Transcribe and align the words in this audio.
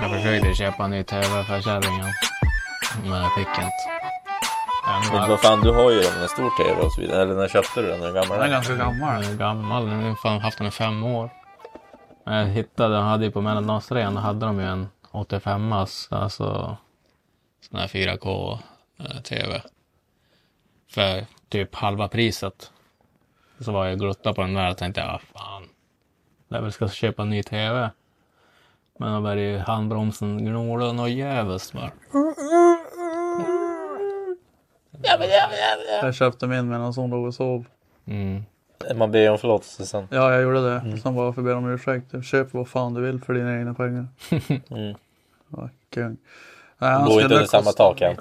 Jag 0.00 0.10
försökte 0.10 0.54
köpa 0.54 0.84
en 0.84 0.90
ny 0.90 1.04
TV 1.04 1.44
för 1.44 1.60
kärringen. 1.60 2.06
Men 3.02 3.22
jag 3.22 3.34
fick 3.34 3.48
inte. 3.48 3.98
En 4.88 5.12
Men 5.12 5.30
vad 5.30 5.40
fan, 5.40 5.60
du 5.60 5.70
har 5.70 5.90
ju 5.90 6.00
den, 6.00 6.22
en 6.22 6.28
stor 6.28 6.50
tv 6.64 6.80
och 6.80 6.92
så 6.92 7.00
vidare. 7.00 7.22
Eller 7.22 7.34
när 7.34 7.48
köpte 7.48 7.82
du 7.82 7.88
den? 7.88 8.02
Är 8.02 8.04
den 8.04 8.14
gammal? 8.14 8.38
Den 8.38 8.46
är 8.46 8.50
ganska 8.50 8.74
gammal. 8.74 9.22
Den 9.22 9.32
är 9.32 9.36
gammal. 9.36 9.86
Den 9.86 10.02
har 10.02 10.14
fan 10.14 10.40
haft 10.40 10.58
den 10.58 10.66
i 10.66 10.70
fem 10.70 11.04
år. 11.04 11.30
Men 12.24 12.34
jag 12.34 12.46
hittade, 12.46 12.94
de 12.94 13.04
hade 13.04 13.24
ju 13.24 13.30
på 13.30 13.40
Mellandagsrean, 13.40 14.14
då 14.14 14.20
hade 14.20 14.46
de 14.46 14.60
ju 14.60 14.66
en 14.66 14.88
85as, 15.12 16.14
alltså 16.14 16.76
sån 17.70 17.78
här 17.78 17.88
4K 17.88 18.58
eh, 18.98 19.20
TV. 19.22 19.62
För 20.90 21.26
typ 21.48 21.74
halva 21.74 22.08
priset. 22.08 22.70
Så 23.60 23.72
var 23.72 23.86
jag 23.86 24.02
och 24.02 24.36
på 24.36 24.42
den 24.42 24.54
där 24.54 24.70
och 24.70 24.78
tänkte, 24.78 25.00
ja 25.00 25.20
fan. 25.34 25.68
Jag 26.48 26.62
väl 26.62 26.72
ska 26.72 26.88
köpa 26.88 27.22
en 27.22 27.30
ny 27.30 27.42
TV. 27.42 27.90
Men 29.00 29.22
började 29.22 29.42
ju 29.42 29.58
handbromsen 29.58 30.38
gnola 30.44 30.92
något 30.92 31.10
jävligt 31.10 31.72
bara. 31.72 31.90
Jag 36.02 36.14
köpte 36.14 36.46
min 36.46 36.68
medan 36.68 36.92
hon 36.96 37.10
låg 37.10 37.26
och 37.26 37.34
sov. 37.34 37.64
Mm. 38.06 38.42
Man 38.94 39.10
ber 39.10 39.30
om 39.30 39.38
förlåtelse 39.38 39.86
sen. 39.86 40.08
Ja, 40.10 40.32
jag 40.32 40.42
gjorde 40.42 40.74
det. 40.74 40.98
Sen 41.02 41.14
bara 41.14 41.32
för 41.32 41.40
att 41.40 41.44
be 41.46 41.54
om 41.54 41.70
ursäkt. 41.70 42.24
Köp 42.24 42.54
vad 42.54 42.68
fan 42.68 42.94
du 42.94 43.00
vill 43.00 43.20
för 43.20 43.34
dina 43.34 43.58
egna 43.58 43.74
pengar. 43.74 44.06
Mm. 44.70 44.94
Ja, 45.48 45.68
kung. 45.90 46.16
Nej, 46.78 46.90
han 46.90 47.04
Bor 47.04 47.22
inte 47.22 47.34
under 47.34 47.46
samma 47.46 47.62
kosta- 47.62 47.82
tak 47.84 48.00
än. 48.02 48.16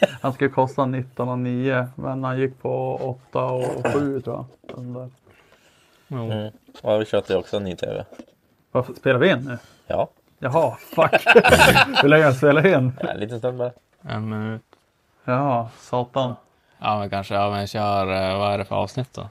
Han 0.20 0.32
skulle 0.32 0.50
kosta 0.50 0.86
19 0.86 1.28
och 1.28 1.38
9 1.38 1.88
men 1.94 2.24
han 2.24 2.38
gick 2.38 2.62
på 2.62 2.96
8 3.30 3.44
och 3.44 3.86
7 3.92 4.20
tror 4.20 4.36
jag. 4.36 4.76
Den 4.76 4.92
där. 4.92 5.10
Jo. 6.08 6.24
Mm. 6.32 6.52
Ja, 6.82 6.96
vi 6.96 7.04
köpte 7.04 7.32
ju 7.32 7.38
också 7.38 7.56
en 7.56 7.64
ny 7.64 7.76
tv. 7.76 8.04
Varför 8.72 8.94
spelar 8.94 9.18
vi 9.18 9.30
in 9.30 9.38
nu? 9.44 9.58
Ja, 9.86 10.10
Jaha, 10.38 10.76
fuck. 10.80 11.12
Hur 12.02 12.08
länge 12.08 12.22
har 12.22 12.30
jag 12.30 12.36
spelat 12.36 12.64
in? 12.64 12.92
en 13.00 13.20
liten 13.20 13.38
stund 13.38 13.58
bara. 13.58 13.72
En 14.08 14.28
minut. 14.28 14.62
Jaha, 15.24 15.68
satan. 15.80 16.34
Ja 16.78 16.98
men 16.98 17.10
kanske, 17.10 17.34
ja 17.34 17.50
men 17.50 17.66
kör, 17.66 18.30
eh, 18.30 18.38
vad 18.38 18.54
är 18.54 18.58
det 18.58 18.64
för 18.64 18.76
avsnitt 18.76 19.14
då? 19.14 19.28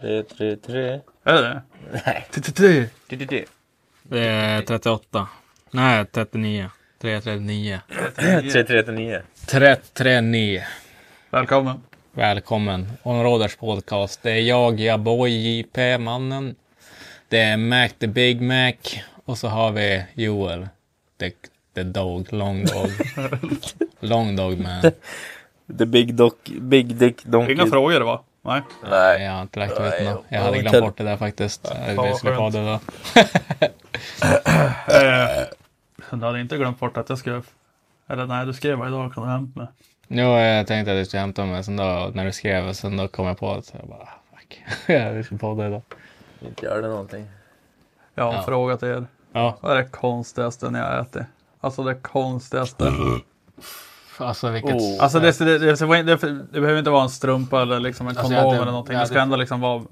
Tre, 0.00 0.22
tre, 0.22 0.56
tre. 0.56 1.00
Är 1.24 1.32
det 1.34 1.40
det? 1.42 1.62
Nej. 1.92 2.26
T-t-t. 2.30 2.86
Det, 3.08 3.16
det, 3.16 3.24
det. 3.24 3.44
Det 4.02 4.28
är 4.28 4.62
38. 4.62 5.28
Nej, 5.70 6.04
39. 6.06 6.70
339. 7.00 7.80
Tre, 8.16 8.64
tre, 8.64 8.82
till 8.82 8.94
nio. 8.94 9.22
339. 9.46 10.62
Välkommen. 11.30 11.82
Välkommen. 12.12 12.92
Onroders 13.02 13.56
podcast. 13.56 14.22
Det 14.22 14.30
är 14.30 14.40
jag, 14.40 14.80
Jaboy 14.80 15.30
JP, 15.30 15.98
mannen. 15.98 16.54
Det 17.30 17.38
är 17.38 17.56
Mac 17.56 17.88
the 17.88 18.06
Big 18.06 18.40
Mac. 18.40 18.72
Och 19.24 19.38
så 19.38 19.48
har 19.48 19.72
vi 19.72 20.04
Joel. 20.14 20.68
The, 21.20 21.30
the 21.74 21.82
Dog, 21.82 22.32
Long 22.32 22.64
Dog. 22.64 22.90
long 24.00 24.36
Dog 24.36 24.58
man. 24.58 24.82
The 25.78 25.86
big, 25.86 26.14
doc, 26.14 26.32
big 26.60 26.96
dick 26.96 27.24
donkey. 27.24 27.54
Inga 27.54 27.66
frågor 27.66 28.00
va? 28.00 28.22
Nej. 28.42 28.62
Nej. 28.90 29.22
Jag 29.24 29.32
har 29.32 29.42
inte 29.42 29.58
lagt 29.58 29.72
ut 29.72 30.04
något. 30.04 30.24
Jag 30.28 30.40
hade 30.40 30.58
glömt 30.58 30.80
bort 30.80 30.98
det 30.98 31.04
där 31.04 31.16
faktiskt. 31.16 31.68
fan 31.68 32.06
Vi 32.06 32.14
skulle 32.14 32.36
skönt. 32.36 32.54
det 32.54 32.64
då. 32.64 32.80
Du 36.16 36.24
hade 36.26 36.40
inte 36.40 36.56
glömt 36.56 36.80
bort 36.80 36.96
att 36.96 37.08
jag 37.08 37.18
skrev. 37.18 37.46
Eller 38.08 38.26
nej, 38.26 38.46
du 38.46 38.52
skrev 38.52 38.78
varje 38.78 38.92
dag 38.92 39.14
kan 39.14 39.24
du 39.24 39.30
hämta 39.30 39.60
mig. 39.60 39.68
Jo, 40.08 40.38
jag 40.38 40.66
tänkte 40.66 40.92
att 40.92 40.98
du 40.98 41.04
skulle 41.04 41.20
hämta 41.20 41.44
mig. 41.44 41.64
Sen 41.64 41.76
då, 41.76 42.10
när 42.14 42.24
du 42.24 42.32
skrev, 42.32 42.72
sen 42.72 42.96
då 42.96 43.08
kom 43.08 43.26
jag 43.26 43.38
på 43.38 43.52
att 43.52 43.74
jag 43.78 43.88
bara, 43.88 44.08
fuck. 44.30 44.62
vi 45.16 45.24
ska 45.24 45.36
podda 45.36 45.66
idag. 45.66 45.82
Inte 46.40 46.66
gör 46.66 46.82
det 46.82 46.88
någonting. 46.88 47.26
Jag 48.14 48.24
har 48.24 48.30
en 48.30 48.36
Ja. 48.36 48.42
fråga 48.42 48.76
till 48.76 48.88
er. 48.88 49.06
Ja, 49.32 49.56
Vad 49.60 49.72
är 49.72 49.76
det 49.76 49.84
konstigaste 49.84 50.70
ni 50.70 50.78
har 50.78 50.98
ätit? 50.98 51.22
Alltså 51.60 51.82
det 51.82 51.94
konstigaste. 51.94 52.92
alltså 54.18 54.48
vilket... 54.50 54.74
Oh. 54.74 55.02
Alltså 55.02 55.20
det, 55.20 55.38
det, 55.38 55.58
det, 55.58 55.74
det, 55.74 56.02
det, 56.02 56.16
det 56.52 56.60
behöver 56.60 56.78
inte 56.78 56.90
vara 56.90 57.02
en 57.02 57.08
strumpa 57.10 57.62
eller 57.62 57.80
liksom 57.80 58.06
en 58.08 58.10
Alltså, 58.10 58.22
kondom 58.22 58.38
jag 58.38 58.46
hade- 58.50 58.62
eller 58.62 58.72
någonting. 58.72 58.94
jag 58.94 59.02
Det 59.02 59.06
ska 59.06 59.14
hade- 59.14 59.22
ändå 59.22 59.36
liksom 59.36 59.60
vara 59.60 59.82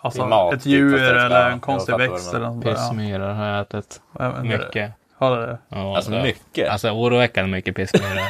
alltså, 0.00 0.20
Det 0.20 0.26
är 0.26 0.28
mat, 0.28 0.54
ett 0.54 0.62
typ, 0.62 0.72
djur 0.72 0.90
fast 0.90 1.00
det 1.02 1.08
ska- 1.08 1.24
eller 1.26 1.50
en 1.50 1.60
konstig 1.60 1.92
fattar 1.94 2.08
växt 2.10 2.26
vad 2.26 2.34
du 2.34 2.36
eller 2.38 2.46
något 2.54 2.64
sånt 2.64 2.64
där. 2.64 2.74
Pissmyror 2.74 3.28
har 3.28 3.46
jag 3.46 3.60
ätit. 3.60 4.00
Ja. 4.18 4.24
Jag 4.24 4.30
vet 4.32 4.44
inte. 4.44 4.58
Mycket. 4.66 4.92
Har 5.18 5.36
det 5.40 5.46
det? 5.46 5.58
Ja, 5.68 5.96
Alltså 5.96 6.10
det- 6.10 6.22
mycket. 6.22 6.68
Alltså 6.68 6.90
oroväckande 6.90 7.50
mycket 7.50 7.76
pissmyror. 7.76 8.20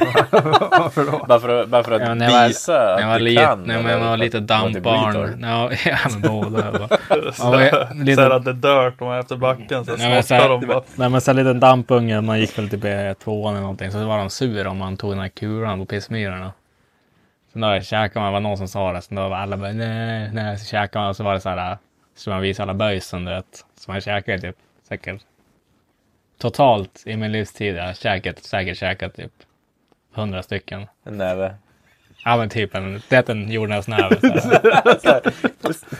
Varför 0.80 1.04
då? 1.12 1.24
Bara 1.28 1.40
för, 1.40 1.62
att- 1.62 1.68
bara 1.68 1.82
för 1.84 1.92
att 1.92 2.00
Ja, 2.02 2.14
när 2.14 2.26
jag 2.26 2.32
var- 2.40 2.48
visa 2.48 2.72
när 2.72 3.00
jag 3.00 3.06
var 3.06 3.14
att 3.14 3.18
du 3.18 3.24
lite, 3.24 3.42
kan. 3.42 3.62
när 3.62 3.78
eller 3.78 3.90
jag 3.90 3.98
var 3.98 4.12
att- 4.12 4.18
lite 4.18 4.38
att 4.38 4.42
är 4.42 4.46
dampbarn. 4.46 5.14
retard. 5.14 5.38
Ja, 5.42 5.70
ja, 5.84 5.96
men 6.10 6.20
båda. 6.20 6.88
Man 7.42 7.58
här 8.22 8.30
att 8.30 8.44
det 8.44 8.52
dör 8.52 8.92
de 8.98 9.08
är 9.08 9.18
efter 9.20 9.36
backen 9.36 9.84
så 9.84 9.90
Nej, 9.96 10.08
men 10.10 10.22
här- 10.34 10.48
de 10.48 10.66
bara. 10.66 10.82
Nej 10.96 11.08
men 11.08 11.20
så 11.20 11.32
liten 11.32 11.60
dampunge, 11.60 12.20
man 12.20 12.40
gick 12.40 12.58
väl 12.58 12.68
typ 12.70 12.84
i 12.84 13.14
tvåan 13.24 13.52
eller 13.54 13.60
någonting, 13.62 13.90
så 13.92 14.06
var 14.06 14.18
de 14.18 14.30
sur 14.30 14.66
om 14.66 14.76
man 14.78 14.96
tog 14.96 15.10
den 15.10 15.18
här 15.18 15.28
kulan 15.28 15.78
på 15.78 15.86
pissmyrorna. 15.86 16.52
Sen 17.52 17.60
då 17.62 17.80
käkade 17.80 18.20
man, 18.24 18.32
var 18.32 18.40
någon 18.40 18.58
som 18.58 18.68
sa 18.68 18.92
det, 18.92 19.02
sen 19.02 19.16
då 19.16 19.28
var 19.28 19.36
alla 19.36 19.56
bara 19.56 19.72
nej, 19.72 20.30
nej, 20.32 20.58
så 20.58 20.64
käkade 20.66 20.98
man 21.02 21.08
och 21.10 21.16
så 21.16 21.24
var 21.24 21.34
det 21.34 21.40
så 21.40 21.48
här, 21.48 21.78
så 22.16 22.30
man 22.30 22.40
visade 22.40 22.62
alla 22.70 22.74
böjsen 22.78 23.24
du 23.24 23.30
vet. 23.30 23.64
Så 23.80 23.90
man 23.90 24.00
käkade 24.00 24.38
typ 24.38 24.56
säkert 24.88 25.20
totalt 26.38 27.02
i 27.06 27.16
min 27.16 27.32
livstid, 27.32 27.76
jag 27.76 27.84
har 27.84 27.94
käkat, 27.94 28.38
säkert 28.38 28.78
käkat 28.78 29.14
typ 29.14 29.32
hundra 30.14 30.42
stycken. 30.42 30.86
En 31.04 31.18
näve. 31.18 31.54
Ja 32.24 32.36
men 32.36 32.48
typ 32.48 32.74
en, 32.74 33.02
det 33.08 33.28
är 33.28 33.30
en 33.30 33.48
här. 33.92 34.18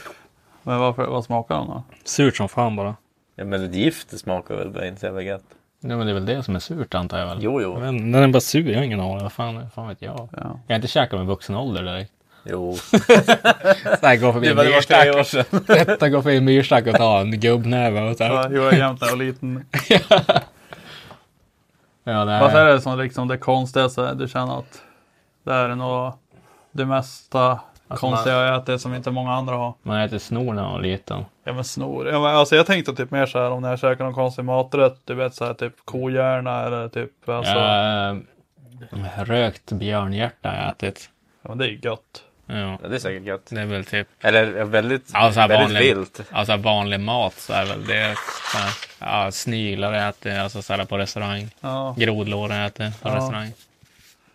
Men 0.62 0.78
varför, 0.78 1.06
vad 1.06 1.24
smakar 1.24 1.54
de 1.54 1.66
då? 1.66 1.82
Surt 2.04 2.36
som 2.36 2.48
fan 2.48 2.76
bara. 2.76 2.96
Ja, 3.34 3.44
men 3.44 3.64
ett 3.64 3.74
gift 3.74 4.18
smakar 4.18 4.54
väl 4.54 4.70
bara 4.70 4.86
inte 4.86 5.00
så 5.00 5.06
jävla 5.06 5.22
gött. 5.22 5.44
Ja 5.80 5.96
men 5.96 6.06
det 6.06 6.12
är 6.12 6.14
väl 6.14 6.26
det 6.26 6.42
som 6.42 6.56
är 6.56 6.60
surt 6.60 6.94
antar 6.94 7.18
jag 7.18 7.26
väl. 7.26 7.38
Jo, 7.40 7.62
jo. 7.62 7.80
Men 7.80 8.12
den 8.12 8.22
är 8.22 8.28
bara 8.28 8.40
sur, 8.40 8.70
jag 8.70 8.78
har 8.78 8.84
ingen 8.84 9.00
aning. 9.00 9.22
Vad 9.22 9.32
fan, 9.32 9.70
fan 9.70 9.88
vet 9.88 10.02
jag. 10.02 10.28
Ja. 10.32 10.60
Jag 10.66 10.74
har 10.74 10.76
inte 10.76 10.88
käkat 10.88 11.18
med 11.18 11.26
vuxen 11.26 11.56
ålder 11.56 11.82
direkt. 11.82 12.12
Jo. 12.50 12.76
Så 14.00 14.06
här, 14.06 14.16
gå 14.20 14.32
förbi 14.32 14.54
myrstack. 14.54 15.06
Detta 15.66 16.08
går 16.08 16.22
förbi 16.22 16.36
en 16.36 16.44
myrstack 16.44 16.86
och 16.86 16.94
ta 16.94 17.20
en 17.20 17.40
gubbnäve 17.40 18.10
och 18.10 18.16
så 18.16 18.22
Ja, 18.22 18.48
jo, 18.50 18.62
jag 18.62 18.74
jämt 18.78 19.00
var 19.00 19.16
liten. 19.16 19.64
Ja, 22.04 22.24
det 22.24 22.40
Vad 22.40 22.54
är 22.54 22.66
är, 22.66 22.72
det 22.72 22.80
som 22.80 22.98
liksom 22.98 23.28
det 23.28 23.38
konstigaste 23.38 24.14
du 24.14 24.28
känner 24.28 24.58
att 24.58 24.82
det 25.44 25.52
är 25.52 25.68
nog 25.68 26.12
det 26.72 26.86
mesta 26.86 27.60
Alltså, 27.88 28.06
konstiga 28.06 28.34
jag 28.36 28.62
ätit 28.62 28.80
som 28.80 28.94
inte 28.94 29.10
många 29.10 29.32
andra 29.32 29.54
har? 29.54 29.74
man 29.82 30.00
äter 30.00 30.18
snor 30.18 30.54
när 30.54 30.62
man 30.62 30.72
var 30.72 30.80
liten. 30.80 31.24
Ja 31.44 31.52
men 31.52 31.64
snor. 31.64 32.08
Ja, 32.08 32.20
men, 32.20 32.36
alltså 32.36 32.56
jag 32.56 32.66
tänkte 32.66 32.94
typ 32.94 33.10
mer 33.10 33.26
så 33.26 33.38
här 33.38 33.50
om 33.50 33.62
när 33.62 33.70
jag 33.70 33.78
käkar 33.78 34.04
någon 34.04 34.14
konstig 34.14 34.44
maträtt. 34.44 35.00
Du 35.04 35.14
vet 35.14 35.34
så 35.34 35.44
här 35.44 35.54
typ 35.54 35.74
kohjärna 35.84 36.62
eller 36.62 36.88
typ 36.88 37.28
alltså. 37.28 37.52
Ja, 37.52 38.16
Rökt 39.16 39.72
björnhjärta 39.72 40.48
har 40.48 40.56
jag 40.56 40.68
ätit. 40.70 41.10
Ja, 41.42 41.48
men 41.48 41.58
det 41.58 41.64
är 41.64 41.68
ju 41.68 41.80
gött. 41.82 42.22
Ja, 42.50 42.78
det 42.88 42.94
är 42.94 42.98
säkert 42.98 43.22
gött. 43.22 43.46
det 43.50 43.60
är 43.60 43.66
väl 43.66 43.84
typ 43.84 44.08
Eller 44.20 44.64
väldigt, 44.64 45.10
Ja, 45.12 45.32
så 45.32 45.40
här 45.40 45.48
väldigt 45.48 45.68
vanlig, 45.76 45.94
vilt. 45.96 46.20
Alltså 46.30 46.56
vanlig 46.56 47.00
mat 47.00 47.34
så 47.34 47.52
är 47.52 47.64
väl 47.66 47.86
det. 47.86 48.14
Så 48.52 48.58
här, 48.58 48.72
ja, 49.24 49.30
sniglar 49.30 50.08
äter 50.08 50.32
jag 50.32 50.40
alltså 50.42 50.62
så 50.62 50.72
här 50.74 50.84
på 50.84 50.98
restaurang. 50.98 51.50
Ja. 51.60 51.94
Grodlår 51.98 52.52
äter 52.52 52.92
på 53.02 53.08
Ja. 53.08 53.16
restaurang. 53.16 53.52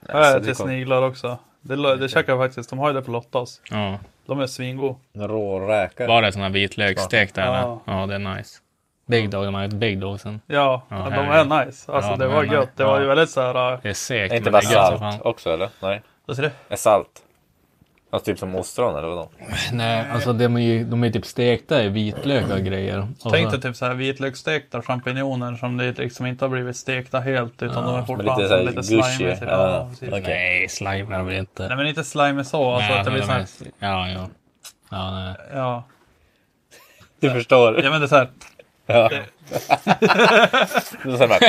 Jag 0.07 0.29
äter 0.29 0.39
det 0.39 0.45
kom- 0.57 0.65
sniglar 0.67 1.01
också. 1.01 1.37
Det, 1.61 1.75
lo- 1.75 1.95
det 1.95 2.09
käkar 2.09 2.33
jag 2.33 2.41
faktiskt. 2.47 2.69
De 2.69 2.79
har 2.79 2.87
ju 2.89 2.93
det 2.93 3.01
på 3.01 3.11
Lottas. 3.11 3.61
Ja. 3.71 3.99
De 4.25 4.39
är 4.39 4.47
svingo. 4.47 4.97
Råräkor. 5.15 6.07
Var 6.07 6.21
det 6.21 6.35
här 6.35 6.49
vitlöksstek 6.49 7.33
där? 7.33 7.45
Ja. 7.45 7.81
eller? 7.85 7.99
Ja, 7.99 8.05
det 8.07 8.15
är 8.15 8.19
nice. 8.35 8.59
Big 9.07 9.29
Dog, 9.29 9.45
de 9.45 9.53
har 9.53 9.63
ett 9.63 9.73
Big 9.73 9.99
Dog 9.99 10.19
sen. 10.19 10.41
Ja, 10.47 10.81
Ja, 10.89 10.95
de 10.95 11.13
är 11.53 11.65
nice. 11.65 11.91
Alltså 11.91 12.11
Ja, 12.11 12.15
det 12.17 12.25
de 12.25 12.33
var 12.33 12.43
gött. 12.43 12.59
nice. 12.59 12.71
Det 12.75 12.83
var 12.83 12.99
ju 12.99 13.05
väldigt 13.05 13.29
så 13.29 13.41
här. 13.41 13.73
äh, 13.73 13.79
Det 13.83 13.89
är 13.89 13.93
segt, 13.93 14.33
Är 14.33 14.37
inte 14.37 14.51
bara 14.51 14.61
det 14.61 14.67
salt 14.67 15.21
också 15.21 15.53
eller? 15.53 15.69
Nej. 15.79 16.01
Vad 16.25 16.35
säger 16.35 16.49
du? 16.67 16.73
Är 16.73 16.77
salt? 16.77 17.09
Alltså 18.13 18.25
typ 18.25 18.39
som 18.39 18.55
ostron 18.55 18.95
eller 18.97 19.07
vadå? 19.07 19.29
Nej, 19.71 20.05
alltså 20.13 20.33
de 20.33 20.55
är 20.57 20.61
ju 20.61 20.83
de 20.83 21.03
är 21.03 21.09
typ 21.09 21.25
stekta 21.25 21.83
i 21.83 21.89
vitlök 21.89 22.51
och 22.51 22.59
grejer. 22.59 22.99
Och 23.23 23.31
Tänk 23.31 23.45
så- 23.51 23.51
dig 23.57 23.61
typ 23.61 23.75
så 23.75 23.85
här 23.85 23.93
vitlöksstekta 23.93 24.81
champinjoner 24.81 25.55
som 25.55 25.77
det 25.77 25.97
liksom 25.97 26.25
inte 26.25 26.45
har 26.45 26.49
blivit 26.49 26.77
stekta 26.77 27.19
helt 27.19 27.61
utan 27.63 27.83
de 27.85 27.95
är 27.95 28.03
fortfarande 28.05 28.63
lite 28.63 28.83
så 28.83 28.97
lite 28.97 29.07
slimy. 29.13 29.31
typ. 29.35 29.43
Ja, 29.47 29.89
Ja, 30.01 30.07
okej. 30.07 30.21
Nej, 30.21 30.69
slime 30.69 31.15
är 31.15 31.17
det 31.19 31.23
väl 31.25 31.35
inte. 31.35 31.67
Nej 31.67 31.77
men 31.77 31.87
inte 31.87 32.03
slimy 32.03 32.43
så. 32.43 32.71
Alltså 32.71 32.89
Nej, 32.91 32.99
att 32.99 33.05
det 33.05 33.11
blir 33.11 33.21
så 33.21 33.31
här, 33.31 33.45
Ja, 33.79 34.09
ja. 34.09 34.29
Ja, 34.91 35.11
nej. 35.11 35.35
ja. 35.53 35.83
Du 37.19 37.29
förstår. 37.31 37.83
ja 37.83 37.89
men 37.91 38.01
det 38.01 38.05
är 38.05 38.07
så 38.07 38.15
här. 38.15 38.29
Ja. 38.85 39.09
Det 41.03 41.09
är 41.11 41.17
så 41.17 41.17
här 41.17 41.27
bara, 41.27 41.39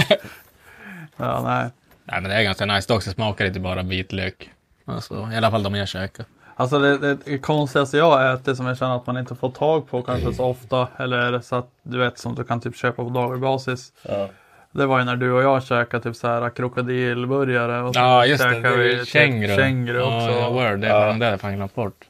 Ja 1.16 1.42
nej. 1.42 1.70
nej, 2.04 2.20
men 2.20 2.24
det 2.30 2.34
är 2.36 2.42
ganska 2.42 2.66
nice. 2.66 2.92
Dock 2.92 3.02
så 3.02 3.10
smakar 3.10 3.44
det 3.44 3.48
inte 3.48 3.60
bara 3.60 3.82
vitlök. 3.82 4.50
Alltså, 4.86 5.28
i 5.32 5.36
alla 5.36 5.50
fall 5.50 5.62
de 5.62 5.74
jag 5.74 5.88
käkar. 5.88 6.26
Alltså 6.56 6.78
det, 6.78 6.98
det, 6.98 7.14
det 7.24 7.38
konstigaste 7.38 7.96
jag 7.96 8.32
äter 8.34 8.54
som 8.54 8.66
jag 8.66 8.78
känner 8.78 8.96
att 8.96 9.06
man 9.06 9.16
inte 9.18 9.34
får 9.34 9.50
tag 9.50 9.90
på 9.90 10.02
kanske 10.02 10.34
så 10.34 10.44
ofta. 10.44 10.88
Eller 10.96 11.40
så 11.40 11.56
att 11.56 11.68
du 11.82 11.98
vet 11.98 12.18
som 12.18 12.34
du 12.34 12.44
kan 12.44 12.60
typ 12.60 12.76
köpa 12.76 13.04
på 13.04 13.10
daglig 13.10 13.40
basis. 13.40 13.92
ja. 14.02 14.28
Det 14.76 14.86
var 14.86 14.98
ju 14.98 15.04
när 15.04 15.16
du 15.16 15.32
och 15.32 15.42
jag 15.42 15.62
käkade 15.62 16.02
typ 16.02 16.16
så 16.16 16.28
här 16.28 16.50
krokodilburgare. 16.50 17.80
Och 17.82 17.94
så 17.94 18.00
Ja, 18.00 18.26
just 18.26 18.42
det. 18.44 18.60
det 18.60 18.76
vi 18.76 18.94
är 18.94 18.98
typ 18.98 19.08
känguru. 19.08 19.56
känguru 19.56 19.98
Ja, 19.98 20.04
också. 20.26 20.38
ja, 20.38 20.50
word. 20.50 20.78
Det, 20.80 20.86
Ja. 20.86 21.06
ja. 21.06 21.12
det 21.12 21.24
har 21.24 21.30
jag 21.30 21.40
fan 21.40 21.56
glömt 21.56 21.74
bort. 21.74 22.04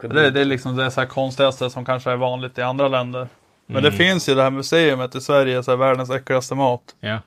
Det, 0.00 0.30
det 0.30 0.40
är 0.40 0.44
liksom 0.44 0.76
det 0.76 0.90
så 0.90 1.00
här 1.00 1.08
konstigaste 1.08 1.70
som 1.70 1.84
kanske 1.84 2.10
är 2.10 2.16
vanligt 2.16 2.58
i 2.58 2.62
andra 2.62 2.88
länder. 2.88 3.28
Men 3.66 3.76
Mm. 3.78 3.90
det 3.90 3.96
finns 3.96 4.28
ju 4.28 4.34
det 4.34 4.42
här 4.42 4.50
museet 4.50 5.14
i 5.14 5.20
Sverige, 5.20 5.62
så 5.62 5.70
här, 5.70 5.78
världens 5.78 6.10
äckligaste 6.10 6.54
mat. 6.54 6.82
Ja. 7.00 7.18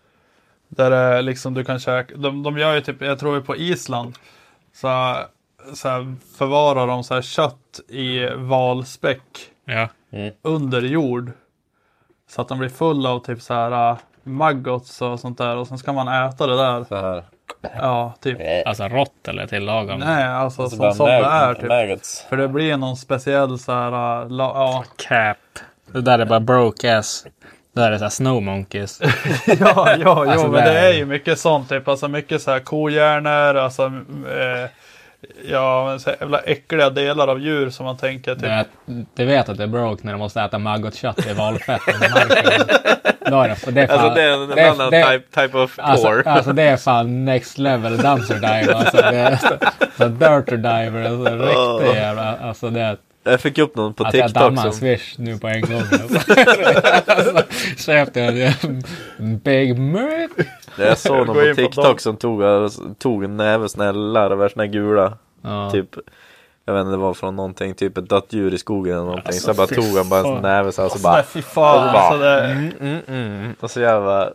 Där 0.67 1.21
liksom 1.21 1.53
du 1.53 1.63
kan 1.63 1.79
käka, 1.79 2.15
de, 2.15 2.43
de 2.43 2.57
gör 2.57 2.75
ju 2.75 2.81
typ, 2.81 3.01
jag 3.01 3.19
tror 3.19 3.35
ju 3.35 3.41
på 3.41 3.55
Island, 3.55 4.15
så, 4.73 5.15
så 5.73 5.89
här, 5.89 6.15
förvarar 6.37 6.87
de 6.87 7.03
så 7.03 7.13
här 7.13 7.21
kött 7.21 7.79
i 7.87 8.25
valspäck 8.35 9.21
Ja. 9.65 9.87
under 10.41 10.81
jord. 10.81 11.31
Så 12.29 12.41
att 12.41 12.47
de 12.47 12.59
blir 12.59 12.69
fulla 12.69 13.09
av 13.09 13.19
typ 13.19 13.41
så 13.41 13.53
här 13.53 13.91
uh, 13.91 13.97
maggots 14.23 15.01
och 15.01 15.19
sånt 15.19 15.37
där 15.37 15.55
och 15.57 15.67
sen 15.67 15.77
ska 15.77 15.93
man 15.93 16.07
äta 16.27 16.47
det 16.47 16.57
där. 16.57 16.83
Så 16.83 16.95
här. 16.95 17.23
Ja, 17.77 18.13
typ. 18.21 18.37
Alltså 18.67 18.83
rått 18.87 19.27
eller 19.27 19.47
tillagad? 19.47 19.99
Nej, 19.99 20.23
alltså 20.27 20.61
Alltså 20.61 20.77
som, 20.77 20.93
som 20.93 21.05
det 21.05 21.11
är 21.13 21.53
typ. 21.53 21.69
maggots. 21.69 22.25
För 22.29 22.37
det 22.37 22.47
blir 22.47 22.77
någon 22.77 22.97
speciell 22.97 23.59
så 23.59 23.71
här, 23.71 24.29
la, 24.29 24.43
ja, 24.55 24.83
Cap. 25.07 25.37
Det 25.91 26.01
där 26.01 26.19
är 26.19 26.25
bara 26.25 26.39
broke 26.39 26.97
ass. 26.97 27.25
Det 27.73 27.81
där 27.81 27.91
är 27.91 27.97
såhär 27.97 28.09
snow 28.09 28.41
monkeys. 28.43 29.01
ja, 29.47 29.55
ja, 29.59 29.95
jo, 29.99 30.09
Alltså, 30.09 30.47
men 30.47 30.63
det 30.65 30.79
är 30.79 30.93
ju 30.93 31.05
mycket 31.05 31.39
sånt 31.39 31.69
typ. 31.69 31.87
Alltså 31.87 32.07
mycket 32.07 32.41
så 32.41 32.51
här 32.51 32.59
kohjärnor, 32.59 33.55
alltså 33.55 33.83
eh, 33.85 34.69
ja, 35.45 35.85
men 35.85 35.99
så 35.99 36.09
jävla 36.19 36.39
äckliga 36.39 36.89
delar 36.89 37.27
av 37.27 37.39
djur 37.41 37.69
som 37.69 37.85
man 37.85 37.97
tänker 37.97 38.35
typ. 38.35 38.43
Det, 38.43 38.65
det 39.13 39.25
vet 39.25 39.49
att 39.49 39.57
det 39.57 39.63
är 39.63 39.67
broke 39.67 40.01
när 40.05 40.11
de 40.11 40.17
måste 40.17 40.41
äta 40.41 40.59
maggotkött 40.59 41.25
i 41.27 41.33
valfett. 41.33 41.81
Då 43.25 43.41
är 43.41 43.49
det, 43.49 43.55
för 43.55 43.71
det 43.71 43.81
är 43.81 43.87
fan, 43.87 43.99
Alltså 43.99 44.15
det 44.15 44.21
är 44.23 44.29
en 44.43 44.49
det 44.49 44.61
är- 44.61 44.71
annan 44.71 44.91
det- 44.91 45.03
type, 45.03 45.41
type 45.41 45.57
of 45.57 45.79
Alltså, 45.81 46.07
porn. 46.07 46.23
alltså 46.25 46.53
det 46.53 46.63
är 46.63 46.77
fan 46.77 47.25
next 47.25 47.57
level 47.57 47.97
dumpster 47.97 48.35
dive. 48.35 48.73
Alltså 48.73 48.97
det 48.97 49.17
är 49.17 49.35
så, 49.37 49.47
så 49.97 50.05
dirty 50.07 50.55
diver. 50.55 51.03
Alltså 51.03 51.35
riktigt 51.35 51.95
jävla. 51.95 52.37
Alltså 52.37 52.69
det 52.69 52.81
är. 52.81 52.97
Jag 53.31 53.41
fick 53.41 53.57
upp 53.57 53.75
någon 53.75 53.93
på 53.93 54.03
Att 54.03 54.13
jag 54.13 54.27
TikTok 54.27 54.43
dammar 54.43 54.65
en 54.65 54.71
som... 54.73 54.79
swish 54.79 55.15
nu 55.17 55.37
på 55.37 55.47
en 55.47 55.61
gång. 55.61 55.81
Alltså, 57.07 57.43
köpte 57.77 58.19
jag 58.19 58.53
en 59.17 59.37
Big 59.37 59.79
Murray. 59.79 60.27
Jag 60.77 60.97
såg 60.97 61.27
någon 61.27 61.35
på 61.35 61.55
TikTok 61.55 61.99
som 61.99 62.17
tog, 62.17 62.41
tog 62.99 63.23
en 63.23 63.37
näve 63.37 63.69
såna 63.69 63.83
här 63.85 63.93
larver, 63.93 64.49
såna 64.49 64.63
här 64.63 64.71
gula. 64.71 65.17
Ja. 65.41 65.71
Typ, 65.71 65.95
jag 66.65 66.73
vet 66.73 66.81
inte, 66.81 66.91
det 66.91 66.97
var 66.97 67.13
från 67.13 67.35
någonting, 67.35 67.73
typ 67.73 67.97
ett 67.97 68.09
dött 68.09 68.25
djur 68.29 68.53
i 68.53 68.57
skogen 68.57 68.93
eller 68.93 69.03
någonting. 69.05 69.25
Alltså, 69.27 69.41
så 69.41 69.49
jag 69.49 69.55
bara 69.55 69.67
fy 69.67 69.75
tog 69.75 69.97
han 69.97 70.09
bara 70.09 70.19
en 70.19 70.25
sån 70.25 70.33
fan. 70.35 70.41
näve 70.41 70.71
så 70.71 70.81
här, 70.81 70.89
så 70.89 70.95
Nej, 70.95 71.03
bara... 71.03 71.23
fy 71.23 71.41
fan. 71.41 71.83
och 71.83 71.89
så 71.89 71.93
bara- 71.93 72.01
Alltså 72.03 72.17
det, 72.23 72.45
Mm, 72.51 72.71
mm, 72.79 73.01
mm. 73.07 73.55
Och 73.59 73.71
så 73.71 73.79
jag 73.79 74.03
bara... 74.03 74.29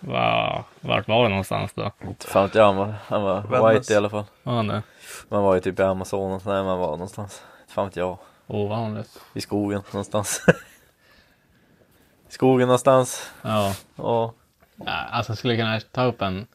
Va, 0.00 0.64
vart 0.80 1.08
var 1.08 1.22
det 1.22 1.28
någonstans 1.28 1.72
då? 1.74 1.90
Fan 2.26 2.44
vet 2.44 2.54
jag, 2.54 2.64
han 2.64 2.76
var, 2.76 2.94
han 3.08 3.22
var 3.22 3.72
white 3.72 3.92
i 3.92 3.96
alla 3.96 4.08
fall. 4.10 4.24
Ja, 4.42 4.62
nej. 4.62 4.80
Man 5.28 5.42
var 5.42 5.54
ju 5.54 5.60
typ 5.60 5.80
i 5.80 5.82
Amazonas, 5.82 6.44
nej 6.44 6.64
man 6.64 6.78
var 6.78 6.90
någonstans. 6.90 7.42
Fan 7.78 7.86
vet 7.86 7.96
jag. 7.96 8.18
Ovanligt. 8.46 9.20
I 9.34 9.40
skogen 9.40 9.82
någonstans. 9.90 10.44
I 12.28 12.32
skogen 12.32 12.68
någonstans. 12.68 13.30
Ja. 13.42 13.74
Och... 13.96 14.34
ja. 14.76 14.92
Alltså 15.10 15.30
jag 15.32 15.38
skulle 15.38 15.56
kunna 15.56 15.80
ta 15.80 16.04
upp 16.04 16.22
en 16.22 16.46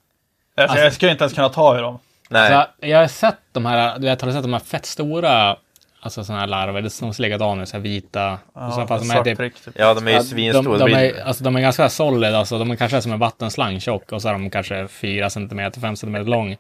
alltså, 0.58 0.78
jag 0.78 0.94
skulle 0.94 1.12
inte 1.12 1.24
ens 1.24 1.34
kunna 1.34 1.50
ta 1.50 1.78
i 1.78 1.82
dem. 1.82 2.00
Nej. 2.30 2.50
Så 2.50 2.88
jag 2.88 3.00
har 3.00 3.08
sett 3.08 3.38
de 3.52 3.66
här, 3.66 4.00
du 4.00 4.06
vet, 4.08 4.22
har 4.22 4.28
du 4.28 4.34
sett 4.34 4.44
de 4.44 4.54
här 4.54 4.60
fett 4.60 4.86
stora, 4.86 5.58
alltså 6.00 6.24
sådana 6.24 6.40
här 6.40 6.48
larver 6.48 6.90
som 6.90 7.14
ser 7.14 7.24
likadana 7.24 7.64
ut, 7.64 7.70
så 7.70 7.78
här 7.78 7.84
vita. 7.84 8.40
Ja, 8.54 8.72
så 8.72 8.88
fast 8.88 9.10
de 9.10 9.18
är 9.18 9.24
typ, 9.24 9.38
prick, 9.38 9.62
typ. 9.62 9.74
Ja 9.78 9.94
de 9.94 10.08
är 10.08 10.12
ju 10.12 10.24
svinstora. 10.24 10.78
de, 10.78 10.92
de, 10.92 10.92
Det 10.92 11.10
är, 11.10 11.24
alltså, 11.24 11.44
de 11.44 11.56
är 11.56 11.62
ganska 11.62 11.90
solid, 11.90 12.36
alltså 12.36 12.60
de 12.60 12.72
är 12.72 12.76
kanske 12.76 13.02
som 13.02 13.12
en 13.12 13.20
vattenslang 13.20 13.80
tjock 13.80 14.12
och 14.12 14.22
så 14.22 14.28
är 14.28 14.34
de 14.34 14.50
kanske 14.50 14.88
4 14.88 15.30
cm, 15.30 15.72
5 15.82 15.96
cm 15.96 16.26
lång. 16.26 16.58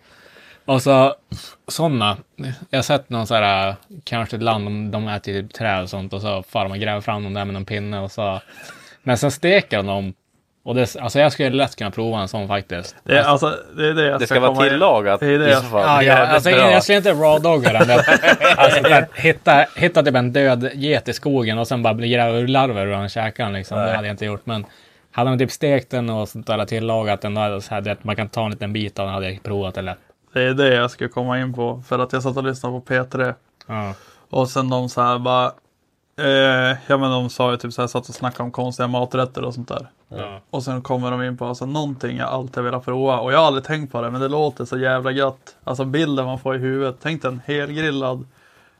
Och 0.65 0.81
så 0.81 1.15
sådana, 1.67 2.17
jag 2.69 2.77
har 2.77 2.83
sett 2.83 3.09
någon 3.09 3.27
så 3.27 3.35
här, 3.35 3.75
kanske 4.03 4.35
ett 4.35 4.41
land, 4.43 4.65
de, 4.65 4.91
de 4.91 5.07
äter 5.07 5.41
typ 5.41 5.53
träd 5.53 5.83
och 5.83 5.89
sånt 5.89 6.13
och 6.13 6.21
så 6.21 6.43
far 6.43 6.65
och 6.65 6.75
gräver 6.77 7.01
fram 7.01 7.23
dem 7.23 7.33
där 7.33 7.45
med 7.45 7.53
någon 7.53 7.65
pinne 7.65 7.99
och 7.99 8.11
så. 8.11 8.41
Men 9.03 9.17
sen 9.17 9.31
steker 9.31 9.77
de 9.77 9.85
dem. 9.87 10.13
Och 10.65 10.75
det, 10.75 10.95
alltså 10.99 11.19
jag 11.19 11.31
skulle 11.31 11.49
lätt 11.49 11.75
kunna 11.75 11.91
prova 11.91 12.19
en 12.21 12.27
sån 12.27 12.47
faktiskt. 12.47 12.95
Det, 13.03 13.17
är, 13.17 13.23
alltså, 13.23 13.53
det 13.77 13.87
är 13.87 13.93
det 13.93 14.05
jag 14.07 14.19
Det 14.19 14.27
ska 14.27 14.39
vara 14.39 14.51
komma 14.53 14.65
in- 14.65 14.71
tillagat 14.71 15.19
Det 15.19 15.25
är 15.27 15.39
det 15.39 15.47
i 15.47 15.51
jag- 15.51 15.61
så 15.63 15.69
fall. 15.69 15.81
Ja, 16.05 16.13
ja, 16.17 16.27
alltså, 16.27 16.49
jag 16.49 16.83
skulle 16.83 16.97
inte 16.97 17.11
raw-dogga 17.13 17.71
den. 17.85 17.99
Alltså, 18.57 19.05
hitta, 19.15 19.65
hitta 19.75 20.03
typ 20.03 20.15
en 20.15 20.33
död 20.33 20.69
get 20.73 21.07
i 21.07 21.13
skogen 21.13 21.57
och 21.57 21.67
sen 21.67 21.83
bara 21.83 21.93
gräva 21.93 22.37
ur 22.37 22.47
larver 22.47 22.85
ur 22.87 22.91
den 22.91 23.09
käkan 23.09 23.53
liksom. 23.53 23.77
Det 23.77 23.95
hade 23.95 24.07
jag 24.07 24.13
inte 24.13 24.25
gjort. 24.25 24.45
Men 24.45 24.65
hade 25.11 25.29
man 25.29 25.39
typ 25.39 25.51
stekt 25.51 25.91
den 25.91 26.09
och 26.09 26.29
sånt 26.29 26.47
där 26.47 26.65
tillagat 26.65 27.21
den, 27.21 27.33
då 27.33 27.41
hade 27.41 27.53
jag 27.53 27.63
så 27.63 27.73
här, 27.75 27.97
man 28.01 28.15
kan 28.15 28.29
ta 28.29 28.45
en 28.45 28.51
liten 28.51 28.73
bit 28.73 28.99
av 28.99 29.05
den, 29.05 29.13
hade 29.13 29.29
jag 29.31 29.43
provat 29.43 29.75
det 29.75 29.81
lätt. 29.81 29.97
Det 30.33 30.41
är 30.41 30.53
det 30.53 30.73
jag 30.73 30.91
skulle 30.91 31.09
komma 31.09 31.39
in 31.39 31.53
på. 31.53 31.83
För 31.87 31.99
att 31.99 32.13
jag 32.13 32.23
satt 32.23 32.37
och 32.37 32.43
lyssnade 32.43 32.79
på 32.79 32.93
P3. 32.93 33.33
Ja. 33.67 33.93
Och 34.29 34.49
sen 34.49 34.69
de 34.69 34.89
så 34.89 35.01
här 35.01 35.19
bara. 35.19 35.51
Eh, 36.17 36.77
ja 36.87 36.97
men 36.97 37.11
de 37.11 37.29
sa 37.29 37.51
ju 37.51 37.57
typ 37.57 37.73
så 37.73 37.81
här, 37.81 37.87
satt 37.87 38.09
och 38.09 38.15
snackade 38.15 38.43
om 38.43 38.51
konstiga 38.51 38.87
maträtter 38.87 39.43
och 39.43 39.53
sånt 39.53 39.67
där. 39.67 39.87
Ja. 40.09 40.39
Och 40.49 40.63
sen 40.63 40.81
kommer 40.81 41.11
de 41.11 41.23
in 41.23 41.37
på 41.37 41.45
alltså, 41.45 41.65
någonting 41.65 42.17
jag 42.17 42.29
alltid 42.29 42.63
velat 42.63 42.85
prova. 42.85 43.19
Och 43.19 43.33
jag 43.33 43.37
har 43.37 43.47
aldrig 43.47 43.63
tänkt 43.63 43.91
på 43.91 44.01
det 44.01 44.11
men 44.11 44.21
det 44.21 44.27
låter 44.27 44.65
så 44.65 44.77
jävla 44.77 45.11
gött. 45.11 45.55
Alltså 45.63 45.85
bilden 45.85 46.25
man 46.25 46.39
får 46.39 46.55
i 46.55 46.59
huvudet. 46.59 46.95
Tänk 47.01 47.21
dig 47.21 47.31
en 47.31 47.41
helgrillad. 47.45 48.25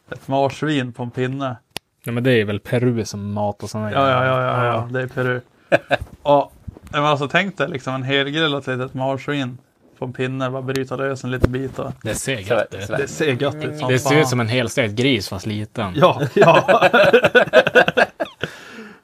Ett 0.09 0.27
marsvin 0.27 0.93
på 0.93 1.03
en 1.03 1.11
pinne. 1.11 1.57
Nej, 2.03 2.13
men 2.13 2.23
det 2.23 2.31
är 2.31 2.45
väl 2.45 2.59
Peru 2.59 3.05
som 3.05 3.33
mat 3.33 3.63
och 3.63 3.69
sånt. 3.69 3.91
Ja, 3.93 4.09
ja, 4.09 4.25
ja, 4.25 4.41
ja, 4.41 4.65
ja. 4.65 4.87
det 4.91 5.01
är 5.01 5.07
Peru. 5.07 5.41
och, 6.21 6.53
men 6.91 7.05
alltså 7.05 7.27
tänk 7.27 7.57
dig 7.57 7.69
liksom 7.69 7.95
en 7.95 8.03
helgrillat 8.03 8.67
litet 8.67 8.93
marsvin 8.93 9.57
på 10.03 10.07
en 10.07 10.13
pinne. 10.13 10.49
Bara 10.49 10.61
bryta 10.61 10.95
lös 10.95 11.23
en 11.23 11.31
liten 11.31 11.51
bit. 11.51 11.79
Och, 11.79 11.91
Det 12.03 12.15
ser 12.15 12.37
gött 12.37 12.73
ut. 12.73 12.87
det 12.87 13.07
ser 13.07 13.41
gött 13.41 13.55
ut 13.55 13.77
som 13.79 13.87
Det 13.89 13.99
ser 13.99 14.19
ut 14.19 14.27
som 14.27 14.39
en 14.39 14.47
helstekt 14.47 14.93
gris 14.93 15.29
fast 15.29 15.45
liten. 15.45 15.93
Ja, 15.95 16.21
ja. 16.33 16.89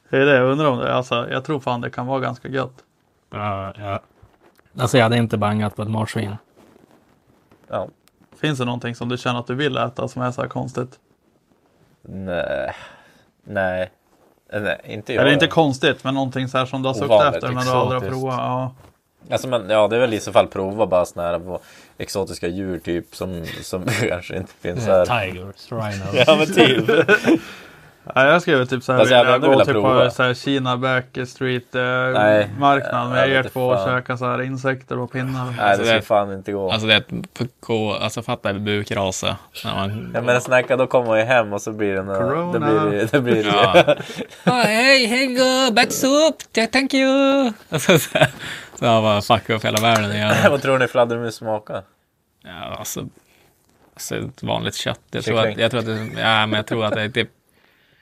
det 0.10 0.18
är 0.18 0.26
det 0.26 0.36
jag 0.36 0.52
undrar 0.52 0.68
om 0.68 0.80
det. 0.80 0.94
Alltså, 0.94 1.30
jag 1.32 1.44
tror 1.46 1.60
fan 1.60 1.82
det 1.82 1.90
kan 1.90 2.08
vara 2.08 2.20
ganska 2.20 2.48
gött. 2.48 2.74
Ja, 3.32 3.74
ja. 3.78 4.00
Alltså 4.80 4.98
jag 4.98 5.06
hade 5.06 5.18
inte 5.18 5.38
bangat 5.38 5.76
på 5.76 5.82
ett 5.82 5.90
marsvin. 5.90 6.36
Ja. 7.68 7.88
Finns 8.42 8.60
det 8.60 8.66
någonting 8.66 8.96
som 8.96 9.10
du 9.10 9.18
känner 9.18 9.40
att 9.40 9.48
du 9.48 9.56
vill 9.56 9.78
äta 9.78 10.08
som 10.08 10.22
är 10.22 10.32
så 10.32 10.42
här 10.42 10.50
konstigt? 10.50 11.00
Nej. 12.02 12.76
Nej. 13.44 13.92
Nej, 14.54 14.82
inte 14.84 15.14
jag. 15.14 15.22
Eller 15.22 15.34
inte 15.34 15.48
konstigt, 15.48 16.04
men 16.04 16.14
någonting 16.14 16.48
så 16.48 16.58
här 16.58 16.66
som 16.66 16.82
du 16.82 16.90
har 16.90 16.94
suktat 16.94 17.36
efter 17.36 17.52
men 17.52 17.66
du 17.66 17.72
aldrig 17.72 18.02
har 18.02 18.10
provat. 18.10 18.38
Ja. 18.38 18.74
Alltså, 19.32 19.48
men, 19.48 19.70
ja, 19.70 19.88
det 19.88 19.96
är 19.96 20.00
väl 20.00 20.14
i 20.14 20.20
så 20.20 20.32
fall 20.32 20.48
prova 20.48 20.86
bara 20.88 21.06
såna 21.06 21.28
här 21.28 21.40
på 21.40 21.60
exotiska 21.98 22.48
djur 22.48 22.80
typ 22.80 23.16
som, 23.16 23.46
som 23.62 23.86
kanske 24.10 24.38
inte 24.38 24.54
finns 24.62 24.86
här. 24.88 25.06
Tigers, 25.06 25.72
rhinos. 25.72 26.28
Ja 26.28 26.36
men 26.36 26.54
typ. 26.54 26.90
Ja, 28.16 28.26
jag 28.26 28.42
skulle 28.42 28.66
typ 28.66 28.84
såhär 28.84 29.00
Fast 29.00 29.12
jag 29.12 29.18
hade 29.18 29.26
vilja 29.32 29.36
ändå 29.36 29.48
gå 29.48 29.52
velat 29.52 29.66
till 29.68 29.74
prova. 29.74 30.06
på 30.06 30.12
såhär 30.12 30.34
Kina 30.34 30.78
Backstreet 30.78 31.76
eh, 31.76 31.82
Nej, 32.14 32.50
marknad 32.60 33.02
jag 33.06 33.10
med 33.10 33.30
er 33.30 33.44
två 33.44 33.62
och 33.68 33.78
fan. 33.78 33.88
käka 34.02 34.18
såhär 34.18 34.42
insekter 34.42 34.96
på 34.96 35.08
pinnar. 35.08 35.46
Nej, 35.46 35.56
det 35.58 35.64
Alltså, 35.64 35.94
det- 35.94 36.02
fan 36.02 36.34
inte 36.34 36.52
gå. 36.52 36.72
Alltså 36.72 36.88
det 36.88 36.94
är 36.94 36.98
ett 36.98 37.34
pucko, 37.34 37.90
alltså 37.92 38.22
fatta 38.22 38.54
bukrase. 38.54 39.36
När 39.66 39.76
man, 39.76 40.12
Ja 40.16 40.22
men 40.22 40.42
snacka 40.42 40.78
då 40.78 40.88
kommer 40.88 41.08
man 41.08 41.18
ju 41.20 41.26
hem 41.26 41.54
och 41.54 41.62
så 41.62 41.72
blir 41.72 41.94
det 41.96 42.04
några, 42.04 42.20
Corona. 42.20 42.54
det 42.54 42.90
blir 42.90 43.08
det, 43.12 43.22
blir 43.22 43.46
Ja. 43.48 43.84
Ah, 44.44 44.62
hej, 44.62 45.06
hej 45.06 45.28
go, 45.28 45.74
back 45.74 45.92
soup, 45.92 46.36
thank 46.72 46.94
you. 46.94 47.52
Alltså, 47.70 48.00
så, 48.00 48.18
så 48.80 48.86
jag 48.86 49.04
bara 49.04 49.22
fucka 49.22 49.54
upp 49.54 49.66
hela 49.66 49.82
världen 49.82 50.12
igen. 50.12 50.36
Vad 50.52 50.62
tror 50.62 50.80
ni 50.80 50.88
fladdermus 50.88 51.36
smakar? 51.36 51.84
Ja, 52.44 52.76
alltså, 52.80 53.08
alltså 53.94 54.16
ett 54.16 54.44
vanligt 54.44 54.76
kött. 54.76 55.02
Jag 55.12 55.24
tror, 55.24 55.40
att, 55.40 55.58
jag 55.58 55.72
tror 55.72 55.80
att 55.80 55.86
det, 55.86 56.22
ja, 56.22 56.46
men 56.46 56.54
jag 56.54 56.66
tror 56.68 56.86
att 56.86 56.94
det 56.94 57.02
är 57.02 57.10
typ, 57.10 57.30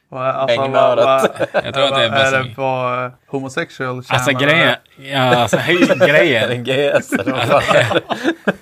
Alltså, 0.10 0.62
Ängmörat. 0.64 1.50
jag 1.54 1.74
tror 1.74 1.84
att 1.84 1.96
det 1.96 2.06
är 2.06 2.34
är 2.34 2.44
det 2.44 2.56
på 2.56 2.62
eh, 2.62 3.32
homosexual 3.32 4.04
Alltså 4.08 4.32
grejen, 4.32 4.76
ja 4.98 5.20
alltså 5.20 5.58
grejen, 6.08 6.64
GS 6.64 7.10
det? 7.10 8.02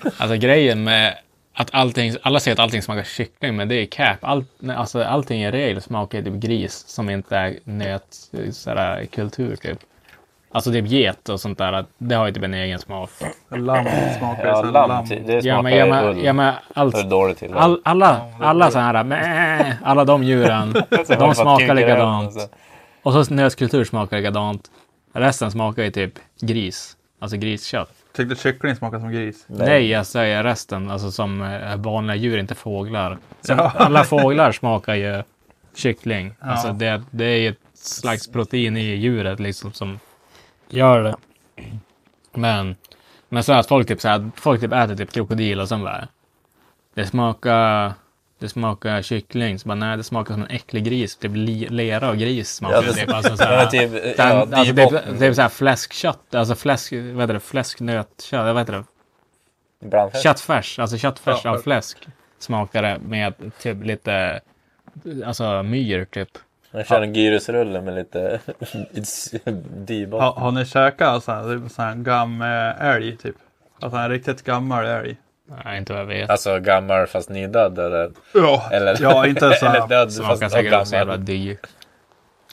alltså 0.16 0.36
grejen 0.36 0.84
med 0.84 1.18
att 1.54 1.74
allting, 1.74 2.16
alla 2.22 2.40
säger 2.40 2.52
att 2.52 2.58
allting 2.60 2.82
smakar 2.82 3.02
kyckling, 3.02 3.56
men 3.56 3.68
det 3.68 3.74
är 3.74 3.86
cap. 3.86 4.18
All, 4.20 4.44
alltså 4.76 5.02
allting 5.02 5.42
i 5.42 5.50
regel 5.50 5.82
smakar 5.82 6.22
typ 6.22 6.32
gris 6.32 6.84
som 6.88 7.10
inte 7.10 7.36
är 7.36 7.58
nöt, 7.64 8.16
sådär, 8.52 9.06
kultur 9.12 9.56
typ. 9.56 9.78
Alltså 10.56 10.72
typ 10.72 10.86
get 10.86 11.28
och 11.28 11.40
sånt 11.40 11.58
där, 11.58 11.84
det 11.98 12.14
har 12.14 12.26
ju 12.26 12.32
typ 12.32 12.42
en 12.44 12.54
egen 12.54 12.78
smak. 12.78 13.10
Lamm 13.50 13.86
smakar 14.18 14.42
ju 14.44 14.48
Ja, 14.48 14.62
lamm, 14.62 14.88
lamm. 14.88 15.04
det 15.26 15.32
Ja 15.32 15.40
smakar 15.42 15.62
men, 15.62 15.76
ja, 15.76 15.86
men, 15.86 16.04
ull. 16.04 16.24
ja, 16.24 16.32
men 16.32 16.54
allt, 16.74 16.94
Det 16.94 17.00
är 17.00 17.04
dåligt 17.04 17.38
till. 17.38 17.52
all, 17.54 17.80
alla, 17.84 18.20
alla 18.40 18.70
så 18.70 18.78
här, 18.78 19.04
mäh, 19.04 19.72
alla 19.82 20.04
de 20.04 20.24
djuren, 20.24 20.72
de 21.18 21.34
smakar 21.34 21.74
likadant. 21.74 22.50
Och 23.02 23.12
så 23.26 23.34
nötkultur 23.34 23.84
smakar 23.84 24.16
likadant. 24.16 24.70
Resten 25.12 25.50
smakar 25.50 25.82
ju 25.82 25.90
typ 25.90 26.12
gris. 26.40 26.96
Alltså 27.18 27.36
griskött. 27.36 27.90
Tyckte 28.16 28.34
kyckling 28.36 28.76
smakade 28.76 29.00
som 29.02 29.12
gris. 29.12 29.44
Nej, 29.48 29.90
jag 29.90 30.06
säger 30.06 30.44
resten. 30.44 30.90
Alltså 30.90 31.10
som 31.10 31.42
eh, 31.42 31.76
vanliga 31.76 32.16
djur, 32.16 32.38
inte 32.38 32.54
fåglar. 32.54 33.18
Ja. 33.48 33.72
Alla 33.76 34.04
fåglar 34.04 34.52
smakar 34.52 34.94
ju 34.94 35.22
kyckling. 35.76 36.34
Ja. 36.40 36.46
Alltså 36.46 36.72
det, 36.72 37.02
det 37.10 37.24
är 37.24 37.36
ju 37.38 37.48
ett 37.48 37.58
slags 37.74 38.28
protein 38.32 38.76
i 38.76 38.80
djuret 38.94 39.40
liksom 39.40 39.72
som 39.72 39.98
gör 40.68 41.02
det. 41.02 41.16
Men, 42.34 42.76
men 43.28 43.42
så 43.42 43.52
att 43.52 43.68
folk 43.68 43.88
typ, 43.88 44.00
så 44.00 44.08
här, 44.08 44.30
folk 44.36 44.60
typ 44.60 44.72
äter 44.72 44.96
typ 44.96 45.12
krokodil 45.12 45.60
och 45.60 45.68
sen 45.68 45.82
bara 45.82 46.08
det 46.94 47.06
smakar 47.06 47.92
det 48.38 48.48
smakar 48.48 49.02
kyckling. 49.02 49.58
Så 49.58 49.68
bara, 49.68 49.74
nej, 49.74 49.96
det 49.96 50.02
smakar 50.04 50.34
som 50.34 50.42
en 50.42 50.50
äcklig 50.50 50.84
gris. 50.84 51.16
Typ 51.16 51.32
lera 51.70 52.10
och 52.10 52.16
gris 52.18 52.54
smakar 52.54 52.76
Ja, 52.76 52.80
det. 52.82 52.86
det- 52.88 52.94
Typ, 52.94 53.08
alltså, 53.14 53.36
så 53.36 53.44
här, 53.44 53.66
typ, 53.70 53.90
den, 53.92 54.14
ja, 54.16 54.46
alltså, 54.52 54.74
typ, 54.74 55.18
typ 55.18 55.34
så 55.34 55.42
här 55.42 55.48
fläskkött. 55.48 56.34
Alltså 56.34 56.54
fläsk, 56.54 56.92
vad 56.92 57.20
heter 57.20 57.34
det, 57.34 57.40
fläsknötkött. 57.40 58.28
Vad 58.32 58.58
heter 58.58 58.72
det? 58.72 58.84
Brandfest. 59.88 60.22
Köttfärs, 60.22 60.78
alltså 60.78 60.98
köttfärs 60.98 61.40
Ja. 61.44 61.50
av 61.50 61.58
fläsk 61.58 61.98
smakar 62.38 62.82
det 62.82 62.98
med 62.98 63.34
typ 63.60 63.84
lite, 63.84 64.40
alltså 65.26 65.62
myr 65.62 66.04
typ. 66.04 66.28
Jag 66.76 66.86
kör 66.86 67.02
en 67.02 67.14
gyrusrulle 67.14 67.80
med 67.82 67.94
lite 67.94 68.40
dybott. 69.76 70.20
Har, 70.20 70.32
har 70.32 70.52
ni 70.52 70.64
käkat 70.64 71.24
så 71.24 71.32
här, 71.32 71.58
typ, 71.58 71.72
så 71.72 71.82
här 71.82 71.94
gam 71.94 72.42
eh, 72.42 72.86
älg 72.86 73.16
typ? 73.16 73.36
Alltså 73.80 73.98
en 73.98 74.10
riktigt 74.10 74.42
gammal 74.42 74.84
älg. 74.84 75.16
Nej, 75.64 75.78
inte 75.78 75.92
vad 75.92 76.02
jag 76.02 76.06
vet. 76.06 76.30
Alltså 76.30 76.60
gammal 76.60 77.06
fast 77.06 77.28
nydöd 77.28 77.78
eller? 77.78 78.10
Ja, 78.34 78.68
Eller, 78.72 78.96
ja 79.00 79.26
inte 79.26 79.54
så 79.54 79.66
eller 79.66 79.88
död 79.88 80.12
Smakar 80.12 80.36
fast 80.36 80.52
säkert 80.52 80.80
också 80.80 80.94
jävla. 80.94 81.16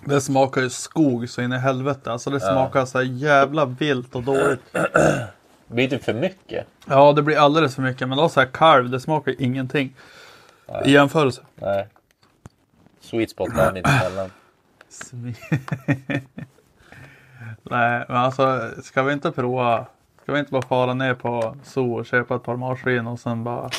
Det 0.05 0.21
smakar 0.21 0.61
ju 0.61 0.69
skog 0.69 1.29
så 1.29 1.41
in 1.41 1.53
i 1.53 1.57
helvete. 1.57 2.11
Alltså 2.11 2.29
det 2.29 2.39
smakar 2.39 2.85
så 2.85 2.97
här 2.97 3.05
jävla 3.05 3.65
vilt 3.65 4.15
och 4.15 4.23
dåligt. 4.23 4.61
Det 5.67 5.75
blir 5.75 5.89
typ 5.89 6.03
för 6.03 6.13
mycket. 6.13 6.67
Ja, 6.89 7.13
det 7.13 7.21
blir 7.21 7.37
alldeles 7.37 7.75
för 7.75 7.81
mycket. 7.81 8.07
Men 8.07 8.17
då 8.17 8.29
så 8.29 8.39
här 8.39 8.47
kalv, 8.47 8.89
det 8.89 8.99
smakar 8.99 9.31
ju 9.31 9.37
ingenting. 9.39 9.95
I 10.85 10.91
jämförelse. 10.91 11.41
Nej. 11.55 11.87
Sweet 13.13 13.29
spot 13.29 13.55
där 13.55 13.71
mitt 13.73 13.87
emellan. 13.87 14.31
Svi- 14.91 15.35
Nej, 17.63 18.05
men 18.07 18.17
alltså 18.17 18.69
ska 18.83 19.03
vi 19.03 19.13
inte 19.13 19.31
prova? 19.31 19.85
Ska 20.23 20.33
vi 20.33 20.39
inte 20.39 20.51
bara 20.51 20.61
fara 20.61 20.93
ner 20.93 21.13
på 21.13 21.55
zoo 21.63 21.93
och 21.99 22.05
köpa 22.05 22.35
ett 22.35 22.43
par 22.43 22.55
marsvin 22.55 23.07
och 23.07 23.19
sen 23.19 23.43
bara... 23.43 23.69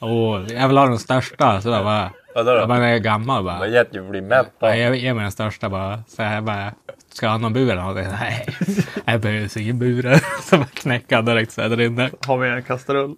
Åh, 0.00 0.42
jag 0.52 0.68
vill 0.68 0.76
ha 0.78 0.86
den 0.86 0.98
största. 0.98 1.60
Så 1.60 1.70
där 1.70 1.84
bara. 1.84 2.10
Vadå 2.34 2.50
Jag 2.50 2.60
då? 2.62 2.66
bara 2.66 2.88
är 2.88 2.98
gammal 2.98 3.44
bara. 3.44 3.58
Vad 3.58 3.68
gett 3.70 3.94
ju 3.94 4.08
bli 4.10 4.20
mätt 4.20 4.52
då. 4.58 4.66
Nej, 4.66 4.80
jag 4.80 4.96
ger 4.96 5.14
mig 5.14 5.22
den 5.22 5.32
största 5.32 5.68
bara. 5.68 6.02
Så 6.08 6.22
här 6.22 6.40
bara. 6.40 6.72
Ska 7.12 7.26
jag 7.26 7.30
ha 7.30 7.38
någon 7.38 7.52
bur 7.52 7.70
eller 7.70 7.82
någonting? 7.82 8.12
Nej, 8.20 8.46
jag 9.04 9.20
behöver 9.20 9.58
ingen 9.58 9.78
bur. 9.78 10.20
Så 10.42 10.56
bara 10.56 10.66
knäcka 10.66 11.22
direkt 11.22 11.52
så 11.52 11.62
här 11.62 11.68
där 11.68 11.80
inne. 11.80 12.10
Har 12.26 12.38
vi 12.38 12.48
en 12.48 12.62
kastrull? 12.62 13.16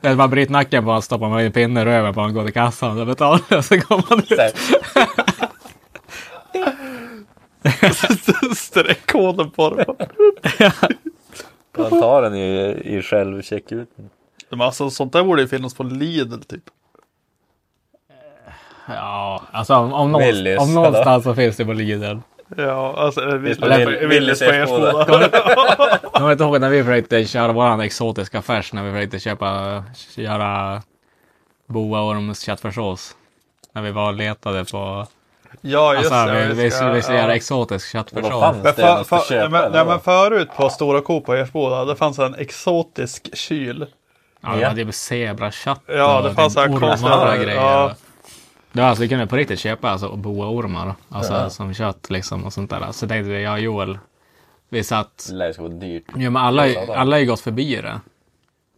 Jag 0.00 0.16
bara 0.16 0.28
bryter 0.28 0.52
nacken 0.52 0.84
på 0.84 0.90
honom, 0.90 1.02
stoppar 1.02 1.28
mig 1.28 1.42
i 1.42 1.46
en 1.46 1.52
pinne 1.52 1.80
i 1.80 1.84
röven 1.84 2.14
på 2.14 2.20
honom, 2.20 2.34
går 2.34 2.44
till 2.44 2.52
kassan 2.52 3.00
och 3.00 3.06
betalar. 3.06 3.56
Och 3.56 3.64
så 3.64 3.80
kommer 3.80 4.04
man 4.10 4.18
ut. 4.18 4.56
Streckkoden 8.56 9.50
på 9.50 9.70
det. 9.70 9.86
Man 11.78 11.90
tar 11.90 12.22
den 12.22 12.34
i, 12.34 12.80
i 12.84 13.02
självcheckuten. 13.02 14.10
Men 14.48 14.60
alltså 14.60 14.90
sånt 14.90 15.12
där 15.12 15.24
borde 15.24 15.42
ju 15.42 15.48
finnas 15.48 15.74
på 15.74 15.82
Lidl 15.82 16.40
typ. 16.40 16.64
Ja, 18.88 19.42
alltså 19.52 19.74
om, 19.74 19.92
om, 19.92 20.12
någonstans, 20.12 20.60
om 20.60 20.74
någonstans 20.74 21.24
så 21.24 21.34
finns 21.34 21.56
det 21.56 21.64
på 21.64 21.72
Lidl. 21.72 22.16
Ja, 22.56 22.94
alltså 22.96 23.36
Willys 23.36 24.38
på 24.38 24.44
Ersboda. 24.44 25.30
Inte 26.34 26.44
ihåg 26.44 26.60
när 26.60 26.68
vi 26.70 26.84
försökte 26.84 27.26
köra 27.26 27.52
våran 27.52 27.80
exotiska 27.80 28.42
färs 28.42 28.72
när 28.72 28.82
vi 28.82 28.92
försökte 28.92 29.18
köpa, 29.18 29.82
göra 30.16 30.82
boaorms 31.66 32.40
köttfärssås. 32.40 33.16
När 33.72 33.82
vi 33.82 33.90
var 33.90 34.06
och 34.06 34.14
letade 34.14 34.64
på, 34.64 35.06
Ja, 35.60 35.94
just 35.94 36.12
alltså 36.12 36.34
det. 36.34 36.46
vi, 36.54 36.62
vi, 36.62 36.70
skulle, 36.70 36.92
vi 36.92 37.02
skulle 37.02 37.18
ja. 37.18 37.22
göra 37.24 37.34
exotisk 37.34 37.92
köttfärssås. 37.92 38.40
fanns 38.40 38.56
Men, 38.56 38.64
det? 38.64 38.72
för, 38.72 38.82
Man 38.94 39.04
ska 39.04 39.18
för, 39.18 39.24
köpa 39.28 39.48
men, 39.48 39.72
nej, 39.72 39.84
men 39.86 40.00
förut 40.00 40.48
på 40.56 40.70
Stora 40.70 41.00
Coop 41.00 41.24
på 41.26 41.34
Ersboda, 41.34 41.84
det 41.84 41.96
fanns 41.96 42.18
en 42.18 42.34
exotisk 42.34 43.36
kyl. 43.36 43.86
Ja, 44.40 44.50
det 44.56 44.64
var 44.66 44.74
typ 44.74 44.94
zebrakött 44.94 45.80
Ja, 45.86 46.20
det 46.20 46.34
fanns 46.34 46.54
typ 46.54 46.64
ormar 46.64 46.80
konstiga- 46.80 47.32
och 47.32 47.38
grejer. 47.42 47.60
ja. 47.60 47.94
Det 48.72 48.80
var 48.80 48.88
alltså, 48.88 49.02
vi 49.02 49.08
kunde 49.08 49.26
på 49.26 49.36
riktigt 49.36 49.58
köpa 49.60 49.90
alltså, 49.90 50.16
boaormar 50.16 50.94
alltså, 51.08 51.50
som 51.50 51.74
kött 51.74 52.10
liksom 52.10 52.44
och 52.44 52.52
sånt 52.52 52.70
där. 52.70 52.92
Så 52.92 53.08
tänkte 53.08 53.30
vi, 53.30 53.42
jag 53.42 53.52
och 53.52 53.60
Joel, 53.60 53.98
vi 54.68 54.84
satt 54.84 55.26
Det 55.28 55.34
lär 55.34 55.52
ska 55.52 55.62
vara 55.62 55.72
dyrt. 55.72 56.04
Ja, 56.16 56.30
men 56.30 56.36
alla, 56.36 56.68
Ja, 56.68 56.94
har 56.96 57.18
ju 57.18 57.26
gått 57.26 57.40
förbi 57.40 57.76
det. 57.76 58.00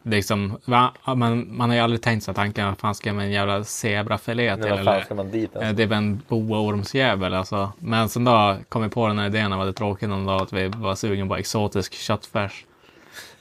Liksom, 0.02 0.58
va? 0.64 0.92
Ja, 1.04 1.14
men 1.14 1.56
man 1.56 1.68
har 1.70 1.76
ju 1.76 1.82
aldrig 1.82 2.02
tänkt 2.02 2.24
sig 2.24 2.34
tanken, 2.34 2.66
vad 2.66 2.78
fan 2.78 2.94
ska 2.94 3.08
jag 3.08 3.16
med 3.16 3.24
en 3.24 3.32
jävla 3.32 3.64
zebrafilé 3.64 4.56
till? 4.56 4.64
Fan 4.64 4.78
Eller 4.78 5.00
ska 5.00 5.14
man 5.14 5.30
dit 5.30 5.56
ens? 5.56 5.76
det 5.76 5.82
är 5.82 5.86
väl 5.86 5.98
en 5.98 6.22
boaormsjävel 6.28 7.34
alltså. 7.34 7.72
Men 7.78 8.08
sen 8.08 8.24
då 8.24 8.56
kom 8.68 8.82
vi 8.82 8.88
på 8.88 9.08
den 9.08 9.18
här 9.18 9.26
idén 9.26 9.52
av 9.52 9.60
att 9.60 9.66
det 9.66 9.72
tråkigt 9.72 10.08
någon 10.08 10.26
dag 10.26 10.42
att 10.42 10.52
vi 10.52 10.68
var 10.68 10.94
sugen 10.94 11.28
på 11.28 11.36
exotisk 11.36 11.94
köttfärs. 11.94 12.64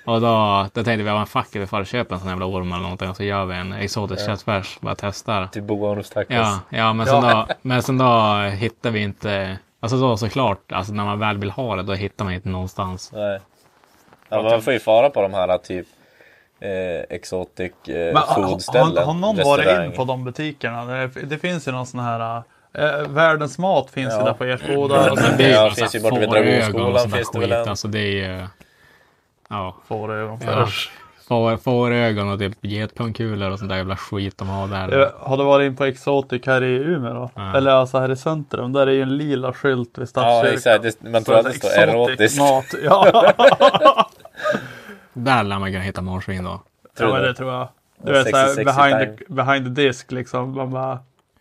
Och 0.05 0.21
då, 0.21 0.67
då 0.73 0.83
tänkte 0.83 1.03
vi, 1.03 1.09
ja 1.09 1.17
men 1.17 1.25
fuck 1.25 1.47
vi 1.51 1.67
får 1.67 1.83
köpa 1.83 2.15
en 2.15 2.21
sån 2.21 2.29
jävla 2.29 2.45
orm 2.45 2.71
eller 2.71 2.83
någonting 2.83 3.09
och 3.09 3.15
så 3.15 3.23
gör 3.23 3.45
vi 3.45 3.55
en 3.55 3.73
exotisk 3.73 4.25
köttfärs. 4.25 4.77
Bara 4.81 4.95
testar. 4.95 5.47
Till 5.47 5.63
boaormstacos. 5.63 6.35
Ja, 6.35 6.59
ja, 6.69 6.93
men, 6.93 7.05
sen 7.05 7.21
Då, 7.21 7.47
men 7.61 7.83
sen 7.83 7.97
då 7.97 8.35
hittar 8.53 8.91
vi 8.91 8.99
inte, 8.99 9.57
alltså 9.85 9.97
då 10.07 10.17
såklart, 10.17 10.71
alltså 10.71 10.93
när 10.93 11.05
man 11.05 11.19
väl 11.19 11.37
vill 11.37 11.51
ha 11.51 11.75
det, 11.75 11.83
då 11.83 11.93
hittar 11.93 12.25
man 12.25 12.33
inte 12.33 12.49
någonstans. 12.49 13.11
Nej. 13.13 13.39
Ja, 14.29 14.41
man 14.41 14.61
får 14.61 14.73
ju 14.73 14.79
fara 14.79 15.09
på 15.09 15.21
de 15.21 15.33
här 15.33 15.57
typ 15.57 15.87
eh, 16.59 17.15
exotic 17.15 17.71
eh, 17.87 17.93
Men, 17.95 18.15
har, 18.17 18.47
foodställen. 18.47 18.97
har, 18.97 19.05
har 19.05 19.13
någon 19.13 19.35
varit 19.37 19.85
in 19.85 19.91
på 19.91 20.03
de 20.03 20.23
butikerna? 20.23 20.85
Det, 20.85 21.07
det 21.07 21.37
finns 21.37 21.67
ju 21.67 21.71
någon 21.71 21.85
sån 21.85 21.99
här... 21.99 22.43
Eh, 22.73 23.07
världens 23.07 23.57
mat 23.57 23.89
finns 23.91 24.13
ju 24.13 24.17
Ja. 24.17 24.23
där 24.25 24.33
på 24.33 24.43
Ersboda. 24.43 25.11
Och 25.11 25.17
sen 25.19 25.37
Det 25.37 25.43
är 25.43 25.51
Ja, 25.53 25.63
ju 25.63 25.69
det 25.69 25.75
finns 25.75 25.95
ju 25.95 25.99
borta 26.01 26.19
vid 26.19 26.29
Dragonskolan 26.29 27.09
finns 27.11 27.31
det 27.31 27.39
det 27.39 27.47
väl 27.47 27.51
en. 27.61 27.69
Alltså 27.69 27.87
det 27.87 27.99
är 27.99 28.29
ju... 28.29 28.47
Ja. 29.49 29.75
Fårögon. 29.87 30.39
ja. 30.45 30.67
Får, 31.27 31.57
fårögon 31.57 32.29
och 32.31 32.39
typ 32.39 32.57
getpungkulor 32.61 33.51
och 33.51 33.59
sånt 33.59 33.69
där 33.69 33.77
jävla 33.77 33.95
skit 33.97 34.37
de 34.37 34.47
har 34.49 34.67
där. 34.67 35.11
Har 35.19 35.37
du 35.37 35.43
varit 35.43 35.65
in 35.65 35.75
på 35.75 35.85
Exotic 35.85 36.41
här 36.45 36.63
i 36.63 36.75
Umeå 36.75 37.13
då? 37.13 37.29
Nej. 37.35 37.55
Eller 37.57 37.71
alltså 37.71 37.99
här 37.99 38.11
i 38.11 38.15
centrum. 38.15 38.73
Där 38.73 38.87
är 38.87 38.91
ju 38.91 39.01
en 39.01 39.17
lila 39.17 39.53
skylt 39.53 39.97
vid 39.97 40.01
Ja, 40.01 40.05
Stadskyrkan. 40.07 40.53
exakt. 40.57 40.99
Det, 41.01 41.09
man 41.09 41.23
tror 41.23 41.37
att 41.37 41.45
det 41.45 41.53
står 41.53 41.69
Exotic 41.69 41.93
erotiskt. 41.93 42.39
Mat. 42.39 42.65
Ja. 42.83 43.23
Där 45.13 45.43
lär 45.43 45.59
man 45.59 45.71
kunna 45.71 45.83
hitta 45.83 46.01
marsvin 46.01 46.43
då. 46.43 46.61
Tror 46.97 47.17
ja, 47.17 47.23
det 47.23 47.33
tror 47.33 47.53
jag. 47.53 47.67
Du 48.03 48.11
Ja, 48.11 48.23
vet 48.23 48.29
såhär 48.29 48.65
behind, 48.65 49.17
the, 49.17 49.33
behind 49.33 49.65
the 49.75 49.81
disk 49.81 50.11
liksom. 50.11 50.51
Man 50.55 50.71
bara, 50.71 50.99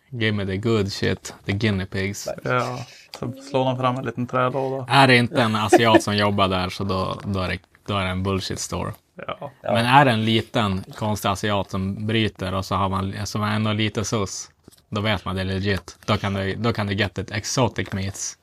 Give 0.09 0.31
me 0.31 0.45
the 0.45 0.57
good 0.57 0.91
shit, 0.91 1.35
the 1.45 1.51
guinea 1.51 1.85
pigs. 1.85 2.27
ja. 2.43 2.77
Så 3.19 3.31
slår 3.49 3.65
de 3.65 3.77
fram 3.77 3.95
en 3.97 4.05
liten 4.05 4.27
trälåda. 4.27 4.85
Är 4.89 5.07
det 5.07 5.15
inte 5.15 5.41
en 5.41 5.55
asiat 5.55 6.03
som 6.03 6.15
jobbar 6.17 6.47
där 6.47 6.69
så 6.69 6.83
då, 6.83 7.19
då, 7.23 7.39
är, 7.39 7.49
det, 7.49 7.57
då 7.87 7.93
är 7.97 8.03
det 8.03 8.09
en 8.09 8.23
bullshit 8.23 8.59
store. 8.59 8.91
Ja. 9.27 9.51
Men 9.63 9.85
är 9.85 10.05
det 10.05 10.11
en 10.11 10.25
liten 10.25 10.83
konstig 10.95 11.29
asiat 11.29 11.71
som 11.71 12.07
bryter 12.07 12.53
och 12.53 12.65
så 12.65 12.75
har 12.75 12.89
man, 12.89 13.13
som 13.23 13.43
är 13.43 13.55
ändå 13.55 13.73
lite 13.73 14.05
sus. 14.05 14.49
då 14.89 15.01
vet 15.01 15.25
man 15.25 15.35
det 15.35 15.41
är 15.41 15.45
legit. 15.45 15.97
Då 16.05 16.17
kan 16.17 16.33
du, 16.33 16.55
då 16.55 16.73
kan 16.73 16.87
du 16.87 16.93
get 16.93 17.17
it 17.17 17.31
exotic 17.31 17.91
meats. 17.93 18.37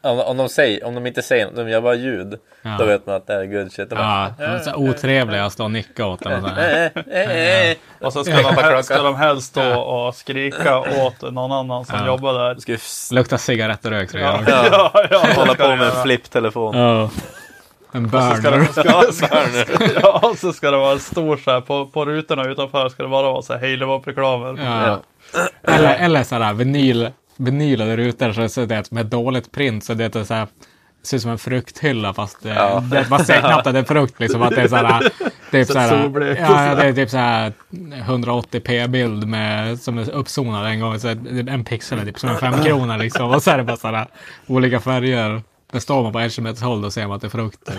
Om, 0.00 0.20
om, 0.20 0.36
de 0.36 0.48
säger, 0.48 0.84
om 0.84 0.94
de 0.94 1.06
inte 1.06 1.22
säger 1.22 1.46
något, 1.46 1.56
de 1.56 1.68
gör 1.68 1.80
bara 1.80 1.94
ljud. 1.94 2.38
Ja. 2.62 2.76
Då 2.78 2.84
vet 2.84 3.06
man 3.06 3.14
att 3.14 3.26
det 3.26 3.34
är 3.34 3.46
good 3.46 3.72
shit. 3.72 3.90
De 3.90 3.96
Ja, 3.98 4.32
bara, 4.38 4.46
de 4.46 4.52
är 4.54 4.58
så 4.58 4.70
här 4.70 4.76
otrevliga 4.78 5.46
och 5.46 5.52
stå 5.52 5.64
och 5.64 5.70
nicka 5.70 6.06
åt 6.06 6.20
den. 6.22 6.44
Och 6.44 6.48
så 6.50 6.54
här. 6.54 6.90
eh, 7.10 7.20
eh, 7.20 7.70
eh. 7.70 7.76
Och 8.00 8.12
så 8.12 8.24
ska 8.24 8.42
de, 8.42 8.54
helst, 8.56 8.84
ska 8.88 9.02
de 9.02 9.16
helst 9.16 9.46
stå 9.46 9.80
och 9.80 10.14
skrika 10.14 10.78
åt 10.78 11.22
någon 11.22 11.52
annan 11.52 11.84
som 11.84 11.98
Ja. 11.98 12.06
jobbar 12.06 12.32
där. 12.34 12.54
Ska 12.78 13.14
Luktar 13.14 13.36
cigarettrök 13.36 14.10
tror 14.10 14.22
jag. 14.22 14.44
Ja, 14.46 14.90
ja, 14.94 15.06
ja, 15.10 15.26
hålla 15.36 15.54
på 15.54 15.62
med 15.62 15.72
en 15.72 15.78
göra. 15.78 17.10
Flipptelefon. 18.10 18.84
Ja. 18.84 19.04
En 19.06 19.12
Så 19.12 19.16
ska 19.16 19.30
burner. 19.30 19.48
det, 19.56 19.62
ska, 19.66 19.76
ska, 19.76 20.00
ja, 20.02 20.20
och 20.30 20.38
så 20.38 20.52
ska 20.52 20.70
det 20.70 20.76
vara 20.76 20.98
stor 20.98 21.36
så 21.36 21.50
här 21.50 21.60
på, 21.60 21.86
på 21.86 22.04
rutorna 22.04 22.44
utanför 22.44 22.88
ska 22.88 23.02
det 23.02 23.08
bara 23.08 23.32
vara 23.32 23.42
så 23.42 23.52
här 23.52 23.60
hej 23.60 23.76
reklamer. 23.76 24.64
Ja. 24.64 25.02
Eller, 25.62 25.94
eller 25.94 26.22
sådär 26.22 26.52
vinyl, 26.52 27.10
vinylade 27.36 27.96
rutor 27.96 28.32
så, 28.32 28.48
så 28.48 28.64
det 28.64 28.74
är 28.74 28.84
med 28.90 29.06
dåligt 29.06 29.52
print 29.52 29.84
så 29.84 29.94
det 29.94 30.16
är 30.16 30.24
så 30.24 30.34
här 30.34 30.46
ser 31.02 31.16
ut 31.16 31.22
som 31.22 31.30
en 31.30 31.38
frukthylla 31.38 32.12
fast 32.14 32.42
det, 32.42 32.48
Ja. 32.48 32.80
det, 32.90 33.06
man 33.10 33.24
ser 33.24 33.40
knappt 33.40 33.66
att 33.66 33.72
det 33.72 33.78
är 33.78 33.84
frukt 33.94 34.20
liksom. 34.20 34.42
Att 34.42 34.50
det 34.54 34.62
är 34.62 34.68
såhär, 34.68 35.00
typ 35.50 35.66
Så 35.66 35.72
såhär, 35.72 35.88
solblekt. 36.02 36.40
ja, 36.40 36.74
det 36.74 36.82
är 36.86 36.92
typ 36.92 37.10
såhär 37.10 37.52
180p-bild 38.06 39.26
med, 39.26 39.80
som 39.80 39.98
är 39.98 40.10
uppzonad 40.10 40.66
en 40.66 40.80
gång. 40.80 40.98
Så 41.00 41.08
en 41.08 41.64
pixel 41.64 41.98
är 41.98 42.04
typ 42.04 42.18
som 42.18 42.28
en 42.30 42.36
femkrona 42.36 42.96
liksom. 42.96 43.30
Och 43.30 43.42
så 43.42 43.50
är 43.50 43.58
det 43.58 43.64
bara 43.64 43.76
sådär 43.76 44.06
olika 44.46 44.80
färger. 44.80 45.42
Där 45.72 45.80
står 45.80 46.02
man 46.02 46.12
på 46.12 46.18
en 46.18 46.30
kilometers 46.30 46.62
håll 46.62 46.82
då 46.82 46.90
ser 46.90 47.06
man 47.06 47.16
att 47.16 47.20
det 47.20 47.26
är 47.26 47.30
frukt. 47.30 47.60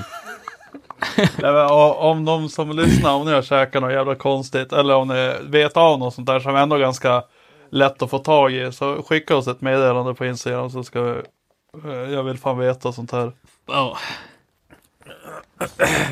Nej, 1.17 1.29
men, 1.53 1.65
och, 1.65 2.09
om 2.09 2.25
de 2.25 2.49
som 2.49 2.71
lyssnar, 2.71 3.13
om 3.13 3.25
ni 3.25 3.31
har 3.31 3.41
käkat 3.41 3.81
något 3.81 3.91
jävla 3.91 4.15
konstigt 4.15 4.73
eller 4.73 4.95
om 4.95 5.07
ni 5.07 5.35
vet 5.41 5.77
av 5.77 5.99
något 5.99 6.13
sånt 6.13 6.27
där 6.27 6.39
som 6.39 6.55
är 6.55 6.61
ändå 6.61 6.77
ganska 6.77 7.23
lätt 7.69 8.01
att 8.01 8.09
få 8.09 8.19
tag 8.19 8.53
i 8.53 8.71
så 8.71 9.03
skicka 9.03 9.35
oss 9.35 9.47
ett 9.47 9.61
meddelande 9.61 10.13
på 10.13 10.25
Instagram 10.25 10.69
så 10.69 10.83
ska 10.83 11.01
vi, 11.01 11.21
eh, 11.83 11.91
jag 11.91 12.23
vill 12.23 12.37
fan 12.37 12.57
veta 12.57 12.91
sånt 12.91 13.11
här. 13.11 13.31
Oh. 13.67 13.97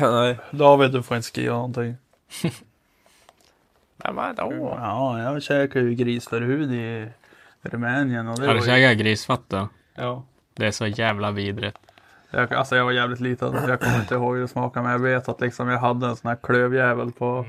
Nej. 0.00 0.38
David, 0.50 0.92
du 0.92 1.02
får 1.02 1.16
inte 1.16 1.28
skriva 1.28 1.54
någonting. 1.54 1.96
Men 3.96 4.14
vadå? 4.14 4.78
Ja, 4.80 5.22
jag 5.22 5.42
käkar 5.42 5.80
ju 5.80 5.94
grisförhud 5.94 6.72
i 6.72 7.08
Rumänien 7.62 8.28
och 8.28 8.40
det 8.40 8.46
Har 8.46 8.54
du 8.54 8.60
käkat 8.60 8.98
grisfötter? 8.98 9.68
Ja. 9.94 10.24
Det 10.56 10.66
är 10.66 10.70
så 10.70 10.86
jävla 10.86 11.30
vidrigt. 11.30 11.76
Jag, 12.30 12.54
alltså 12.54 12.76
jag 12.76 12.84
var 12.84 12.92
jävligt 12.92 13.20
liten, 13.20 13.54
jag 13.68 13.80
kommer 13.80 13.96
inte 14.00 14.14
ihåg 14.14 14.34
hur 14.34 14.42
det 14.42 14.48
smakade 14.48 14.82
men 14.82 14.92
jag 14.92 14.98
vet 14.98 15.28
att 15.28 15.40
liksom 15.40 15.68
jag 15.68 15.78
hade 15.78 16.06
en 16.06 16.16
sån 16.16 16.28
här 16.28 16.36
klövjävel 16.42 17.12
på, 17.12 17.44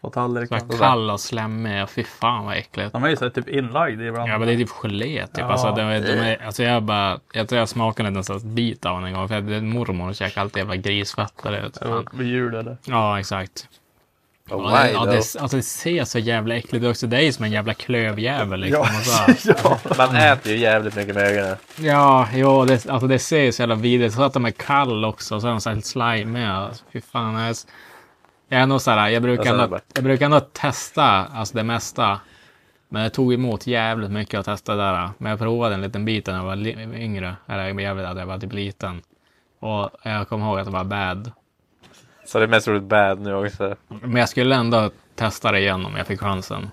på 0.00 0.08
Så 0.08 0.10
tallriken. 0.10 0.58
här 0.70 0.78
kall 0.78 1.10
och 1.10 1.20
slemmig. 1.20 1.88
Fy 1.88 2.04
fan 2.04 2.44
vad 2.46 2.56
äckligt. 2.56 2.92
De 2.92 3.04
är 3.04 3.08
ju 3.08 3.16
så 3.16 3.30
typ 3.30 3.48
inlagda 3.48 4.04
ibland. 4.04 4.30
Ja 4.30 4.38
men 4.38 4.48
det 4.48 4.54
är 4.54 4.56
typ 4.56 4.70
gelé 4.70 5.26
typ. 5.26 5.38
Ja. 5.38 5.44
Alltså, 5.44 5.70
de, 5.74 5.80
är- 5.80 6.00
de 6.00 6.12
är, 6.12 6.46
alltså 6.46 6.62
jag 6.62 6.82
bara, 6.82 7.20
jag 7.32 7.48
tror 7.48 7.58
jag 7.58 7.68
smakade 7.68 8.08
en 8.08 8.24
sån 8.24 8.54
bit 8.54 8.86
av 8.86 8.94
den 8.96 9.04
en 9.04 9.14
gång. 9.14 9.28
För 9.28 9.34
är 9.56 9.60
mormor 9.60 10.12
käkade 10.12 10.40
alltid 10.40 10.58
jävla 10.60 10.76
fan. 10.76 12.06
Vid 12.12 12.28
jul 12.28 12.54
eller? 12.54 12.76
Ja 12.84 13.20
exakt. 13.20 13.68
Oh, 14.50 14.72
Ja, 14.72 14.88
ja, 14.88 15.04
det, 15.04 15.16
alltså 15.16 15.56
det 15.56 15.62
ser 15.62 16.04
så 16.04 16.18
jävla 16.18 16.56
äckligt 16.56 16.84
ut 16.84 16.90
också. 16.90 17.06
Det 17.06 17.16
är 17.16 17.20
ju 17.20 17.32
som 17.32 17.44
en 17.44 17.52
jävla 17.52 17.74
klövjävel 17.74 18.60
liksom. 18.60 18.80
Och 18.80 19.36
så. 19.36 19.52
ja. 19.64 19.78
Man 19.98 20.16
äter 20.16 20.52
ju 20.52 20.58
jävligt 20.58 20.96
mycket 20.96 21.14
med 21.14 21.24
ögonen. 21.24 21.56
Ja, 21.76 22.28
jo, 22.34 22.64
det, 22.64 22.86
alltså 22.88 23.06
det 23.06 23.18
ser 23.18 23.42
ju 23.42 23.52
så 23.52 23.62
jävla 23.62 23.74
vidrigt 23.74 24.14
Så 24.14 24.22
att 24.22 24.32
de 24.32 24.44
är 24.44 24.50
kall 24.50 25.04
också. 25.04 25.34
Och 25.34 25.40
så 25.40 25.46
är 25.46 25.50
de 25.50 25.60
så 25.60 25.70
här 25.70 25.80
slime. 25.80 26.50
Alltså, 26.52 26.84
fy 26.92 27.00
fan. 27.00 27.34
Jag 27.34 27.48
är, 27.48 27.56
jag 28.48 28.60
är 28.60 28.66
nog 28.66 28.80
så 28.80 28.90
här, 28.90 29.08
jag 29.08 29.22
brukar, 29.22 29.56
du, 29.56 29.62
ändå, 29.62 29.78
jag 29.94 30.04
brukar 30.04 30.26
ändå 30.26 30.40
testa 30.40 31.04
alltså 31.04 31.56
det 31.56 31.64
mesta. 31.64 32.20
Men 32.88 33.02
det 33.02 33.10
tog 33.10 33.34
emot 33.34 33.66
jävligt 33.66 34.10
mycket 34.10 34.40
att 34.40 34.46
testa 34.46 34.74
det 34.74 34.82
där. 34.82 35.10
Men 35.18 35.30
jag 35.30 35.38
provade 35.38 35.74
en 35.74 35.80
liten 35.80 36.04
bit 36.04 36.26
när 36.26 36.36
jag 36.36 36.44
var 36.44 36.56
yngre. 36.96 37.36
Eller 37.46 37.80
jävligt 37.80 38.06
att 38.06 38.18
jag 38.18 38.26
var 38.26 38.38
typ 38.38 38.52
liten. 38.52 39.02
Och 39.60 39.90
jag 40.02 40.28
kommer 40.28 40.46
ihåg 40.46 40.58
att 40.58 40.64
det 40.64 40.70
var 40.72 40.84
bad. 40.84 41.32
Så 42.28 42.38
det 42.38 42.44
är 42.44 42.48
mest 42.48 42.68
roligt 42.68 42.82
bad 42.82 43.20
nu 43.20 43.34
också. 43.34 43.74
Men 43.88 44.16
jag 44.16 44.28
skulle 44.28 44.54
ändå 44.54 44.90
testa 45.14 45.52
det 45.52 45.58
igen 45.60 45.86
om 45.86 45.96
jag 45.96 46.06
fick 46.06 46.20
chansen. 46.20 46.70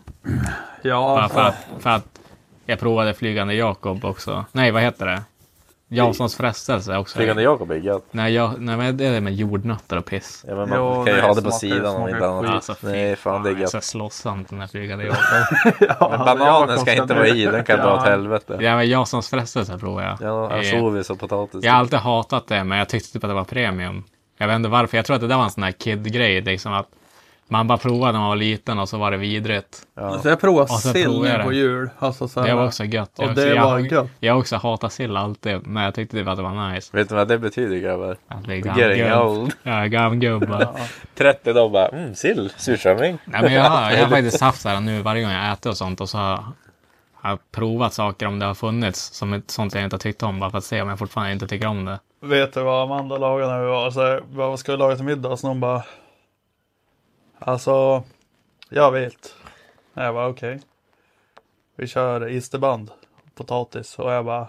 Ja, 0.82 1.00
Bara 1.02 1.30
för 1.30 1.41
att, 1.41 1.56
för 1.80 1.89
att 1.89 2.20
jag 2.65 2.80
provade 2.80 3.13
Flygande 3.13 3.54
Jakob 3.54 4.06
också. 4.06 4.46
Nej, 4.52 4.72
vad 4.72 4.82
heter 4.82 5.06
det? 5.06 5.22
Janssons 5.88 6.36
frestelse 6.36 6.98
också. 6.98 7.18
Flygande 7.18 7.41
Jakob 7.44 7.72
är 7.72 7.76
gött. 7.76 8.04
Nej, 8.12 8.34
jag, 8.34 8.62
nej, 8.62 8.78
men 8.78 8.98
det 8.98 9.06
är 9.06 9.12
det 9.13 9.22
med 9.22 9.34
jordnötter 9.36 9.98
och 9.98 10.06
piss. 10.06 10.46
Ja, 10.48 10.56
men 10.56 10.70
man 10.70 10.78
Jo, 10.80 11.06
kan 11.06 11.15
ju 11.15 11.22
ha 11.22 11.34
det 11.34 11.41
på 11.41 11.52
sidan 11.52 11.96
om 11.96 12.10
inte 12.10 12.28
annat. 12.28 12.46
Alltså, 12.52 12.76
Nej, 12.80 13.15
fan 13.15 13.44
det 13.44 13.50
är 13.50 13.52
Jag 13.52 13.58
är 13.58 13.62
gött. 13.62 13.70
så 13.72 13.82
slåsssamt 13.82 14.50
den 14.50 14.60
här 14.60 14.68
Flygande 14.68 15.06
Jakob. 15.63 15.88
ja, 16.00 16.08
Men 16.10 16.20
bananen 16.38 16.80
ska 16.80 16.94
inte 16.94 17.13
vara 17.13 17.28
i, 17.28 17.46
den 17.46 17.63
kan 17.63 17.80
dra 17.80 17.94
åt 17.96 18.04
helvete. 18.08 18.58
ja, 18.62 18.76
men 18.76 18.89
Janssons 18.89 19.30
frestelse 19.30 19.78
provar 19.80 20.04
jag. 20.04 20.18
Ja, 20.22 20.54
ansjovis 20.58 21.10
och 21.10 21.20
potatis. 21.20 21.63
jag 21.63 21.72
har 21.72 21.80
alltid 21.80 22.00
hatat 22.00 22.48
det, 22.48 22.63
men 22.63 22.78
jag 22.78 22.89
tyckte 22.89 23.13
typ 23.13 23.24
att 23.24 23.30
det 23.30 23.34
var 23.34 23.44
premium. 23.44 24.04
Jag 24.38 24.48
vet 24.48 24.56
inte 24.56 24.69
varför. 24.69 24.98
Jag 24.98 25.06
tror 25.06 25.15
att 25.15 25.21
det 25.21 25.28
där 25.28 25.38
var 25.38 25.43
en 25.43 25.50
sån 25.50 25.63
här 25.63 25.71
kid-grej. 25.71 26.41
Liksom 26.41 26.74
att 26.74 26.88
man 27.48 27.67
bara 27.67 27.78
provade 27.78 28.12
när 28.12 28.19
man 28.19 28.30
var 28.30 28.36
liten 28.36 28.80
och 28.80 28.89
så 28.89 28.98
var 28.98 29.12
det 29.12 29.17
vidrigt. 29.17 29.82
Ja. 29.95 30.19
Så 30.19 30.28
jag 30.30 30.39
provade 30.39 30.63
Och 30.63 30.80
så 30.80 30.89
sill 30.89 31.04
provade 31.04 31.43
på 31.43 31.50
det. 31.50 31.56
jul. 31.56 31.89
Alltså, 32.00 32.28
så 32.28 32.41
här, 32.41 32.48
Det 32.48 32.56
var 32.56 32.65
också 32.65 32.84
gött. 32.84 33.12
Jag 33.17 33.26
Och 33.26 33.32
också, 33.32 33.45
det 33.45 33.56
jag, 33.56 33.63
var 33.63 33.80
gött. 33.80 34.10
Jag 34.19 34.34
har 34.34 34.39
också 34.39 34.56
hatat 34.56 34.93
sill 34.93 35.17
alltid, 35.17 35.67
men 35.67 35.84
jag 35.84 35.95
tyckte 35.95 36.17
typ 36.17 36.28
att 36.28 36.38
det 36.38 36.43
var 36.43 36.74
nice. 36.74 36.98
Vet 36.98 37.10
du 37.10 37.15
vad 37.15 37.28
det 37.28 37.38
betyder 37.38 37.78
grabbar? 37.78 38.17
Att 38.28 38.45
det 38.45 38.54
är 38.54 38.78
Getting 38.80 39.13
old. 39.13 39.54
Ja, 39.63 39.86
gammgubbar. 39.86 40.67
30 41.15 41.54
dagar 41.54 41.69
bara, 41.69 41.88
mm, 41.88 42.15
sill, 42.15 42.52
surströmming. 42.58 43.17
Nej, 43.26 43.41
men 43.41 43.54
jag, 43.54 43.63
har, 43.63 43.91
jag 43.91 44.00
har 44.00 44.10
faktiskt 44.10 44.41
haft 44.41 44.62
så 44.62 44.69
här 44.69 44.80
nu 44.80 45.02
varje 45.02 45.24
gång 45.24 45.32
jag 45.32 45.52
äter 45.54 45.69
och 45.69 45.78
sånt 45.78 46.02
och 46.02 46.10
så 46.10 46.17
har 46.17 46.43
har 47.26 47.30
jag 47.32 47.52
provat 47.52 47.93
saker 47.93 48.26
om 48.26 48.39
det 48.39 48.45
har 48.45 48.54
funnits 48.54 49.13
som 49.13 49.34
ett, 49.34 49.52
sånt 49.52 49.76
jag 49.76 49.84
inte 49.84 49.93
har 49.93 50.00
tyckt 50.00 50.24
om 50.24 50.39
bara 50.39 50.50
för 50.52 50.58
att 50.58 50.63
se 50.63 50.82
om 50.82 50.89
jag 50.89 51.00
fortfarande 51.00 51.34
inte 51.34 51.48
tycker 51.48 51.67
om 51.67 51.86
det. 51.86 52.00
Vet 52.19 52.54
du 52.54 52.63
vad 52.63 52.84
Amanda 52.84 53.17
lagade 53.17 53.51
när 53.51 53.62
vi 53.62 53.67
var 53.67 53.91
så 53.91 54.01
här, 54.01 54.23
vad 54.32 54.60
ska 54.60 54.71
vi 54.71 54.78
laga 54.78 54.95
till 54.95 55.06
middag? 55.06 55.38
Så 55.38 55.47
hon 55.47 55.60
bara. 55.60 55.84
Alltså, 57.39 58.04
jag 58.69 58.91
vet. 58.91 59.36
Jag 59.93 60.13
bara 60.13 60.28
okej. 60.28 60.60
Vi 61.78 61.88
kör 61.88 62.30
isterband, 62.30 62.91
potatis 63.36 63.99
och 63.99 64.12
jag 64.12 64.25
bara. 64.25 64.47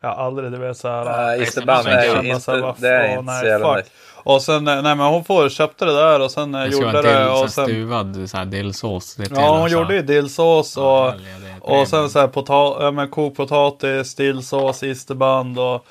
Jag 0.00 0.08
har 0.08 0.24
aldrig 0.24 0.52
du 0.52 0.58
vet 0.58 0.76
så 0.76 0.88
här. 0.88 1.04
Ja, 1.04 1.36
isterband 1.36 1.84
bara 1.84 2.04
inte- 2.24 2.40
så 2.40 2.52
det 2.78 2.88
är 2.88 3.10
inte 3.10 3.22
nej, 3.22 3.40
så 3.40 3.46
jävla 3.46 3.74
fuck. 3.76 3.86
Och 4.14 4.42
sen, 4.42 4.68
eh, 4.68 4.82
nej 4.82 4.96
men 4.96 5.06
hon 5.06 5.24
får, 5.24 5.48
köpte 5.48 5.84
det 5.84 5.92
där 5.96 6.20
och 6.20 6.30
sen 6.30 6.54
eh, 6.54 6.60
Det 6.60 6.68
gjorde 6.68 6.86
vara 6.92 7.02
det 7.02 7.30
och 7.30 7.38
så 7.38 7.48
sen. 7.48 7.64
stuvad 7.66 8.30
så 8.30 8.36
här 8.36 8.44
dillsås. 8.44 9.14
Det 9.16 9.30
Ja 9.34 9.50
hon 9.52 9.62
alltså. 9.62 9.78
gjorde 9.78 9.94
ju 9.94 10.02
dillsås 10.02 10.76
och. 10.76 10.84
Ja, 10.84 11.14
Och 11.60 11.88
sen 11.88 12.10
så 12.10 12.18
här 12.18 12.28
pota- 12.28 12.82
ja, 12.84 12.90
men 12.90 13.10
kokt 13.10 13.36
potatis, 13.36 14.14
dillsås, 14.14 14.82
isterband 14.82 15.58
och, 15.58 15.86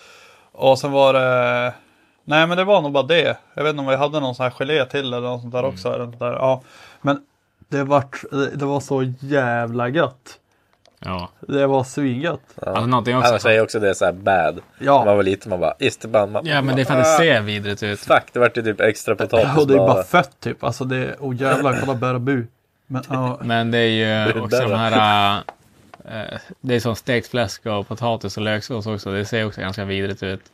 och 0.53 0.79
sen 0.79 0.91
var 0.91 1.13
det 1.13 1.73
Nej 2.25 2.47
men 2.47 2.57
det 2.57 2.63
var 2.63 2.81
nog 2.81 2.91
bara 2.91 3.03
det. 3.03 3.37
Jag 3.53 3.63
vet 3.63 3.69
inte 3.69 3.81
om 3.81 3.87
vi 3.87 3.95
hade 3.95 4.19
någon 4.19 4.35
sån 4.35 4.43
här 4.43 4.51
gelé 4.51 4.85
till 4.85 5.13
eller 5.13 5.21
något 5.21 5.41
sånt 5.41 5.53
där 5.53 5.65
också. 5.65 5.93
Eller 5.93 6.05
något 6.05 6.19
där. 6.19 6.33
Ja. 6.33 6.61
Men 7.01 7.21
det 7.69 7.83
var, 7.83 8.03
det 8.57 8.65
var 8.65 8.79
så 8.79 9.03
jävla 9.19 9.89
gött. 9.89 10.39
Ja. 10.99 11.29
Det 11.39 11.67
var 11.67 11.83
svingött. 11.83 12.41
Alltså 12.61 12.85
någonting 12.85 13.17
också. 13.17 13.29
Annars 13.29 13.45
är 13.45 13.61
också 13.61 13.79
det 13.79 13.95
så 13.95 14.05
här 14.05 14.11
bad. 14.11 14.59
Ja. 14.79 14.99
När 14.99 15.05
man 15.05 15.15
var 15.15 15.23
liten 15.23 15.49
man 15.49 15.59
bara, 15.59 15.73
isterband. 15.79 16.31
Man, 16.31 16.45
Ja 16.45 16.61
men 16.61 16.75
det 16.75 16.81
är 16.81 16.85
för 16.85 16.93
att 16.93 17.03
det 17.03 17.17
ser 17.17 17.41
vidrigt 17.41 17.83
ut. 17.83 17.99
Fuck, 17.99 18.23
det 18.33 18.39
vart 18.39 18.57
ju 18.57 18.61
typ 18.61 18.81
extra 18.81 19.15
potatis 19.15 19.57
Och 19.57 19.67
det 19.67 19.73
är 19.73 19.77
bara. 19.77 19.93
bara 19.93 20.03
fett 20.03 20.39
typ. 20.39 20.63
Alltså 20.63 20.85
det 20.85 20.97
är, 20.97 21.15
oh 21.19 21.35
jävlar 21.35 21.77
kolla 21.79 21.95
bärabu. 21.95 22.47
Men 22.87 23.03
ja. 23.09 23.39
Men 23.41 23.71
det 23.71 23.77
är 23.77 23.89
ju 23.89 24.05
är 24.05 24.43
också 24.43 24.67
de 24.67 24.75
här... 24.75 25.43
eh, 26.05 26.39
det 26.61 26.75
är 26.75 26.79
som 26.79 26.95
stekt 26.95 27.27
fläsk 27.27 27.65
och 27.65 27.87
potatis 27.87 28.37
och 28.37 28.43
löksås 28.43 28.87
också. 28.87 29.11
Det 29.11 29.25
ser 29.25 29.45
också 29.45 29.61
ganska 29.61 29.85
vidrigt 29.85 30.23
ut. 30.23 30.51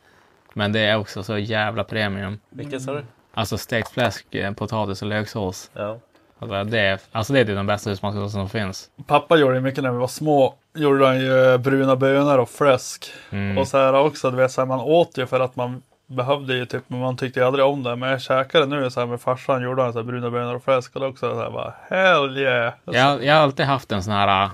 Men 0.54 0.72
det 0.72 0.80
är 0.80 0.96
också 0.96 1.22
så 1.22 1.38
jävla 1.38 1.84
premium. 1.84 2.40
Vilken 2.50 2.80
sa 2.80 2.92
du? 2.92 3.04
Alltså 3.34 3.58
stekt 3.58 3.90
fläsk, 3.90 4.34
eh, 4.34 4.52
potatis 4.52 5.02
och 5.02 5.08
löksås. 5.08 5.70
Ja. 5.74 5.98
Alltså 6.38 6.64
det 6.64 6.80
är, 6.80 7.00
alltså 7.12 7.32
det 7.32 7.40
är 7.40 7.44
typ 7.44 7.56
de 7.56 7.66
bästa 7.66 7.90
husmanskosten 7.90 8.40
som 8.40 8.48
finns. 8.48 8.90
Pappa 9.06 9.36
gjorde 9.36 9.54
ju 9.54 9.60
mycket 9.60 9.84
när 9.84 9.90
vi 9.90 9.98
var 9.98 10.08
små. 10.08 10.54
Gjorde 10.74 11.06
han 11.06 11.20
ju 11.20 11.58
bruna 11.58 11.96
bönor 11.96 12.38
och 12.38 12.50
fläsk. 12.50 13.10
Mm. 13.30 13.58
Och 13.58 13.68
så 13.68 13.78
här 13.78 13.94
också, 13.94 14.30
du 14.30 14.36
vet, 14.36 14.52
så 14.52 14.60
här, 14.60 14.66
man 14.66 14.80
åt 14.80 15.18
ju 15.18 15.26
för 15.26 15.40
att 15.40 15.56
man 15.56 15.82
behövde 16.06 16.54
ju 16.54 16.66
typ, 16.66 16.82
men 16.86 17.00
man 17.00 17.16
tyckte 17.16 17.40
ju 17.40 17.46
aldrig 17.46 17.64
om 17.64 17.82
det. 17.82 17.96
Men 17.96 18.10
jag 18.10 18.20
käkade 18.20 18.66
nu 18.66 18.90
så 18.90 19.00
här 19.00 19.06
med 19.06 19.20
farsan, 19.20 19.62
gjorde 19.62 19.82
han 19.82 19.92
så 19.92 19.98
här 19.98 20.06
bruna 20.06 20.30
bönor 20.30 20.54
och 20.54 20.64
fläsk 20.64 20.94
och 20.94 21.00
det 21.00 21.06
också 21.06 21.34
så 21.34 21.40
här 21.42 21.50
bara 21.50 21.74
hell 21.88 22.38
yeah. 22.38 22.72
Jag, 22.84 23.24
jag 23.24 23.34
har 23.34 23.42
alltid 23.42 23.66
haft 23.66 23.92
en 23.92 24.02
sån 24.02 24.12
här 24.12 24.50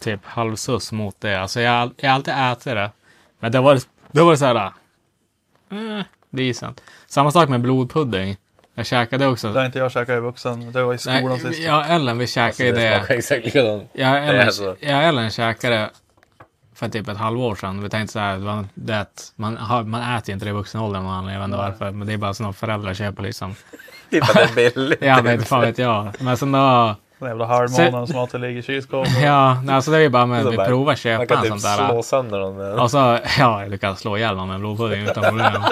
typ 0.00 0.20
halvsus 0.24 0.92
mot 0.92 1.20
det. 1.20 1.34
Alltså 1.40 1.60
jag, 1.60 1.70
har 1.70 1.78
all- 1.78 1.94
jag 1.96 2.08
har 2.10 2.14
alltid 2.14 2.34
ätit 2.52 2.64
det. 2.64 2.90
Men 3.40 3.52
det 3.52 3.60
var, 3.60 3.78
det 4.12 4.22
var 4.22 4.36
så 4.36 4.44
här... 4.46 4.56
Eh, 5.70 6.04
decent. 6.30 6.82
Samma 7.06 7.30
sak 7.30 7.48
med 7.48 7.60
blodpudding. 7.60 8.36
Jag 8.74 8.86
käkade 8.86 9.26
också. 9.26 9.52
Det 9.52 9.58
har 9.58 9.66
inte 9.66 9.78
jag 9.78 9.92
käkat 9.92 10.16
i 10.16 10.20
vuxen, 10.20 10.72
det 10.72 10.82
var 10.82 10.94
i 10.94 10.98
skolan 10.98 11.22
Nej, 11.28 11.40
sist. 11.40 11.58
jag 11.60 11.78
och 11.78 11.86
Ellen 11.86 12.18
vi 12.18 12.26
käkade 12.26 12.68
ju 12.68 12.74
Det 12.74 12.80
det. 13.08 13.14
exakt 13.14 13.44
likadant. 13.44 13.90
Jag 13.92 14.10
och 14.10 14.20
Det 14.20 14.28
är 14.28 14.32
Ellen, 14.32 14.76
jag 14.80 14.96
och 14.98 15.02
Ellen 15.04 15.30
käkade 15.30 15.90
för 16.74 16.88
typ 16.88 17.08
ett 17.08 17.16
halvår 17.16 17.54
sedan. 17.54 17.82
Vi 17.82 17.88
tänkte 17.88 18.12
så 18.12 18.18
här, 18.18 18.32
det 18.38 18.44
var 18.44 18.64
det 18.74 19.00
att 19.00 19.32
man, 19.36 19.56
har, 19.56 19.82
man 19.84 20.16
äter 20.16 20.32
inte 20.32 20.44
det 20.46 20.48
i 20.50 20.52
vuxen 20.52 20.80
ålder 20.80 21.00
någon 21.00 21.12
anledning. 21.12 21.34
Jag 21.34 21.40
vet 21.40 21.44
inte 21.46 21.56
varför. 21.58 21.90
Men 21.90 22.06
det 22.06 22.12
är 22.12 22.16
bara 22.16 22.34
sådana 22.34 22.52
föräldrar 22.52 22.94
köper 22.94 23.22
liksom. 23.22 23.54
Typ 24.10 24.22
att 24.28 24.34
det 24.34 24.42
är 24.66 24.72
billigt. 24.74 25.02
Ja, 25.02 25.22
men 25.22 25.32
inte 25.34 25.44
fan 25.46 25.60
vet 25.60 25.78
jag. 25.78 26.12
Men 26.20 26.36
sen 26.36 26.52
då 26.52 26.94
Den 27.18 27.28
jävla 27.28 27.46
halvmånen 27.46 28.06
som 28.06 28.18
alltid 28.18 28.40
ligger 28.40 28.58
i 28.58 28.62
kylskåpet. 28.62 29.12
Ja, 29.22 29.60
nej, 29.64 29.74
alltså 29.74 29.90
det 29.90 29.96
är 29.96 30.00
ju 30.00 30.08
bara 30.08 30.26
med 30.26 30.44
vi 30.46 30.56
bara- 30.56 30.66
provar 30.66 30.84
Man 30.84 30.96
köpa 30.96 31.26
kan 31.26 31.36
en 31.36 31.42
typ 31.42 31.60
sån 31.60 31.76
där. 31.78 31.88
slå 31.88 32.02
sönder 32.02 32.38
den 32.40 32.56
med 32.56 32.72
Och 32.72 32.90
så, 32.90 32.96
ja, 33.38 33.60
jag 33.62 33.70
lyckades 33.70 33.98
slå 33.98 34.16
ihjäl 34.16 34.36
någon 34.36 34.48
med 34.48 34.54
en 34.54 34.60
blodpudding 34.60 35.02
utan 35.02 35.24
problem. 35.24 35.52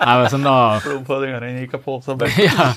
Nej, 0.00 0.18
men 0.18 0.30
sen 0.30 0.42
då, 0.42 0.80
Blodpuddingar 0.84 1.44
i 1.44 1.50
en 1.50 1.58
ICA-påse. 1.64 2.16
ja, 2.20 2.72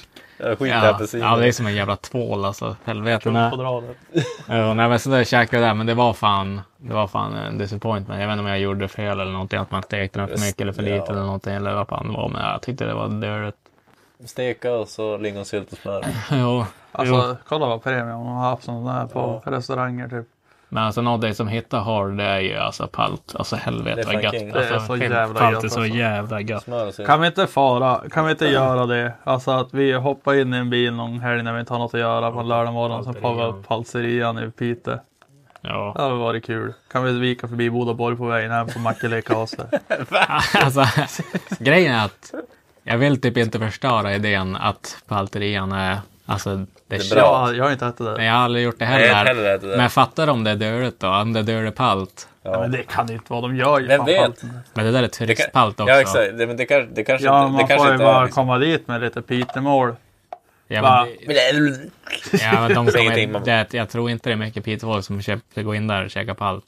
skit 0.55 0.71
ja, 0.71 0.99
ja, 1.13 1.35
det 1.37 1.47
är 1.47 1.51
som 1.51 1.65
en 1.67 1.75
jävla 1.75 1.95
tvål 1.95 2.45
alltså. 2.45 2.75
Helvete. 2.85 3.29
Ja, 4.47 4.73
nej, 4.73 4.89
men 4.89 4.99
så 4.99 5.09
där 5.09 5.23
käkade 5.23 5.61
jag 5.63 5.69
där, 5.69 5.73
men 5.73 5.85
det 5.87 5.93
var 5.93 6.13
fan, 6.13 6.61
det 6.77 6.93
var 6.93 7.07
fan 7.07 7.33
en 7.33 7.57
disappointment. 7.57 8.21
Jag 8.21 8.27
vet 8.27 8.33
inte 8.33 8.43
om 8.43 8.47
jag 8.49 8.59
gjorde 8.59 8.87
fel 8.87 9.19
eller 9.19 9.31
någonting, 9.31 9.59
att 9.59 9.71
man 9.71 9.83
stekte 9.83 10.19
den 10.19 10.27
för 10.27 10.37
mycket 10.37 10.61
eller 10.61 10.73
för 10.73 10.83
ja. 10.83 10.95
lite 10.95 11.11
eller 11.11 11.21
någonting, 11.21 11.53
eller 11.53 11.73
vad 11.73 11.87
fan 11.87 12.07
det 12.07 12.13
var. 12.13 12.29
Men 12.29 12.41
jag 12.49 12.61
tyckte 12.61 12.85
det 12.85 12.93
var 12.93 13.07
dörligt. 13.07 13.55
Steka 14.25 14.73
och 14.73 14.87
så 14.87 15.17
lingonsylt 15.17 15.71
och 15.71 15.77
smör. 15.77 16.05
Jo, 16.31 16.65
jo. 16.97 17.15
Alltså 17.15 17.37
kolla 17.47 17.65
vad 17.67 17.83
premium 17.83 18.09
de 18.09 18.27
har 18.27 18.49
haft 18.49 18.63
sådana 18.63 18.99
där 18.99 19.07
på 19.07 19.41
restauranger 19.45 20.07
typ. 20.07 20.25
Men 20.73 20.83
alltså 20.83 21.01
någonting 21.01 21.33
som 21.33 21.47
hittar 21.47 21.79
hard, 21.79 22.17
det 22.17 22.23
är 22.23 22.39
ju 22.39 22.55
alltså 22.57 22.87
palt. 22.87 23.35
Alltså 23.35 23.55
helvete 23.55 24.01
Det 24.01 24.13
vad 24.13 24.23
gött. 24.23 24.33
Alltså, 24.55 24.59
Det 24.59 24.75
är 24.75 24.79
så 24.79 24.95
helt- 24.95 25.13
jävla 25.13 25.39
palt 25.39 25.53
gött, 25.53 25.63
är 25.63 25.67
så 25.69 25.79
alltså. 25.81 25.95
jävla 25.97 26.41
gött. 26.41 26.67
Och. 26.99 27.05
Kan 27.05 27.21
vi 27.21 27.27
inte 27.27 27.47
fara, 27.47 28.01
kan 28.11 28.25
vi 28.25 28.31
inte 28.31 28.45
göra 28.47 28.85
det? 28.85 29.13
Alltså 29.23 29.51
att 29.51 29.73
vi 29.73 29.93
hoppar 29.93 30.33
in 30.33 30.53
i 30.53 30.57
en 30.57 30.69
bil 30.69 30.93
någon 30.93 31.19
helg 31.19 31.43
när 31.43 31.53
vi 31.53 31.59
inte 31.59 31.73
har 31.73 31.79
något 31.79 31.93
att 31.93 31.99
göra 31.99 32.31
på 32.31 32.39
en 32.39 32.47
lördag 32.47 32.73
morgon. 32.73 33.03
Så 33.03 33.13
får 33.13 33.35
vi 33.35 33.43
upp 33.43 33.67
palserian 33.67 34.39
i 34.39 34.51
Piteå. 34.51 34.97
Ja. 35.61 35.93
Det 35.95 36.01
hade 36.03 36.15
varit 36.15 36.45
kul. 36.45 36.73
Kan 36.91 37.03
vi 37.03 37.19
vika 37.19 37.47
förbi 37.47 37.69
Bodaborg 37.69 38.17
på 38.17 38.25
vägen 38.25 38.51
hem 38.51 38.67
på 38.67 38.79
Macke 38.79 39.07
leka 39.07 39.37
oss 39.37 39.51
där. 39.51 39.69
alltså, 40.63 40.85
grejen 41.59 41.95
är 41.95 42.05
att 42.05 42.33
jag 42.83 42.97
vill 42.97 43.21
typ 43.21 43.37
inte 43.37 43.59
förstöra 43.59 44.15
idén 44.15 44.55
att 44.55 45.03
palterian 45.07 45.71
är, 45.71 45.97
alltså 46.31 46.55
det, 46.55 46.65
Det 46.87 46.95
är 46.95 47.15
bra. 47.15 47.21
Ja, 47.21 47.53
jag 47.53 47.63
har 47.63 47.71
inte 47.71 47.85
ätit 47.85 47.99
Men 47.99 48.13
det. 48.13 48.25
jag 48.25 48.33
har 48.33 48.39
aldrig 48.39 48.63
gjort 48.65 48.79
det 48.79 48.85
Nej, 48.85 49.01
jag 49.07 49.15
heller. 49.15 49.31
inte 49.31 49.41
heller 49.43 49.59
det. 49.59 49.67
Men 49.67 49.79
jag 49.79 49.91
fattar 49.91 50.27
om 50.27 50.43
det 50.43 50.51
är 50.51 50.55
dåligt 50.55 50.99
då, 50.99 51.07
om 51.07 51.33
det 51.33 51.39
är 51.39 51.43
dålig 51.43 51.75
palt. 51.75 52.27
Ja, 52.43 52.59
men 52.59 52.71
det 52.71 52.83
kan 52.83 53.07
det 53.07 53.13
inte 53.13 53.33
vara. 53.33 53.41
De 53.41 53.55
gör 53.55 53.79
ju 53.79 53.87
Vem 53.87 54.05
vet? 54.05 54.17
palten. 54.21 54.59
Men 54.73 54.85
det 54.85 54.91
där 54.91 54.99
är 54.99 55.01
Det 55.03 55.07
kan- 55.17 55.27
turistpalt 55.27 55.79
också. 55.79 55.93
Ja 55.93 56.01
exakt, 56.01 56.37
det, 56.37 56.47
men 56.47 56.57
det, 56.57 56.65
kanske, 56.65 56.89
det 56.93 57.03
kanske 57.03 57.25
Ja, 57.27 57.45
inte, 57.45 57.47
det 57.47 57.57
man 57.57 57.67
kanske 57.67 57.77
får 57.77 57.87
ju 57.87 57.93
inte 57.93 58.05
bara 58.05 58.23
liksom... 58.23 58.43
komma 58.43 58.57
dit 58.57 58.87
med 58.87 59.01
lite 59.01 59.21
Pitemål. 59.21 59.95
Ja, 60.67 60.81
men, 60.81 61.35
det- 61.35 62.41
ja, 62.43 62.67
men 62.67 62.73
de 62.73 62.85
det, 63.45 63.73
jag 63.73 63.89
tror 63.89 64.09
inte 64.09 64.29
det 64.29 64.33
är 64.33 64.37
mycket 64.37 64.63
pitfolk 64.63 65.05
som 65.05 65.21
köper, 65.21 65.61
går 65.61 65.75
in 65.75 65.87
där 65.87 66.03
och 66.05 66.11
käkar 66.11 66.33
palt. 66.33 66.65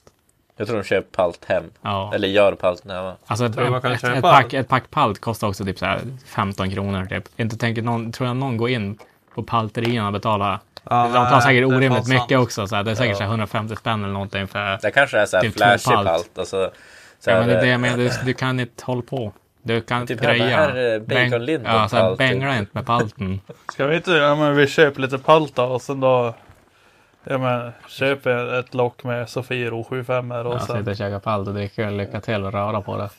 Jag 0.58 0.68
tror 0.68 0.78
de 0.78 0.84
köper 0.84 1.16
palt 1.18 1.46
hem. 1.46 1.64
Ja. 1.82 2.12
Eller 2.16 2.28
gör 2.28 2.52
palt 2.56 2.88
hemma. 2.88 3.16
Alltså 3.26 3.46
ett, 3.46 3.56
kan 3.56 3.92
ett, 3.92 4.02
köpa 4.02 4.16
ett, 4.16 4.22
pack, 4.22 4.54
ett 4.54 4.68
pack 4.68 4.90
palt 4.90 5.22
kostar 5.22 5.48
också 5.48 5.66
typ 5.66 5.80
så 5.80 5.86
här 5.86 6.02
15 6.26 6.72
kronor. 6.72 7.06
Typ. 7.06 7.24
Inte 7.40 7.58
tänker 7.58 7.82
någon, 7.82 8.12
tror 8.12 8.28
jag 8.28 8.38
någon 8.38 8.58
går 8.58 8.70
in 8.70 8.98
på 9.36 9.44
palterierna 9.44 10.08
och 10.08 10.14
betalar. 10.14 10.60
Ja, 10.90 11.04
de 11.14 11.30
tar 11.30 11.40
säkert 11.40 11.66
orimligt 11.66 12.08
mycket 12.08 12.40
också. 12.40 12.68
Så 12.68 12.76
här. 12.76 12.84
Det 12.84 12.92
är 12.92 12.96
säkert 12.96 13.18
så 13.18 13.24
här 13.24 13.30
150 13.30 13.76
spänn 13.76 14.04
eller 14.04 14.14
någonting 14.14 14.48
för... 14.48 14.80
Det 14.82 14.92
kanske 14.92 15.20
är 15.20 15.26
så 15.26 15.38
här 15.38 15.42
Typ 15.44 15.54
flashig 15.54 15.94
palt. 15.94 16.08
palt. 16.08 16.30
Alltså, 16.38 16.72
så 17.20 17.30
Ja, 17.30 17.40
men 17.40 17.48
det 17.48 17.54
är 17.58 17.62
det 17.62 17.68
jag 17.68 17.74
eh, 17.74 17.80
menar. 17.80 17.98
Du, 17.98 18.10
du 18.26 18.34
kan 18.34 18.60
inte 18.60 18.84
hålla 18.86 19.02
på. 19.02 19.34
Du 19.64 19.82
kan 19.82 20.02
inte 20.02 20.14
Typ 20.14 20.24
greja. 20.24 20.58
här, 20.58 20.70
eh, 20.70 21.00
Bäng- 21.00 21.30
baconlind 21.30 21.64
Ja, 21.68 21.84
och 21.84 21.90
så 21.90 21.96
här, 21.96 22.10
typ. 22.10 22.18
bängla 22.18 22.58
inte 22.58 22.72
med 22.74 22.86
palten. 22.86 23.42
Ska 23.74 23.88
vi 23.88 23.96
inte, 23.96 24.12
ja 24.12 24.36
men 24.36 24.56
vi 24.56 24.68
köper 24.68 25.02
lite 25.02 25.18
palt 25.18 25.56
då 25.56 25.64
och 25.64 25.82
sen 25.82 26.00
då 26.00 26.34
Ja 27.26 27.38
men 27.38 27.72
köper 27.88 28.60
ett 28.60 28.74
lock 28.74 29.04
med 29.04 29.30
Sofiero 29.30 29.84
75 29.84 30.32
och 30.32 30.38
Jag 30.38 30.62
sen 30.62 30.78
sitter 30.78 30.92
och 30.92 30.98
käkar 30.98 31.20
palt 31.20 31.48
och 31.48 31.54
dricker 31.54 31.92
lycka 31.92 32.22
till 32.22 32.44
och 32.44 32.52
röra 32.52 32.82
på 32.82 32.98
det. 32.98 33.10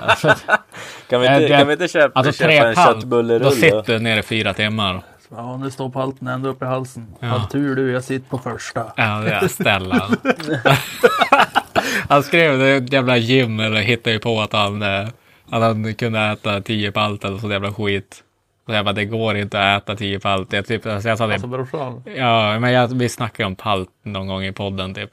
Alltså, 0.00 0.28
Kan 1.08 1.20
vi 1.20 1.26
inte, 1.26 1.38
det- 1.38 1.48
kan 1.48 1.66
vi 1.66 1.72
inte 1.72 1.88
köpa, 1.88 2.18
alltså 2.20 2.32
köpa 2.32 2.48
tre 2.48 2.56
en 2.58 2.74
palt, 2.74 2.86
då 2.94 3.00
köttbullerulle? 3.00 3.50
sitter 3.50 3.82
du 3.92 3.98
nere 3.98 4.18
i 4.20 4.22
fyra 4.22 4.54
timmar. 4.54 5.02
Ja 5.28 5.56
nu 5.56 5.70
står 5.70 5.88
palten 5.90 6.28
ända 6.28 6.48
upp 6.48 6.62
i 6.62 6.64
halsen. 6.64 7.14
Ja. 7.20 7.26
Ja. 7.26 7.48
tur 7.50 7.76
du, 7.76 7.92
jag 7.92 8.04
sitter 8.04 8.28
på 8.28 8.38
första. 8.38 8.92
Ja, 8.96 9.18
det 9.20 9.30
är 9.30 9.48
Stellan. 9.48 10.16
han 12.08 12.22
skrev 12.22 12.58
det 12.58 12.92
jävla 12.92 13.16
gym 13.16 13.60
eller 13.60 13.80
hittade 13.80 14.12
ju 14.14 14.18
på 14.20 14.40
att 14.40 14.52
han, 14.52 14.82
eh, 14.82 15.08
att 15.50 15.62
han 15.62 15.94
kunde 15.94 16.20
äta 16.20 16.60
tio 16.60 16.92
palt 16.92 17.24
eller 17.24 17.38
så 17.38 17.50
jävla 17.50 17.72
skit. 17.72 18.22
Så 18.66 18.72
jag 18.72 18.84
bara, 18.84 18.92
det 18.92 19.04
går 19.04 19.36
inte 19.36 19.60
att 19.60 19.82
äta 19.82 19.96
tio 19.96 20.20
palt. 20.20 20.52
Jag, 20.52 20.66
typ, 20.66 20.86
alltså 20.86 21.08
jag 21.08 21.18
sa 21.18 21.26
det, 21.26 21.32
Alltså 21.32 21.48
brorsan. 21.48 22.02
ja, 22.16 22.58
men 22.58 22.72
jag, 22.72 22.88
vi 22.88 23.08
snackade 23.08 23.46
om 23.46 23.56
palt 23.56 23.90
någon 24.02 24.26
gång 24.26 24.44
i 24.44 24.52
podden 24.52 24.94
typ. 24.94 25.10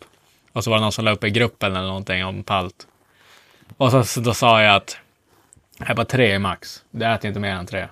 Och 0.54 0.63
så 0.63 0.69
var 0.69 0.78
det 0.78 0.82
någon 0.82 0.91
som 0.91 1.06
la 1.06 1.12
upp 1.12 1.23
i 1.23 1.30
gruppen 1.30 1.76
eller 1.76 1.88
någonting 1.88 2.26
om 2.26 2.43
palt. 2.43 2.88
Och 3.78 3.91
så, 3.91 4.04
så 4.04 4.19
då 4.19 4.34
sa 4.34 4.62
jag 4.62 4.76
att 4.76 4.97
jag 5.88 5.95
bara 5.95 6.06
tre 6.06 6.39
max. 6.39 6.84
Det 6.91 7.06
äter 7.06 7.28
inte 7.28 7.39
mer 7.39 7.56
än 7.56 7.65
tre. 7.65 7.88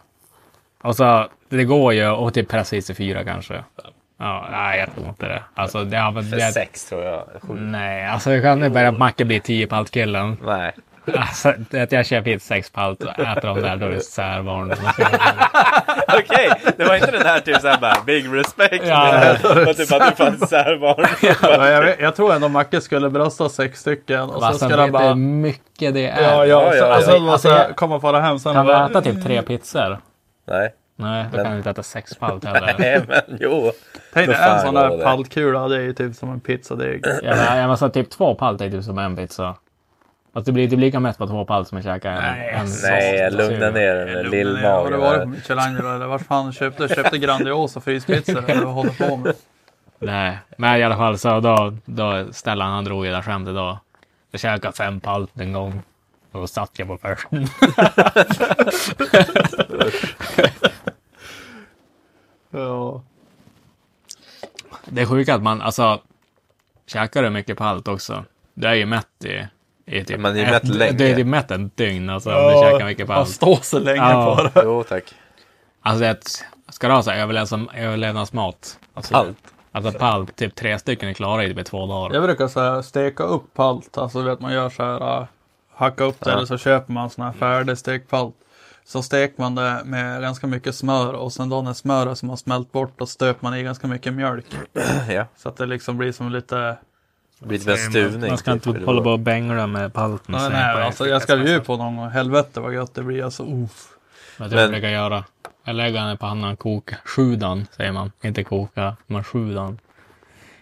Och 0.82 0.96
så, 0.96 1.28
det 1.58 1.64
går 1.64 1.94
ju 1.94 2.10
och 2.10 2.34
typ 2.34 2.50
precis 2.50 2.90
i 2.90 2.94
fyra 2.94 3.24
kanske. 3.24 3.64
Ja, 4.20 4.48
nej, 4.52 4.80
jag 4.80 4.96
tror 4.96 5.08
inte 5.08 5.26
det. 5.28 5.44
Alltså, 5.56 5.84
det, 5.84 5.98
ja, 5.98 6.12
men 6.12 6.24
För 6.24 6.38
det, 6.38 6.52
sex 6.52 6.86
tror 6.86 7.04
jag. 7.04 7.24
Sju. 7.42 7.54
Nej, 7.54 8.06
alltså 8.08 8.30
det 8.30 8.42
kan 8.42 8.64
ju 8.64 8.70
börja 8.70 8.92
Macke 8.92 9.26
bli 9.26 9.40
10 9.40 9.68
palt 9.68 9.92
killen. 9.92 10.38
Nej. 10.46 10.72
Alltså, 11.18 11.54
att 11.74 11.92
jag 11.92 12.06
köper 12.06 12.32
hit 12.32 12.44
sex 12.44 12.70
palt 12.70 13.04
och 13.04 13.20
äter 13.20 13.42
dem 13.48 13.62
där, 13.62 13.76
då 13.76 13.86
är 13.86 13.90
det 13.90 14.00
särbarn. 14.00 14.72
Okej, 16.08 16.50
det 16.78 16.84
var 16.86 16.96
inte 16.96 17.12
den 17.12 17.22
här 17.26 17.40
typ 17.40 17.62
såhär 17.62 17.78
bara 17.78 17.96
big 18.06 18.26
respect. 18.36 18.84
Ja. 18.88 19.36
Var 19.44 19.74
typ 19.74 19.92
att 19.92 20.10
du 20.10 20.16
fanns 20.16 20.50
särbarn. 20.50 21.06
Ja, 21.44 21.68
jag, 21.70 22.02
jag 22.02 22.16
tror 22.16 22.34
ändå 22.34 22.48
Macke 22.50 22.82
skulle 22.82 23.10
brösta 23.10 23.50
sex 23.50 23.80
stycken 23.80 24.22
och 24.22 24.44
Alltså, 24.44 24.66
skulle 24.66 24.70
vet 24.76 24.80
han 24.82 24.92
bara... 24.92 25.08
hur 25.08 25.16
mycket 25.16 25.94
det 25.94 26.08
är? 26.08 26.22
Ja, 26.24 26.46
ja, 26.46 26.46
Ja, 26.46 26.72
så, 26.72 26.78
ja, 26.78 26.88
ja. 26.88 26.98
och 26.98 27.04
sen 27.04 27.14
Alltså, 27.14 27.20
måste 27.20 27.48
jag- 27.48 27.76
komma 27.76 27.96
och 27.96 28.02
fara 28.02 28.20
hem 28.20 28.40
sen. 28.40 28.54
Kan 28.54 28.66
vi 28.68 28.74
äta 28.74 29.02
typ 29.02 29.24
tre 29.24 29.42
pizzor? 29.42 29.98
Nej, 30.48 30.74
Nej, 31.02 31.26
då 31.32 31.38
kan 31.44 31.52
vi 31.52 31.58
inte 31.58 31.70
äta 31.70 31.84
sex 31.84 32.16
palt 32.16 32.46
heller. 32.54 32.76
nej 32.80 33.02
men 33.08 33.38
jo. 33.40 33.72
Tänk 34.14 34.28
dig 34.28 34.38
en 34.42 34.60
sån 34.62 34.74
där 34.74 34.98
det. 34.98 35.04
paltkula, 35.04 35.68
det 35.68 35.76
är 35.76 35.82
ju 35.82 35.94
typ 35.94 36.16
som 36.16 36.32
en 36.32 36.40
pizzadeg. 36.40 37.06
Jag 37.24 37.68
måste 37.68 37.86
ha 37.86 37.90
typ 37.90 38.10
två 38.10 38.36
palt 38.36 38.62
är 38.62 38.70
typ 38.70 38.84
som 38.84 38.98
en 38.98 39.16
pizza. 39.16 39.56
Alltså 40.34 40.52
det 40.52 40.54
blir 40.54 40.70
typ 40.70 40.80
lika 40.80 41.00
mätt 41.00 41.18
på 41.18 41.28
två 41.28 41.46
palt 41.46 41.68
som 41.68 41.78
att 41.78 41.84
käka 41.84 42.12
en. 42.12 42.22
Nej, 42.22 42.50
en 42.50 42.66
Nej, 42.84 43.32
sås. 43.32 43.38
lugna 43.38 43.70
ner 43.70 43.96
den 43.96 44.08
där 44.08 44.24
Har 44.24 44.24
du 44.24 44.32
varit 44.32 44.84
på 44.84 44.90
lillmagen. 44.90 45.32
Michelangelo 45.32 45.96
eller 45.96 46.06
vart 46.06 46.22
fan 46.26 46.54
köpte? 46.54 46.88
Köpte 46.88 47.18
Grandiosa 47.18 47.82
fryspizzor 47.82 48.50
eller 48.50 48.66
vad 48.66 48.74
håller 48.74 49.08
på 49.08 49.18
med? 49.18 49.34
Nej, 50.00 50.38
men 50.58 50.80
i 50.80 50.84
alla 50.84 50.98
fall 50.98 51.18
så 51.18 51.40
då, 51.40 51.74
då 51.86 52.26
Stellan 52.32 52.72
han 52.72 52.86
drog 52.86 53.06
ju 53.06 53.12
det 53.12 53.18
där 53.18 53.24
skämtet 53.24 53.56
då. 53.56 53.80
Jag 54.32 54.42
käkade 54.42 54.74
fem 54.78 55.00
palt 55.00 55.40
en 55.40 55.54
gång. 55.54 55.82
Och 56.32 56.40
då 56.40 56.48
satt 56.48 56.72
jag 56.80 56.88
på 56.88 56.98
försten. 56.98 57.48
Ja. 62.52 63.02
Det 64.86 65.02
är 65.02 65.06
sjukt 65.06 65.30
att 65.30 65.42
man, 65.44 65.62
alltså, 65.62 66.02
käkar 66.88 67.24
du 67.24 67.30
mycket 67.30 67.58
palt 67.58 67.88
också. 67.88 68.26
Du 68.54 68.68
är 68.68 68.74
ju 68.74 68.86
mätt 68.86 69.26
i, 69.26 69.48
i 69.86 70.04
typ 70.06 70.20
Man 70.20 70.32
är 70.32 70.36
ju 70.36 70.44
ett- 70.44 70.52
mätt 70.52 70.76
länge. 70.76 70.92
Du 70.92 71.06
är 71.08 71.18
ju 71.18 71.24
mätt 71.24 71.52
en 71.52 71.72
dygn 71.76 72.10
alltså 72.10 72.30
om 72.30 72.48
du 72.54 72.72
käkar 72.72 72.86
mycket 72.86 73.08
Man 73.08 73.18
palt. 73.18 73.30
står 73.30 73.56
så 73.62 73.80
länge 73.80 73.98
Ja. 74.12 74.36
på 74.36 74.44
det. 74.44 74.66
Jo 74.66 74.84
tack. 74.84 75.04
Alltså 75.82 76.02
det, 76.02 76.20
ska 76.70 76.88
du 76.88 76.94
ha 76.94 77.04
så 77.04 77.12
här 77.12 77.20
överlevnadsmat? 77.78 78.80
Alltså, 78.94 79.14
Palt. 79.14 79.38
Alltså 79.72 79.92
palt, 80.00 80.36
typ 80.36 80.56
tre 80.56 80.80
stycken 80.80 81.10
är 81.10 81.14
klara 81.14 81.44
i 81.46 81.54
typ 81.54 81.66
två 81.66 81.86
dagar. 81.86 82.16
Jag 82.16 82.24
brukar 82.24 82.48
så 82.48 82.60
här 82.60 82.82
steka 82.82 83.24
upp 83.24 83.54
palt. 83.54 83.98
Alltså 83.98 84.22
vet 84.22 84.40
man 84.40 84.54
gör 84.54 84.70
så 84.70 84.84
här. 84.84 85.20
äh, 85.22 85.26
hacka 85.76 86.04
upp 86.04 86.20
det 86.20 86.32
eller 86.32 86.46
så 86.46 86.58
köper 86.58 86.94
man 86.94 87.10
sån 87.10 87.26
här 87.26 87.32
färdig 87.34 87.78
stekpalt. 87.78 88.36
Så 88.86 89.04
steker 89.04 89.42
man 89.42 89.56
det 89.56 89.82
med 89.86 90.22
ganska 90.22 90.48
mycket 90.48 90.76
smör 90.76 91.14
och 91.14 91.34
sen 91.34 91.50
då 91.50 91.62
när 91.62 91.74
smöret 91.74 92.18
som 92.18 92.30
har 92.30 92.38
smält 92.38 92.72
bort 92.72 92.94
då 92.98 93.06
stöper 93.06 93.44
man 93.44 93.56
i 93.56 93.64
ganska 93.64 93.88
mycket 93.88 94.14
mjölk. 94.14 94.46
Ja. 95.10 95.26
Så 95.38 95.50
att 95.50 95.58
det 95.58 95.66
liksom 95.66 95.98
blir 95.98 96.12
som 96.12 96.32
lite... 96.32 96.78
Det 97.40 97.48
blir 97.48 97.58
typ 97.60 97.68
en 97.68 97.78
stuvning. 97.78 98.30
Man 98.30 98.38
ska 98.38 98.52
typ, 98.54 98.68
inte 98.68 98.78
eller 98.78 98.86
hålla 98.88 99.02
på 99.02 99.10
och 99.10 99.20
bängla 99.20 99.68
med 99.68 99.94
palten. 99.94 100.26
Nej, 100.36 100.42
så 100.42 100.50
nej, 100.50 100.84
alltså 100.84 101.08
jag 101.08 101.22
ska 101.22 101.38
bjuda 101.38 101.64
på 101.64 101.78
någon 101.78 101.98
gång. 101.98 102.10
Helvete 102.10 102.60
vad 102.60 102.74
gött 102.74 102.94
det 102.94 103.04
blir. 103.04 103.24
Alltså, 103.24 103.44
uff. 103.44 103.88
Vad 104.40 104.52
jag 104.52 104.56
Men- 104.56 104.72
brukar 104.72 104.90
göra? 104.90 105.24
Jag 105.64 105.76
lägger 105.76 106.00
den 106.02 106.12
i 106.12 106.18
pannan, 106.18 106.58
koka, 106.58 106.98
sjudan 107.06 107.68
säger 107.78 107.92
man. 107.92 108.12
Inte 108.24 108.44
koka, 108.44 108.96
men 109.08 109.24
sjudan. 109.24 109.80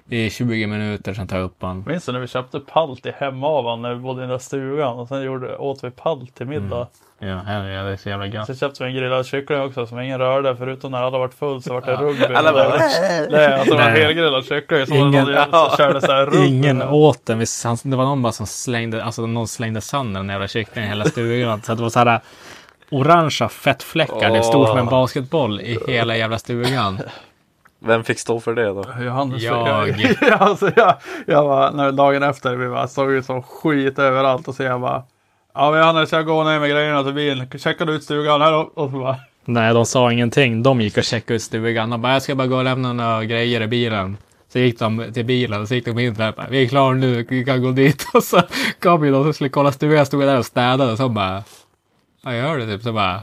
I 0.10 0.30
20 0.30 0.68
minuter, 0.68 1.14
sen 1.14 1.28
tar 1.28 1.38
jag 1.38 1.46
upp 1.46 1.60
den. 1.60 1.84
Minns 1.88 2.06
du 2.06 2.12
när 2.12 2.20
vi 2.20 2.28
köpte 2.28 2.60
palt 2.60 3.06
i 3.06 3.12
Hemavan 3.18 3.82
när 3.82 3.94
vi 3.94 4.00
bodde 4.00 4.20
i 4.20 4.22
den 4.22 4.30
där 4.30 4.38
stugan 4.38 5.00
och 5.00 5.08
sen 5.08 5.22
gjorde, 5.22 5.58
åt 5.58 5.84
vi 5.84 5.92
palt 5.92 6.36
till 6.36 6.46
middag. 6.48 6.88
Ja, 7.22 7.28
det 7.46 7.62
är 7.64 7.98
så 7.98 8.10
jävla 8.10 8.26
gött. 8.26 8.46
Sen 8.46 8.56
köpte 8.56 8.84
vi 8.84 8.90
en 8.90 8.96
grillad 8.96 9.26
kyckling 9.26 9.62
också 9.62 9.86
som 9.88 10.00
ingen 10.00 10.20
rörde 10.20 10.56
förutom 10.56 10.92
när 10.92 11.02
alla 11.04 11.18
varit 11.18 11.34
full 11.34 11.62
så 11.64 11.74
vart 11.74 11.86
det 11.86 11.96
rugby. 11.96 12.34
Alla 12.36 12.54
bara, 12.54 12.70
Nej, 13.30 13.54
alltså 13.54 13.74
det 13.74 13.78
var 13.84 13.92
Nej. 13.92 14.02
helgrillad 14.02 14.46
kyckling 14.46 14.86
som 14.86 14.96
Ingen- 14.98 15.26
någon 15.26 15.52
som 15.70 15.78
körde 15.78 16.02
så 16.02 16.12
här 16.12 16.26
rugby. 16.26 16.48
Ingen 16.48 16.82
åt 16.82 17.26
den. 17.26 17.46
Han- 17.64 17.78
Det 17.84 17.96
var 17.98 18.04
någon 18.06 18.22
bara 18.22 18.32
som 18.34 18.46
slängde, 18.48 19.04
alltså 19.04 19.26
någon 19.26 19.48
slängde 19.48 19.82
sönder 19.82 20.20
den 20.20 20.30
jävla 20.30 20.48
kycklingen 20.48 20.88
i 20.88 20.90
hela 20.94 21.06
stugan. 21.06 21.62
Så 21.62 21.74
det 21.76 21.82
var 21.82 21.90
så 21.90 22.00
här 22.00 22.20
orangea 22.92 23.50
fettfläckar, 23.50 24.30
typ 24.36 24.46
stort 24.46 24.68
som 24.68 24.78
en 24.78 24.86
basketboll 24.86 25.62
i 25.62 25.80
hela 25.88 26.18
jävla 26.18 26.38
stugan. 26.40 27.00
Vem 27.80 28.04
fick 28.04 28.20
stå 28.20 28.40
för 28.40 28.54
det 28.54 28.66
då? 28.66 28.86
Johannes, 29.02 29.44
Jag. 29.44 29.90
ja, 30.22 30.36
alltså 30.36 30.72
jag, 30.76 30.96
jag 31.28 31.44
var, 31.44 31.72
när 31.72 31.92
dagen 31.92 32.24
efter, 32.24 32.56
vi 32.56 32.70
bara 32.70 32.88
såg 32.88 33.12
ut 33.12 33.26
som 33.26 33.44
skit 33.44 34.00
överallt 34.00 34.48
och 34.48 34.56
så 34.56 34.64
jag 34.64 34.82
bara 34.82 35.04
Ja 35.60 35.72
men 35.72 35.80
Johannes 35.80 36.12
jag 36.12 36.26
går 36.26 36.44
ner 36.44 36.60
med 36.60 36.70
grejerna 36.70 37.04
till 37.04 37.14
bilen, 37.14 37.50
checkar 37.58 37.86
du 37.86 37.94
ut 37.94 38.04
stugan 38.04 38.42
här 38.42 38.52
då? 38.52 38.72
Och 38.74 38.92
så 38.92 39.00
bara 39.00 39.16
Nej, 39.46 39.74
de 39.74 39.86
sa 39.86 40.12
ingenting. 40.12 40.64
De 40.64 40.82
gick 40.82 40.98
och 40.98 41.04
checkade 41.04 41.36
ut 41.36 41.42
stugan. 41.42 41.90
De 41.90 42.02
bara, 42.02 42.14
jag 42.14 42.22
ska 42.22 42.36
bara 42.36 42.48
gå 42.48 42.58
och 42.58 42.64
lämna 42.64 42.94
några 42.94 43.26
grejer 43.26 43.62
i 43.62 43.68
bilen. 43.68 44.18
Så 44.54 44.60
gick 44.60 44.80
de 44.80 45.12
till 45.14 45.26
bilen 45.26 45.62
och 45.62 45.68
så 45.68 45.76
gick 45.76 45.86
de 45.86 46.00
in 46.00 46.14
där. 46.14 46.34
Vi 46.50 46.64
är 46.64 46.68
klara 46.68 46.94
nu, 46.94 47.26
vi 47.30 47.46
kan 47.46 47.62
gå 47.62 47.72
dit. 47.72 48.06
Och 48.14 48.24
så 48.24 48.42
kom 48.80 49.06
ju 49.06 49.12
de 49.12 49.24
som 49.24 49.34
skulle 49.34 49.50
kolla 49.50 49.72
stugan. 49.72 50.06
Stod 50.06 50.22
där 50.22 50.38
och 50.38 50.46
städade 50.46 50.92
och 50.92 50.98
så 50.98 51.10
bara, 51.10 51.44
vad 52.24 52.38
gör 52.38 52.58
du? 52.58 52.66
Typ 52.66 52.84
så 52.84 52.94
bara, 52.94 53.22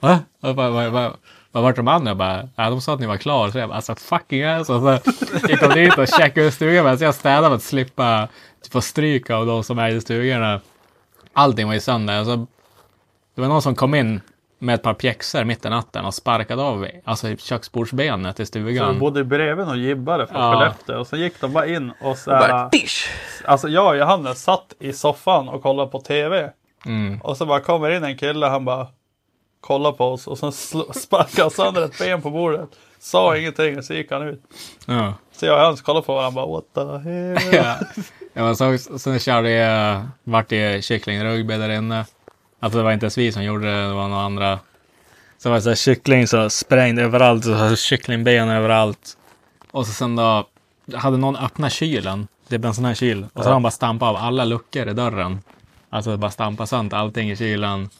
va? 0.00 0.18
Och 0.42 0.54
bara, 0.54 0.70
va, 0.70 0.90
va, 0.90 1.12
vad 1.52 1.62
vart 1.62 1.76
de 1.76 1.88
andra? 1.88 2.10
Jag 2.10 2.16
bara, 2.16 2.48
ja, 2.56 2.70
de 2.70 2.80
sa 2.80 2.94
att 2.94 3.00
ni 3.00 3.06
var 3.06 3.16
klara. 3.16 3.52
Så 3.52 3.58
jag 3.58 3.68
bara, 3.68 3.76
alltså 3.76 3.94
fucking 3.94 4.44
ass. 4.44 4.70
Och 4.70 4.80
så 4.80 4.98
gick 5.48 5.60
de 5.60 5.74
dit 5.74 5.98
och 5.98 6.08
checkade 6.08 6.46
ut 6.46 6.54
stugan. 6.54 6.98
Så 6.98 7.04
jag 7.04 7.14
städade 7.14 7.48
för 7.48 7.54
att 7.54 7.62
slippa 7.62 8.28
typ, 8.62 8.72
få 8.72 8.80
stryk 8.80 9.30
av 9.30 9.46
de 9.46 9.64
som 9.64 9.78
ägde 9.78 10.00
stugorna. 10.00 10.60
Allting 11.38 11.66
var 11.66 11.74
ju 11.74 11.80
sönder. 11.80 12.24
Så 12.24 12.46
det 13.34 13.40
var 13.40 13.48
någon 13.48 13.62
som 13.62 13.74
kom 13.74 13.94
in 13.94 14.20
med 14.58 14.74
ett 14.74 14.82
par 14.82 14.94
pjäxor 14.94 15.44
mitt 15.44 15.64
i 15.64 15.68
natten 15.68 16.04
och 16.04 16.14
sparkade 16.14 16.62
av 16.62 16.86
alltså, 17.04 17.36
köksbordsbenet 17.36 18.40
i 18.40 18.46
Så 18.46 18.52
de 18.58 18.60
stugan. 18.64 18.98
bodde 18.98 19.24
bredvid 19.24 19.68
och 19.68 19.76
gibbare 19.76 20.26
från 20.26 20.40
Ja. 20.42 20.52
Skellefteå. 20.58 21.00
Och 21.00 21.06
så 21.06 21.16
gick 21.16 21.40
de 21.40 21.52
bara 21.52 21.66
in 21.66 21.92
och 22.02 22.18
så 22.18 22.30
här, 22.30 22.70
Alltså 23.44 23.68
jag 23.68 23.86
och 23.86 23.96
Johannes 23.96 24.42
satt 24.42 24.74
i 24.78 24.92
soffan 24.92 25.48
och 25.48 25.62
kollade 25.62 25.90
på 25.90 26.00
TV. 26.00 26.50
Mm. 26.86 27.20
Och 27.22 27.36
så 27.36 27.46
bara 27.46 27.60
kommer 27.60 27.90
in 27.90 28.04
en 28.04 28.18
kille, 28.18 28.46
han 28.46 28.64
bara 28.64 28.86
kollar 29.60 29.92
på 29.92 30.04
oss 30.04 30.26
och 30.26 30.38
sen 30.38 30.52
han 31.36 31.50
sönder 31.50 31.84
ett 31.84 31.98
ben 31.98 32.22
på 32.22 32.30
bordet. 32.30 32.68
Sa 32.98 33.36
ingenting 33.36 33.78
och 33.78 33.84
så 33.84 33.94
gick 33.94 34.12
han 34.12 34.22
ut. 34.22 34.42
Ja. 34.86 35.14
Så 35.32 35.46
jag 35.46 35.54
och 35.54 35.60
Johannes 35.60 35.82
kollade 35.82 36.06
på 36.06 36.14
varandra 36.14 36.42
och 36.42 36.64
bara 36.74 36.88
what 36.88 37.02
the 37.02 37.08
hell. 37.10 37.76
ja. 38.38 38.48
ja 38.48 38.54
så, 38.78 38.98
sen 38.98 39.18
körde 39.18 39.50
jag, 39.50 40.02
vart 40.24 40.48
det 40.48 40.84
kycklingrugby 40.84 41.56
där 41.56 41.68
inne. 41.68 42.06
Alltså 42.60 42.78
det 42.78 42.84
var 42.84 42.92
inte 42.92 43.04
ens 43.04 43.18
vi 43.18 43.32
som 43.32 43.44
gjorde 43.44 43.66
det, 43.66 43.88
det 43.88 43.94
var 43.94 44.08
några 44.08 44.22
andra. 44.22 44.58
Så 45.38 45.48
var 45.48 45.56
det 45.56 45.62
så 45.62 45.68
här 45.68 45.76
kyckling 45.76 46.26
så 46.26 46.50
sprängd 46.50 46.98
överallt, 46.98 47.44
så 47.44 47.54
här 47.54 47.76
kycklingben 47.76 48.48
överallt. 48.48 49.16
Och 49.70 49.86
så 49.86 49.92
sen 49.92 50.16
då, 50.16 50.48
hade 50.94 51.16
någon 51.16 51.36
öppnat 51.36 51.72
kylen, 51.72 52.28
det 52.48 52.58
blev 52.58 52.68
en 52.68 52.74
sån 52.74 52.84
här 52.84 52.94
kyl. 52.94 53.22
Och 53.24 53.30
så 53.32 53.38
hade 53.42 53.52
han 53.52 53.62
bara 53.62 53.70
stampat 53.70 54.08
av 54.08 54.16
alla 54.16 54.44
luckor 54.44 54.88
i 54.88 54.92
dörren. 54.92 55.40
Alltså 55.90 56.16
bara 56.16 56.30
stampat 56.30 56.68
sönder 56.68 56.96
allting 56.96 57.30
i 57.30 57.36
kylen. 57.36 57.90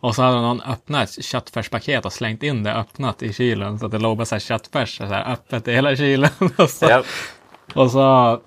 Och 0.00 0.14
så 0.14 0.22
hade 0.22 0.40
någon 0.40 0.60
öppnat 0.60 1.18
ett 1.18 1.24
köttfärspaket 1.24 2.04
och 2.04 2.12
slängt 2.12 2.42
in 2.42 2.62
det 2.62 2.74
öppnat 2.74 3.22
i 3.22 3.32
kylen. 3.32 3.78
Så 3.78 3.86
att 3.86 3.92
det 3.92 3.98
låg 3.98 4.16
bara 4.16 4.24
så 4.24 4.34
här 4.34 4.40
köttfärs 4.40 4.96
så 4.96 5.04
här 5.04 5.32
öppet 5.32 5.68
i 5.68 5.72
hela 5.72 5.96
kylen. 5.96 6.30
Och 6.58 6.70
så, 6.70 6.86
Ja, 6.86 7.02
och 7.74 7.90
så 7.90 8.40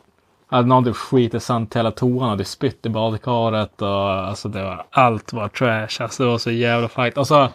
hade 0.56 0.68
någon 0.68 0.86
typ 0.86 0.96
skitit 0.96 1.44
sönder 1.44 1.80
hela 1.80 1.92
toan 1.92 2.24
och 2.24 2.30
hade 2.30 2.46
spytt 2.46 2.86
i 2.86 2.90
badkaret 2.90 3.82
och 3.82 4.12
alltså 4.12 4.50
det 4.50 4.64
var, 4.64 4.86
allt 4.90 5.34
var 5.34 5.48
trash. 5.48 6.04
Alltså 6.04 6.24
det 6.24 6.30
var 6.30 6.38
så 6.38 6.52
jävla 6.52 6.88
fight. 6.88 7.18
Och 7.18 7.28
så 7.28 7.50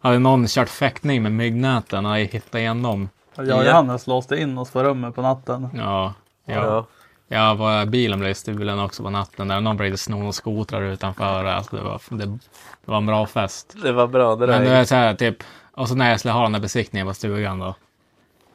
hade 0.00 0.18
någon 0.18 0.46
kört 0.46 0.68
fäktning 0.68 1.22
med 1.22 1.32
myggnäten 1.32 2.06
och 2.06 2.20
jag 2.20 2.24
hittade 2.24 2.60
igenom. 2.60 3.08
Jag 3.34 3.58
och 3.58 3.64
Johannes 3.64 4.06
låste 4.06 4.36
in 4.36 4.58
oss 4.58 4.70
på 4.70 4.82
rummet 4.82 5.14
på 5.14 5.22
natten. 5.22 5.68
Ja, 5.74 6.14
ja. 6.44 6.54
ja. 6.54 6.86
ja 7.28 7.54
var, 7.54 7.86
bilen 7.86 8.20
blev 8.20 8.34
stulen 8.34 8.78
också 8.78 9.02
på 9.02 9.10
natten 9.10 9.48
där. 9.48 9.60
Någon 9.60 9.76
började 9.76 9.96
sno 9.96 10.26
och 10.26 10.34
skotrar 10.34 10.82
utanför. 10.82 11.44
Alltså 11.44 11.76
det 11.76 11.82
var, 11.82 12.00
det, 12.08 12.26
det 12.26 12.38
var 12.84 12.96
en 12.96 13.06
bra 13.06 13.26
fest. 13.26 13.76
Det 13.82 13.92
var 13.92 14.06
bra 14.06 14.36
det 14.36 14.46
Men 14.46 14.64
det 14.64 14.70
är 14.70 14.84
så 14.84 14.94
här 14.94 15.14
typ, 15.14 15.36
och 15.72 15.88
så 15.88 15.94
när 15.94 16.10
jag 16.10 16.18
skulle 16.18 16.32
ha 16.32 16.42
den 16.42 16.52
där 16.52 16.60
besiktningen 16.60 17.06
på 17.06 17.14
stugan 17.14 17.58
då. 17.58 17.74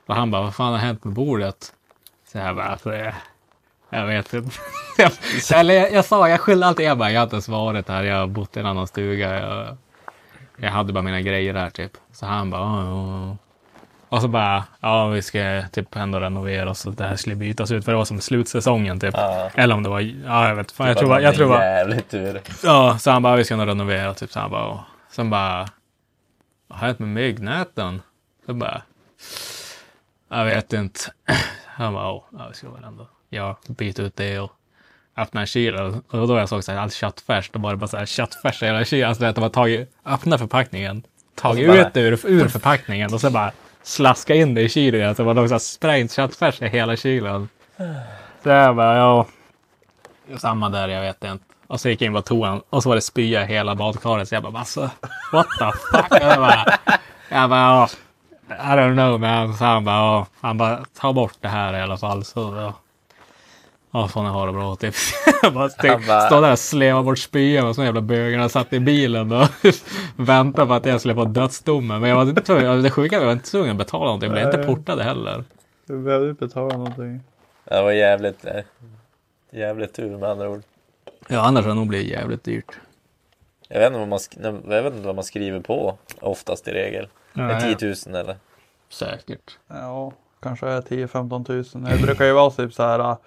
Och 0.06 0.16
han 0.16 0.32
bara, 0.32 0.42
vad 0.42 0.56
fan 0.56 0.72
har 0.72 0.80
hänt 0.80 1.04
med 1.04 1.14
bordet? 1.14 1.74
Så 2.32 2.38
jag 2.38 2.56
bara, 2.56 2.66
alltså, 2.66 2.92
jag 3.98 4.06
vet 4.06 4.34
inte. 4.34 4.58
jag, 4.98 5.12
eller 5.60 5.74
jag, 5.74 5.92
jag 5.94 6.06
sa, 6.06 6.30
jag 6.30 6.40
skyllde 6.40 6.66
alltid, 6.68 6.86
jag 6.86 6.98
bara, 6.98 7.12
jag 7.12 7.20
har 7.20 7.24
inte 7.24 7.36
ens 7.36 7.48
varit 7.48 7.88
här, 7.90 8.04
jag 8.04 8.18
har 8.20 8.28
bott 8.28 8.58
i 8.58 8.60
en 8.60 8.66
annan 8.66 8.88
stuga. 8.88 9.40
Jag, 9.40 9.78
jag 10.58 10.72
hade 10.72 10.94
bara 10.94 11.02
mina 11.02 11.22
grejer 11.22 11.54
där 11.54 11.70
typ. 11.70 11.92
Så 12.12 12.26
han 12.26 12.50
bara, 12.50 12.62
"Ja, 12.62 12.84
ja, 12.86 13.28
ja." 13.30 13.38
Och 14.10 14.22
så 14.22 14.28
bara, 14.28 14.64
ja 14.80 15.08
vi 15.08 15.22
ska 15.22 15.64
typ 15.72 15.96
ändå 15.96 16.20
renovera 16.20 16.70
och 16.70 16.78
så 16.78 16.90
det 16.90 17.04
här 17.04 17.16
skulle 17.16 17.36
bytas 17.36 17.72
ut 17.72 17.86
för 17.86 17.92
det 17.92 17.98
var 17.98 18.06
som 18.06 18.22
slutsäsongen 18.22 19.00
typ. 19.00 19.14
Ja. 19.18 19.50
Eller 19.56 19.76
om 19.76 19.84
det 19.84 19.90
var, 19.90 20.00
ja 20.00 20.48
jag 20.48 20.56
vet 20.56 20.72
fan, 20.72 20.88
jag 20.88 20.96
Det 20.96 21.00
tror, 21.00 21.10
bara- 21.10 21.22
jag 21.22 21.36
tror 21.36 21.50
bara, 21.50 21.64
jävligt 21.66 22.10
tur. 22.10 22.42
Ja, 22.64 22.98
så 23.00 23.12
han 23.12 23.22
bara, 23.24 23.36
vi 23.36 23.44
ska 23.44 23.56
nog 23.56 23.68
renovera 23.68 24.14
typ. 24.14 24.32
Så 24.32 24.40
han 24.40 24.52
bara, 24.52 24.66
och 24.66 24.80
sen 25.12 25.30
bara, 25.30 25.68
vad 26.68 26.80
har 26.80 26.88
hänt 26.88 27.00
med 27.00 27.10
myggnäten? 27.10 28.02
Så 28.46 28.54
bara, 28.54 28.82
jag 30.30 30.46
vet 30.46 30.74
inte. 30.74 31.00
Han 31.66 31.94
bara, 31.94 32.04
ja, 32.04 32.48
vi 32.50 32.54
ska 32.56 32.70
väl 32.70 32.84
ändå, 32.84 33.08
ja, 33.30 33.58
byta 33.68 34.02
ut 34.02 34.16
det 34.16 34.40
och 34.40 34.52
öppna 35.18 35.42
en 35.42 35.48
kyl. 35.48 35.76
Och 35.76 36.28
då 36.28 36.38
jag 36.38 36.50
såg 36.50 36.64
så 36.64 36.72
här, 36.72 36.80
allt 36.80 36.94
köttfärs, 36.94 37.50
då 37.54 37.60
var 37.60 37.72
det 37.72 37.78
bara 37.78 37.88
så 37.88 37.98
här 37.98 38.06
köttfärs 38.06 38.64
i 38.64 38.66
hela 38.66 38.86
kylen. 38.86 39.10
Alltså 39.10 39.26
att 39.26 39.36
de 39.36 39.42
har 39.42 39.50
tagit, 39.50 39.90
öppnat 40.06 40.40
förpackningen, 40.40 41.04
tagit 41.36 41.68
bara- 41.68 41.88
ut 41.88 41.98
ur, 41.98 42.26
ur 42.26 42.48
förpackningen 42.48 43.14
och 43.14 43.22
så 43.22 43.30
bara 43.30 43.52
slaska 43.84 44.36
in 44.36 44.54
det 44.54 44.62
i 44.62 44.70
kylen. 44.70 45.10
Alltså 45.10 45.24
det 45.24 45.34
var 45.42 45.48
här 45.50 45.58
sprängt 45.60 46.12
köttfärs 46.12 46.62
i 46.62 46.68
hela 46.68 46.96
kylen. 46.96 47.50
Så 48.44 48.50
jag 48.50 48.76
bara, 48.76 48.98
ja. 48.98 49.26
Samma 50.38 50.70
där, 50.70 50.88
jag 50.88 51.02
vet 51.02 51.24
inte. 51.24 51.46
Och 51.68 51.80
så 51.82 51.90
gick 51.90 52.02
jag 52.02 52.06
in 52.08 52.14
på 52.14 52.22
toan 52.22 52.62
och 52.70 52.84
så 52.84 52.90
var 52.90 52.96
det 52.96 53.02
spya 53.02 53.44
i 53.44 53.46
hela 53.46 53.76
badkaret. 53.76 54.30
Så 54.30 54.36
jag 54.36 54.44
bara, 54.44 54.60
alltså, 54.60 54.90
what 55.32 55.48
the 55.60 55.72
fuck? 55.92 56.22
Jag 56.22 56.38
bara, 56.40 56.66
jag 57.30 57.50
bara 57.50 57.60
ja, 57.60 57.90
I 58.50 58.54
don't 58.78 58.94
know 58.94 59.20
man. 59.20 59.54
Så 59.58 59.66
han 59.66 59.86
bara, 59.86 59.96
ja, 59.96 60.28
han 60.42 60.58
bara, 60.58 60.86
ta 61.00 61.14
bort 61.14 61.34
det 61.42 61.48
här 61.48 61.74
i 61.78 61.82
alla 61.82 61.98
fall. 61.98 62.24
Så 62.26 62.40
ja. 62.56 62.74
Ja, 63.96 64.08
får 64.08 64.24
ni 64.24 64.30
ha 64.30 64.46
det 64.46 64.52
bra 64.52 64.76
typ. 64.76 64.96
Jag 65.42 65.54
bara, 65.54 65.70
stod 65.70 66.44
där 66.44 66.52
och 66.52 66.60
slevade 66.60 67.04
bort 67.04 67.18
spyan 67.18 67.68
och 67.68 67.76
så 67.76 67.84
jävla 67.84 68.02
bögarna 68.02 68.50
satt 68.50 68.74
i 68.74 68.80
bilen 68.80 69.32
och 69.32 69.48
väntade 70.16 70.68
på 70.68 70.74
att 70.74 70.86
jag 70.86 71.00
skulle 71.00 71.16
få 71.16 71.26
dödsdomen. 71.26 72.02
Men 72.02 72.10
jag 72.10 72.18
var 72.18 72.24
inte 72.24 72.42
tvungen, 72.42 72.84
det 72.84 72.92
sjuka 72.92 73.16
var 73.16 73.22
jag 73.22 73.26
var 73.26 73.34
inte 73.34 73.52
tvungen 73.52 73.72
att 73.72 73.78
betala 73.78 74.06
någonting. 74.06 74.30
Jag 74.30 74.34
blev 74.34 74.46
inte 74.46 74.68
portad 74.68 75.00
heller. 75.00 75.44
Du 75.86 75.98
behövde 75.98 76.30
inte 76.30 76.46
betala 76.46 76.78
någonting. 76.78 77.22
Det 77.64 77.82
var 77.82 77.92
jävligt, 77.92 78.46
eh, 78.46 78.62
jävligt 79.52 79.94
tur 79.94 80.18
med 80.18 80.30
andra 80.30 80.50
ord. 80.50 80.62
Ja, 81.28 81.40
annars 81.40 81.64
hade 81.64 81.76
det 81.76 81.80
nog 81.80 81.88
blivit 81.88 82.08
jävligt 82.08 82.44
dyrt. 82.44 82.72
Jag 83.68 83.80
vet 83.80 83.88
inte 83.88 84.00
vad 84.00 84.08
man, 84.08 84.20
jag 84.74 84.84
vet 84.84 84.94
inte 84.94 85.08
vad 85.08 85.16
man 85.16 85.24
skriver 85.24 85.60
på 85.60 85.98
oftast 86.20 86.68
i 86.68 86.72
regel. 86.72 87.08
Ja. 87.34 87.62
10 87.78 87.96
000 88.08 88.16
eller? 88.16 88.36
Säkert. 88.90 89.58
Ja, 89.68 90.12
kanske 90.42 90.68
är 90.68 90.82
10-15 90.82 91.46
tusen. 91.46 91.84
Det 91.84 92.02
brukar 92.02 92.26
ju 92.26 92.34
vara 92.34 92.52
typ 92.52 92.74
så 92.74 92.84
här 92.84 93.18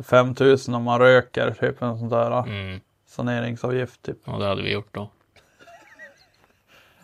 äh, 0.00 0.04
5 0.04 0.34
tusen 0.34 0.74
om 0.74 0.82
man 0.82 0.98
röker. 0.98 1.50
Typ 1.60 1.82
en 1.82 1.98
sån 1.98 2.08
där 2.08 2.30
äh, 2.30 2.38
Mm. 2.44 2.80
saneringsavgift. 3.08 4.02
Typ. 4.02 4.16
Ja, 4.24 4.32
det 4.32 4.46
hade 4.46 4.62
vi 4.62 4.72
gjort 4.72 4.88
då. 4.94 5.10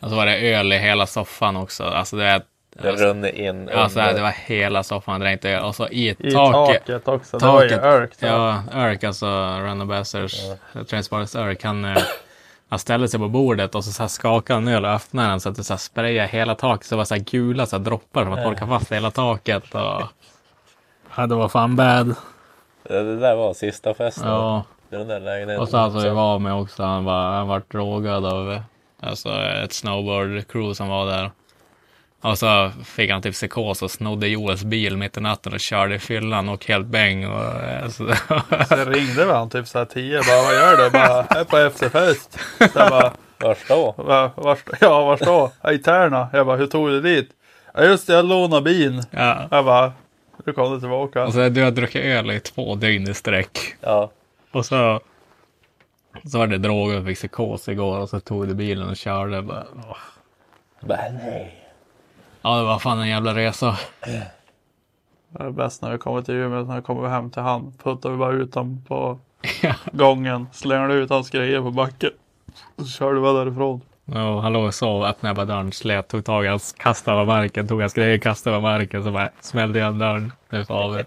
Och 0.01 0.09
så 0.11 0.17
var 0.17 0.27
det 0.27 0.37
öl 0.55 0.73
i 0.73 0.79
hela 0.79 1.07
soffan 1.07 1.57
också. 1.57 1.85
Alltså 1.85 2.17
det, 2.17 2.43
Det 2.83 2.89
alltså, 2.91 3.05
runnit 3.05 3.35
in 3.35 3.69
alltså, 3.69 4.01
under- 4.01 4.15
det 4.15 4.21
var 4.23 4.31
hela 4.47 4.83
soffan 4.83 5.21
dränkt 5.21 5.45
i 5.45 5.49
öl. 5.49 5.65
Och 5.65 5.75
så 5.75 5.89
i, 5.89 6.09
I 6.09 6.15
taket. 6.33 6.87
taket, 6.87 7.09
också. 7.09 7.39
Det 7.39 7.47
var 7.47 7.63
ju 7.63 7.69
taket. 7.69 7.85
örk. 7.85 8.15
så. 8.15 8.27
Ja, 8.27 8.63
Örk, 8.75 9.05
alltså 9.05 9.27
Run 9.61 9.81
Ambassadors, 9.81 10.35
ja. 10.73 10.85
Transporters 10.85 11.35
Örk, 11.37 11.65
han, 11.65 11.85
eh, 11.85 12.03
han 12.69 12.79
ställde 12.79 13.09
sig 13.09 13.21
på 13.21 13.29
bordet 13.29 13.75
och 13.75 13.85
så, 13.85 13.93
så 13.93 14.03
här 14.03 14.09
skakade 14.09 14.57
han 14.61 14.69
öl 14.69 14.85
och 14.85 14.91
öppnade 14.91 15.29
den 15.29 15.41
så 15.41 15.49
att 15.49 15.57
det 15.57 15.65
så 15.65 15.73
här 15.73 15.79
sprayade 15.79 16.29
hela 16.29 16.55
taket. 16.55 16.87
Så 16.87 16.95
det 16.95 16.97
var 16.97 17.05
så 17.05 17.15
här 17.15 17.23
gula 17.23 17.67
så 17.67 17.77
här 17.77 17.85
droppar 17.85 18.25
som 18.25 18.33
att 18.33 18.43
torka 18.45 18.67
fast 18.67 18.93
hela 18.93 19.11
taket. 19.11 19.75
Och... 19.75 20.03
Ja, 21.17 21.27
det 21.27 21.35
var 21.35 21.49
fan 21.49 21.77
bad. 21.77 22.15
Det 22.89 23.17
där 23.17 23.35
var 23.35 23.55
sista 23.55 23.95
festen. 23.95 24.29
Ja. 24.29 24.65
I 24.91 24.97
den 24.97 25.09
där 25.09 25.21
lägenheten. 25.21 25.63
Och 25.63 25.69
så 25.69 25.77
alltså 25.77 25.99
vi 26.01 26.11
var 26.11 26.39
med 26.39 26.55
också, 26.55 26.83
han 26.83 27.05
var, 27.05 27.31
han 27.31 27.49
var 27.49 27.63
drogad 27.71 28.27
av 28.27 28.61
alltså, 29.01 29.29
ett 29.65 29.73
snowboard 29.73 30.49
crew 30.49 30.75
som 30.75 30.89
var 30.89 31.07
där. 31.07 31.31
Och 32.21 32.39
så 32.39 32.71
fick 32.85 33.11
han 33.11 33.23
typ 33.23 33.35
psykos 33.35 33.83
och 33.83 33.91
snodde 33.91 34.29
Joels 34.29 34.65
bil 34.65 34.97
mitt 34.97 35.17
i 35.17 35.21
natten 35.21 35.53
och 35.53 35.61
körde 35.61 35.95
i 35.95 35.99
fyllan 35.99 36.49
och 36.49 36.67
helt 36.67 36.87
bäng. 36.87 37.27
Och, 37.27 37.45
alltså, 37.85 38.05
Så 38.69 38.77
ringde 38.85 39.25
vi 39.27 39.33
han 39.33 39.51
typ 39.51 39.69
så 39.69 39.79
här 39.79 39.85
10. 39.85 40.21
Bara 40.23 40.43
vad 40.43 40.55
gör 40.55 40.77
du? 40.85 40.91
Bara 40.91 41.27
jag 41.31 41.39
är 41.41 41.45
på 41.45 41.57
efterfest. 41.57 42.39
Så 42.59 42.79
jag 42.79 42.91
bara, 42.91 43.13
Vars 43.39 43.59
då? 43.69 43.95
va, 43.97 44.31
vars, 44.37 44.59
ja 44.81 45.05
vars 45.05 45.21
då? 45.21 45.53
I 45.73 45.79
Tärna. 45.79 46.29
Jag 46.33 46.47
bara 46.47 46.57
hur 46.57 46.67
tog 46.67 46.89
du 46.89 47.01
dit? 47.01 47.31
Ja 47.75 47.83
just 47.85 48.07
det, 48.07 48.13
jag 48.13 48.25
lånade 48.25 48.63
bilen. 48.63 49.05
ja. 49.11 49.43
Jag 49.51 49.65
bara 49.65 49.93
du 50.47 50.53
kom 50.53 50.73
du 50.73 50.81
tillbaka. 50.81 51.25
Och 51.25 51.33
så 51.33 51.49
du 51.49 51.63
har 51.63 51.71
druckit 51.71 52.05
öl 52.05 52.31
i 52.31 52.41
två 52.41 52.75
dygn 52.75 53.11
i 53.11 53.15
sträck. 53.15 53.59
Ja. 53.81 54.11
Och 54.53 54.67
så, 54.67 55.01
så 56.25 56.39
var 56.39 56.47
det 56.47 56.59
droger 56.59 56.99
och 56.99 57.07
fick 57.07 57.17
psykos 57.17 57.69
igår 57.69 57.99
och 57.99 58.09
så 58.09 58.21
tog 58.21 58.49
du 58.49 58.55
bilen 58.55 58.89
och 58.89 58.97
körde. 58.97 59.43
Bara, 59.43 59.67
åh. 59.77 59.97
Bara, 60.81 61.01
nej. 61.13 61.65
Ja, 62.43 62.57
det 62.59 62.65
var 62.65 62.79
fan 62.79 62.99
en 62.99 63.09
jävla 63.09 63.35
resa. 63.35 63.79
Det 65.29 65.43
är 65.43 65.51
bäst 65.51 65.83
när 65.83 65.93
vi 65.93 65.99
kommer 65.99 66.23
till 66.23 66.35
Umeå. 66.35 66.65
När 66.65 66.77
vi 66.77 66.83
kommer 66.83 67.09
hem 67.09 67.31
till 67.31 67.43
han. 67.43 67.73
Puttar 67.83 68.11
vi 68.11 68.17
bara 68.17 68.33
ut 68.33 68.55
honom 68.55 68.85
på 68.89 69.19
gången. 69.93 70.47
Slänger 70.53 70.89
ut 70.89 71.11
hans 71.11 71.31
grejer 71.31 71.61
på 71.61 71.71
backen. 71.71 72.11
Och 72.77 72.83
så 72.87 72.91
kör 72.91 73.15
du 73.15 73.21
bara 73.21 73.45
därifrån. 73.45 73.81
Och 74.07 74.43
han 74.43 74.53
låg 74.53 74.65
och 74.65 74.75
sov, 74.75 75.05
öppnade 75.05 75.35
bara 75.35 75.47
dörren, 75.47 75.73
slet, 75.73 76.09
tog 76.09 76.25
tag 76.25 76.45
i 76.45 76.49
hans, 76.49 76.73
kastade 76.79 77.17
över 77.17 77.27
marken, 77.27 77.69
tog 77.69 77.81
hans 77.81 77.93
grejer, 77.95 78.19
kastade 78.19 78.57
över 78.57 78.63
marken, 78.69 79.05
så 79.05 79.11
bara 79.11 79.31
smällde 79.41 79.79
igen 79.79 79.99
dörren. 79.99 80.33
Nu 80.51 80.65
får 80.65 80.91
vi. 80.91 81.05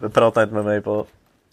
Du 0.00 0.08
pratar 0.10 0.42
inte 0.42 0.54
med 0.54 0.64
mig 0.64 0.80
på 0.80 1.06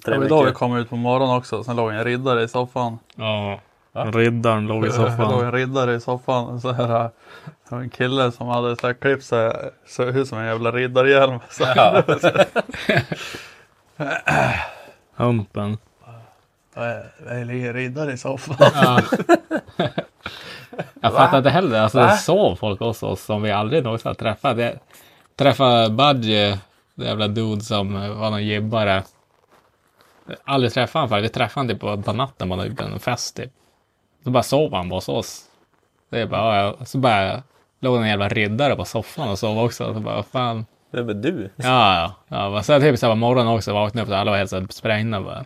tre 0.06 0.14
Det 0.14 0.20
var 0.20 0.26
idag 0.26 0.40
vi 0.40 0.46
veckor. 0.46 0.58
kom 0.60 0.78
ut 0.78 0.90
på 0.90 0.96
morgonen 0.96 1.36
också. 1.36 1.64
Sen 1.64 1.76
låg 1.76 1.92
en 1.92 2.04
riddare 2.04 2.44
i 2.44 2.48
soffan. 2.48 3.00
Ja. 3.16 3.60
Riddaren 3.94 4.68
låg 4.68 4.86
i 4.86 4.90
Det 4.90 4.98
låg 4.98 5.08
soffan. 5.12 5.46
en 5.46 5.52
riddare 5.52 5.94
i 5.96 6.00
soffan. 6.00 6.62
Så 6.62 6.72
här, 6.72 7.10
det 7.70 7.76
en 7.76 7.90
kille 7.90 8.32
som 8.32 8.48
hade 8.48 8.76
så 8.76 8.88
här 8.88 8.94
klippt 8.94 9.24
sig, 9.26 9.54
såg 9.88 10.08
ut 10.08 10.28
som 10.28 10.38
en 10.38 10.46
jävla 10.46 10.72
riddarhjälm. 10.72 11.40
Så 11.50 11.66
här, 11.66 12.04
Humpen. 15.16 15.78
Det 16.78 17.30
en 17.30 17.74
riddare 17.74 18.14
i 18.14 18.18
soffan. 18.18 18.56
Ja. 18.60 19.02
Jag 21.02 21.14
fattar 21.14 21.38
inte 21.38 21.50
heller. 21.50 21.80
Alltså 21.80 22.00
det 22.00 22.18
sov 22.18 22.56
folk 22.56 22.80
hos 22.80 23.04
oss 23.04 23.24
som 23.24 23.42
vi 23.42 23.52
aldrig 23.52 23.84
någonsin 23.84 24.08
har 24.08 24.14
träffat. 24.14 24.58
Jag 24.58 24.74
träffade 25.36 25.90
Budgie, 25.90 26.60
det 26.96 27.06
jävla 27.06 27.28
dude 27.28 27.62
som 27.62 27.94
var 27.94 28.30
någon 28.30 28.46
jibbare. 28.46 29.04
Aldrig 30.44 30.74
träffat 30.74 30.94
honom 30.94 31.10
förut. 31.10 31.24
Vi 31.24 31.30
träffade 31.30 31.62
honom 31.62 31.76
typ 31.76 31.82
på, 31.82 32.02
på 32.02 32.14
natten 32.14 32.50
på 32.50 32.56
någon 32.56 32.78
en 32.80 33.00
fest 33.00 33.36
typ. 33.36 33.52
Så 34.24 34.30
bara 34.30 34.44
sov 34.44 34.74
han 34.74 34.92
hos 34.92 35.10
oss. 35.10 35.44
Det 36.10 36.22
är 36.22 36.26
bara, 36.26 36.62
ja. 36.62 36.86
Så 36.86 36.98
bara 36.98 37.44
låg 37.80 37.98
en 37.98 38.08
jävla 38.08 38.30
riddare 38.30 38.76
på 38.76 38.86
soffan 38.86 39.30
och 39.30 39.40
sov 39.40 39.60
också. 39.60 39.94
Så 39.94 40.00
bara, 40.00 40.24
fan. 40.24 40.66
Vem 40.92 41.10
är 41.10 41.14
du? 41.14 41.50
Ja, 41.56 42.16
ja. 42.28 42.54
ja 42.54 42.64
sen 42.64 42.82
typ 42.82 43.00
så 43.00 43.06
här 43.06 43.14
på 43.14 43.16
morgonen 43.16 43.54
också 43.54 43.74
vaknade 43.74 44.04
upp 44.04 44.10
och 44.10 44.18
alla 44.18 44.32
var 44.32 44.38
helt 44.38 44.50
så 44.50 44.68
sprängda 44.70 45.22
bara. 45.22 45.46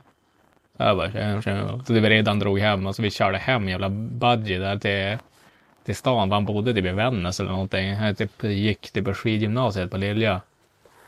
Jag 0.87 0.97
bara, 0.97 1.11
tjena, 1.11 1.41
tjena. 1.41 1.83
Så 1.85 1.93
det 1.93 1.99
var 1.99 2.09
redan 2.09 2.39
drog 2.39 2.59
hem 2.59 2.87
och 2.87 2.95
så 2.95 3.01
vi 3.01 3.11
körde 3.11 3.37
hem 3.37 3.69
jävla 3.69 3.89
budgie 3.89 4.59
där 4.59 4.77
till, 4.77 5.17
till 5.85 5.95
stan. 5.95 6.31
Han 6.31 6.45
bodde 6.45 6.73
typ 6.73 6.85
i 6.85 6.91
Vännäs 6.91 7.39
eller 7.39 7.51
någonting. 7.51 7.95
Han 7.95 8.15
typ 8.15 8.43
gick 8.43 8.91
typ 8.91 9.05
på 9.05 9.13
skidgymnasiet 9.13 9.91
på 9.91 9.97
Lilja. 9.97 10.41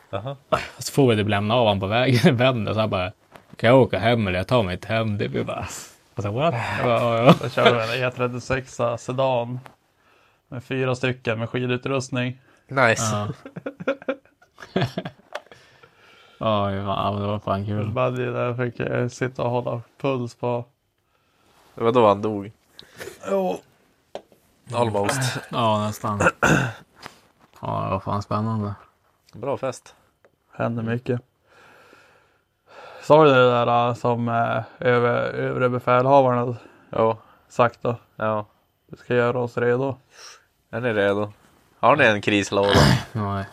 Jaha. 0.10 0.36
Så 0.78 0.94
får 0.94 1.10
vi 1.10 1.16
typ 1.16 1.30
lämna 1.30 1.56
av 1.56 1.60
honom 1.60 1.80
på 1.80 1.88
vägen 1.88 2.28
i 2.28 2.32
Vännäs. 2.32 2.78
Han 2.78 2.90
bara, 2.90 3.12
kan 3.56 3.70
jag 3.70 3.82
åka 3.82 4.00
hem 4.00 4.28
eller 4.28 4.40
jag 4.40 4.48
tar 4.48 4.64
mig 4.64 4.78
till 4.78 4.90
hem? 4.90 5.18
Det 5.18 5.30
blir 5.30 5.44
bara, 5.44 5.68
och 6.16 6.24
så, 6.24 6.32
what? 6.32 6.56
Jag 6.78 6.86
bara, 6.86 7.00
ja, 7.00 7.18
ja. 7.18 7.36
Jag 7.42 7.52
körde 7.52 7.84
en 7.84 8.12
E36 8.12 8.98
sedan. 8.98 9.60
Med 10.48 10.64
fyra 10.64 10.96
stycken 10.96 11.40
med 11.40 11.50
skidutrustning. 11.50 12.40
Nice. 12.68 13.04
Ja. 13.14 13.28
Ja, 16.44 16.72
ja, 16.72 17.12
men 17.12 17.22
det 17.22 17.28
var 17.28 17.40
fan 17.40 17.66
kul. 17.66 17.90
Buddy 17.92 18.26
där 18.26 18.54
fick 18.54 18.80
jag 18.80 19.12
sitta 19.12 19.44
och 19.44 19.50
hålla 19.50 19.82
puls 20.02 20.36
på. 20.36 20.66
Det 21.76 21.84
var 21.84 21.92
då 21.92 22.08
han 22.08 22.22
dog. 22.22 22.52
Jo. 23.30 23.58
Almost. 24.74 25.40
Ja, 25.52 25.80
nästan. 25.80 26.20
Ja, 27.62 27.84
det 27.84 27.90
var 27.92 28.00
fan 28.00 28.22
spännande. 28.24 28.74
Bra 29.34 29.58
fest. 29.58 29.96
Hände 30.52 30.84
mycket. 30.84 31.22
Sa 33.04 33.24
du 33.24 33.30
det 33.30 33.52
där 33.52 33.88
äh, 33.90 33.94
som 33.94 34.28
äh, 34.30 34.64
över, 34.80 35.34
övre 35.34 35.70
befälhavaren 35.70 36.40
hade 36.40 36.56
Ja. 36.90 37.18
sagt 37.50 37.80
då? 37.82 37.96
Ja. 38.16 38.46
Vi 38.88 38.98
ska 38.98 39.16
göra 39.16 39.40
oss 39.40 39.58
redo. 39.58 39.96
Är 40.70 40.82
ni 40.82 40.94
redo? 40.94 41.32
Har 41.80 41.96
ni 41.96 42.06
en 42.06 42.22
krislåda? 42.22 42.70
Nej. 43.14 43.46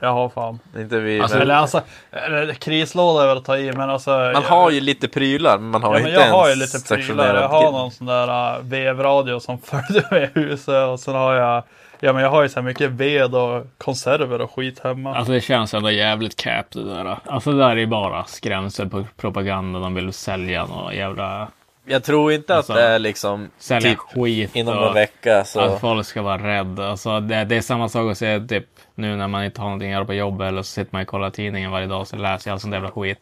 Jag 0.00 0.12
har 0.12 0.28
fan. 0.28 0.58
Inte 0.76 0.98
vi. 0.98 1.20
Alltså, 1.20 1.36
men... 1.36 1.42
eller 1.42 1.54
alltså, 1.54 1.82
eller, 2.10 2.54
krislåda 2.54 3.22
är 3.22 3.28
väl 3.28 3.38
att 3.38 3.44
ta 3.44 3.58
i 3.58 3.72
men 3.72 3.90
alltså. 3.90 4.10
Man 4.10 4.44
har 4.44 4.70
ju 4.70 4.80
lite 4.80 5.08
prylar 5.08 5.58
men 5.58 5.70
man 5.70 5.82
har 5.82 5.92
Ja, 5.92 5.98
inte 5.98 6.10
men 6.10 6.20
jag 6.20 6.26
en 6.26 6.34
har 6.34 6.48
ju 6.48 6.54
lite 6.54 6.94
prylar. 6.94 7.34
Jag 7.34 7.48
har 7.48 7.72
någon 7.72 7.90
sån 7.90 8.06
där 8.06 8.58
uh, 8.58 8.64
vevradio 8.64 9.40
som 9.40 9.58
följde 9.62 10.08
med 10.10 10.30
huset 10.34 10.88
och 10.88 11.00
sen 11.00 11.14
har 11.14 11.34
jag 11.34 11.62
Ja 12.00 12.12
men 12.12 12.22
jag 12.22 12.30
har 12.30 12.42
ju 12.42 12.48
så 12.48 12.54
här 12.54 12.62
mycket 12.62 12.90
ved 12.90 13.34
och 13.34 13.66
konserver 13.78 14.40
och 14.40 14.54
skit 14.54 14.80
hemma. 14.84 15.14
Alltså 15.14 15.32
det 15.32 15.40
känns 15.40 15.74
ändå 15.74 15.90
jävligt 15.90 16.36
cap 16.36 16.66
det 16.70 16.84
där. 16.84 17.18
Alltså 17.24 17.52
det 17.52 17.58
där 17.58 17.70
är 17.70 17.76
ju 17.76 17.86
bara 17.86 18.24
skrämselpropaganda. 18.24 19.78
De 19.78 19.94
vill 19.94 20.12
sälja 20.12 20.66
några 20.66 20.94
jävla... 20.94 21.48
Jag 21.88 22.04
tror 22.04 22.32
inte 22.32 22.56
Alltså, 22.56 22.72
att 22.72 22.78
det 22.78 22.84
är 22.84 22.98
liksom 22.98 23.50
Sälja 23.58 23.90
typ 23.90 23.98
skit. 23.98 24.56
inom 24.56 24.78
och 24.78 24.88
en 24.88 24.94
vecka 24.94 25.44
så. 25.44 25.60
Att 25.60 25.80
folk 25.80 26.06
ska 26.06 26.22
vara 26.22 26.38
rädda. 26.38 26.90
Alltså 26.90 27.20
det, 27.20 27.44
det 27.44 27.56
är 27.56 27.60
samma 27.60 27.88
sak 27.88 28.10
att 28.12 28.18
säga 28.18 28.40
typ 28.40 28.66
nu 28.94 29.16
när 29.16 29.28
man 29.28 29.44
inte 29.44 29.60
har 29.60 29.68
någonting 29.68 29.88
att 29.90 29.94
göra 29.96 30.04
på 30.04 30.14
jobbet 30.14 30.48
eller 30.48 30.62
så 30.62 30.70
sitter 30.72 30.92
man 30.92 31.02
och 31.02 31.08
kollar 31.08 31.30
tidningen 31.30 31.70
varje 31.70 31.86
dag 31.86 32.06
så 32.06 32.16
läser 32.16 32.50
jag 32.50 32.52
all 32.54 32.60
sån 32.60 32.72
jävla 32.72 32.90
skit. 32.90 33.18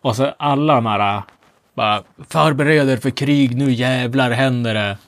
Och 0.00 0.16
så 0.16 0.32
alla 0.38 0.74
de 0.74 0.86
här 0.86 1.22
bara 1.74 2.02
förbered 2.28 2.88
er 2.88 2.96
för 2.96 3.10
krig 3.10 3.56
nu 3.56 3.70
jävlar 3.72 4.30
händer 4.30 4.74
det. 4.74 4.98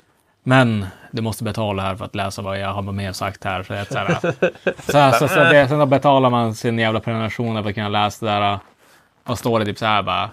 Men 0.42 0.86
du 1.10 1.22
måste 1.22 1.44
betala 1.44 1.82
här 1.82 1.96
för 1.96 2.04
att 2.04 2.14
läsa 2.14 2.42
vad 2.42 2.60
jag 2.60 2.72
har 2.72 2.82
med 2.82 3.16
sagt 3.16 3.44
här. 3.44 3.62
Så, 3.62 3.66
så, 3.66 3.98
här, 3.98 4.18
så, 4.92 4.98
här, 4.98 5.12
så, 5.12 5.28
så 5.28 5.40
det, 5.40 5.68
sen 5.68 5.78
då 5.78 5.86
betalar 5.86 6.30
man 6.30 6.54
sin 6.54 6.78
jävla 6.78 7.00
prenumeration 7.00 7.62
för 7.62 7.68
att 7.68 7.74
kunna 7.74 7.88
läsa 7.88 8.26
det 8.26 8.32
där. 8.32 8.58
Och 9.24 9.38
står 9.38 9.58
det 9.60 9.66
typ 9.66 9.78
så 9.78 9.86
här 9.86 10.02
bara. 10.02 10.30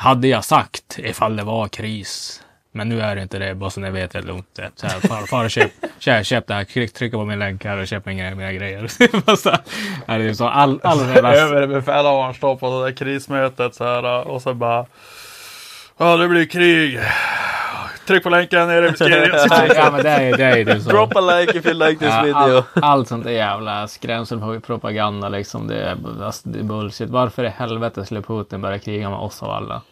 Hade 0.00 0.28
jag 0.28 0.44
sagt 0.44 0.98
ifall 0.98 1.36
det 1.36 1.42
var 1.42 1.68
kris. 1.68 2.42
Men 2.72 2.88
nu 2.88 3.00
är 3.00 3.16
det 3.16 3.22
inte 3.22 3.38
det, 3.38 3.54
bara 3.54 3.70
så 3.70 3.80
ni 3.80 3.90
vet 3.90 4.10
det 4.10 4.18
är 4.18 4.22
lugnt. 4.22 4.60
Så 4.76 4.86
här, 4.86 5.00
far, 5.00 5.26
far 5.26 5.44
och 5.44 5.50
köp, 5.50 5.70
köp, 5.98 6.26
köp 6.26 6.46
det 6.46 6.54
här, 6.54 6.64
Tryck- 6.64 6.92
trycka 6.92 7.16
på 7.16 7.24
min 7.24 7.38
länk 7.38 7.64
här 7.64 7.78
och 7.78 7.86
köp 7.86 8.06
mina, 8.06 8.34
mina 8.34 8.52
grejer. 8.52 8.86
Så 9.36 9.50
här, 9.50 9.60
är 10.06 10.18
det 10.18 10.28
typ 10.28 10.36
så, 10.36 10.48
all, 10.48 10.80
all 10.82 11.08
jävla... 11.08 11.34
Överbefälhavaren 11.34 12.34
står 12.34 12.56
på 12.56 12.78
det 12.78 12.84
där 12.84 12.96
krismötet 12.96 13.74
så 13.74 13.84
här 13.84 14.28
och 14.28 14.42
så 14.42 14.54
bara 14.54 14.86
Ja 15.98 16.16
det 16.16 16.28
blir 16.28 16.46
krig. 16.46 17.00
Tryck 18.06 18.22
på 18.22 18.30
länken 18.30 18.68
nere 18.68 18.86
i 18.88 18.90
beskrivningen. 18.90 19.30
ja 19.74 19.90
men 19.92 20.02
det 20.02 20.10
är 20.10 20.64
det 20.64 20.72
är 20.72 20.80
så. 20.80 20.90
Drop 20.90 21.16
a 21.16 21.20
like 21.20 21.58
if 21.58 21.66
you 21.66 21.74
like 21.74 21.98
this 21.98 22.08
Ja, 22.08 22.22
video. 22.22 22.38
all, 22.38 22.62
allt 22.82 23.08
sånt 23.08 23.24
där 23.24 23.30
jävla 23.30 23.88
skrämselpropaganda 23.88 25.28
liksom. 25.28 25.66
Det 25.66 25.82
är, 25.82 25.96
alltså, 26.24 26.48
det 26.48 26.58
är 26.58 26.62
bullshit. 26.62 27.10
Varför 27.10 27.44
i 27.44 27.48
helvete 27.48 28.04
skulle 28.04 28.22
Putin 28.22 28.60
börja 28.60 28.78
kriga 28.78 29.10
med 29.10 29.18
oss 29.18 29.42
och 29.42 29.56
alla? 29.56 29.82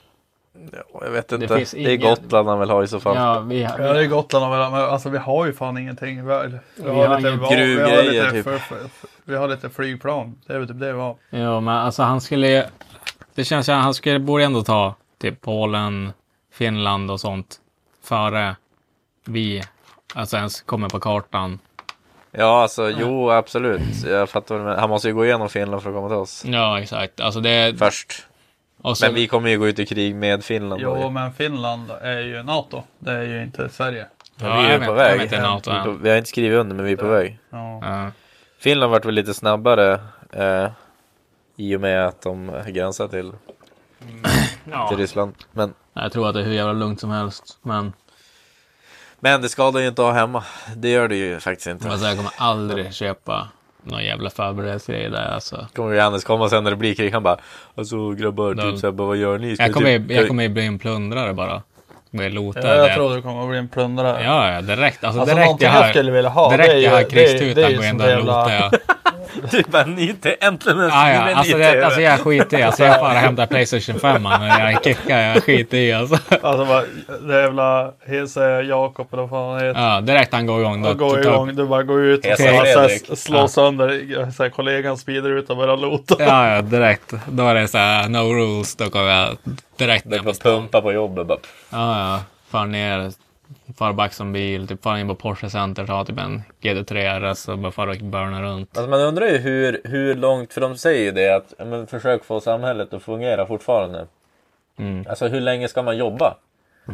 Ja, 0.72 1.00
jag 1.04 1.10
vet 1.10 1.28
Det 1.28 1.34
inte. 1.34 1.46
Det, 1.46 1.58
finns 1.58 1.74
är 1.74 1.78
ingen- 1.78 2.00
Gotland 2.00 2.48
han 2.48 2.60
vill 2.60 2.70
ha 2.70 2.82
i 2.84 2.88
så 2.88 3.00
fall. 3.00 3.16
Ja, 3.16 3.40
vi, 3.40 3.62
Ja 3.62 3.92
det 3.92 4.00
är 4.00 4.06
Gotland 4.06 4.44
och 4.46 4.52
väl- 4.52 4.70
men 4.70 4.80
alltså 4.80 5.08
vi 5.08 5.18
har 5.18 5.46
ju 5.46 5.52
fan 5.52 5.78
ingenting. 5.78 6.26
Vi 6.26 6.32
har, 6.32 6.60
vi 6.76 6.88
har 6.88 6.92
vi 6.94 7.28
har- 7.28 7.36
har 7.36 7.56
gruvgrejer, 7.56 8.02
lite, 8.24 8.30
typ. 8.30 8.44
för, 8.44 8.58
för, 8.58 8.78
vi 9.24 9.36
har 9.36 9.48
lite 9.48 9.70
flygplan. 9.70 10.34
Det 10.46 10.52
är 10.54 10.66
typ 10.66 10.80
det 10.80 10.92
vi 10.92 10.98
har. 11.00 11.16
Ja, 11.30 11.60
men 11.60 11.74
alltså 11.74 12.02
han 12.02 12.20
skulle... 12.20 12.66
Det 13.34 13.44
känns 13.44 13.66
som 13.66 13.74
att 13.76 13.82
han 13.84 13.94
skulle, 13.94 14.18
borde 14.18 14.44
ändå 14.44 14.62
ta 14.62 14.94
typ 15.20 15.40
Polen, 15.40 16.12
Finland 16.52 17.10
och 17.10 17.20
sånt 17.20 17.56
före 18.04 18.56
vi 19.24 19.62
alltså 20.14 20.36
ens 20.36 20.60
kommer 20.62 20.88
på 20.88 21.00
kartan. 21.00 21.58
Ja, 22.30 22.62
alltså 22.62 22.90
jo 22.90 23.30
absolut. 23.30 23.80
Jag 24.06 24.28
fattar 24.30 24.54
vad 24.54 24.64
du 24.64 24.68
menar. 24.68 24.80
Han 24.80 24.90
måste 24.90 25.08
ju 25.08 25.14
gå 25.14 25.24
igenom 25.24 25.48
Finland 25.48 25.82
för 25.82 25.90
att 25.90 25.96
komma 25.96 26.08
till 26.08 26.16
oss. 26.16 26.44
Ja, 26.46 26.80
exakt. 26.80 27.20
Alltså 27.20 27.40
det... 27.40 27.78
Först. 27.78 28.26
Så, 28.82 29.06
Men 29.06 29.14
vi 29.14 29.26
kommer 29.26 29.50
ju 29.50 29.58
gå 29.58 29.68
ut 29.68 29.78
i 29.78 29.86
krig 29.86 30.14
med 30.14 30.44
Finland. 30.44 30.82
då. 30.82 30.98
Jo 31.02 31.10
men 31.10 31.32
Finland 31.32 31.90
är 32.02 32.20
ju 32.20 32.42
NATO. 32.42 32.82
Det 32.98 33.12
är 33.12 33.22
ju 33.22 33.42
inte 33.42 33.68
Sverige. 33.68 34.06
Ja, 34.40 34.60
vi 34.60 34.66
är 34.66 34.72
ju 34.72 34.78
vet- 34.78 34.88
på 34.88 34.94
väg. 34.94 35.22
inte 35.22 35.40
NATO 35.42 35.70
vi, 35.72 35.80
på, 35.84 35.90
vi 35.90 36.10
har 36.10 36.16
inte 36.16 36.28
skrivit 36.30 36.58
under 36.58 36.76
men 36.76 36.84
vi 36.84 36.92
är 36.92 36.96
på 36.96 37.08
väg. 37.08 37.38
Ja. 37.50 37.80
Ja. 37.82 38.10
Finland 38.58 38.92
vart 38.92 39.04
väl 39.04 39.14
lite 39.14 39.34
snabbare 39.34 40.00
eh, 40.32 40.68
i 41.56 41.76
och 41.76 41.80
med 41.80 42.06
att 42.06 42.22
de 42.22 42.62
gränsar 42.66 43.08
till, 43.08 43.32
Ja. 44.72 44.88
till 44.88 44.98
Ryssland. 44.98 45.34
Men, 45.52 45.74
Jag 45.92 46.12
tror 46.12 46.28
att 46.28 46.34
det 46.34 46.40
är 46.40 46.44
hur 46.44 46.52
jävla 46.52 46.72
lugnt 46.72 47.00
som 47.00 47.10
helst. 47.10 47.58
Men 47.62 47.92
men 49.20 49.42
det 49.42 49.48
skadar 49.48 49.80
ju 49.80 49.88
inte 49.88 50.02
att 50.02 50.08
ha 50.08 50.20
hemma. 50.20 50.44
Det 50.76 50.88
gör 50.90 51.08
det 51.08 51.16
ju 51.16 51.40
faktiskt 51.40 51.66
inte. 51.66 51.90
alltså, 51.90 52.06
jag 52.06 52.16
kommer 52.16 52.32
aldrig 52.38 52.94
köpa 52.94 53.48
någon 53.82 54.04
jävla 54.04 54.30
förberedelsegrej 54.30 55.10
där. 55.10 55.28
Alltså. 55.34 55.66
kommer 55.74 55.94
Johannes 55.94 56.24
komma 56.24 56.48
sen 56.48 56.64
när 56.64 56.70
det 56.70 56.76
blir 56.76 56.94
krig. 56.94 57.12
Han 57.12 57.22
bara 57.22 57.36
Alltså 57.74 58.10
grabbar, 58.10 58.54
Då- 58.54 58.62
typ 58.62 58.78
såhär, 58.80 58.92
bara, 58.92 59.08
vad 59.08 59.16
gör 59.16 59.38
ni? 59.38 59.54
Ska 59.54 59.64
Jag 59.64 59.74
kommer, 59.74 59.98
typ, 59.98 60.10
jag 60.10 60.28
kommer 60.28 60.42
ju 60.42 60.48
bli 60.48 60.66
en 60.66 60.78
plundrare 60.78 61.32
bara. 61.34 61.62
Ja, 62.68 62.74
jag 62.74 62.88
det. 62.88 62.94
tror 62.94 63.14
du 63.16 63.22
kommer 63.22 63.42
att 63.42 63.48
bli 63.48 63.58
en 63.58 63.68
plundrare. 63.68 64.24
Ja, 64.24 64.52
ja, 64.52 64.60
direkt. 64.60 65.04
Alltså, 65.04 65.20
Alltså 65.20 65.34
direkt 65.34 65.46
någonting 65.46 65.66
jag 65.66 65.74
jag, 65.76 65.82
hör, 65.82 65.90
skulle 65.90 66.10
vilja 66.12 66.30
ha. 66.30 66.50
direkt 66.50 66.70
det 66.70 66.78
är 66.78 66.80
jag 66.80 67.00
är 67.00 67.10
krigstutan 67.10 67.70
ju 67.70 67.76
gå 67.76 67.82
in 67.82 67.88
sånt 67.90 68.02
där 68.02 68.18
och 68.18 68.24
lotar 68.24 68.50
jag. 68.52 68.72
Du 69.50 69.62
bara, 69.68 69.84
ni 69.84 70.08
inte 70.08 70.32
äntligen 70.32 70.80
en 70.80 70.88
Ja, 70.88 71.10
ja, 71.12 71.34
alltså, 71.34 71.56
det, 71.58 71.84
alltså 71.86 72.00
jag 72.00 72.20
skiter 72.20 72.58
i. 72.58 72.62
Alltså 72.62 72.84
jag 72.84 73.00
bara 73.00 73.12
hämtar 73.12 73.46
Playstation 73.46 74.00
5 74.00 74.22
man. 74.22 74.46
Jag 74.46 74.84
kickar, 74.84 75.18
jag 75.20 75.44
skiter 75.44 75.76
i 75.76 75.92
alltså. 75.92 76.16
Alltså 76.42 76.64
bara, 76.64 76.82
det 77.28 77.40
jävla 77.42 77.92
Hese 78.06 78.40
Jakob 78.62 79.08
eller 79.12 79.22
vad 79.22 79.30
fan 79.30 79.50
han 79.58 79.66
heter. 79.66 79.80
Ja, 79.80 80.00
direkt 80.00 80.32
han 80.32 80.46
går 80.46 80.60
igång. 80.60 80.82
Då, 80.82 80.88
Ja, 80.88 80.92
gå 80.94 81.14
då- 81.16 81.20
igång, 81.20 81.54
du 81.56 81.66
bara 81.66 81.82
går 81.82 82.00
ut 82.04 82.18
och 82.26 82.30
så, 82.30 82.36
så, 82.36 82.42
Fredrik. 82.42 83.08
här, 83.08 83.16
slå 83.16 83.48
sönder 83.48 84.30
så 84.36 84.42
här, 84.42 84.50
kollegans 84.50 85.00
speederruta 85.00 85.52
och 85.52 85.56
börja 85.58 85.76
lota. 85.76 86.14
Ja, 86.18 86.54
ja, 86.54 86.62
direkt. 86.62 87.12
Då 87.26 87.46
är 87.48 87.54
det 87.54 87.68
så 87.68 87.78
här, 87.78 88.08
no 88.08 88.18
rules. 88.34 88.76
Då 88.76 88.90
kommer 88.90 89.10
jag 89.10 89.36
direkt 89.78 90.04
bara 90.04 90.34
stan. 90.34 90.52
pumpa 90.60 90.80
på 90.80 90.92
jobbet 90.92 91.26
bara. 91.26 91.38
Ja, 91.70 91.98
ja. 92.12 92.20
Far 92.50 92.66
ner, 92.66 93.12
far 93.78 93.92
back 93.92 94.12
som 94.12 94.32
bil. 94.32 94.68
Typ 94.68 94.82
far 94.82 94.96
in 94.96 95.08
på 95.08 95.14
Porsche 95.14 95.50
Center, 95.50 95.86
tar 95.86 96.04
typ 96.04 96.18
en 96.18 96.42
GT3 96.60 97.20
RS 97.32 97.48
och 97.48 97.58
bara 97.58 97.72
far 97.72 97.86
och 97.86 97.96
burnar 97.96 98.42
runt. 98.42 98.78
Alltså 98.78 98.90
man 98.90 99.00
undrar 99.00 99.26
ju 99.26 99.38
hur, 99.38 99.80
hur 99.84 100.14
långt, 100.14 100.52
för 100.52 100.60
de 100.60 100.76
säger 100.76 101.04
ju 101.04 101.10
det 101.12 101.36
att 101.36 101.54
ja, 101.58 101.64
men 101.64 101.86
försök 101.86 102.24
få 102.24 102.40
samhället 102.40 102.94
att 102.94 103.02
fungera 103.02 103.46
fortfarande. 103.46 104.06
Mm. 104.78 105.06
Alltså 105.08 105.26
hur 105.28 105.40
länge 105.40 105.68
ska 105.68 105.82
man 105.82 105.96
jobba? 105.96 106.34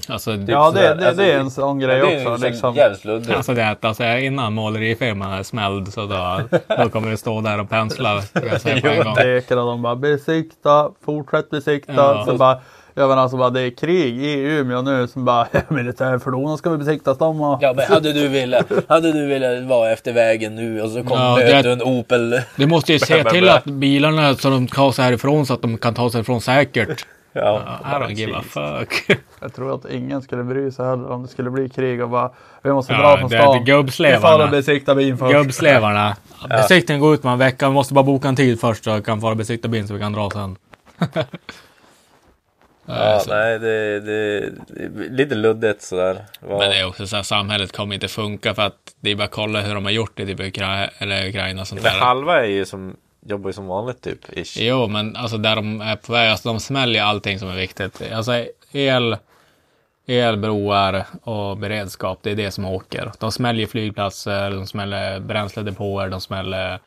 Alltså, 0.09 0.31
Ja, 0.31 0.71
det, 0.71 0.81
det, 0.81 0.89
alltså, 1.09 1.23
det 1.23 1.33
är 1.33 1.39
en 1.39 1.51
sån 1.51 1.79
grej 1.79 2.01
det 2.01 2.07
är 2.07 2.11
ju 2.21 2.27
också. 2.27 2.39
så 2.39 2.45
Liksom. 2.47 2.75
jävligt 2.75 3.05
luddigt. 3.05 3.37
Alltså 3.37 3.55
det 3.55 3.63
är 3.63 3.77
alltså, 3.81 4.05
innan 4.05 4.53
målerifirman 4.53 5.33
är 5.33 5.43
smälld 5.43 5.93
så 5.93 6.07
då, 6.07 6.41
då 6.79 6.89
kommer 6.89 7.11
det 7.11 7.17
stå 7.17 7.41
där 7.41 7.61
och 7.61 7.71
pensla. 7.71 8.23
Jag 8.33 8.61
säga 8.61 8.81
på 8.81 8.89
en 8.89 9.05
gång. 9.05 9.15
Pekar 9.15 9.57
och 9.57 9.67
de 9.67 9.83
bara 9.83 9.97
besikta, 9.97 10.91
fortsätt 11.05 11.51
besikta. 11.51 11.93
Ja. 11.93 12.25
Så 12.27 12.37
bara, 12.37 12.59
Jag 12.97 13.09
menar 13.09 13.23
alltså 13.23 13.37
bara 13.37 13.51
det 13.51 13.61
är 13.61 13.71
krig 13.71 14.23
i 14.25 14.41
Umeå 14.41 14.83
nu 14.83 15.07
som 15.09 15.25
bara 15.25 15.47
militärfordonen 15.69 16.59
ska 16.59 16.71
vi 16.71 16.77
besiktas 16.79 17.19
de 17.19 17.41
och... 17.41 17.59
Ja 17.63 17.73
men 17.77 17.85
hade 17.87 18.13
du 18.13 18.29
velat, 18.29 18.67
hade 18.89 19.13
du 19.13 19.27
velat 19.27 19.65
vara 19.65 19.91
efter 19.93 20.13
vägen 20.13 20.55
nu 20.57 20.83
och 20.83 20.91
så 20.91 21.03
kom 21.03 21.19
Ja, 21.19 21.37
det- 21.37 21.63
du 21.63 21.73
en 21.73 21.83
Opel. 21.83 22.41
Du 22.57 22.67
måste 22.67 22.93
ju 22.93 22.99
se 22.99 23.25
till 23.25 23.49
att 23.49 23.65
bilarna 23.65 24.35
så 24.35 24.51
de 24.51 24.67
tar 24.67 24.93
sig 24.93 25.05
härifrån 25.05 25.47
så 25.47 25.55
att 25.55 25.63
de 25.63 25.79
kan 25.79 25.95
ta 25.95 26.11
sig 26.11 26.21
ifrån 26.21 26.41
säkert. 26.41 27.07
Ja, 27.33 27.63
I 27.85 27.87
don't 27.87 28.11
give 28.13 28.37
a 28.37 28.43
fuck. 28.49 29.19
Jag 29.41 29.55
tror 29.55 29.75
att 29.75 29.91
ingen 29.91 30.23
skulle 30.23 30.45
bry 30.45 30.71
sig 30.71 30.87
heller 30.87 31.11
om 31.11 31.23
det 31.23 31.29
skulle 31.29 31.51
bli 31.51 31.69
krig 31.69 32.03
och 32.03 32.11
bara 32.11 32.31
vi 32.63 32.73
måste 32.73 32.93
Ja, 32.93 32.99
dra 32.99 33.19
från 33.19 33.31
det 33.31 33.37
är 33.37 33.43
stan. 33.43 33.65
gubbslevarna. 33.65 34.19
Vi 34.19 34.39
far 34.39 34.45
och 34.45 34.51
besiktar 34.51 34.95
bilen 34.95 35.19
först. 35.19 35.33
Gubbslevarna. 35.33 36.17
Besiktningen 36.49 37.01
går 37.01 37.15
ut 37.15 37.23
med 37.25 37.33
en 37.33 37.39
vecka. 37.39 37.69
Vi 37.69 37.75
måste 37.75 37.95
bara 37.95 38.03
boka 38.05 38.29
en 38.29 38.37
tid 38.37 38.61
först 38.61 38.85
så 38.85 39.03
kan 39.03 39.21
fara 39.21 39.35
besikta 39.35 39.69
bilen 39.69 39.89
så 39.89 39.95
vi 39.95 40.01
kan 40.01 40.13
dra 40.13 40.31
sen. 40.31 40.57
ja 42.87 43.21
så- 43.21 43.31
nej 43.31 43.59
det, 43.59 44.01
det, 44.01 44.41
det 44.75 44.85
är 44.85 45.11
lite 45.11 45.35
luddigt 45.35 45.83
sådär. 45.83 46.25
Vad- 46.41 46.59
Men 46.59 46.71
det 46.71 46.77
är 46.77 46.87
också 46.87 47.07
så 47.07 47.17
här, 47.17 47.23
samhället 47.23 47.73
kommer 47.77 47.95
inte 47.95 48.09
funka 48.09 48.55
för 48.55 48.63
att 48.63 48.95
det 49.01 49.11
är 49.11 49.15
bara 49.17 49.25
att 49.25 49.31
kolla 49.31 49.61
hur 49.61 49.75
de 49.75 49.85
har 49.85 49.93
gjort 49.93 50.13
det 50.15 50.27
typ 50.27 50.41
Ukra 50.41 50.87
eller 50.99 51.29
Ukraina 51.29 51.61
och 51.61 51.69
sånt 51.69 51.83
Men 51.83 51.93
där. 51.93 52.01
halva 52.01 52.41
är 52.41 52.49
ju 52.49 52.65
som, 52.65 52.97
jobbar 53.27 53.49
ju 53.49 53.53
som 53.53 53.67
vanligt 53.67 54.03
typ. 54.03 54.19
Ish. 54.39 54.57
Jo, 54.59 54.87
men 54.87 55.17
alltså 55.17 55.37
där 55.39 55.57
de 55.57 55.81
är 55.81 55.97
på 55.97 56.13
väg, 56.13 56.31
alltså 56.31 56.49
de 56.49 56.61
smäller 56.61 57.03
allting 57.03 57.39
som 57.39 57.49
är 57.49 57.57
viktigt. 57.57 58.03
Alltså 58.13 58.45
el, 58.73 59.17
el, 60.07 60.37
broar 60.37 61.05
och 61.23 61.57
beredskap, 61.57 62.19
det 62.23 62.31
är 62.31 62.35
det 62.35 62.51
som 62.51 62.65
åker. 62.65 63.13
De 63.21 63.33
smäller 63.33 63.67
flygplatser, 63.67 64.51
de 64.51 64.67
smäller 64.67 65.21
bränsledepåer, 65.21 66.09
de 66.09 66.21
smäller 66.21 66.79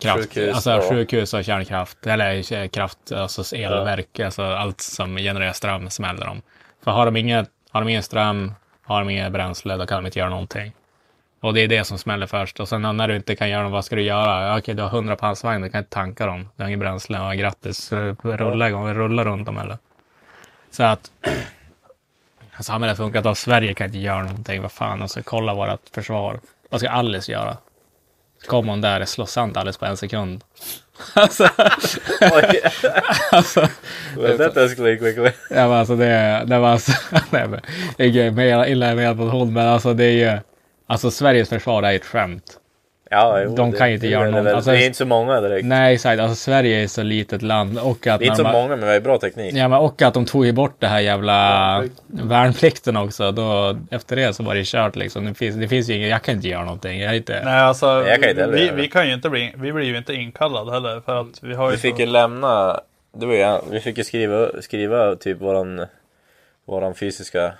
kraft, 0.00 0.18
Sjukhus 0.18 0.54
alltså 0.54 0.76
och- 0.76 0.84
sjukhus 0.88 1.34
och 1.34 1.44
kärnkraft, 1.44 2.06
eller 2.06 2.52
eh, 2.52 2.68
kraft, 2.68 3.12
alltså 3.12 3.56
elverk, 3.56 4.20
alltså 4.20 4.42
allt 4.42 4.80
som 4.80 5.16
genererar 5.16 5.52
ström 5.52 5.90
smäller 5.90 6.26
de. 6.26 6.42
För 6.84 6.90
har 6.90 7.06
de 7.06 7.16
inget, 7.16 7.48
har 7.70 7.80
de 7.80 7.88
ingen 7.88 8.02
ström, 8.02 8.54
har 8.82 8.98
de 9.00 9.10
inget 9.10 9.32
bränsle, 9.32 9.76
då 9.76 9.86
kan 9.86 9.96
de 10.02 10.06
inte 10.06 10.18
göra 10.18 10.30
någonting. 10.30 10.72
Och 11.40 11.54
det 11.54 11.60
är 11.60 11.68
det 11.68 11.84
som 11.84 11.98
smäller 11.98 12.26
först. 12.26 12.60
Och 12.60 12.68
sen 12.68 12.96
när 12.96 13.08
du 13.08 13.16
inte 13.16 13.36
kan 13.36 13.48
göra 13.48 13.62
dem, 13.62 13.72
vad 13.72 13.84
ska 13.84 13.96
du 13.96 14.02
göra? 14.02 14.46
Ja, 14.48 14.58
Okej, 14.58 14.74
du 14.74 14.82
har 14.82 14.88
100 14.90 15.16
pansarvagnar, 15.16 15.66
du 15.66 15.72
kan 15.72 15.78
inte 15.78 15.90
tanka 15.90 16.26
dem. 16.26 16.48
Du 16.56 16.62
har 16.62 16.68
inget 16.68 16.80
bränsle. 16.80 17.18
Ja, 17.18 17.32
grattis, 17.32 17.92
rulla 18.22 18.68
igång, 18.68 18.86
vi 18.86 18.94
rullar 18.94 19.24
runt 19.24 19.46
dem 19.46 19.58
eller? 19.58 19.78
Så 20.70 20.82
att 20.82 21.10
samhället 22.60 22.96
funkar 22.96 23.18
inte. 23.18 23.34
Sverige 23.34 23.74
kan 23.74 23.86
inte 23.86 23.98
göra 23.98 24.22
någonting. 24.22 24.62
Vad 24.62 24.72
fan, 24.72 25.02
alltså 25.02 25.22
kolla 25.22 25.54
vårt 25.54 25.88
försvar. 25.94 26.40
Vad 26.70 26.80
ska 26.80 26.90
Alice 26.90 27.32
göra? 27.32 27.56
Kom 28.46 28.68
hon 28.68 28.80
där 28.80 29.00
och 29.00 29.08
slår 29.08 29.26
sönder 29.26 29.60
Alice 29.60 29.78
på 29.78 29.86
en 29.86 29.96
sekund. 29.96 30.44
alltså, 31.14 31.48
alltså, 33.30 33.68
that 34.38 34.56
escalated 34.56 34.98
quickly. 34.98 35.30
Ja, 35.50 35.68
men 35.68 35.72
alltså 35.72 35.96
det, 35.96 36.42
det 36.46 36.58
var 36.58 36.68
alltså, 36.68 36.92
nej 37.30 37.48
men, 37.48 37.60
inte 37.98 38.30
mer 38.30 38.66
illa 38.66 38.94
med 38.94 39.16
på 39.16 39.22
hon, 39.22 39.52
men 39.52 39.68
alltså 39.68 39.94
det 39.94 40.04
är 40.04 40.32
ju, 40.34 40.38
alltså 40.86 41.10
Sveriges 41.10 41.48
försvar 41.48 41.82
är 41.82 41.96
ett 41.96 42.04
skämt. 42.04 42.59
Ja, 43.12 43.40
jo, 43.42 43.54
De 43.54 43.70
det- 43.70 43.78
kan 43.78 43.88
ju 43.88 43.94
inte 43.94 44.06
det 44.06 44.10
göra 44.12 44.26
är 44.26 44.30
någon- 44.30 44.46
alltså- 44.46 44.70
det 44.70 44.82
är 44.82 44.86
inte 44.86 44.98
så 44.98 45.04
många 45.04 45.40
direkt. 45.40 45.66
Nej, 45.66 45.94
exakt, 45.94 46.20
alltså 46.20 46.36
Sverige 46.36 46.82
är 46.82 46.86
så 46.86 47.02
litet 47.02 47.42
land 47.42 47.78
och 47.78 48.06
att 48.06 48.18
Det 48.20 48.24
är 48.24 48.26
inte 48.26 48.36
så 48.36 48.42
de- 48.42 48.52
många 48.52 48.68
men 48.76 48.86
vi 48.88 48.92
har 48.92 49.00
bra 49.00 49.18
teknik. 49.18 49.54
Ja, 49.54 49.68
men 49.68 49.78
och 49.78 50.02
att 50.02 50.14
de 50.14 50.24
tog 50.24 50.46
ju 50.46 50.52
bort 50.52 50.74
det 50.78 50.86
här 50.86 51.00
jävla 51.00 51.84
värnplikten 52.06 52.96
också. 52.96 53.32
Då, 53.32 53.76
efter 53.90 54.16
det 54.16 54.34
så 54.34 54.42
var 54.42 54.54
det 54.54 54.64
kört 54.66 54.96
liksom. 54.96 55.24
Det 55.24 55.34
finns, 55.34 55.56
det 55.56 55.68
finns 55.68 55.88
ju 55.90 55.94
inget, 55.96 56.10
jag 56.10 56.22
kan 56.22 56.34
inte 56.34 56.48
göra 56.48 56.64
någonting. 56.64 57.00
Jag 57.00 57.16
inte... 57.16 57.42
Nej 57.44 57.60
alltså, 57.60 57.86
Jag 57.86 58.20
kan 58.22 58.30
inte 58.30 58.46
vi, 58.46 58.66
det. 58.68 58.72
vi 58.74 58.88
kan 58.88 59.06
ju 59.08 59.14
inte 59.14 59.30
bli, 59.30 59.52
vi 59.56 59.72
blir 59.72 59.84
ju 59.86 59.96
inte 59.98 60.14
inkallade 60.14 60.72
heller 60.72 61.00
för 61.00 61.20
att 61.20 61.42
vi 61.42 61.54
har 61.54 61.66
ju 61.70 61.76
Vi 61.76 61.82
fick 61.82 61.94
så- 61.94 62.00
ju 62.00 62.06
lämna, 62.06 62.80
det 63.16 63.26
var 63.26 63.34
ju, 63.34 63.58
vi 63.70 63.80
fick 63.80 63.98
ju 63.98 64.04
skriva, 64.04 64.48
skriva 64.60 65.16
typ 65.16 65.40
våran, 65.40 65.86
våran 66.66 66.94
fysiska, 66.94 67.52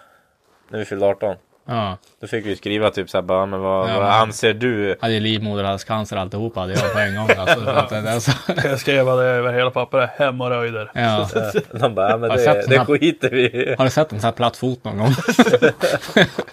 när 0.69 0.79
vi 0.79 0.85
fyllde 0.85 1.07
18. 1.07 1.35
Ja. 1.73 1.97
Då 2.21 2.27
fick 2.27 2.47
vi 2.47 2.57
skriva 2.57 2.91
typ 2.91 3.11
såhär 3.11 3.23
bara, 3.23 3.47
men 3.47 3.61
vad, 3.61 3.91
Ja, 3.91 4.01
vad 4.01 4.09
anser 4.11 4.55
du? 4.55 4.97
Hade 5.01 5.21
livmoderhalscancer 5.21 6.17
alltihopa 6.17 6.61
hade 6.61 6.73
jag 6.73 6.93
på 6.93 6.99
en 6.99 7.17
gång. 7.17 7.29
Alltså, 7.39 7.61
det- 8.01 8.13
alltså, 8.13 8.31
Jag 8.69 8.79
skrev 8.79 9.07
det 9.07 9.13
över 9.13 9.53
hela 9.53 9.71
pappret, 9.71 10.11
hemorrojder. 10.17 10.91
ja. 10.95 11.29
De 11.73 11.95
bara, 11.95 12.11
ja, 12.11 12.17
men 12.17 12.31
Har 12.31 12.37
du 12.37 12.45
sett 12.45 12.63
det, 12.63 12.67
det 12.71 12.79
här- 12.79 12.85
skiter 12.85 13.31
vi 13.31 13.43
i. 13.43 13.75
Har 13.79 13.85
du 13.85 13.91
sett 13.91 14.13
en 14.13 14.21
sån 14.21 14.27
här 14.29 14.33
platt 14.33 14.57
fot 14.57 14.85
någon 14.85 14.99
gång? 14.99 15.11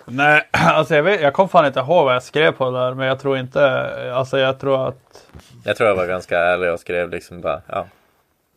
Nej, 0.06 0.48
alltså 0.52 0.96
jag, 0.96 1.04
vet, 1.04 1.22
jag 1.22 1.34
kommer 1.34 1.48
fan 1.48 1.66
inte 1.66 1.80
ihåg 1.80 2.06
vad 2.06 2.16
jag 2.16 2.24
skrev 2.24 2.52
på 2.52 2.72
det 2.72 2.80
där, 2.80 2.94
men 2.94 3.08
jag 3.08 3.20
tror 3.20 3.38
inte, 3.38 3.90
alltså 4.14 4.40
jag 4.40 4.60
tror 4.60 4.88
att 4.88 5.24
Jag 5.64 5.78
tror 5.78 5.90
jag 5.90 5.96
var 5.96 6.08
ganska 6.08 6.40
ärlig 6.40 6.72
och 6.74 6.80
skrev 6.80 7.10
liksom 7.10 7.42
bara, 7.42 7.62
ja. 7.68 7.88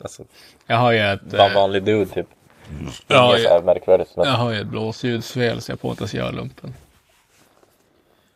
Alltså, 0.03 0.23
Jag 0.67 0.77
har 0.77 0.93
ju 0.93 0.99
ett, 0.99 1.23
bara 1.23 1.47
eh, 1.49 1.55
vanlig 1.55 1.83
dude 1.85 2.11
typ. 2.11 2.27
Ja, 3.07 3.31
Inget 3.31 3.43
ja. 3.45 3.51
här 3.51 3.62
märkvärdigt. 3.62 4.16
Men, 4.16 4.27
jag 4.29 4.35
har 4.35 4.51
ju 4.51 4.61
ett 4.61 4.66
blåsljusfel 4.66 5.61
så 5.61 5.73
jag 5.73 5.81
ens 6.03 6.14
göra 6.14 6.31
lumpen. 6.31 6.75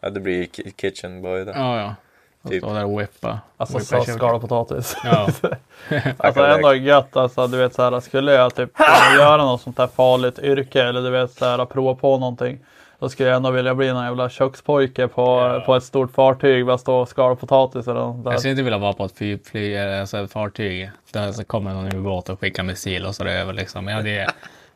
ja, 0.00 0.10
det 0.10 0.20
blir 0.20 0.46
kitchen 0.76 1.22
boy 1.22 1.44
där. 1.44 1.52
Ja, 1.54 1.80
ja. 1.80 1.94
Jag 2.42 2.52
Typ. 2.52 2.62
står 2.62 2.74
där 2.74 2.84
och 2.84 3.00
whippa. 3.00 3.40
Alltså 3.56 3.78
whippa 3.78 4.04
så 4.04 4.12
skala 4.12 4.38
potatis. 4.38 4.96
Ja. 5.04 5.28
Alltså 6.16 6.44
ändå 6.44 6.74
gött 6.74 7.16
alltså, 7.16 7.46
du 7.46 7.56
vet 7.56 7.74
så 7.74 7.82
här, 7.82 8.00
skulle 8.00 8.32
jag 8.32 8.54
typ 8.54 8.70
göra 9.18 9.44
något 9.44 9.60
sånt 9.60 9.78
här 9.78 9.86
farligt 9.86 10.38
yrke 10.38 10.82
eller 10.82 11.02
du 11.02 11.10
vet 11.10 11.32
så 11.32 11.44
här 11.44 11.64
prova 11.64 11.94
på 11.94 12.18
någonting. 12.18 12.58
Då 13.04 13.08
skulle 13.08 13.28
jag 13.28 13.36
ändå 13.36 13.50
vilja 13.50 13.74
bli 13.74 13.92
någon 13.92 14.04
jävla 14.04 14.28
kökspojke 14.28 15.08
på, 15.08 15.62
på 15.66 15.76
ett 15.76 15.82
stort 15.82 16.12
fartyg, 16.12 16.66
bara 16.66 16.78
stå 16.78 16.96
och 16.96 17.08
skala 17.08 17.34
potatis 17.36 17.88
eller 17.88 18.00
något 18.00 18.24
Jag 18.24 18.38
skulle 18.38 18.50
inte 18.50 18.62
vilja 18.62 18.78
vara 18.78 18.92
på 18.92 19.04
ett 19.04 19.18
fly, 19.18 19.38
fly, 19.38 19.74
eh, 19.74 20.00
alltså 20.00 20.18
ett 20.18 20.32
fartyg 20.32 20.90
där 21.12 21.32
så 21.32 21.44
kommer 21.44 21.74
någon 21.74 21.96
ubåt 21.96 22.28
och 22.28 22.40
skickar 22.40 22.62
missil 22.62 23.06
och 23.06 23.14
så 23.14 23.22
är 23.22 23.26
det 23.26 23.32
över 23.32 23.52
liksom. 23.52 23.88
Jag 23.88 23.96
hade, 23.96 24.10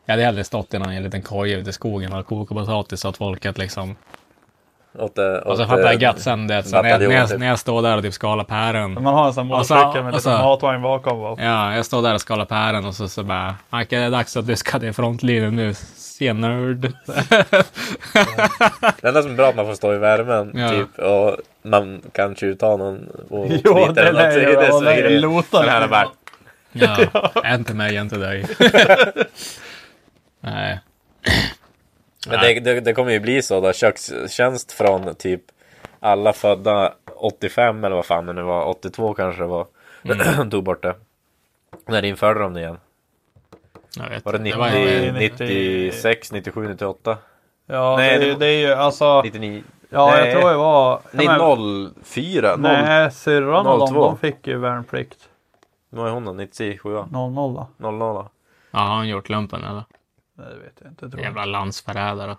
jag 0.05 0.13
hade 0.13 0.23
hellre 0.23 0.43
stått 0.43 0.73
i 0.73 0.79
någon 0.79 1.03
liten 1.03 1.21
koja 1.21 1.57
ute 1.57 1.69
i 1.69 1.73
skogen 1.73 2.13
och 2.13 2.25
kokat 2.25 2.57
potatis 2.57 2.99
så 2.99 3.07
att 3.07 3.17
folket 3.17 3.57
liksom... 3.57 3.95
Åt, 4.97 5.15
så 5.15 5.41
åt, 5.45 5.57
fattar 5.59 5.77
jag 5.83 5.93
eh, 5.93 6.01
gött 6.01 6.19
sen 6.19 6.47
det. 6.47 6.63
Så 6.63 6.81
när, 6.81 6.89
jag- 6.89 6.99
när, 7.01 7.11
jag, 7.15 7.29
typ. 7.29 7.39
när 7.39 7.47
jag 7.47 7.59
står 7.59 7.81
där 7.81 7.97
och 7.97 8.03
typ 8.03 8.13
skalar 8.13 8.43
päron. 8.43 8.93
Man 9.03 9.05
har 9.13 9.27
en 9.27 9.33
sån 9.33 9.63
så- 9.63 9.73
motorcykel 9.75 10.03
med 10.03 10.21
så- 10.21 10.29
lite 10.31 10.43
matvagn 10.43 10.81
bakom. 10.81 11.19
Bara. 11.19 11.43
Ja, 11.43 11.75
jag 11.75 11.85
står 11.85 12.01
där 12.01 12.13
och 12.13 12.21
skalar 12.21 12.45
päron 12.45 12.85
och 12.85 12.95
så, 12.95 13.09
så 13.09 13.23
bara... 13.23 13.55
Mike, 13.69 13.97
det 13.99 14.03
är 14.05 14.09
dags 14.11 14.37
att 14.37 14.47
du 14.47 14.55
ska 14.55 14.79
till 14.79 14.93
frontlinjen 14.93 15.55
nu. 15.55 15.73
Se 15.95 16.33
nörd. 16.33 16.81
Det 19.01 19.07
enda 19.07 19.21
som 19.21 19.31
är 19.31 19.35
bra 19.35 19.45
är 19.45 19.49
att 19.49 19.55
man 19.55 19.65
får 19.65 19.73
stå 19.73 19.93
i 19.93 19.97
värmen 19.97 20.51
Ja. 20.55 20.69
typ 20.69 20.99
och 20.99 21.35
man 21.63 22.01
kan 22.11 22.35
tjuvta 22.35 22.65
någon 22.77 23.07
och 23.29 23.47
Jo, 23.63 23.87
det 23.93 24.01
eller 24.01 24.13
något. 24.13 24.21
är 24.63 24.71
så 24.71 24.79
det 24.79 24.85
det 24.85 24.93
är 24.93 24.97
är 24.97 25.01
grejen. 25.01 25.21
lotar. 25.21 25.61
Den 25.61 25.69
här 25.69 25.81
är 25.81 25.87
bara, 25.87 26.07
Ja, 26.71 26.97
inte 27.55 27.73
mig, 27.73 27.95
inte 27.95 28.17
dig. 28.17 28.45
Nej. 30.41 30.79
Men 32.29 32.39
det, 32.39 32.59
det, 32.59 32.79
det 32.79 32.93
kommer 32.93 33.11
ju 33.11 33.19
bli 33.19 33.41
så 33.41 33.61
då, 33.61 33.73
kökstjänst 33.73 34.71
från 34.71 35.15
typ 35.15 35.41
alla 35.99 36.33
födda 36.33 36.93
85 37.15 37.83
eller 37.83 37.95
vad 37.95 38.05
fan 38.05 38.25
det 38.25 38.33
nu 38.33 38.41
var, 38.41 38.65
82 38.65 39.13
kanske 39.13 39.41
det 39.41 39.47
var. 39.47 39.67
Mm. 40.03 40.49
Tog 40.51 40.63
bort 40.63 40.83
det. 40.83 40.95
När 41.87 42.05
införde 42.05 42.39
de 42.39 42.53
det 42.53 42.59
igen? 42.59 42.77
Var 44.23 44.31
det 44.33 44.39
90, 44.39 44.59
var 44.59 44.69
ju- 44.69 45.11
96, 45.11 46.31
97, 46.31 46.67
98? 46.67 47.17
Ja, 47.65 47.95
Nej, 47.97 48.19
det, 48.19 48.25
det 48.25 48.31
var- 48.33 48.39
det 48.39 48.45
är 48.47 48.59
ju 48.67 48.73
alltså. 48.73 49.21
99? 49.21 49.63
Ja, 49.89 50.11
nej, 50.11 50.29
jag 50.29 50.39
tror 50.39 50.49
det 50.51 50.57
var. 50.57 50.99
Nej, 51.11 51.25
ja, 51.25 51.55
men- 51.55 51.93
04? 52.03 52.55
0, 52.55 52.59
Nej, 52.61 53.11
syrran 53.11 53.67
och 53.67 53.79
de, 53.79 53.87
02. 53.93 54.01
de 54.05 54.17
fick 54.17 54.47
ju 54.47 54.57
värnplikt. 54.57 55.17
vad 55.89 56.07
är 56.07 56.11
hon 56.11 56.25
då? 56.25 56.33
97? 56.33 56.89
00 56.89 57.09
då? 57.53 57.67
00? 57.77 57.99
då? 57.99 58.29
Ja, 58.71 58.79
har 58.79 58.95
han 58.95 59.07
gjort 59.07 59.29
lumpen 59.29 59.63
eller? 59.63 59.83
Nej, 60.39 60.47
det 60.53 60.59
vet 60.59 60.73
jag 60.79 60.91
inte. 60.91 61.09
Tror 61.09 61.13
jag. 61.13 61.23
Jävla 61.23 61.45
landsförrädare. 61.45 62.37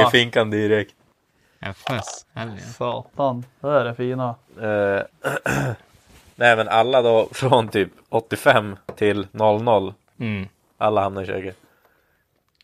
I 0.08 0.10
finkan 0.10 0.50
direkt. 0.50 0.94
FS. 1.60 2.26
Helgen. 2.32 2.58
Satan, 2.58 3.44
det 3.60 3.68
är 3.68 3.84
det 3.84 3.94
fina. 3.94 4.34
Eh, 4.60 5.02
nej 6.34 6.56
men 6.56 6.68
alla 6.68 7.02
då 7.02 7.28
från 7.32 7.68
typ 7.68 7.88
85 8.08 8.76
till 8.96 9.26
00. 9.32 9.94
Mm. 10.18 10.48
Alla 10.78 11.02
hamnar 11.02 11.22
i 11.22 11.26
köket. 11.26 11.56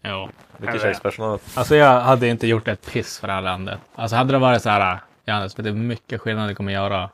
Jo. 0.02 0.28
Mycket 0.56 0.82
kökspersonal. 0.82 1.38
Alltså 1.54 1.76
jag 1.76 2.00
hade 2.00 2.28
inte 2.28 2.46
gjort 2.46 2.68
ett 2.68 2.92
piss 2.92 3.18
för 3.18 3.26
det 3.26 3.32
här 3.32 3.42
landet. 3.42 3.80
Alltså 3.94 4.16
hade 4.16 4.32
det 4.32 4.38
varit 4.38 4.62
så 4.62 4.70
här, 4.70 4.98
Johannes, 5.24 5.54
du 5.54 5.62
hur 5.62 5.72
mycket 5.72 6.20
skillnad 6.20 6.48
det 6.48 6.54
kommer 6.54 6.72
göra 6.72 7.10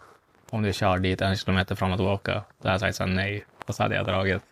om 0.51 0.63
du 0.63 0.73
kör 0.73 0.99
dit 0.99 1.21
en 1.21 1.37
kilometer 1.37 1.75
fram 1.75 1.93
och 1.93 1.99
tillbaka? 1.99 2.33
Då 2.33 2.69
hade 2.69 2.73
jag 2.73 2.81
sagt 2.81 2.97
så 2.97 3.05
här, 3.05 3.11
nej. 3.11 3.45
Och 3.67 3.75
så 3.75 3.83
hade 3.83 3.95
jag 3.95 4.05
dragit. 4.05 4.43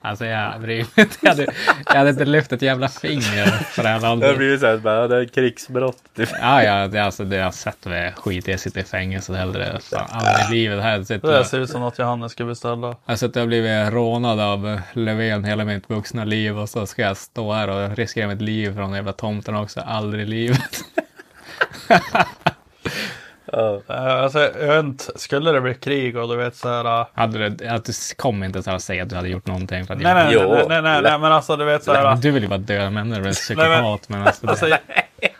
Alltså 0.00 0.24
jag 0.26 0.60
bryr 0.60 0.76
mig 0.76 0.86
inte. 0.96 1.16
Jag 1.22 1.30
hade, 1.30 1.46
jag 1.86 1.94
hade 1.94 2.10
inte 2.10 2.24
lyft 2.24 2.52
ett 2.52 2.62
jävla 2.62 2.88
finger 2.88 3.46
för 3.46 3.82
det 3.82 3.88
här 3.88 4.00
Det 4.00 4.06
har 4.06 4.16
landet. 4.16 4.36
blivit 4.38 4.60
såhär, 4.60 4.76
bara, 4.76 5.08
det 5.08 5.16
är 5.16 5.24
krigsbrott. 5.24 5.96
Typ. 6.16 6.28
Ja, 6.40 6.62
ja, 6.62 6.88
det, 6.88 6.98
alltså, 6.98 7.24
det 7.24 7.36
har 7.36 7.42
jag 7.44 7.54
sett 7.54 7.86
med 7.86 8.14
skit. 8.16 8.48
Jag 8.48 8.60
sitter 8.60 8.80
i 8.80 8.84
fängelse 8.84 9.34
hellre. 9.34 9.80
Fan, 9.80 10.06
aldrig 10.10 10.46
i 10.48 10.62
livet. 10.62 10.82
Här 10.82 10.98
Det 10.98 11.04
sitter 11.04 11.28
där 11.28 11.34
jag, 11.36 11.46
ser 11.46 11.60
ut 11.60 11.70
som 11.70 11.80
något 11.80 11.98
Johannes 11.98 12.32
ska 12.32 12.44
beställa. 12.44 12.86
jag 12.86 12.96
har 13.04 13.16
suttit 13.16 13.36
och 13.36 13.46
blivit 13.46 13.92
rånad 13.92 14.40
av 14.40 14.80
Löfven 14.92 15.44
hela 15.44 15.64
mitt 15.64 15.90
vuxna 15.90 16.24
liv 16.24 16.58
och 16.58 16.68
så 16.68 16.86
ska 16.86 17.02
jag 17.02 17.16
stå 17.16 17.52
här 17.52 17.68
och 17.68 17.96
riskera 17.96 18.28
mitt 18.28 18.42
liv 18.42 18.74
från 18.74 18.84
den 18.84 18.94
jävla 18.94 19.12
tomten 19.12 19.54
också. 19.56 19.80
Aldrig 19.80 20.22
i 20.22 20.26
livet. 20.26 20.80
Ja. 23.52 23.80
Eh, 23.88 24.22
Alltså, 24.22 24.38
jag 24.40 24.68
vet 24.76 24.84
inte, 24.84 25.04
skulle 25.18 25.52
det 25.52 25.60
bli 25.60 25.74
krig 25.74 26.16
och 26.16 26.28
du 26.28 26.36
vet 26.36 26.56
så 26.56 26.68
här. 26.68 27.00
äh, 27.00 27.06
Hade 27.14 27.48
du, 27.48 27.68
att 27.68 27.84
du 27.84 27.92
kom 28.16 28.44
inte 28.44 28.62
så 28.62 28.70
här 28.70 28.78
säga 28.78 29.02
att 29.02 29.10
du 29.10 29.16
hade 29.16 29.28
gjort 29.28 29.46
någonting 29.46 29.86
för 29.86 29.94
att 29.94 30.00
Nej, 30.00 30.14
nej, 30.14 30.24
nej, 30.36 30.46
nej, 30.48 30.66
nej, 30.68 30.82
nej, 30.82 31.02
nej, 31.02 31.18
men 31.18 31.32
alltså 31.32 31.56
du 31.56 31.64
vet 31.64 31.84
så 31.84 31.92
här. 31.94 32.16
Du 32.16 32.30
vill 32.30 32.42
ju 32.42 32.48
bara 32.48 32.58
döda 32.58 32.90
människor, 32.90 33.22
men- 33.22 33.32
psykopat. 33.32 34.08
Men 34.08 34.22
alltså, 34.22 34.46
Alltså, 34.46 34.66
det, 34.66 34.78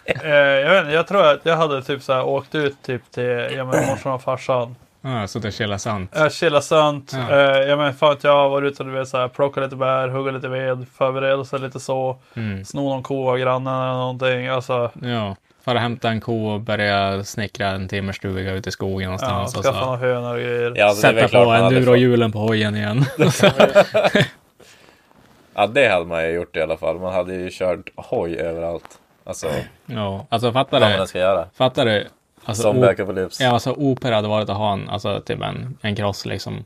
eh, 0.06 0.30
jag, 0.34 0.70
vet, 0.70 0.80
inte, 0.84 0.94
jag 0.94 1.06
tror 1.06 1.26
att 1.26 1.40
jag 1.42 1.56
hade 1.56 1.82
typ 1.82 2.02
så 2.02 2.12
här 2.12 2.22
åkt 2.24 2.54
ut 2.54 2.76
typ 2.82 3.10
till 3.10 3.48
ja, 3.56 3.64
men, 3.64 3.86
morsan 3.86 4.12
och 4.12 4.22
farsan. 4.22 4.76
ja, 5.00 5.26
så 5.26 5.38
det 5.38 5.52
chillar 5.52 5.78
sant. 5.78 6.10
Jag 6.14 6.32
chillat 6.32 6.64
sönt. 6.64 7.12
Ja. 7.28 7.36
Eh, 7.36 7.68
jag 7.68 7.78
men 7.78 7.94
fan 7.94 8.12
att 8.12 8.24
jag 8.24 8.36
har 8.36 8.48
varit 8.48 8.72
ute 8.72 8.82
och 8.82 8.88
du 8.88 8.94
vet 8.94 9.08
så 9.08 9.18
här, 9.18 9.28
plockat 9.28 9.64
lite 9.64 9.76
bär, 9.76 10.08
hugga 10.08 10.30
lite 10.32 10.48
ved, 10.48 10.86
förbereda 10.98 11.44
sig 11.44 11.58
lite 11.60 11.80
så. 11.80 12.16
Mm. 12.34 12.64
Sno 12.64 12.80
någon 12.88 13.02
ko 13.02 13.30
av 13.30 13.38
grannen 13.38 13.74
eller 13.74 13.92
någonting. 13.92 14.46
Alltså, 14.48 14.90
Ja, 15.02 15.36
fara 15.68 15.78
hämta 15.78 16.08
en 16.10 16.20
ko 16.20 16.46
och 16.46 16.60
börja 16.60 17.24
snickra 17.24 17.66
en 17.68 17.88
timmerstuga 17.88 18.52
ute 18.52 18.68
i 18.68 18.72
skogen 18.72 19.00
ja, 19.02 19.06
någonstans. 19.06 19.56
och 19.56 19.62
skaffa 19.64 19.78
så. 19.80 19.84
några 19.86 19.98
hönor 19.98 20.34
och 20.34 20.40
grejer. 20.40 20.72
Ja, 20.76 20.86
alltså, 20.86 21.02
det 21.02 21.08
är 21.08 21.12
väl 21.14 21.22
Sätta 21.22 21.28
klart 21.44 21.60
på 21.60 21.64
endurohjulen 21.64 22.32
på 22.32 22.38
hojen 22.38 22.76
igen. 22.76 23.04
Ja, 25.54 25.66
det 25.66 25.88
hade 25.88 26.04
man 26.04 26.24
ju 26.24 26.30
gjort 26.30 26.56
i 26.56 26.60
alla 26.62 26.76
fall. 26.76 26.98
Man 26.98 27.12
hade 27.14 27.34
ju 27.34 27.50
kört 27.52 27.90
hoj 27.96 28.36
överallt. 28.36 28.98
Alltså, 29.24 29.46
ja, 29.86 30.26
alltså 30.28 30.52
fattar 30.52 30.80
vad 30.80 30.90
man 30.90 31.00
du? 31.00 31.06
ska 31.06 31.18
göra. 31.18 31.46
Fattar 31.54 31.86
du? 31.86 32.06
Alltså, 32.44 32.68
o- 32.72 32.84
apocalypse. 32.84 33.44
ja, 33.44 33.50
alltså 33.50 33.72
opera 33.72 34.14
hade 34.14 34.28
varit 34.28 34.48
att 34.48 34.56
ha 34.56 34.72
en, 34.72 34.88
alltså 34.88 35.20
typ 35.20 35.42
en, 35.42 35.78
en 35.80 35.96
cross 35.96 36.26
liksom. 36.26 36.64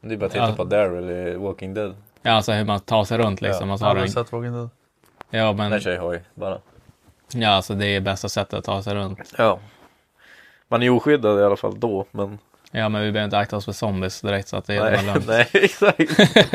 Det 0.00 0.14
är 0.14 0.18
bara 0.18 0.26
att 0.26 0.32
titta 0.32 0.48
Ja. 0.48 0.54
på 0.56 0.64
Daryl 0.64 1.10
i 1.10 1.34
Walking 1.36 1.74
Dead. 1.74 1.94
Ja, 2.22 2.32
alltså 2.32 2.52
hur 2.52 2.64
man 2.64 2.80
tar 2.80 3.04
sig 3.04 3.18
runt 3.18 3.40
liksom. 3.40 3.70
Och 3.70 3.78
så 3.78 3.84
har 3.84 3.94
du 3.94 4.00
en, 4.00 4.08
sett 4.10 4.32
Walking 4.32 4.52
Dead. 4.52 4.68
ja, 5.30 5.52
men, 5.52 5.70
Den 5.70 5.80
kör 5.80 5.92
ju 5.92 5.98
hoj 5.98 6.22
bara. 6.34 6.58
Ja, 7.34 7.48
alltså 7.50 7.74
det 7.74 7.86
är 7.86 8.00
bästa 8.00 8.28
sättet 8.28 8.58
att 8.58 8.64
ta 8.64 8.82
sig 8.82 8.94
runt. 8.94 9.32
Ja. 9.38 9.58
Man 10.68 10.82
är 10.82 10.90
oskyddad 10.90 11.40
i 11.40 11.42
alla 11.42 11.56
fall 11.56 11.80
då, 11.80 12.06
men... 12.10 12.38
Ja, 12.70 12.88
men 12.88 13.02
vi 13.02 13.12
behöver 13.12 13.24
inte 13.24 13.38
akta 13.38 13.56
oss 13.56 13.64
för 13.64 13.72
zombies 13.72 14.20
direkt 14.20 14.48
så 14.48 14.56
att 14.56 14.66
det 14.66 14.74
är 14.74 14.90
Nej, 14.90 15.06
lugnt. 15.06 15.26
nej 15.28 15.48
exakt. 15.52 16.00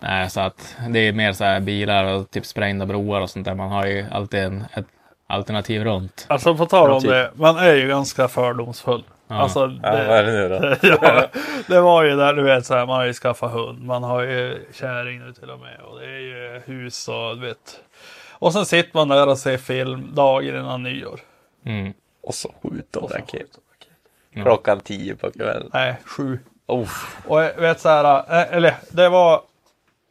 Nej, 0.00 0.30
så 0.30 0.40
att 0.40 0.76
det 0.88 0.98
är 0.98 1.12
mer 1.12 1.32
så 1.32 1.44
här 1.44 1.60
bilar 1.60 2.04
och 2.04 2.30
typ 2.30 2.46
sprängda 2.46 2.86
broar 2.86 3.20
och 3.20 3.30
sånt 3.30 3.44
där. 3.44 3.54
Man 3.54 3.70
har 3.70 3.86
ju 3.86 4.06
alltid 4.12 4.40
en, 4.40 4.64
ett 4.74 4.86
alternativ 5.26 5.84
runt. 5.84 6.26
Alltså 6.28 6.54
på 6.56 6.66
tal 6.66 6.90
om 6.90 7.02
det, 7.02 7.30
man 7.34 7.56
är 7.56 7.74
ju 7.74 7.88
ganska 7.88 8.28
fördomsfull. 8.28 9.04
Ja. 9.28 9.34
Alltså, 9.36 9.60
Ja, 9.82 9.90
vad 9.92 10.16
är 10.16 10.22
det 10.24 10.32
nu 10.32 10.48
då? 10.48 10.88
ja, 11.02 11.26
det 11.66 11.80
var 11.80 12.04
ju 12.04 12.16
där 12.16 12.34
du 12.34 12.42
vet 12.42 12.66
så 12.66 12.74
här, 12.74 12.86
man 12.86 12.96
har 12.96 13.04
ju 13.04 13.12
skaffat 13.12 13.52
hund, 13.52 13.84
man 13.84 14.02
har 14.02 14.22
ju 14.22 14.66
kärring 14.72 15.18
nu 15.26 15.32
till 15.32 15.50
och 15.50 15.58
med 15.58 15.80
och 15.80 15.98
det 16.00 16.06
är 16.06 16.20
ju 16.20 16.60
hus 16.64 17.08
och 17.08 17.36
du 17.36 17.46
vet. 17.46 17.80
Och 18.38 18.52
sen 18.52 18.66
sitter 18.66 18.90
man 18.94 19.08
där 19.08 19.26
och 19.26 19.38
ser 19.38 19.56
film 19.56 20.14
dagen 20.14 20.56
innan 20.56 20.82
nyår. 20.82 21.20
Mm. 21.64 21.92
Och 22.22 22.34
så 22.34 22.54
skjut 22.62 22.92
de 22.92 22.98
Och 22.98 23.10
så 23.10 23.16
raket. 23.16 23.32
skjuter. 23.32 24.42
Klockan 24.42 24.80
tio 24.80 25.16
på 25.16 25.30
kvällen. 25.30 25.70
Nej, 25.72 25.96
sju. 26.04 26.38
Oh. 26.66 26.90
Och 27.26 27.42
jag 27.42 27.54
vet 27.54 27.80
så 27.80 27.88
här, 27.88 28.18
eh, 28.40 28.56
eller 28.56 28.74
det 28.90 29.08
var, 29.08 29.42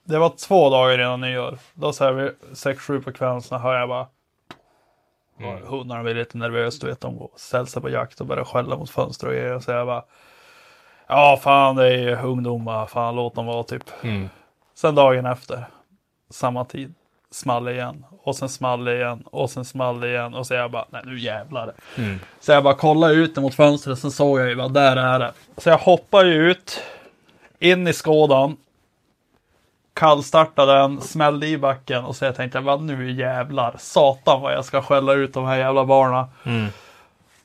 det 0.03 0.19
var 0.19 0.29
två 0.29 0.69
dagar 0.69 0.99
innan 0.99 1.21
nyår. 1.21 1.57
Då 1.73 1.93
så 1.93 2.03
här 2.03 2.11
vid 2.11 2.31
sex, 2.53 2.81
sju 2.81 3.01
på 3.01 3.11
kvällen 3.11 3.41
så 3.41 3.57
hör 3.57 3.79
jag 3.79 3.89
bara 3.89 4.07
Hundarna 5.65 6.03
blir 6.03 6.15
lite 6.15 6.37
nervösa, 6.37 6.85
du 6.85 6.89
vet 6.91 7.01
de 7.01 7.17
går 7.17 7.29
ställer 7.35 7.65
sig 7.65 7.81
på 7.81 7.89
jakt 7.89 8.21
och 8.21 8.27
börjar 8.27 8.43
skälla 8.43 8.77
mot 8.77 8.89
fönster 8.89 9.27
och 9.27 9.33
grejer. 9.33 9.55
Och 9.55 9.63
så 9.63 9.71
jag 9.71 9.87
bara 9.87 10.03
Ja 11.07 11.39
fan 11.43 11.75
det 11.75 11.87
är 11.87 11.97
ju 11.97 12.15
ungdomar, 12.15 12.85
fan 12.85 13.15
låt 13.15 13.35
dem 13.35 13.45
vara 13.45 13.63
typ. 13.63 13.83
Mm. 14.03 14.29
Sen 14.73 14.95
dagen 14.95 15.25
efter, 15.25 15.65
samma 16.29 16.65
tid, 16.65 16.93
small 17.31 17.69
igen. 17.69 18.05
Och 18.23 18.35
sen 18.35 18.49
small 18.49 18.87
igen 18.87 19.23
och 19.25 19.49
sen 19.49 19.65
small 19.65 20.03
igen. 20.03 20.33
Och 20.33 20.47
så 20.47 20.53
jag 20.53 20.71
bara, 20.71 20.85
nej 20.89 21.01
nu 21.05 21.19
jävlar. 21.19 21.73
Mm. 21.95 22.19
Så 22.39 22.51
jag 22.51 22.63
bara 22.63 22.73
kollade 22.73 23.13
ut 23.13 23.35
mot 23.35 23.55
fönstret, 23.55 23.99
sen 23.99 24.11
såg 24.11 24.39
jag 24.39 24.49
ju 24.49 24.55
bara, 24.55 24.67
där 24.67 24.95
är 24.97 25.19
det. 25.19 25.31
Så 25.57 25.69
jag 25.69 25.77
hoppar 25.77 26.25
ju 26.25 26.51
ut, 26.51 26.81
in 27.59 27.87
i 27.87 27.93
skådan. 27.93 28.57
Kallstartade 29.93 30.73
den, 30.73 31.01
smällde 31.01 31.47
i 31.47 31.57
backen 31.57 32.05
och 32.05 32.15
så 32.15 32.25
jag 32.25 32.35
tänkte, 32.35 32.59
vad 32.59 32.81
nu 32.81 33.11
jävlar, 33.11 33.75
satan 33.77 34.41
vad 34.41 34.53
jag 34.53 34.65
ska 34.65 34.81
skälla 34.81 35.13
ut 35.13 35.33
de 35.33 35.45
här 35.45 35.57
jävla 35.57 35.85
barnen. 35.85 36.25
Mm. 36.43 36.67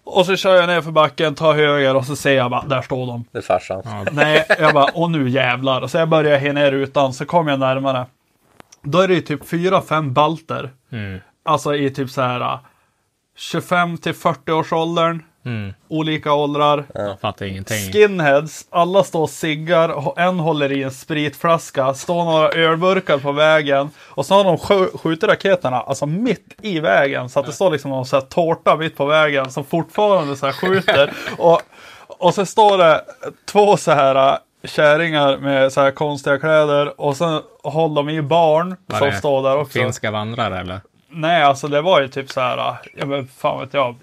Och 0.05 0.27
så 0.27 0.37
kör 0.37 0.55
jag 0.55 0.67
ner 0.67 0.81
för 0.81 0.91
backen, 0.91 1.35
tar 1.35 1.55
höger 1.55 1.97
och 1.97 2.05
så 2.05 2.17
ser 2.17 2.37
jag 2.37 2.51
bara, 2.51 2.65
där 2.65 2.83
står 2.83 3.07
de. 3.07 3.25
Det 3.33 3.39
är 3.39 3.43
farsan. 3.43 3.83
Nej, 4.13 4.47
jag 4.59 4.75
bara, 4.75 4.87
åh 4.95 5.11
nu 5.11 5.29
jävlar. 5.29 5.87
Så 5.87 5.99
jag 5.99 6.09
börjar 6.09 6.39
he 6.39 6.53
ner 6.53 6.71
rutan, 6.71 7.13
så 7.13 7.25
kommer 7.25 7.51
jag 7.51 7.61
närmare. 7.61 8.07
Då 8.83 9.01
är 9.01 9.09
det 9.09 9.15
ju 9.15 9.21
typ 9.21 9.49
fyra, 9.49 9.83
fem 9.83 10.13
balter. 10.13 10.71
Mm. 10.93 11.21
Alltså 11.45 11.75
i 11.75 11.91
typ 11.91 12.11
så 12.11 12.23
här 12.23 12.41
äh, 12.41 12.59
25 13.37 13.99
till 13.99 14.15
40 14.15 14.53
års 14.53 14.73
åldern. 14.73 15.23
Mm. 15.45 15.75
Olika 15.89 16.33
åldrar. 16.33 16.85
Jag 16.95 17.21
fattar 17.21 17.47
ingenting. 17.47 17.93
Skinheads, 17.93 18.67
alla 18.71 19.05
står 19.05 19.23
och 19.23 19.31
ciggar, 19.31 19.89
och 19.89 20.21
en 20.21 20.39
håller 20.39 20.73
i 20.73 20.83
en 20.83 20.91
spritflaska, 20.91 21.95
står 21.95 22.25
några 22.25 22.49
ölburkar 22.49 23.19
på 23.19 23.33
vägen 23.33 23.91
och 23.99 24.27
så 24.27 24.35
har 24.35 24.45
de 24.45 24.57
skj- 24.57 24.99
skjutit 24.99 25.25
raketerna 25.29 25.81
alltså 25.81 26.07
mitt 26.07 26.55
i 26.63 26.81
vägen 26.81 27.29
så 27.29 27.41
att 27.41 27.47
det 27.47 27.53
står 27.53 27.71
liksom 27.71 27.91
någon 27.91 28.07
så 28.07 28.17
här 28.17 28.21
tårta 28.21 28.77
mitt 28.77 28.97
på 28.97 29.05
vägen 29.05 29.51
som 29.51 29.65
fortfarande 29.65 30.37
så 30.37 30.47
här 30.47 30.53
skjuter. 30.53 31.13
och, 31.39 31.61
och 32.07 32.35
så 32.35 32.47
står 32.47 32.79
det 32.79 33.05
två 33.45 33.77
så 33.77 33.93
här 33.93 34.39
kärringar 34.65 35.37
med 35.37 35.73
så 35.73 35.81
här 35.81 35.91
konstiga 35.91 36.39
kläder 36.39 37.01
och 37.01 37.17
sen 37.17 37.41
håller 37.63 37.95
de 37.95 38.09
i 38.11 38.23
barn 38.23 38.77
Var 38.87 38.99
som 38.99 39.13
står 39.13 39.43
där 39.43 39.57
också. 39.57 39.79
Finska 39.79 40.11
vandrare 40.11 40.61
eller? 40.61 40.81
Nej, 41.11 41.43
alltså 41.43 41.69
det 41.69 41.81
var 41.81 42.01
ju 42.01 42.09
typ 42.09 42.31
så 42.31 42.41
här, 42.41 42.77
ja 42.95 43.07
men 43.07 43.29
fan 43.39 43.61
vet 43.61 43.75
jag. 43.75 43.95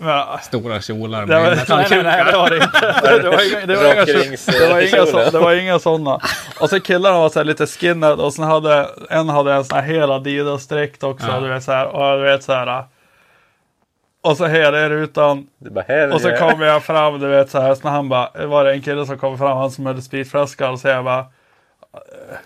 Men, 0.00 0.24
Stora 0.42 0.80
kjolar 0.80 1.20
var, 1.20 1.26
med 1.26 1.64
nej, 1.68 1.86
nej, 1.90 2.02
nej, 2.02 2.24
det 2.24 2.38
var 2.38 2.50
det 2.50 2.56
inte. 2.56 2.94
Det, 3.02 3.22
det 3.22 3.30
var 3.30 3.56
inga, 3.56 3.66
det 3.66 3.76
var 3.76 3.84
inga, 3.92 4.04
Rakrings- 4.04 4.50
det 4.52 4.68
var 4.72 4.80
inga, 4.80 5.06
så, 5.06 5.12
kjolar. 5.12 5.30
det 5.30 5.38
var 5.38 5.54
inga 5.54 5.78
sådana. 5.78 6.20
Och 6.60 6.70
så 6.70 6.80
killarna 6.80 7.18
var 7.18 7.28
så 7.28 7.38
här 7.38 7.44
lite 7.44 7.66
skinhead 7.66 8.12
och 8.14 8.32
sen 8.34 8.44
hade 8.44 8.88
en 9.10 9.28
hade 9.28 9.52
en 9.52 9.64
sån 9.64 9.78
här 9.78 9.84
hel 9.86 10.10
Adidas-dräkt 10.10 11.02
också. 11.04 11.26
Ja. 11.26 11.40
Du 11.40 11.48
vet 11.48 11.62
så 11.64 11.72
här, 11.72 11.86
och 11.86 12.18
du 12.18 12.24
vet 12.24 12.42
så 12.44 12.52
här. 12.52 12.84
Och 14.30 14.36
så 14.36 14.46
hela 14.46 14.80
er 14.80 14.90
utan 14.90 15.46
Det 15.58 15.66
är 15.68 15.70
bara 15.72 15.84
här 15.88 16.12
och 16.14 16.20
så 16.20 16.28
är- 16.28 16.36
kommer 16.38 16.66
jag 16.66 16.82
fram, 16.84 17.20
du 17.20 17.28
vet 17.28 17.50
så 17.50 17.60
här. 17.60 17.74
Så 17.74 17.88
han 17.88 18.08
bara, 18.08 18.46
var 18.46 18.64
det 18.64 18.72
en 18.72 18.82
kille 18.82 19.06
som 19.06 19.18
kom 19.18 19.38
fram, 19.38 19.56
han 19.56 19.70
som 19.70 19.86
hade 19.86 20.02
spritflaskan. 20.02 20.72
Och 20.72 20.80
så 20.80 20.88
jag 20.88 21.04
bara. 21.04 21.18
"Eh, 21.18 22.36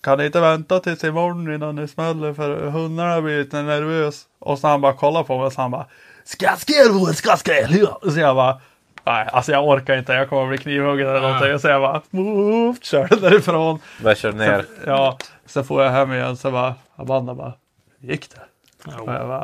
Kan 0.00 0.18
ni 0.18 0.26
inte 0.26 0.40
vänta 0.40 0.80
tills 0.80 1.04
imorgon 1.04 1.54
innan 1.54 1.76
ni 1.76 1.88
smäller 1.88 2.34
för 2.34 2.56
hundarna 2.66 3.20
blir 3.20 3.38
lite 3.38 3.62
nervös. 3.62 4.22
Och 4.38 4.58
så 4.58 4.68
han 4.68 4.80
bara 4.80 4.92
kollar 4.92 5.22
på 5.22 5.36
mig 5.38 5.46
och 5.46 5.52
så 5.52 5.60
han 5.60 5.70
bara. 5.70 5.86
Skaskel, 6.24 7.14
skaskel. 7.14 7.86
Så 8.14 8.20
jag 8.20 8.36
bara. 8.36 8.60
Nej, 9.04 9.28
alltså 9.32 9.52
jag 9.52 9.68
orkar 9.68 9.96
inte. 9.96 10.12
Jag 10.12 10.28
kommer 10.28 10.46
bli 10.48 10.58
knivhuggen 10.58 11.08
eller 11.08 11.20
någonting. 11.20 11.58
Så 11.58 11.68
jag 11.68 11.80
bara. 11.82 12.02
Move, 12.10 12.76
körde 12.82 13.16
därifrån. 13.16 13.78
Bara 14.02 14.14
kör 14.14 14.32
ner. 14.32 14.64
Ja, 14.86 15.18
sen 15.46 15.64
får 15.64 15.82
jag 15.84 15.90
hem 15.90 16.12
igen. 16.12 16.36
Så 16.36 16.50
bara. 16.50 16.74
Amanda 16.96 17.34
bara. 17.34 17.52
Gick 18.00 18.30
det? 18.34 18.40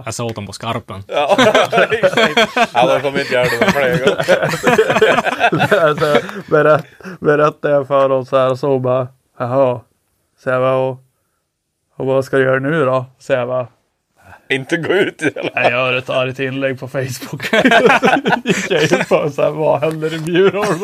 Jag 0.05 0.15
sa 0.15 0.25
åt 0.25 0.35
dem 0.35 0.47
på 0.47 0.53
skarpen. 0.53 1.03
Ja, 1.09 1.37
de 2.95 3.01
kommer 3.01 3.21
inte 3.21 3.35
göra 3.35 3.45
det 3.45 3.61
med 3.61 3.73
fler 3.73 3.99
gånger. 3.99 4.51
berätt, 6.51 6.85
berättade 7.21 7.75
jag 7.75 7.87
för 7.87 8.09
dem 8.09 8.27
så 8.27 8.37
här 8.37 8.55
så 8.55 8.79
bara, 8.79 9.09
jaha. 9.39 9.81
Så 10.43 10.51
jag 10.51 10.61
bara, 10.63 10.75
och, 10.77 10.99
och 11.97 12.07
vad 12.07 12.25
ska 12.25 12.37
du 12.37 12.43
göra 12.45 12.59
nu 12.59 12.85
då? 12.85 13.07
Så 13.19 13.33
jag 13.33 13.49
bara, 13.49 13.67
Inte 14.49 14.77
gå 14.77 14.93
ut 14.93 15.23
i 15.23 15.33
alla 15.39 15.51
jag 15.55 15.71
gör 15.71 15.93
ett 15.93 16.11
argt 16.11 16.39
inlägg 16.39 16.81
på 16.81 16.89
Facebook. 16.89 17.53
Gick 18.45 18.71
jag 18.71 18.83
in 18.83 19.05
på 19.09 19.31
så 19.31 19.43
här, 19.43 19.51
vad 19.51 19.81
händer 19.81 20.15
i 20.15 20.19
Bjurholm? 20.19 20.81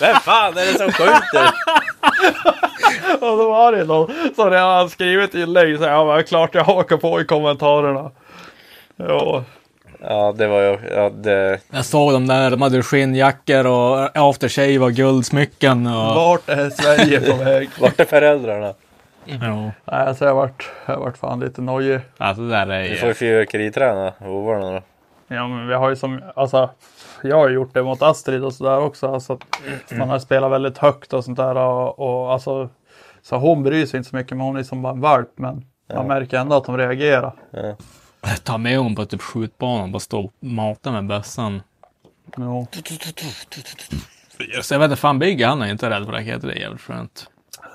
Vem 0.00 0.16
fan 0.16 0.58
är 0.58 0.72
det 0.72 0.78
som 0.78 0.92
skjuter? 0.92 1.50
Och 3.14 3.36
då 3.38 3.48
var 3.48 3.72
det 3.72 3.84
någon 3.84 4.10
som 4.36 4.50
redan 4.50 4.76
hade 4.76 4.90
skrivit 4.90 5.34
inlägg. 5.34 5.78
Så 5.78 5.84
jag 5.84 6.06
bara, 6.06 6.22
klart 6.22 6.54
jag 6.54 6.64
hakar 6.64 6.96
på 6.96 7.20
i 7.20 7.24
kommentarerna. 7.24 8.10
Ja, 8.96 9.44
Ja, 10.00 10.34
det 10.36 10.46
var 10.46 10.60
ju... 10.60 10.78
Ja, 10.94 11.10
det... 11.10 11.60
Jag 11.70 11.84
såg 11.84 12.12
dem 12.12 12.26
där, 12.26 12.50
de 12.50 12.62
hade 12.62 12.82
skinnjackor 12.82 13.66
och 13.66 14.16
aftershave 14.16 14.78
och 14.78 14.92
guldsmycken 14.92 15.86
och... 15.86 16.14
vart 16.14 16.48
är 16.48 16.70
Sverige 16.70 17.20
på 17.20 17.44
väg? 17.44 17.70
Vart 17.80 18.00
är 18.00 18.04
föräldrarna? 18.04 18.74
Ja. 19.24 19.38
Nej, 19.64 19.72
alltså 19.84 20.24
jag 20.24 20.34
vart, 20.34 20.70
jag 20.86 20.96
vart 20.98 21.16
fan 21.18 21.40
lite 21.40 21.60
nojig. 21.62 22.00
Alltså 22.18 22.42
det 22.42 22.48
där 22.48 22.82
Vi 22.82 22.96
får 22.96 23.06
ju 23.06 23.10
är... 23.10 23.14
fyrverkeriträna 23.14 24.12
hovarna 24.18 24.72
då. 24.72 24.82
Ja, 25.28 25.48
men 25.48 25.68
vi 25.68 25.74
har 25.74 25.88
ju 25.90 25.96
som, 25.96 26.22
alltså, 26.36 26.70
jag 27.22 27.36
har 27.36 27.48
ju 27.48 27.54
gjort 27.54 27.74
det 27.74 27.82
mot 27.82 28.02
Astrid 28.02 28.44
och 28.44 28.52
sådär 28.52 28.78
också. 28.78 29.14
Alltså, 29.14 29.32
att 29.32 29.98
man 29.98 30.08
har 30.08 30.18
spelat 30.18 30.52
väldigt 30.52 30.78
högt 30.78 31.12
och 31.12 31.24
sånt 31.24 31.36
där. 31.36 31.56
Och, 31.56 31.98
och 31.98 32.32
alltså, 32.32 32.68
så 33.28 33.36
hon 33.36 33.62
bryr 33.62 33.86
sig 33.86 33.98
inte 33.98 34.10
så 34.10 34.16
mycket, 34.16 34.36
men 34.36 34.46
hon 34.46 34.56
är 34.56 34.62
som 34.62 34.82
bara 34.82 34.92
en 34.92 35.00
valp. 35.00 35.30
Men 35.36 35.64
man 35.94 36.06
märker 36.06 36.38
ändå 36.38 36.56
att 36.56 36.64
de 36.64 36.78
reagerar. 36.78 37.34
Ta 38.42 38.58
med 38.58 38.76
honom 38.78 38.94
på 38.94 39.06
typ 39.06 39.22
skjutbanan, 39.22 39.92
bara 39.92 40.00
stå 40.00 40.20
och 40.20 40.32
mata 40.40 40.92
med 40.92 41.06
bössan. 41.06 41.62
Jo. 42.36 42.66
Så 44.62 44.74
jag 44.74 44.78
vet 44.78 44.90
inte, 44.90 45.00
fan 45.00 45.18
bygger 45.18 45.48
han 45.48 45.62
är 45.62 45.70
inte 45.70 45.90
rädd 45.90 46.04
för 46.04 46.12
raketer, 46.12 46.48
det 46.48 46.54
är 46.54 46.60
jävligt 46.60 46.80
skönt. 46.80 47.30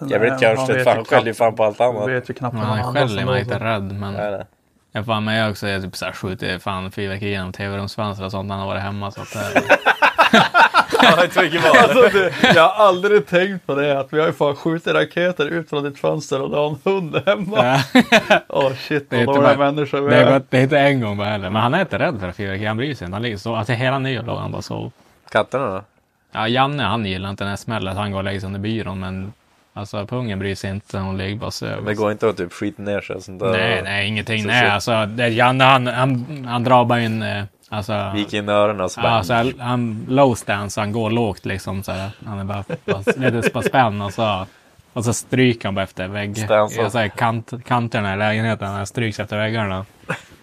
Jag 0.10 0.20
vet 0.20 0.40
kanske 0.40 0.84
fan 0.84 1.06
skäller 1.06 1.28
ju 1.28 1.34
fan 1.34 1.56
på 1.56 1.64
allt 1.64 1.82
annat. 1.82 2.10
vet 2.10 2.30
ju 2.30 2.34
knappt 2.34 2.56
han 2.56 2.94
skäller 2.94 3.26
man 3.26 3.36
är 3.36 3.40
inte 3.40 3.60
rädd, 3.60 4.00
men... 4.00 4.14
Nej, 4.14 4.32
nej. 4.32 4.46
Jag 4.92 5.06
fan 5.06 5.28
jag 5.28 5.52
också 5.52 5.68
jag 5.68 5.84
typ 5.84 5.96
såhär 5.96 6.14
skjuter 6.14 6.60
fan 6.60 6.92
fyrverkerier 6.92 7.34
genom 7.34 7.52
tv-rumsfönster 7.52 8.26
och 8.26 8.32
sånt 8.32 8.48
när 8.48 8.56
han 8.56 8.62
har 8.62 8.74
varit 8.74 8.84
hemma. 8.84 9.12
Så 9.12 9.22
att, 9.22 9.36
Ja, 11.02 11.42
mycket. 11.42 11.66
Alltså, 11.66 12.02
det, 12.18 12.34
jag 12.56 12.68
har 12.70 12.86
aldrig 12.88 13.28
tänkt 13.28 13.68
på 13.68 13.76
det 13.76 14.00
att 14.00 14.14
vi 14.14 14.20
har 14.20 14.28
ju 14.28 14.34
fan 14.34 14.56
skjutit 14.56 14.94
raketer 14.94 15.46
ut 15.46 15.70
från 15.70 15.84
ditt 15.84 16.00
fönster 16.00 16.42
och 16.42 16.50
du 16.50 16.56
har 16.56 16.68
en 16.70 16.78
hund 16.84 17.22
hemma. 17.26 17.80
Åh 18.48 18.72
shit 18.74 19.10
Det 19.10 19.16
är 19.22 19.26
vad 19.26 19.36
dåliga 19.36 19.56
bara- 19.58 19.72
människor 19.72 20.02
vi 20.02 20.10
det, 20.10 20.22
är, 20.22 20.42
det 20.50 20.58
är 20.58 20.62
inte 20.64 20.80
en 20.80 21.02
gång 21.02 21.18
bara 21.18 21.28
heller. 21.28 21.50
Men 21.50 21.62
han 21.62 21.74
är 21.74 21.82
inte 21.82 22.00
rädd 22.00 22.20
för 22.20 22.32
fyrverkerier. 22.32 22.68
Han 22.68 22.78
bryr 22.78 22.94
sig 22.96 23.06
inte. 23.06 23.16
Han 23.16 23.22
ligger 23.22 23.38
så. 23.38 23.56
Alltså 23.56 23.74
hela 23.74 24.00
nyår 24.00 24.24
låg 24.24 24.38
han 24.38 24.52
bara 24.52 24.62
så. 24.62 24.92
Katterna 25.32 25.66
då? 25.68 25.84
Ja, 26.32 26.48
Janne 26.48 26.84
han 26.84 27.06
gillar 27.06 27.30
inte 27.30 27.44
den 27.44 27.50
här 27.50 27.58
smällen. 27.58 27.94
så 27.96 28.00
Han 28.02 28.12
går 28.12 28.18
och 28.18 28.24
lägger 28.24 28.40
sig 28.40 28.48
under 28.48 28.60
byrån. 28.60 29.00
Men 29.00 29.34
alltså 29.74 30.06
pungen 30.06 30.40
bryr 30.40 30.56
sig 30.56 30.70
inte. 30.70 30.98
Hon 30.98 31.18
ligger 31.18 31.36
bara 31.36 31.46
och 31.46 31.54
söver. 31.54 31.82
Det 31.86 31.94
går 31.94 32.12
inte 32.12 32.30
att 32.30 32.38
typ 32.38 32.54
skita 32.54 32.82
ner 32.82 33.02
sig 33.02 33.22
sånt 33.22 33.40
där. 33.40 33.52
Nej, 33.52 33.82
nej, 33.84 34.08
ingenting. 34.08 34.42
Så 34.42 34.48
Nej, 34.48 34.62
shit. 34.64 34.72
alltså 34.72 35.06
det, 35.06 35.28
Janne 35.28 35.64
han, 35.64 35.88
han, 35.88 36.46
han 36.50 36.64
drar 36.64 36.86
bara 36.86 37.02
in, 37.02 37.22
eh, 37.22 37.44
alltså. 37.72 38.12
Gick 38.16 38.34
in 38.34 38.50
i 38.50 38.52
öronen 38.52 38.82
och 38.82 38.92
så 38.92 39.00
Ja, 39.00 39.04
bara... 39.04 39.24
så 39.24 39.34
här, 39.34 39.54
han 39.60 40.06
low 40.10 40.36
stance, 40.36 40.80
han 40.82 40.92
går 40.92 41.10
lågt 41.12 41.46
liksom. 41.46 41.84
Så 41.84 41.92
här. 41.92 42.12
Han 42.26 42.40
är 42.40 42.44
bara, 42.44 42.64
bara 42.86 43.04
lite 43.32 43.50
på 43.50 43.62
spänn 43.62 44.02
och 44.02 44.14
så, 44.14 44.46
och 44.94 45.06
så 45.06 45.14
stryker 45.14 45.68
han 45.68 45.76
bara 45.76 45.84
efter 45.84 46.08
vägg. 46.08 46.38
Stance. 46.38 46.90
Så 46.90 46.98
här, 46.98 47.08
kant, 47.08 47.54
kanterna 47.66 48.14
i 48.14 48.18
lägenheten, 48.18 48.68
han 48.68 48.88
stryks 48.88 49.20
efter 49.20 49.38
väggarna. 49.38 49.86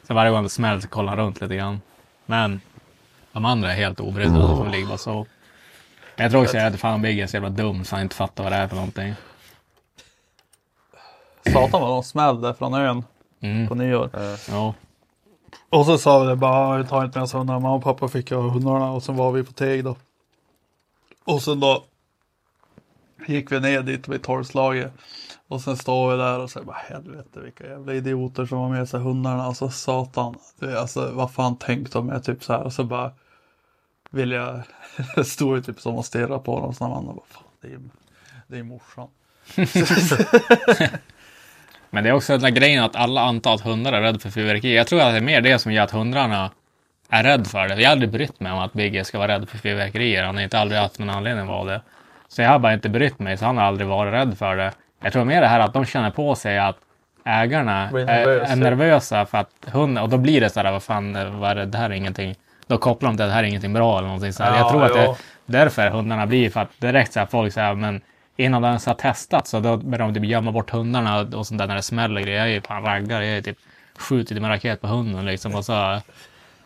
Så 0.06 0.14
varje 0.14 0.30
gång 0.30 0.42
det 0.42 0.48
smäller 0.48 0.80
så 0.80 0.88
kollar 0.88 1.08
han 1.08 1.18
runt 1.18 1.40
lite 1.40 1.56
grann. 1.56 1.80
Men 2.26 2.60
de 3.32 3.44
andra 3.44 3.72
är 3.72 3.76
helt 3.76 4.00
obrydda, 4.00 4.38
de 4.38 4.70
ligger 4.70 4.86
bara 4.86 4.98
så. 4.98 5.26
Jag 6.16 6.30
tror 6.30 6.42
också 6.42 6.58
att 6.58 6.80
fan 6.80 7.02
Bigge 7.02 7.22
är 7.22 7.26
så 7.26 7.36
jävla 7.36 7.48
dum 7.48 7.84
så 7.84 7.96
han 7.96 8.02
inte 8.02 8.16
fattar 8.16 8.42
vad 8.44 8.52
det 8.52 8.56
är 8.56 8.68
för 8.68 8.76
någonting. 8.76 9.14
Satan 11.52 11.80
vad 11.80 11.90
de 11.90 12.02
smällde 12.02 12.54
från 12.54 12.74
ön 12.74 13.04
Mm. 13.40 13.68
på 13.68 13.74
nyår. 13.74 14.10
Ja. 14.50 14.74
Och 15.68 15.86
så 15.86 15.98
sa 15.98 16.18
vi 16.18 16.26
det 16.26 16.36
bara, 16.36 16.78
vi 16.78 16.84
tar 16.88 17.04
inte 17.04 17.18
med 17.18 17.24
oss 17.24 17.34
hundarna. 17.34 17.60
Mamma 17.60 17.74
och 17.74 17.82
pappa 17.82 18.08
fick 18.08 18.30
ha 18.30 18.40
hundarna 18.40 18.90
och 18.90 19.02
sen 19.02 19.16
var 19.16 19.32
vi 19.32 19.44
på 19.44 19.52
Teg 19.52 19.84
då. 19.84 19.96
Och 21.24 21.42
sen 21.42 21.60
då 21.60 21.84
gick 23.26 23.52
vi 23.52 23.60
ner 23.60 23.82
dit 23.82 24.08
vid 24.08 24.22
tolvslaget. 24.22 24.92
Och 25.48 25.60
sen 25.60 25.76
står 25.76 26.10
vi 26.10 26.16
där 26.16 26.38
och 26.38 26.50
säger 26.50 26.66
bara 26.66 26.76
helvete 26.76 27.40
vilka 27.40 27.66
jävla 27.66 27.94
idioter 27.94 28.46
som 28.46 28.58
har 28.58 28.68
med 28.68 28.88
sig 28.88 29.00
hundarna. 29.00 29.42
Alltså 29.42 29.70
satan. 29.70 30.34
Alltså 30.78 31.10
vad 31.12 31.32
fan 31.32 31.56
tänkte 31.56 31.98
de 31.98 32.10
är 32.10 32.20
typ 32.20 32.44
så 32.44 32.52
här. 32.52 32.62
Och 32.62 32.72
så 32.72 32.84
bara 32.84 33.12
vill 34.10 34.30
jag 34.30 34.62
stå 35.26 35.56
ju 35.56 35.62
typ 35.62 35.80
som 35.80 35.94
och 35.94 36.04
stirra 36.04 36.38
på 36.38 36.60
dem. 36.60 36.74
Så 36.74 36.88
när 36.88 36.94
man 36.94 37.06
bara 37.06 37.26
fan 37.28 37.42
det 37.60 37.68
är, 37.68 37.80
det 38.46 38.58
är 38.58 38.62
morsan. 38.62 39.08
Men 41.90 42.04
det 42.04 42.10
är 42.10 42.14
också 42.14 42.32
den 42.32 42.40
där 42.42 42.50
grejen 42.50 42.84
att 42.84 42.96
alla 42.96 43.20
antar 43.20 43.54
att 43.54 43.60
hundar 43.60 43.92
är 43.92 44.00
rädda 44.00 44.18
för 44.18 44.30
fyrverkeri. 44.30 44.76
Jag 44.76 44.86
tror 44.86 45.00
att 45.00 45.12
det 45.12 45.16
är 45.16 45.20
mer 45.20 45.40
det 45.40 45.58
som 45.58 45.72
gör 45.72 45.84
att 45.84 45.90
hundarna 45.90 46.50
är 47.10 47.22
rädd 47.22 47.46
för 47.46 47.68
det. 47.68 47.74
Jag 47.74 47.88
har 47.88 47.92
aldrig 47.92 48.10
brytt 48.10 48.40
mig 48.40 48.52
om 48.52 48.58
att 48.58 48.72
Bigge 48.72 49.04
ska 49.04 49.18
vara 49.18 49.32
rädd 49.32 49.48
för 49.48 49.58
fyrverkerier. 49.58 50.24
Han 50.24 50.36
har 50.36 50.42
inte 50.42 50.58
aldrig 50.58 50.80
haft 50.80 50.98
någon 50.98 51.10
anledning 51.10 51.42
att 51.42 51.48
vara 51.50 51.64
det. 51.64 51.80
Så 52.28 52.42
jag 52.42 52.48
har 52.48 52.58
bara 52.58 52.72
inte 52.74 52.88
brytt 52.88 53.18
mig, 53.18 53.36
så 53.36 53.44
han 53.44 53.56
har 53.56 53.64
aldrig 53.64 53.88
varit 53.88 54.12
rädd 54.12 54.38
för 54.38 54.56
det. 54.56 54.72
Jag 55.02 55.12
tror 55.12 55.24
mer 55.24 55.40
det 55.40 55.46
här 55.46 55.60
att 55.60 55.72
de 55.72 55.84
känner 55.84 56.10
på 56.10 56.34
sig 56.34 56.58
att 56.58 56.76
ägarna 57.24 57.88
Blir 57.92 58.08
är, 58.08 58.26
nervösa. 58.26 58.52
är 58.52 58.56
nervösa 58.56 59.26
för 59.26 59.38
att 59.38 59.50
hunden, 59.72 60.02
och 60.04 60.08
då 60.08 60.16
blir 60.18 60.40
det 60.40 60.50
så 60.50 60.60
här, 60.60 60.72
vad 60.72 60.82
fan, 60.82 61.40
vad 61.40 61.50
är 61.50 61.54
det, 61.54 61.66
det 61.66 61.78
här 61.78 61.90
är 61.90 61.94
ingenting. 61.94 62.34
Då 62.66 62.78
kopplar 62.78 63.10
de 63.10 63.16
till 63.16 63.24
att 63.24 63.30
det 63.30 63.34
här 63.34 63.42
är 63.42 63.46
ingenting 63.48 63.72
bra 63.72 63.98
eller 63.98 64.06
någonting 64.08 64.32
så 64.32 64.42
här. 64.42 64.50
Ja, 64.50 64.58
Jag 64.58 64.68
tror 64.70 64.84
att 64.84 64.92
det 64.92 65.02
ja. 65.04 65.10
är 65.10 65.16
därför 65.46 65.90
hundarna 65.90 66.26
blir, 66.26 66.50
för 66.50 66.60
att 66.60 66.80
direkt 66.80 67.12
så 67.12 67.18
här, 67.20 67.26
folk 67.26 67.52
säger, 67.52 67.74
men 67.74 68.00
innan 68.38 68.62
de 68.62 68.68
ens 68.68 68.86
har 68.86 68.94
testat 68.94 69.46
så 69.46 69.60
då 69.60 69.76
börjar 69.76 70.06
de 70.06 70.14
typ 70.14 70.24
gömma 70.24 70.52
bort 70.52 70.70
hundarna 70.70 71.20
och 71.20 71.46
sånt 71.46 71.58
där 71.58 71.66
när 71.66 71.74
det 71.76 71.82
smäller 71.82 72.20
grejer. 72.20 72.38
Jag 72.38 72.48
är 72.48 72.52
ju 72.52 72.60
fan 72.60 72.82
raggare, 72.82 73.26
jag 73.26 73.36
är 73.38 73.42
typ 73.42 73.58
skjutit 73.98 74.42
med 74.42 74.50
raket 74.50 74.80
på 74.80 74.86
hunden 74.86 75.24
liksom 75.24 75.54
och 75.54 75.64
så. 75.64 76.00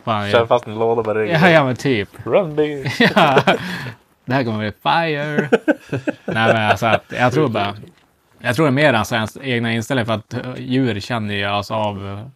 Fan, 0.05 0.31
Kör 0.31 0.39
jag, 0.39 0.49
fast 0.49 0.67
en 0.67 0.75
låda 0.75 1.03
på 1.03 1.15
ryggen. 1.15 1.41
ja, 1.41 1.49
ja 1.51 1.65
men 1.65 1.77
typ. 1.77 2.09
Run. 2.25 2.57
Ja. 3.15 3.43
Det 4.25 4.35
här 4.35 4.45
kommer 4.45 4.59
bli 4.59 4.73
fire. 4.83 5.49
Nej 6.25 6.55
men 6.55 6.71
alltså 6.71 6.87
att 6.87 7.05
jag 7.19 7.33
tror 7.33 7.49
bara. 7.49 7.77
Jag 8.39 8.57
tror 8.57 8.67
det 8.67 8.71
är 8.71 8.73
mer 8.73 8.93
alltså 8.95 9.15
ens 9.15 9.37
egna 9.43 9.73
inställning 9.73 10.07
för 10.07 10.13
att 10.13 10.35
djur 10.57 11.01
känner 11.01 11.35
ju 11.35 11.45
alltså 11.45 11.75
av 11.75 12.29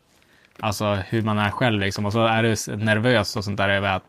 alltså 0.60 0.94
hur 0.94 1.22
man 1.22 1.38
är 1.38 1.50
själv 1.50 1.80
liksom 1.80 2.06
och 2.06 2.12
så 2.12 2.26
är 2.26 2.42
du 2.42 2.76
nervös 2.76 3.36
och 3.36 3.44
sånt 3.44 3.56
där 3.56 3.68
över 3.68 3.88
att 3.88 4.02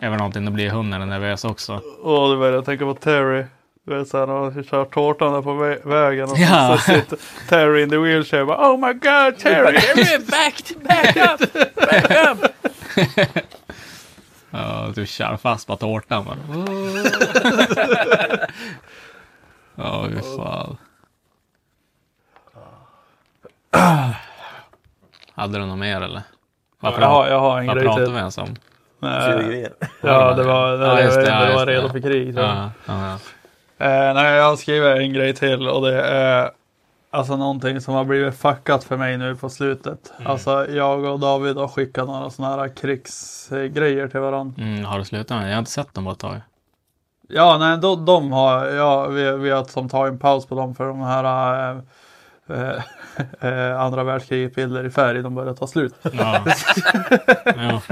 över 0.00 0.16
någonting 0.16 0.44
då 0.44 0.50
blir 0.50 0.70
hunden 0.70 1.08
nervös 1.08 1.44
också. 1.44 1.80
Och 2.02 2.30
du 2.30 2.36
vet, 2.36 2.52
jag 2.52 2.64
tänker 2.64 2.84
på 2.84 2.94
Terry. 2.94 3.44
Du 3.88 3.98
vet 3.98 4.08
såhär 4.08 4.26
när 4.26 4.34
han 4.34 4.64
kör 4.64 4.84
tårtan 4.84 5.32
där 5.32 5.42
på 5.42 5.50
vä- 5.50 5.88
vägen. 5.88 6.30
Och 6.30 6.38
Ja. 6.38 6.78
så 6.78 6.92
sitter 6.92 7.18
Terry 7.48 7.82
in 7.82 7.90
the 7.90 7.96
wheelchair 7.98 8.44
bara 8.44 8.72
Oh 8.72 8.78
my 8.86 8.92
god 8.92 9.38
Terry! 9.38 9.72
back, 10.30 10.72
back 10.82 11.16
up, 11.16 11.40
back 11.76 12.10
up. 12.32 12.38
Ja, 14.50 14.92
du 14.94 15.06
kör 15.06 15.36
fast 15.36 15.66
på 15.66 15.76
tårtan 15.76 16.24
bara. 16.24 16.36
Ja, 19.74 20.06
fy 20.08 20.16
fan. 20.36 20.76
Hade 25.34 25.58
du 25.58 25.66
något 25.66 25.78
mer 25.78 26.00
eller? 26.00 26.22
Vad, 26.80 26.92
jag, 27.02 27.06
har, 27.08 27.28
jag 27.28 27.38
har 27.40 27.60
en 27.60 27.66
vad 27.66 27.76
grej 27.76 27.84
pratade 27.86 28.04
till. 28.06 28.12
vi 28.14 28.18
ens 28.18 28.38
om? 28.38 28.56
Nej, 29.00 29.68
Ja 30.02 30.34
det 30.34 30.42
var, 30.42 30.72
det, 30.78 30.86
Ja, 30.86 31.00
just 31.02 31.14
det, 31.16 31.22
det, 31.22 31.28
ja, 31.28 31.44
det 31.44 31.54
var 31.54 31.66
redo 31.66 31.88
för 31.88 32.00
krig. 32.00 32.34
Ja, 32.38 32.70
ja, 32.86 33.08
ja. 33.10 33.18
Eh, 33.78 34.14
nej, 34.14 34.34
jag 34.36 34.44
har 34.44 34.56
skrivit 34.56 34.98
en 34.98 35.12
grej 35.12 35.34
till 35.34 35.68
och 35.68 35.82
det 35.82 36.02
är 36.02 36.50
alltså 37.10 37.36
någonting 37.36 37.80
som 37.80 37.94
har 37.94 38.04
blivit 38.04 38.34
fuckat 38.34 38.84
för 38.84 38.96
mig 38.96 39.18
nu 39.18 39.36
på 39.36 39.48
slutet. 39.48 40.12
Mm. 40.16 40.30
Alltså 40.30 40.70
jag 40.70 41.04
och 41.04 41.20
David 41.20 41.56
har 41.56 41.68
skickat 41.68 42.06
några 42.06 42.30
sådana 42.30 42.56
här 42.56 42.68
krigsgrejer 42.68 44.08
till 44.08 44.20
varandra. 44.20 44.62
Mm, 44.62 44.84
har 44.84 44.98
du 44.98 45.04
slutat 45.04 45.36
med 45.36 45.46
det? 45.46 45.48
Jag 45.48 45.56
har 45.56 45.58
inte 45.58 45.70
sett 45.70 45.94
dem 45.94 46.04
på 46.04 46.10
ett 46.10 46.18
tag. 46.18 46.40
Ja, 47.28 47.58
nej, 47.58 47.78
de, 47.78 48.04
de 48.04 48.32
har, 48.32 48.66
ja, 48.66 49.06
vi, 49.06 49.32
vi 49.36 49.50
har 49.50 49.64
som 49.64 49.88
tagit 49.88 50.12
en 50.12 50.18
paus 50.18 50.46
på 50.46 50.54
dem 50.54 50.74
för 50.74 50.88
de 50.88 51.00
här 51.00 51.82
eh, 52.46 52.82
eh, 53.50 53.80
andra 53.80 54.04
världskriget 54.04 54.54
bilder 54.54 54.84
i 54.84 54.90
färg, 54.90 55.22
de 55.22 55.34
börjar 55.34 55.54
ta 55.54 55.66
slut. 55.66 55.94
Ja. 56.12 56.44
ja. 57.44 57.82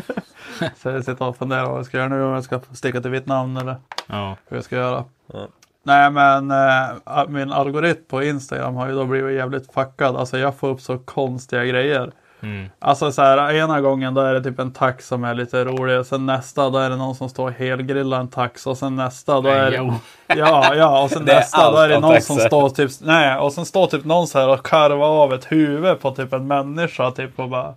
Så 0.76 0.88
jag 0.88 1.04
sitter 1.04 1.22
och 1.22 1.36
funderar 1.36 1.66
vad 1.66 1.78
jag 1.78 1.86
ska 1.86 1.96
göra 1.96 2.08
nu, 2.08 2.22
om 2.22 2.32
jag 2.32 2.44
ska 2.44 2.60
sticka 2.72 3.00
till 3.00 3.10
Vietnam 3.10 3.56
eller 3.56 3.76
ja. 4.06 4.36
hur 4.48 4.56
jag 4.56 4.64
ska 4.64 4.76
göra. 4.76 5.04
Ja. 5.32 5.48
Nej 5.86 6.10
men 6.10 6.50
eh, 6.50 7.28
min 7.28 7.52
algoritm 7.52 8.04
på 8.08 8.22
Instagram 8.22 8.74
har 8.74 8.88
ju 8.88 8.94
då 8.94 9.04
blivit 9.04 9.36
jävligt 9.36 9.72
fuckad. 9.72 10.16
Alltså 10.16 10.38
jag 10.38 10.54
får 10.54 10.68
upp 10.68 10.80
så 10.80 10.98
konstiga 10.98 11.64
grejer. 11.64 12.12
Mm. 12.42 12.68
Alltså 12.78 13.12
så 13.12 13.22
här 13.22 13.52
ena 13.52 13.80
gången 13.80 14.14
då 14.14 14.20
är 14.20 14.34
det 14.34 14.42
typ 14.42 14.58
en 14.58 14.72
tax 14.72 15.08
som 15.08 15.24
är 15.24 15.34
lite 15.34 15.64
rolig. 15.64 16.06
Sen 16.06 16.26
nästa 16.26 16.70
då 16.70 16.78
är 16.78 16.90
det 16.90 16.96
någon 16.96 17.14
som 17.14 17.28
står 17.28 17.44
och 17.44 17.52
helgrillar 17.52 18.20
en 18.20 18.28
tax. 18.28 18.66
Och 18.66 18.78
sen 18.78 18.96
nästa 18.96 19.40
då 19.40 19.48
är 19.48 19.70
det... 19.70 19.92
Ja, 20.36 20.74
ja 20.74 21.02
och 21.02 21.10
sen 21.10 21.24
nästa 21.24 21.70
då 21.70 21.78
är 21.78 21.88
det 21.88 22.00
någon 22.00 22.20
som 22.20 22.36
står 22.36 22.68
typ... 22.68 22.90
Nej, 23.00 23.38
och 23.38 23.52
sen 23.52 23.64
står 23.64 23.86
typ 23.86 24.04
någon 24.04 24.26
så 24.26 24.38
här 24.38 24.48
och 24.48 24.66
karvar 24.66 25.24
av 25.24 25.34
ett 25.34 25.52
huvud 25.52 26.00
på 26.00 26.10
typ 26.10 26.32
en 26.32 26.46
människa 26.46 27.10
typ 27.10 27.38
och 27.38 27.48
bara... 27.48 27.74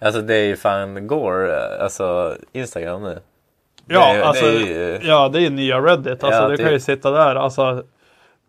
Alltså 0.00 0.20
det 0.22 0.34
är 0.34 0.44
ju 0.44 0.56
fan 0.56 1.06
Gore, 1.06 1.56
eh, 1.56 1.84
alltså 1.84 2.36
Instagram 2.52 3.02
nu. 3.02 3.18
Ja, 3.88 4.14
det, 4.14 4.24
alltså, 4.24 4.44
Det 4.44 4.50
är 4.50 5.00
ju, 5.00 5.08
ja, 5.08 5.28
det 5.28 5.46
är 5.46 5.50
nya 5.50 5.78
Reddit. 5.80 6.24
Alltså, 6.24 6.42
Ja, 6.42 6.48
du 6.48 6.56
det- 6.56 6.62
kan 6.62 6.72
ju 6.72 6.80
sitta 6.80 7.10
där. 7.10 7.34
Alltså, 7.36 7.84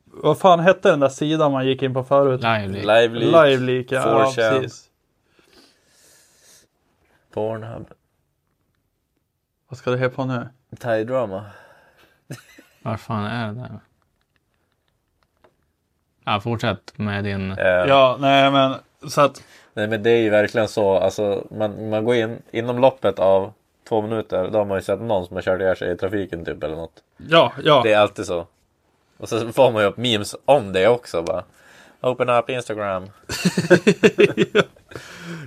vad 0.05 0.39
fan 0.39 0.59
hette 0.59 0.89
den 0.89 0.99
där 0.99 1.09
sidan 1.09 1.51
man 1.51 1.65
gick 1.67 1.81
in 1.83 1.93
på 1.93 2.03
förut? 2.03 2.41
Lively. 2.41 2.79
Lively, 2.79 3.25
Liveleak, 3.25 3.85
ja, 3.89 3.97
ja 4.05 4.31
4chan. 4.35 4.59
precis. 4.59 4.85
Pornhub, 7.33 7.87
Vad 9.67 9.77
ska 9.77 9.91
det 9.91 9.97
heta 9.97 10.15
på 10.15 10.25
nu? 10.25 10.49
Thai 10.79 11.03
drama. 11.03 11.45
Vad 12.81 12.99
fan 12.99 13.25
är 13.25 13.47
det 13.47 13.53
där? 13.59 13.79
Ja, 16.25 16.39
fortsätt 16.39 16.93
med 16.97 17.23
din... 17.23 17.51
Eh, 17.51 17.65
Ja, 17.67 18.17
nej 18.19 18.51
men 18.51 18.75
så 19.09 19.21
att... 19.21 19.43
Nej 19.73 19.87
men 19.87 20.03
det 20.03 20.09
är 20.09 20.17
ju 20.21 20.29
verkligen 20.29 20.67
så, 20.67 20.97
alltså 20.97 21.47
man, 21.51 21.89
man 21.89 22.05
går 22.05 22.15
in 22.15 22.41
inom 22.51 22.79
loppet 22.79 23.19
av 23.19 23.53
två 23.89 24.01
minuter, 24.01 24.49
då 24.51 24.57
har 24.57 24.65
man 24.65 24.77
ju 24.77 24.81
sett 24.81 25.01
någon 25.01 25.25
som 25.25 25.35
har 25.35 25.41
kört 25.41 25.61
ihjäl 25.61 25.75
sig 25.75 25.91
i 25.91 25.97
trafiken 25.97 26.45
typ 26.45 26.63
eller 26.63 26.75
något. 26.75 27.03
Ja, 27.17 27.53
ja. 27.63 27.81
Det 27.83 27.93
är 27.93 27.99
alltid 27.99 28.25
så. 28.25 28.47
Och 29.17 29.29
så 29.29 29.51
får 29.51 29.71
man 29.71 29.81
ju 29.81 29.87
upp 29.87 29.97
memes 29.97 30.35
om 30.45 30.73
det 30.73 30.87
också 30.87 31.21
bara. 31.21 31.43
Open 32.01 32.29
up 32.29 32.49
Instagram. 32.49 33.03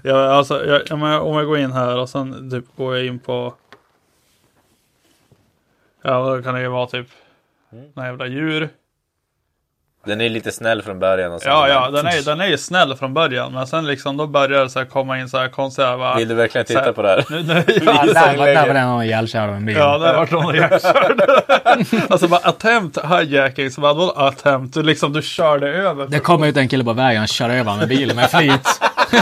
ja 0.02 0.32
alltså, 0.32 0.66
jag, 0.66 0.82
om 0.92 1.02
jag 1.02 1.46
går 1.46 1.58
in 1.58 1.72
här 1.72 1.98
och 1.98 2.08
sen 2.08 2.50
typ 2.50 2.76
går 2.76 2.96
jag 2.96 3.06
in 3.06 3.18
på... 3.18 3.54
Ja, 6.02 6.36
då 6.36 6.42
kan 6.42 6.54
det 6.54 6.60
ju 6.60 6.68
vara 6.68 6.86
typ... 6.86 7.06
Mm. 7.72 7.84
Några 7.94 8.08
jävla 8.08 8.26
djur. 8.26 8.68
Den 10.06 10.20
är 10.20 10.28
lite 10.28 10.52
snäll 10.52 10.82
från 10.82 10.98
början 10.98 11.32
och 11.32 11.40
Ja, 11.44 11.68
ja, 11.68 11.90
den 11.90 12.06
är, 12.06 12.24
den 12.24 12.40
är 12.40 12.46
ju 12.46 12.58
snäll 12.58 12.94
från 12.96 13.14
början. 13.14 13.52
Men 13.52 13.66
sen 13.66 13.86
liksom 13.86 14.16
då 14.16 14.26
börjar 14.26 14.62
det 14.62 14.70
så 14.70 14.78
här 14.78 14.86
komma 14.86 15.18
in 15.18 15.28
så 15.28 15.38
här 15.38 15.48
konstiga... 15.48 15.96
Va, 15.96 16.14
Vill 16.16 16.28
du 16.28 16.34
verkligen 16.34 16.66
så 16.66 16.72
här- 16.72 16.80
titta 16.80 16.92
på 16.92 17.02
det 17.02 17.08
här? 17.08 17.24
Nu, 17.30 17.42
nu, 17.42 17.54
Ja, 17.86 18.04
ja, 18.06 18.12
där 18.12 18.36
var 18.36 18.46
där 18.46 18.66
var 18.66 18.74
den 18.74 18.88
någon 18.88 19.02
ihjälkörd 19.02 19.48
av 19.48 19.54
en 19.54 19.66
bil. 19.66 19.76
Ja, 19.76 19.98
där 19.98 20.14
vart 20.16 20.30
de 20.30 20.54
hjärtkörda. 20.54 21.42
alltså 22.10 22.28
bara 22.28 22.40
attempt 22.48 22.98
hijacking. 23.04 23.70
Så 23.70 23.80
bara, 23.80 23.92
vadå 23.94 24.12
attempt? 24.12 24.74
Du 24.74 24.82
liksom, 24.82 25.12
du 25.12 25.22
körde 25.22 25.68
över. 25.68 26.06
Det 26.06 26.18
kom 26.18 26.44
ut 26.44 26.56
en 26.56 26.68
kille 26.68 26.84
på 26.84 26.92
vägen 26.92 27.22
och 27.22 27.28
körde 27.28 27.54
över 27.54 27.76
med 27.76 27.88
bilen 27.88 28.16
med 28.16 28.30
flit. 28.30 28.80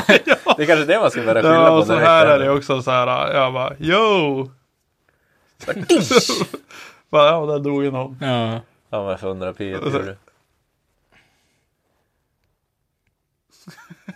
Det 0.56 0.62
är 0.62 0.66
kanske 0.66 0.84
det 0.84 1.00
man 1.00 1.10
ska 1.10 1.22
börja 1.22 1.42
skylla 1.42 1.54
Ja, 1.54 1.68
på 1.68 1.74
och 1.74 1.86
så 1.86 1.94
här 1.98 2.26
är 2.26 2.38
det 2.38 2.50
också 2.50 2.82
så 2.82 2.90
här. 2.90 3.34
Jag 3.34 3.52
bara, 3.52 3.72
yo! 3.78 4.50
bara, 7.10 7.26
ja, 7.26 7.46
där 7.46 7.58
dog 7.58 7.84
ju 7.84 7.90
någon. 7.90 8.18
Ja. 8.20 8.60
Ja 8.90 9.06
men 9.06 9.18
för 9.18 9.26
100 9.28 9.52
pi 9.52 9.74
tror 9.74 9.90
du. 9.92 10.16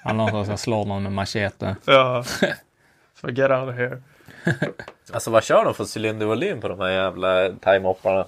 Han 0.04 0.16
någon 0.16 0.30
som 0.30 0.44
ska 0.44 0.56
slå 0.56 0.84
någon 0.84 1.02
med 1.02 1.12
machete. 1.12 1.76
Ja. 1.84 2.24
Så 3.20 3.28
get 3.30 3.50
out 3.50 3.68
of 3.68 3.74
here. 3.76 4.02
Alltså 5.12 5.30
vad 5.30 5.44
kör 5.44 5.64
de 5.64 5.74
för 5.74 5.98
cylindervolym 5.98 6.60
på 6.60 6.68
de 6.68 6.80
här 6.80 6.90
jävla 6.90 7.48
time-hopparna? 7.48 8.24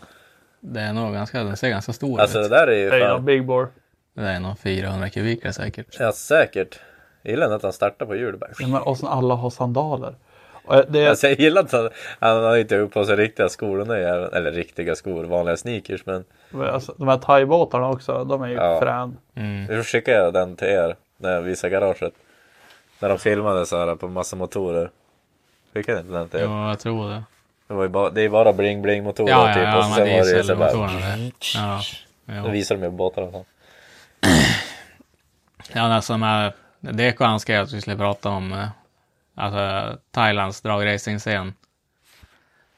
Det 0.61 0.81
är 0.81 0.93
nog 0.93 1.13
ganska, 1.13 1.45
den 1.45 1.57
ser 1.57 1.69
ganska 1.69 1.93
stor 1.93 2.21
Alltså 2.21 2.39
det 2.39 2.45
ut. 2.45 2.51
där 2.51 2.67
är 2.67 2.77
ju 2.77 2.91
Det 2.91 2.97
är 2.97 2.99
ju 2.99 3.05
fan... 3.05 3.13
någon 3.17 3.25
big 3.25 3.47
bore. 3.47 3.69
Det 4.15 4.23
är 4.29 4.41
nog 4.41 4.59
400 4.59 5.11
kubikare 5.11 5.53
säkert. 5.53 5.87
Ja 5.99 6.13
säkert. 6.13 6.81
Jag 7.23 7.31
gillar 7.31 7.51
att 7.51 7.63
han 7.63 7.73
startar 7.73 8.07
på 8.07 8.17
hjul. 8.17 8.39
Ja, 8.59 8.67
men, 8.69 8.83
och 8.83 8.99
sen 8.99 9.09
alla 9.09 9.35
har 9.35 9.51
sandaler. 9.51 10.15
Och 10.65 10.85
det 10.89 11.01
är, 11.05 11.09
Alltså 11.11 11.27
jag 11.29 11.41
gillar 11.41 11.63
att 11.63 11.73
han, 11.73 11.91
han 12.19 12.45
har 12.45 12.57
inte 12.57 12.77
upp 12.77 12.93
på 12.95 13.05
sig 13.05 13.17
riktiga 13.17 13.49
skor. 13.49 13.85
där. 13.85 14.35
Eller 14.37 14.53
riktiga 14.53 14.95
skor, 14.95 15.25
vanliga 15.25 15.57
sneakers. 15.57 16.07
Men 16.07 16.25
alltså, 16.53 16.95
de 16.99 17.09
här 17.09 17.19
thaibåtarna 17.19 17.89
också, 17.91 18.25
de 18.25 18.43
är 18.43 18.49
ju 18.49 18.55
Ja. 18.55 18.81
frän. 18.81 19.17
Mm. 19.35 19.67
vi 19.67 19.77
får 19.77 19.83
skicka 19.83 20.31
den 20.31 20.57
till 20.57 20.69
er 20.69 20.97
när 21.17 21.33
jag 21.33 21.43
visar 21.43 21.69
garaget. 21.69 22.15
När 23.01 23.09
de 23.09 23.19
filmade 23.19 23.67
så 23.67 23.79
här 23.79 23.95
på 23.95 24.09
massa 24.09 24.37
motorer. 24.37 24.91
Skickade 25.75 26.01
inte 26.01 26.13
den 26.13 26.29
till? 26.29 26.41
Jo, 26.43 26.69
jag 26.69 26.79
tror 26.79 27.09
det. 27.11 27.23
Det, 27.67 27.75
var 27.75 27.83
ju 27.83 27.89
bara, 27.89 28.11
det 28.11 28.23
är 28.23 28.29
bara 28.29 28.53
bling 28.53 28.83
bling 28.83 29.05
motorer 29.05 29.31
Ja, 29.31 29.49
ja, 29.49 29.55
typ. 29.55 29.63
ja, 29.63 29.79
och 29.79 29.85
sen 29.85 29.93
var 29.93 30.25
det 30.25 30.37
ju 30.37 30.43
så 30.43 30.57
bara... 30.57 30.87
det. 30.87 31.31
Ja. 31.55 32.43
Då 32.43 32.49
visar 32.49 32.75
de 32.77 32.83
ju 32.83 32.91
båtarna. 32.91 33.45
Ja, 35.73 35.95
alltså 35.95 36.19
med 36.19 36.53
DK 36.81 37.21
han 37.21 37.41
skrev 37.41 37.63
att 37.63 37.73
vi 37.73 37.81
skulle 37.81 37.97
prata 37.97 38.29
om 38.29 38.53
eh, 38.53 38.69
alltså, 39.35 39.99
Thailands 40.11 40.61
dragracing-scen. 40.61 41.55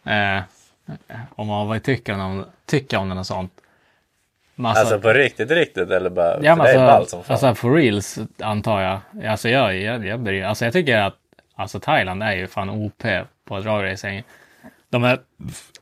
Eh, 0.04 0.42
om 1.34 1.48
vad 1.48 1.70
vi 1.70 1.80
tycker 1.80 2.20
om, 2.20 2.44
tycker 2.66 2.96
om 2.96 3.08
den 3.08 3.18
och 3.18 3.26
sånt. 3.26 3.52
Men 4.58 4.66
Alltså, 4.66 4.80
Alltså, 4.80 4.98
på 5.00 5.08
riktigt, 5.12 5.50
riktigt 5.50 5.90
eller 5.90 6.10
bara... 6.10 6.38
ja, 6.42 6.56
för 6.56 6.62
men 6.62 6.66
det 6.66 6.72
är 6.80 6.86
ballt 6.86 7.08
som 7.10 7.18
alltså, 7.18 7.34
fan. 7.34 7.48
alltså 7.48 7.60
for 7.68 7.74
reals 7.74 8.18
antar 8.42 8.80
jag. 8.80 8.98
Alltså 9.30 9.48
jag, 9.48 9.76
jag, 9.76 10.06
jag, 10.06 10.20
bryr, 10.20 10.44
alltså 10.44 10.64
jag 10.64 10.72
tycker 10.72 10.98
att 11.00 11.14
alltså 11.56 11.80
Thailand 11.80 12.22
är 12.22 12.32
ju 12.32 12.46
fan 12.46 12.70
OP 12.70 13.02
på 13.48 13.60
dragracing. 13.60 14.22
De 14.90 15.04
är, 15.04 15.18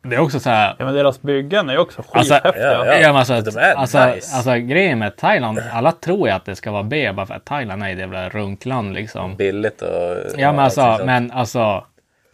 det 0.02 0.16
är 0.16 0.20
också 0.20 0.40
så 0.40 0.50
här. 0.50 0.74
Ja 0.78 0.84
men 0.84 0.94
deras 0.94 1.22
byggen 1.22 1.68
är 1.68 1.72
ju 1.72 1.78
också 1.78 2.02
Alltså, 2.12 2.34
skithäftiga. 2.34 2.72
ja, 2.72 2.86
Ja, 3.00 3.08
men 3.08 3.16
alltså, 3.16 3.40
de 3.40 3.56
är 3.58 3.74
alltså, 3.74 4.06
nice. 4.06 4.36
alltså 4.36 4.54
grejen 4.54 4.98
med 4.98 5.16
Thailand, 5.16 5.60
alla 5.72 5.92
tror 5.92 6.28
ju 6.28 6.34
att 6.34 6.44
det 6.44 6.56
ska 6.56 6.70
vara 6.70 6.82
B 6.82 7.12
bara 7.12 7.26
för 7.26 7.34
att 7.34 7.44
Thailand 7.44 7.82
är 7.82 7.92
ett 7.92 7.98
jävla 7.98 8.28
runkland 8.28 8.94
liksom. 8.94 9.36
Billigt 9.36 9.82
och... 9.82 10.16
Ja 10.36 10.52
men 10.52 10.58
alltså, 10.64 11.00
men 11.04 11.30
alltså 11.32 11.84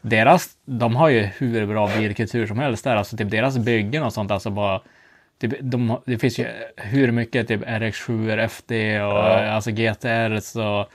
deras, 0.00 0.46
de 0.64 0.96
har 0.96 1.08
ju 1.08 1.20
hur 1.38 1.66
bra 1.66 1.90
bilkultur 1.98 2.46
som 2.46 2.58
helst 2.58 2.84
där. 2.84 2.96
Alltså 2.96 3.16
typ 3.16 3.30
deras 3.30 3.58
byggen 3.58 4.02
och 4.02 4.12
sånt, 4.12 4.30
alltså 4.30 4.50
bara 4.50 4.80
typ, 5.50 5.58
de, 5.60 6.00
det 6.06 6.18
finns 6.18 6.38
ju 6.38 6.46
hur 6.76 7.10
mycket 7.10 7.48
typ 7.48 7.62
RX7, 7.62 8.38
FD 8.38 9.00
och 9.02 9.28
alltså 9.28 9.70
GTR 9.70 10.58
och 10.58 10.92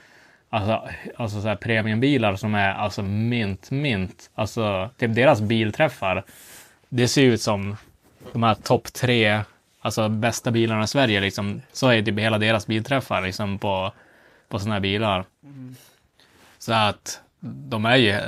alltså, 0.50 0.88
alltså 1.16 1.40
så 1.40 1.48
här 1.48 1.56
premiumbilar 1.56 2.36
som 2.36 2.54
är 2.54 2.74
alltså 2.74 3.02
mint, 3.02 3.70
mint. 3.70 4.30
Alltså 4.34 4.90
typ 4.98 5.14
deras 5.14 5.40
bilträffar. 5.40 6.24
Det 6.88 7.08
ser 7.08 7.22
ut 7.22 7.42
som 7.42 7.76
de 8.32 8.42
här 8.42 8.54
topp 8.54 8.92
tre, 8.92 9.40
alltså 9.80 10.08
bästa 10.08 10.50
bilarna 10.50 10.84
i 10.84 10.88
Sverige 10.88 11.20
liksom. 11.20 11.62
Så 11.72 11.88
är 11.88 12.02
typ 12.02 12.18
hela 12.18 12.38
deras 12.38 12.66
bilträffar 12.66 13.22
liksom 13.22 13.58
på, 13.58 13.92
på 14.48 14.58
sådana 14.58 14.74
här 14.74 14.80
bilar. 14.80 15.24
Så 16.58 16.72
att 16.72 17.20
de 17.40 17.84
är 17.84 17.96
ju, 17.96 18.20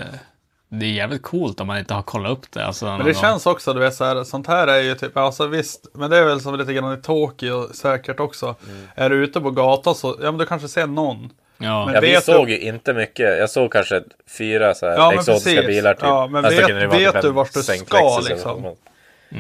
det 0.73 0.87
är 0.87 0.91
jävligt 0.91 1.23
coolt 1.23 1.61
om 1.61 1.67
man 1.67 1.79
inte 1.79 1.95
har 1.95 2.03
kollat 2.03 2.33
upp 2.33 2.53
det. 2.53 2.65
Alltså, 2.67 2.85
Men 2.87 3.07
det 3.07 3.15
känns 3.15 3.47
också, 3.47 3.75
du 3.75 3.81
vet 3.81 3.95
så 3.95 4.05
här, 4.05 4.25
sånt 4.25 4.47
här 4.47 4.67
är 4.67 4.81
ju 4.83 4.95
typ, 4.95 5.17
alltså 5.17 5.47
visst, 5.47 5.87
men 5.95 6.11
det 6.11 6.17
är 6.19 6.25
väl 6.25 6.41
som 6.41 6.57
lite 6.59 6.73
grann 6.73 6.99
i 6.99 7.03
Tokyo 7.03 7.69
säkert 7.73 8.21
också. 8.21 8.47
Mm. 8.69 8.83
Är 8.95 9.11
du 9.11 9.25
ute 9.25 9.41
på 9.41 9.51
gatan 9.51 9.95
så, 9.95 10.17
ja 10.23 10.31
men 10.33 10.39
du 10.39 10.47
kanske 10.47 10.69
ser 10.69 10.87
någon. 10.87 11.31
Ja, 11.59 11.85
Men 11.87 11.95
Ja, 11.95 12.01
vi 12.01 12.11
vet 12.11 12.27
du- 12.27 12.33
såg 12.33 12.51
ju 12.51 12.59
inte 12.59 12.95
mycket. 12.95 13.39
Jag 13.39 13.51
såg 13.51 13.73
kanske 13.73 14.03
fyra 14.39 14.75
så 14.75 14.87
här 14.87 14.95
Ja, 14.97 15.13
exotiska 15.15 15.51
precis. 15.51 15.67
bilar 15.67 15.95
typ. 15.95 16.03
Ja, 16.03 16.27
men 16.27 16.43
då 16.43 16.49
vet- 16.51 16.93
vet 16.93 17.13
typ 17.13 17.23
du 17.23 17.31
vart 17.31 17.53
du 17.55 17.63
ska, 17.63 18.21
liksom? 18.29 18.63
något. 18.63 18.79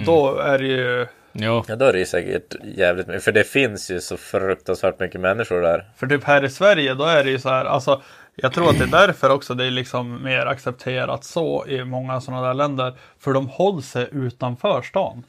Då 0.06 0.38
är 0.38 0.58
det 0.58 0.66
ju, 0.66 1.06
jo. 1.32 1.64
Ja, 1.68 1.76
då 1.76 1.84
är 1.84 1.92
det 1.92 1.98
ju 1.98 2.06
säkert 2.06 2.54
jävligt 2.76 3.06
mycket. 3.06 3.24
För 3.24 3.32
det 3.32 3.44
finns 3.44 3.90
ju 3.90 4.00
så 4.00 4.16
fruktansvärt 4.16 5.00
mycket 5.00 5.20
människor 5.20 5.60
där. 5.62 5.84
för 5.96 6.06
typ 6.06 6.24
här 6.24 6.44
i 6.44 6.50
Sverige 6.50 6.94
då 6.94 7.04
är 7.04 7.24
det 7.24 7.30
ju 7.30 7.38
så 7.38 7.48
här, 7.48 7.64
alltså 7.64 8.02
jag 8.42 8.52
tror 8.52 8.70
att 8.70 8.78
det 8.78 8.84
är 8.84 9.06
därför 9.06 9.30
också 9.30 9.54
det 9.54 9.64
är 9.64 9.70
liksom 9.70 10.22
mer 10.22 10.46
accepterat 10.46 11.24
så 11.24 11.66
i 11.66 11.84
många 11.84 12.20
sådana 12.20 12.46
där 12.46 12.54
länder. 12.54 12.94
För 13.18 13.32
de 13.32 13.48
håller 13.48 13.82
sig 13.82 14.08
utanför 14.12 14.82
stan. 14.82 15.24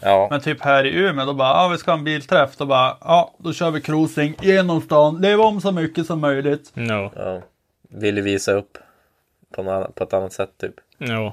Ja, 0.00 0.28
Men 0.30 0.40
typ 0.40 0.60
här 0.60 0.84
i 0.84 0.94
Umeå, 0.94 1.26
då 1.26 1.34
bara, 1.34 1.48
ja 1.62 1.68
vi 1.68 1.78
ska 1.78 1.90
ha 1.90 1.98
en 1.98 2.04
bilträff. 2.04 2.56
Då 2.56 2.66
bara, 2.66 2.96
ja 3.00 3.34
då 3.38 3.52
kör 3.52 3.70
vi 3.70 3.80
cruising 3.80 4.36
genom 4.40 4.80
stan, 4.80 5.20
lev 5.20 5.40
om 5.40 5.60
så 5.60 5.72
mycket 5.72 6.06
som 6.06 6.20
möjligt. 6.20 6.70
No. 6.74 7.10
ja. 7.16 7.40
Vill 7.88 8.16
ju 8.16 8.22
visa 8.22 8.52
upp 8.52 8.78
på, 9.54 9.62
något 9.62 9.72
annat, 9.72 9.94
på 9.94 10.04
ett 10.04 10.12
annat 10.12 10.32
sätt 10.32 10.50
typ. 10.60 10.74
Jo. 10.98 11.32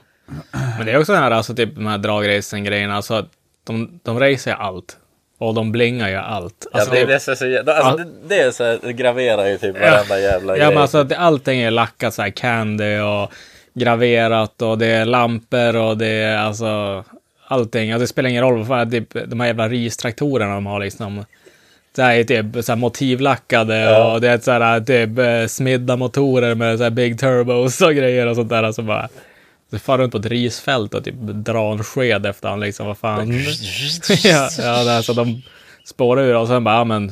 Men 0.51 0.85
det 0.85 0.91
är 0.91 0.99
också 0.99 1.13
den 1.13 1.23
här, 1.23 1.31
alltså 1.31 1.55
typ 1.55 1.75
de 1.75 1.85
här 1.85 1.97
dragracing-grejerna, 1.97 2.95
alltså 2.95 3.13
att 3.13 3.29
de, 3.63 3.99
de 4.03 4.19
racear 4.19 4.55
allt. 4.55 4.97
Och 5.41 5.53
de 5.53 5.71
blingar 5.71 6.09
ju 6.09 6.15
allt. 6.15 6.67
Ja, 6.73 6.79
Alltså, 6.79 6.93
det, 6.95 7.05
det, 7.05 7.13
är 7.15 7.19
så, 7.19 7.35
så, 7.35 7.57
alltså, 7.57 7.71
Ja. 7.71 7.95
det, 7.97 8.07
det 8.27 8.41
är 8.41 8.51
så 8.51 8.63
här, 8.63 8.79
det 8.83 8.93
graverar 8.93 9.45
ju 9.47 9.57
typ 9.57 9.79
varenda 9.79 10.19
jävla 10.19 10.57
Ja, 10.57 10.63
grej. 10.63 10.73
men 10.73 10.77
alltså 10.81 11.07
allting 11.17 11.59
är 11.61 11.71
lackat 11.71 12.13
så 12.13 12.21
här 12.21 12.29
candy 12.29 12.99
och 12.99 13.31
graverat 13.73 14.61
och 14.61 14.77
det 14.77 14.87
är 14.87 15.05
lampor 15.05 15.75
och 15.75 15.97
det 15.97 16.07
är 16.07 16.37
alltså 16.37 17.03
allting. 17.47 17.93
Och 17.93 17.99
det 17.99 18.07
spelar 18.07 18.29
ingen 18.29 18.43
roll 18.43 18.63
vad 18.63 18.91
typ, 18.91 19.07
de 19.27 19.39
här 19.39 19.47
jävla 19.47 19.69
ristraktorerna 19.69 20.53
de 20.53 20.65
har 20.65 20.79
liksom. 20.79 21.25
Det 21.95 22.01
här 22.03 22.15
är 22.15 22.23
typ 22.23 22.65
så 22.65 22.71
här 22.71 22.79
motivlackade 22.79 23.77
Ja. 23.79 24.13
och 24.13 24.21
det 24.21 24.29
är 24.29 24.37
så 24.37 24.51
här 24.51 24.79
typ 24.81 25.17
eh, 25.19 25.47
smidda 25.47 25.95
motorer 25.95 26.55
med 26.55 26.77
så 26.77 26.83
här 26.83 26.91
big 26.91 27.19
turbos 27.19 27.81
och 27.81 27.93
grejer 27.95 28.27
och 28.27 28.35
sånt 28.35 28.49
där. 28.49 28.63
Alltså 28.63 28.81
bara. 28.81 29.09
Så 29.71 29.79
far 29.79 29.97
runt 29.97 30.11
på 30.11 30.17
ett 30.17 30.25
risfält 30.25 30.93
och 30.93 31.03
typ 31.03 31.15
dra 31.19 31.71
en 31.71 31.83
sked 31.83 32.25
efter 32.25 32.49
han 32.49 32.59
liksom, 32.59 32.87
vad 32.87 32.97
fan. 32.97 33.31
ja, 34.23 34.49
ja 34.57 34.83
det 34.83 34.91
är 34.91 35.01
så 35.01 35.13
de 35.13 35.41
spårar 35.85 36.21
ur 36.23 36.35
och 36.35 36.47
sen 36.47 36.63
bara, 36.63 36.75
ja 36.75 36.83
men 36.83 37.11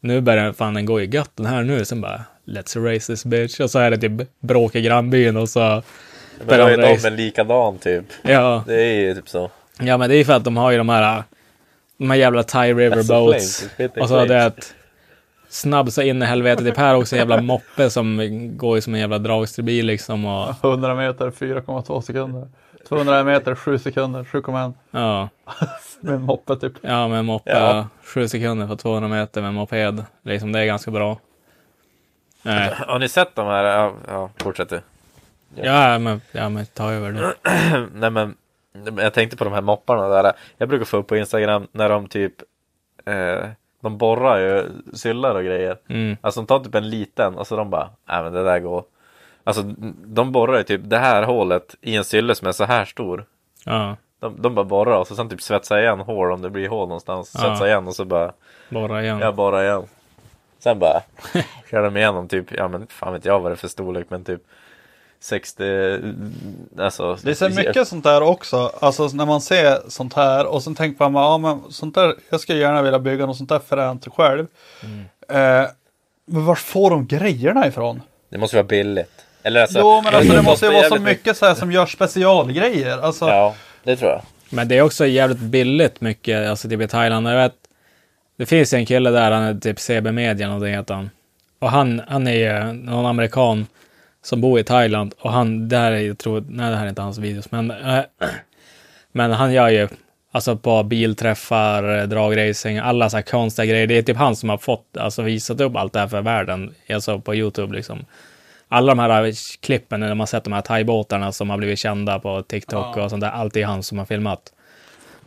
nu 0.00 0.20
börjar 0.20 0.52
fan 0.52 0.74
den 0.74 0.86
gå 0.86 1.00
i 1.00 1.06
gött 1.06 1.30
den 1.34 1.46
här 1.46 1.62
nu. 1.62 1.84
Sen 1.84 2.00
bara, 2.00 2.24
let's 2.46 2.92
race 2.94 3.12
this 3.12 3.24
bitch. 3.24 3.60
Och 3.60 3.70
så 3.70 3.78
är 3.78 3.90
det 3.90 3.98
typ 3.98 4.40
bråk 4.40 4.74
i 4.74 4.80
grannbyn 4.80 5.36
och 5.36 5.48
så 5.48 5.60
men 5.60 5.82
då 6.38 6.44
börjar 6.46 6.68
är 6.68 6.98
de 7.00 7.06
en 7.06 7.16
likadan 7.16 7.78
typ. 7.78 8.04
Ja, 8.22 8.64
Det 8.66 8.82
är 8.82 8.94
ju 8.94 9.14
typ 9.14 9.28
så. 9.28 9.50
ja, 9.80 9.96
men 9.96 10.10
det 10.10 10.16
är 10.16 10.24
för 10.24 10.32
att 10.32 10.44
de 10.44 10.56
har 10.56 10.70
ju 10.70 10.78
de 10.78 10.88
här, 10.88 11.22
de 11.98 12.10
här 12.10 12.18
jävla 12.18 12.42
Thai 12.42 12.74
River 12.74 12.96
Alltså, 12.96 13.12
Boats. 13.12 13.68
Och 14.00 14.08
så 14.08 14.24
det 14.24 14.44
att 14.44 14.74
snabb 15.48 15.92
så 15.92 16.02
in 16.02 16.22
i 16.22 16.26
helvetet. 16.26 16.66
Typ 16.66 16.76
här 16.76 16.94
också 16.94 17.14
en 17.16 17.18
jävla 17.18 17.42
moppe 17.42 17.90
som 17.90 18.18
går 18.56 18.80
som 18.80 18.94
en 18.94 19.00
jävla 19.00 19.18
dragsterbil 19.18 19.86
liksom. 19.86 20.24
Och, 20.24 20.64
100 20.64 20.94
meter 20.94 21.30
4,2 21.30 22.00
sekunder. 22.00 22.48
200 22.88 23.24
meter 23.24 23.54
7 23.54 23.78
sekunder, 23.78 24.24
7,1. 24.24 24.72
ja, 24.90 25.28
Med 26.00 26.14
en 26.14 26.22
moppe 26.22 26.56
typ. 26.56 26.72
ja, 26.80 27.08
med 27.08 27.18
en 27.18 27.24
moppe. 27.24 27.50
Ja. 27.50 27.76
Ja. 27.76 27.88
Sju 28.04 28.28
sekunder 28.28 28.66
på 28.66 28.76
200 28.76 29.08
meter 29.08 29.40
med 29.40 29.48
en 29.48 29.54
moped. 29.54 30.04
Liksom, 30.22 30.52
det 30.52 30.60
är 30.60 30.66
ganska 30.66 30.90
bra. 30.90 31.18
Eh, 32.44 32.72
Har 32.72 32.98
ni 32.98 33.08
sett 33.08 33.34
de 33.34 33.46
här? 33.46 33.64
Ja, 33.64 33.92
ja 34.08 34.30
fortsätt 34.36 34.68
du. 34.68 34.80
ja, 35.54 35.98
men, 35.98 36.20
ja, 36.32 36.48
men 36.48 36.66
ta 36.66 36.92
över 36.92 37.12
du. 37.12 37.34
Nej 38.00 38.10
men 38.10 38.36
jag 38.98 39.14
tänkte 39.14 39.36
på 39.36 39.44
de 39.44 39.52
här 39.52 39.60
mopparna 39.60 40.08
där. 40.08 40.32
Jag 40.58 40.68
brukar 40.68 40.84
få 40.84 40.96
upp 40.96 41.06
på 41.06 41.16
Instagram 41.16 41.66
när 41.72 41.88
de 41.88 42.08
typ 42.08 42.34
eh, 43.06 43.48
De 43.80 43.98
borrar 43.98 44.38
ju 44.38 44.64
syllar 44.94 45.34
och 45.34 45.44
grejer. 45.44 45.78
Mm. 45.88 46.16
Alltså 46.20 46.40
de 46.40 46.46
tar 46.46 46.58
typ 46.58 46.74
en 46.74 46.90
liten 46.90 47.34
och 47.34 47.46
så 47.46 47.56
de 47.56 47.70
bara, 47.70 47.90
nej 48.08 48.22
men 48.22 48.32
det 48.32 48.44
där 48.44 48.58
går. 48.58 48.84
Alltså 49.44 49.62
de 50.04 50.32
borrar 50.32 50.58
ju 50.58 50.64
typ 50.64 50.80
det 50.84 50.98
här 50.98 51.22
hålet 51.22 51.74
i 51.80 51.96
en 51.96 52.04
sylle 52.04 52.34
som 52.34 52.48
är 52.48 52.52
så 52.52 52.64
här 52.64 52.84
stor. 52.84 53.24
Ja, 53.64 53.96
De, 54.20 54.42
de 54.42 54.54
bara 54.54 54.64
borrar 54.64 54.98
och 54.98 55.06
så 55.06 55.14
sen 55.14 55.28
typ 55.28 55.42
svetsa 55.42 55.80
igen 55.80 56.00
hål 56.00 56.32
om 56.32 56.42
det 56.42 56.50
blir 56.50 56.68
hål 56.68 56.88
någonstans. 56.88 57.34
Ja. 57.34 57.40
Svetsa 57.40 57.68
igen 57.68 57.86
och 57.86 57.94
så 57.94 58.04
bara, 58.04 58.32
bara 58.68 59.02
igen. 59.02 59.18
jag 59.18 59.34
borrar 59.34 59.62
igen. 59.64 59.82
Sen 60.58 60.78
bara 60.78 61.00
kör 61.70 61.82
de 61.82 61.96
igenom 61.96 62.28
typ, 62.28 62.52
ja 62.52 62.68
men 62.68 62.86
fan 62.86 63.12
vet 63.12 63.24
jag 63.24 63.40
vad 63.40 63.50
det 63.50 63.54
är 63.54 63.56
för 63.56 63.68
storlek 63.68 64.06
men 64.10 64.24
typ 64.24 64.42
60, 65.20 65.62
alltså. 66.78 67.18
Det 67.22 67.30
är 67.30 67.34
så 67.34 67.48
mycket 67.48 67.88
sånt 67.88 68.04
där 68.04 68.22
också. 68.22 68.72
Alltså 68.80 69.08
när 69.08 69.26
man 69.26 69.40
ser 69.40 69.78
sånt 69.88 70.14
här 70.14 70.46
och 70.46 70.62
sen 70.62 70.74
tänker 70.74 71.08
man, 71.08 71.22
ja 71.22 71.38
men 71.38 71.72
sånt 71.72 71.94
där, 71.94 72.14
jag 72.30 72.40
skulle 72.40 72.58
gärna 72.58 72.82
vilja 72.82 72.98
bygga 72.98 73.26
något 73.26 73.36
sånt 73.36 73.48
där 73.48 73.60
fränt 73.68 74.06
själv. 74.16 74.46
Eh, 75.28 75.64
men 76.26 76.44
var 76.46 76.54
får 76.54 76.90
de 76.90 77.06
grejerna 77.06 77.66
ifrån? 77.66 78.02
Det 78.28 78.38
måste 78.38 78.56
vara 78.56 78.66
billigt. 78.66 79.24
Eller 79.42 79.62
alltså, 79.62 79.78
jo 79.78 80.00
men 80.04 80.14
alltså 80.14 80.32
det 80.32 80.42
måste 80.42 80.66
ju 80.66 80.72
vara 80.72 80.88
så 80.88 80.98
mycket 80.98 81.36
så 81.36 81.46
här 81.46 81.54
som 81.54 81.72
gör 81.72 81.86
specialgrejer. 81.86 82.98
Alltså, 82.98 83.28
Ja, 83.28 83.54
det 83.84 83.96
tror 83.96 84.10
jag. 84.10 84.22
Men 84.50 84.68
det 84.68 84.78
är 84.78 84.82
också 84.82 85.06
jävligt 85.06 85.38
billigt 85.38 86.00
mycket, 86.00 86.48
alltså 86.48 86.68
typ 86.68 86.80
i 86.80 86.88
Thailand. 86.88 87.28
Jag 87.28 87.36
vet, 87.36 87.54
det 88.36 88.46
finns 88.46 88.72
en 88.72 88.86
kille 88.86 89.10
där, 89.10 89.30
han 89.30 89.42
är 89.42 89.54
typ 89.54 89.80
CB 89.80 90.12
Media 90.12 90.54
och 90.54 90.60
det 90.60 90.68
heter 90.68 90.94
han. 90.94 91.10
och 91.58 91.70
han, 91.70 92.02
han 92.08 92.26
är 92.26 92.32
ju 92.32 92.72
någon 92.72 93.06
amerikan 93.06 93.66
som 94.28 94.40
bor 94.40 94.60
i 94.60 94.64
Thailand 94.64 95.14
och 95.20 95.32
han, 95.32 95.68
där 95.68 95.92
är, 95.92 96.00
jag 96.00 96.18
tror, 96.18 96.44
nej 96.48 96.70
det 96.70 96.76
här 96.76 96.84
är 96.84 96.88
inte 96.88 97.02
hans 97.02 97.18
videos, 97.18 97.50
men, 97.50 97.70
äh, 97.70 98.00
men 99.12 99.32
han 99.32 99.52
gör 99.52 99.68
ju 99.68 99.88
alltså 100.32 100.56
på 100.56 100.82
bilträffar, 100.82 102.06
dragracing, 102.06 102.78
alla 102.78 103.10
så 103.10 103.16
här 103.16 103.22
konstiga 103.22 103.66
grejer. 103.66 103.86
Det 103.86 103.98
är 103.98 104.02
typ 104.02 104.16
han 104.16 104.36
som 104.36 104.48
har 104.48 104.58
fått, 104.58 104.96
alltså 104.96 105.22
visat 105.22 105.60
upp 105.60 105.76
allt 105.76 105.92
det 105.92 106.00
här 106.00 106.08
för 106.08 106.22
världen, 106.22 106.74
alltså 106.90 107.20
på 107.20 107.34
Youtube 107.34 107.76
liksom. 107.76 108.04
Alla 108.68 108.94
de 108.94 108.98
här 108.98 109.32
klippen 109.60 110.00
när 110.00 110.14
man 110.14 110.26
sett 110.26 110.44
de 110.44 110.52
här 110.52 110.60
thaibåtarna 110.60 111.32
som 111.32 111.50
har 111.50 111.58
blivit 111.58 111.78
kända 111.78 112.18
på 112.18 112.42
TikTok 112.42 112.96
och 112.96 113.10
sånt 113.10 113.20
där, 113.20 113.30
allt 113.30 113.56
är 113.56 113.64
han 113.64 113.82
som 113.82 113.98
har 113.98 114.04
filmat. 114.04 114.52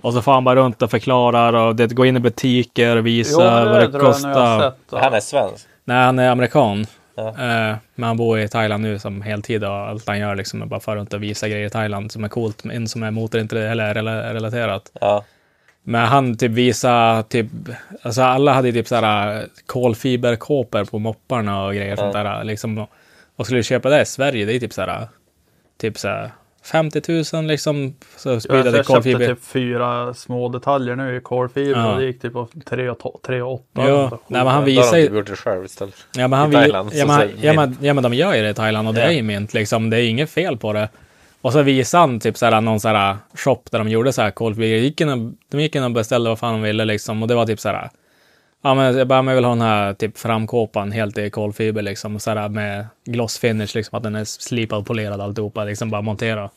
Och 0.01 0.13
så 0.13 0.21
får 0.21 0.31
han 0.31 0.43
bara 0.43 0.55
runt 0.55 0.81
och 0.81 0.91
förklarar 0.91 1.53
och 1.53 1.75
det 1.75 1.93
går 1.93 2.05
in 2.05 2.17
i 2.17 2.19
butiker 2.19 2.97
och 2.97 3.05
visar 3.05 3.65
vad 3.65 3.75
det 3.75 3.83
jag 3.83 3.91
har 3.91 3.99
kostar. 3.99 4.59
sett. 4.59 5.01
Han 5.01 5.13
är 5.13 5.19
svensk. 5.19 5.67
Nej, 5.83 6.03
han 6.05 6.19
är 6.19 6.29
amerikan. 6.29 6.85
Ja. 7.15 7.27
Eh, 7.29 7.75
men 7.95 8.07
han 8.07 8.17
bor 8.17 8.39
i 8.39 8.47
Thailand 8.47 8.83
nu 8.83 8.99
som 8.99 9.21
heltid 9.21 9.63
och 9.63 9.71
allt 9.73 10.07
han 10.07 10.19
gör 10.19 10.35
liksom 10.35 10.61
är 10.61 10.65
bara 10.65 10.79
fara 10.79 10.95
runt 10.95 11.13
och 11.13 11.23
visa 11.23 11.49
grejer 11.49 11.67
i 11.67 11.69
Thailand 11.69 12.11
som 12.11 12.23
är 12.23 12.29
coolt, 12.29 12.63
men 12.63 12.87
som 12.87 13.03
är 13.03 13.11
motor 13.11 13.53
eller 13.53 13.93
rela- 13.93 14.33
relaterat. 14.33 14.91
Ja. 15.01 15.25
Men 15.83 16.05
han 16.07 16.37
typ 16.37 16.51
visar 16.51 17.23
typ, 17.23 17.47
alltså 18.01 18.21
alla 18.21 18.53
hade 18.53 18.71
typ 18.71 18.87
såhär 18.87 19.45
kolfiberkåpor 19.65 20.85
på 20.85 20.99
mopparna 20.99 21.65
och 21.65 21.73
grejer 21.75 21.95
sånt 21.95 22.13
där 22.13 22.43
liksom. 22.43 22.87
Och 23.35 23.45
skulle 23.45 23.59
du 23.59 23.63
köpa 23.63 23.89
det 23.89 24.01
i 24.01 24.05
Sverige, 24.05 24.45
det 24.45 24.55
är 24.55 24.59
typ 24.59 24.73
såhär, 24.73 25.07
typ 25.81 25.97
såhär 25.97 26.31
50 26.63 27.23
000 27.33 27.45
liksom. 27.45 27.95
Så 28.17 28.29
Jag, 28.29 28.41
spridade 28.41 28.77
jag 28.77 28.87
köpte 28.87 29.27
typ 29.27 29.43
fyra 29.45 30.13
små 30.13 30.49
detaljer 30.49 30.95
nu 30.95 31.17
i 31.17 31.21
kolfiber 31.21 31.79
Ja. 31.79 31.93
och 31.93 31.99
det 31.99 32.05
gick 32.05 32.21
typ 32.21 32.33
på 32.33 32.47
3 32.65 32.89
och 32.89 32.97
to- 32.99 33.19
3 33.25 33.41
och 33.41 33.53
8. 33.53 33.63
Jo, 33.75 33.83
nej, 34.11 34.19
men 34.27 34.37
han 34.37 34.45
Då 34.45 34.51
har 34.59 34.65
visar 34.65 34.91
de 34.91 34.99
ju, 35.01 35.07
typ 35.07 35.15
gjort 35.15 35.27
det 35.27 35.35
själv 35.35 35.65
istället. 35.65 35.95
Ja 36.17 36.27
men, 36.27 36.39
han 36.39 36.49
I 36.49 36.53
Thailand, 36.53 36.89
ja, 36.93 37.05
men, 37.05 37.29
ja, 37.41 37.53
men, 37.53 37.77
ja 37.81 37.93
men 37.93 38.03
de 38.03 38.13
gör 38.13 38.33
ju 38.35 38.41
det 38.43 38.49
i 38.49 38.53
Thailand 38.53 38.87
och 38.87 38.93
det 38.93 39.01
Ja. 39.01 39.07
är 39.07 39.11
ju 39.11 39.23
mint 39.23 39.53
liksom. 39.53 39.89
Det 39.89 39.97
är 39.97 40.09
inget 40.09 40.29
fel 40.29 40.57
på 40.57 40.73
det. 40.73 40.89
Och 41.41 41.53
så 41.53 41.61
visade 41.61 42.01
han 42.01 42.19
typ 42.19 42.37
såhär 42.37 42.61
någon 42.61 42.79
såhär 42.79 43.17
shop 43.33 43.61
där 43.71 43.77
de 43.79 43.89
gjorde 43.89 44.13
såhär 44.13 44.31
kolfiber. 44.31 44.65
Gick 44.77 45.01
in 45.01 45.09
och, 45.09 45.31
de 45.51 45.59
gick 45.61 45.75
in 45.75 45.83
och 45.83 45.91
beställde 45.91 46.29
vad 46.29 46.39
fan 46.39 46.53
de 46.53 46.61
ville 46.61 46.85
liksom. 46.85 47.21
Och 47.21 47.27
det 47.27 47.35
var 47.35 47.45
typ 47.45 47.59
såhär. 47.59 47.89
Ja 48.61 48.73
men 48.73 48.97
jag 48.97 49.07
bara, 49.07 49.23
jag 49.25 49.35
vill 49.35 49.43
ha 49.43 49.51
den 49.51 49.61
här 49.61 49.93
typ 49.93 50.17
framkåpan 50.17 50.91
helt 50.91 51.17
i 51.17 51.29
kolfiber 51.29 51.81
liksom. 51.81 52.19
Såhär 52.19 52.49
med 52.49 52.85
gloss 53.05 53.37
finish 53.39 53.75
liksom. 53.75 53.97
Att 53.97 54.03
den 54.03 54.15
är 54.15 54.23
slipad 54.25 54.79
och 54.79 54.85
polerad 54.85 55.21
alltihopa. 55.21 55.63
Liksom 55.63 55.89
bara 55.89 56.01
montera. 56.01 56.49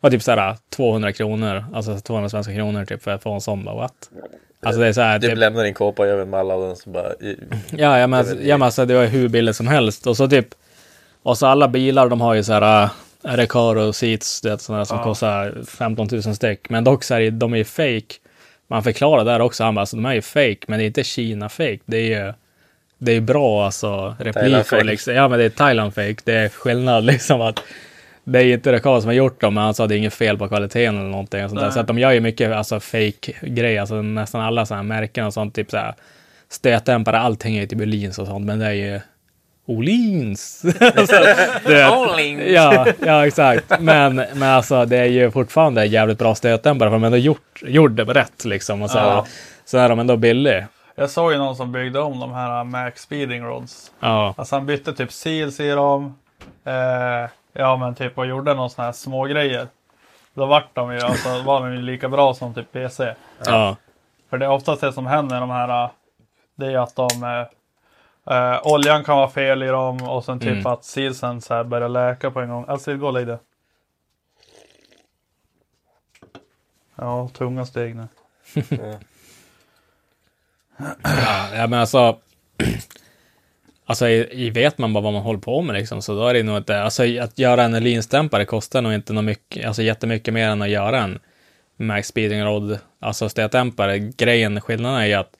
var 0.00 0.10
typ 0.10 0.22
såhär 0.22 0.56
200 0.76 1.12
kronor. 1.12 1.64
Alltså 1.74 1.98
200 1.98 2.28
svenska 2.28 2.54
kronor 2.54 2.84
typ 2.84 3.02
för 3.02 3.10
att 3.10 3.22
få 3.22 3.32
en 3.34 3.40
sån. 3.40 3.64
Bara, 3.64 3.74
what? 3.74 4.10
Alltså 4.62 4.80
det 4.80 4.88
är 4.88 4.92
såhär. 4.92 5.18
Du 5.18 5.28
typ- 5.28 5.38
lämnar 5.38 5.64
din 5.64 5.74
kåpa 5.74 6.02
och 6.02 6.08
gör 6.08 6.18
en 6.18 6.30
mall 6.30 6.50
av 6.50 6.60
den 6.62 6.76
så 6.76 6.90
bara... 6.90 7.12
Ja, 7.70 7.98
ja, 7.98 8.06
men, 8.06 8.26
ja, 8.42 8.56
men 8.58 8.62
alltså, 8.62 8.84
det 8.86 8.94
var 8.94 9.04
hur 9.04 9.28
billigt 9.28 9.56
som 9.56 9.66
helst. 9.66 10.06
Och 10.06 10.16
så 10.16 10.28
typ, 10.28 10.48
och 11.22 11.38
så 11.38 11.46
alla 11.46 11.68
bilar, 11.68 12.08
de 12.08 12.20
har 12.20 12.34
ju 12.34 12.42
så 12.44 12.52
här 12.52 12.82
äh, 12.84 12.88
Recaro 13.36 13.92
Seats, 13.92 14.40
det 14.40 14.58
sådana 14.60 14.84
som 14.84 14.96
Ja. 14.98 15.04
kostar 15.04 15.54
15 15.68 16.08
000 16.12 16.22
styck. 16.22 16.70
Men 16.70 16.84
dock 16.84 17.04
så 17.04 17.14
är 17.14 17.20
det, 17.20 17.30
de 17.30 17.52
är 17.52 17.56
ju 17.56 17.64
fake. 17.64 18.14
Man 18.74 18.82
förklarar 18.82 19.24
där 19.24 19.40
också, 19.40 19.64
han 19.64 19.74
bara, 19.74 19.80
alltså, 19.80 19.96
de 19.96 20.06
är 20.06 20.14
ju 20.14 20.22
fake, 20.22 20.58
men 20.66 20.78
det 20.78 20.84
är 20.84 20.86
inte 20.86 21.04
Kina 21.04 21.48
fake. 21.48 21.78
Det 21.84 21.96
är 21.96 22.26
ju, 22.26 22.32
det 22.98 23.12
är 23.12 23.20
bra 23.20 23.64
alltså, 23.64 24.16
Thailand 24.18 24.36
replik 24.36 24.66
fake. 24.66 24.76
och 24.76 24.84
liksom, 24.84 25.14
ja 25.14 25.28
men 25.28 25.38
det 25.38 25.44
är 25.44 25.48
Thailand 25.50 25.94
fake. 25.94 26.16
Det 26.24 26.32
är 26.32 26.48
skillnad 26.48 27.04
liksom 27.12 27.40
att 27.40 27.62
det 28.24 28.38
är 28.38 28.44
inte 28.44 28.72
Recaro 28.72 29.00
som 29.00 29.08
har 29.08 29.14
gjort 29.14 29.40
dem, 29.40 29.54
men 29.54 29.64
han 29.64 29.74
sa 29.74 29.86
det 29.86 29.94
är 29.94 29.96
inget 29.96 30.14
fel 30.14 30.38
på 30.38 30.48
kvaliteten 30.48 30.98
eller 30.98 31.08
någonting. 31.08 31.44
Och 31.44 31.50
sånt 31.50 31.60
där. 31.60 31.70
Så 31.70 31.80
att 31.80 31.86
de 31.86 31.98
gör 31.98 32.12
ju 32.12 32.20
mycket 32.20 32.52
alltså, 32.52 32.80
fake 32.80 33.32
grejer, 33.42 33.80
alltså 33.80 34.02
nästan 34.02 34.40
alla 34.40 34.66
sådana 34.66 34.82
här 34.82 35.00
märken 35.00 35.26
och 35.26 35.34
sånt, 35.34 35.54
typ 35.54 35.70
så 35.70 35.76
här 35.76 35.94
stötdämpare, 36.48 37.18
allting 37.18 37.56
är 37.56 37.60
ju 37.60 37.66
typ 37.66 37.80
Öhlins 37.80 38.18
och 38.18 38.26
sånt, 38.26 38.46
men 38.46 38.58
det 38.58 38.66
är 38.66 38.72
ju 38.72 39.00
Olins. 39.66 40.64
alltså, 40.96 41.16
ja, 42.46 42.86
ja, 43.06 43.26
exakt. 43.26 43.80
Men, 43.80 44.14
men 44.16 44.42
alltså 44.42 44.84
det 44.84 44.96
är 44.98 45.04
ju 45.04 45.30
fortfarande 45.30 45.84
jävligt 45.86 46.18
bra 46.18 46.34
stötdämpare 46.34 46.88
för 46.90 46.94
de 46.96 47.04
ändå 47.04 47.18
gjort, 47.18 47.62
gjort 47.62 47.96
det 47.96 48.04
rätt 48.04 48.44
liksom. 48.44 48.82
Och 48.82 48.90
så, 48.90 48.98
här, 48.98 49.06
Ja. 49.06 49.26
så 49.64 49.78
är 49.78 49.88
de 49.88 49.98
ändå 49.98 50.16
billig. 50.16 50.66
Jag 50.94 51.10
såg 51.10 51.32
ju 51.32 51.38
någon 51.38 51.56
som 51.56 51.72
byggde 51.72 52.00
om 52.00 52.20
de 52.20 52.32
här 52.32 52.64
Max 52.64 53.02
Speeding 53.02 53.42
Rods. 53.44 53.92
Ja, 54.00 54.34
Alltså 54.36 54.56
han 54.56 54.66
bytte 54.66 54.92
typ 54.92 55.12
seals 55.12 55.60
i 55.60 55.70
dem. 55.70 56.18
Eh, 56.64 57.30
ja 57.52 57.76
men 57.76 57.94
typ 57.94 58.18
och 58.18 58.26
gjorde 58.26 58.54
någon 58.54 58.70
sån 58.70 58.84
här 58.84 58.92
små 58.92 59.24
grejer. 59.24 59.66
Då 60.34 60.46
vart 60.46 60.74
de 60.74 60.92
ju, 60.92 61.00
alltså 61.00 61.28
var 61.44 61.60
de 61.60 61.72
ju 61.74 61.82
lika 61.82 62.08
bra 62.08 62.34
som 62.34 62.54
typ 62.54 62.72
PC. 62.72 63.14
ja, 63.46 63.76
För 64.30 64.38
det 64.38 64.44
är 64.44 64.50
oftast 64.50 64.80
det 64.80 64.92
som 64.92 65.06
händer 65.06 65.36
i 65.36 65.40
de 65.40 65.50
här. 65.50 65.88
Det 66.56 66.66
är 66.66 66.78
att 66.78 66.96
de 66.96 67.08
eh, 68.30 68.60
oljan 68.66 69.04
kan 69.04 69.16
vara 69.16 69.30
fel 69.30 69.62
i 69.62 69.66
dem 69.66 70.02
och 70.02 70.24
sen 70.24 70.40
typ 70.40 70.52
Mm. 70.52 70.66
att 70.66 70.84
sealsen 70.84 71.40
så 71.40 71.54
här 71.54 71.64
börjar 71.64 71.88
läka 71.88 72.30
på 72.30 72.40
en 72.40 72.48
gång. 72.48 72.64
Alltså 72.68 72.96
gå 72.96 73.06
och 73.06 73.12
lägg 73.12 73.26
dig. 73.26 73.38
Ja, 76.96 77.28
tunga 77.32 77.66
steg 77.66 77.96
nu. 77.96 78.08
ja, 81.54 81.66
men 81.66 81.74
alltså. 81.74 82.18
Alltså 83.86 84.08
i, 84.08 84.46
i 84.46 84.50
vet 84.50 84.78
man 84.78 84.92
bara 84.92 85.00
vad 85.04 85.12
man 85.12 85.22
håller 85.22 85.40
på 85.40 85.62
med 85.62 85.74
liksom, 85.74 86.02
så 86.02 86.14
då 86.14 86.26
är 86.28 86.34
det 86.34 86.42
nog 86.42 86.56
inte, 86.56 86.82
alltså 86.82 87.02
att 87.20 87.38
göra 87.38 87.62
en 87.62 87.84
linsdämpare 87.84 88.44
kostar 88.44 88.82
nog 88.82 88.92
inte 88.94 89.12
något 89.12 89.24
mycket, 89.24 89.66
alltså 89.66 89.82
jättemycket 89.82 90.34
mer 90.34 90.48
än 90.48 90.62
att 90.62 90.68
göra 90.68 91.00
en 91.02 91.18
Max 91.76 92.08
Speeding 92.08 92.42
Rod, 92.44 92.78
alltså 93.00 93.28
stötdämpare. 93.28 93.98
Grejen, 93.98 94.60
skillnaden 94.60 95.00
är 95.00 95.06
ju 95.06 95.12
att 95.14 95.30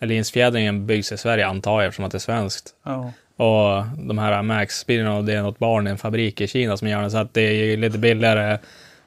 linsfjädringen 0.00 0.86
byggs 0.86 1.12
i 1.12 1.18
Sverige 1.18 1.46
antar 1.46 1.80
jag 1.80 1.88
eftersom 1.88 2.04
att 2.04 2.12
det 2.12 2.16
är 2.18 2.20
svenskt. 2.20 2.74
Ja. 2.84 3.12
Och 3.36 3.84
de 3.98 4.18
här 4.18 4.42
Max 4.42 4.78
Speeding 4.78 5.26
det 5.26 5.32
är 5.34 5.42
något 5.42 5.58
barn 5.58 5.86
i 5.86 5.90
en 5.90 5.98
fabrik 5.98 6.40
i 6.40 6.46
Kina 6.46 6.76
som 6.76 6.88
gör 6.88 7.02
det. 7.02 7.10
Så 7.10 7.18
att 7.18 7.34
det 7.34 7.40
är 7.40 7.52
ju 7.52 7.76
lite 7.76 7.98
billigare 7.98 8.58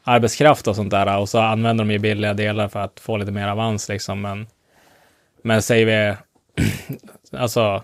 arbetskraft 0.04 0.68
och 0.68 0.76
sånt 0.76 0.92
där. 0.92 1.18
Och 1.18 1.30
så 1.30 1.40
använder 1.40 1.86
de 1.86 1.92
ju 1.92 2.00
billiga 2.00 2.34
delar 2.34 2.68
för 2.68 2.80
att 2.80 3.00
få 3.00 3.18
lite 3.18 3.32
mer 3.32 3.48
avans 3.48 3.90
liksom. 3.90 4.22
Men, 4.22 4.48
men 5.42 5.62
säger 5.62 5.86
vi, 5.86 6.16
alltså 7.38 7.84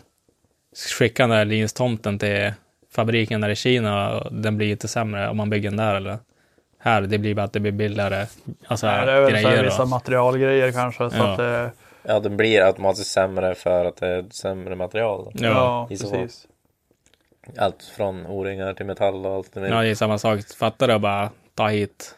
skicka 0.99 1.23
den 1.23 1.29
där 1.37 1.45
linstomten 1.45 2.19
till 2.19 2.53
fabriken 2.95 3.41
där 3.41 3.49
i 3.49 3.55
Kina. 3.55 4.23
Den 4.31 4.57
blir 4.57 4.71
inte 4.71 4.87
sämre 4.87 5.29
om 5.29 5.37
man 5.37 5.49
bygger 5.49 5.69
den 5.69 5.77
där 5.77 5.95
eller? 5.95 6.17
Här, 6.79 7.01
det 7.01 7.17
blir 7.17 7.35
bara 7.35 7.43
att 7.43 7.53
det 7.53 7.59
blir 7.59 7.71
billigare 7.71 8.25
alltså, 8.67 8.87
Nej, 8.87 9.05
det 9.05 9.11
är 9.11 9.21
väl 9.21 9.31
grejer. 9.31 9.63
vissa 9.63 9.85
materialgrejer 9.85 10.71
kanske. 10.71 11.09
Så 11.09 11.17
Ja. 11.17 11.33
att 11.65 11.71
Ja, 12.07 12.19
den 12.19 12.37
blir 12.37 12.61
automatiskt 12.61 13.11
sämre 13.11 13.55
för 13.55 13.85
att 13.85 13.97
det 13.97 14.07
är 14.07 14.25
sämre 14.31 14.75
material. 14.75 15.31
Ja, 15.33 15.47
ja, 15.47 15.87
i 15.91 15.97
så 15.97 16.09
fall. 16.09 16.19
precis. 16.19 16.47
Allt 17.57 17.83
från 17.83 18.27
O-ringar 18.27 18.73
till 18.73 18.85
metall 18.85 19.25
och 19.25 19.33
allt. 19.33 19.53
det 19.53 19.67
Ja, 19.67 19.81
det 19.81 19.87
är 19.89 19.95
samma 19.95 20.17
sak. 20.17 20.39
Fattar 20.59 20.87
du 20.87 20.93
att 20.93 21.01
bara 21.01 21.29
ta 21.55 21.67
hit 21.67 22.15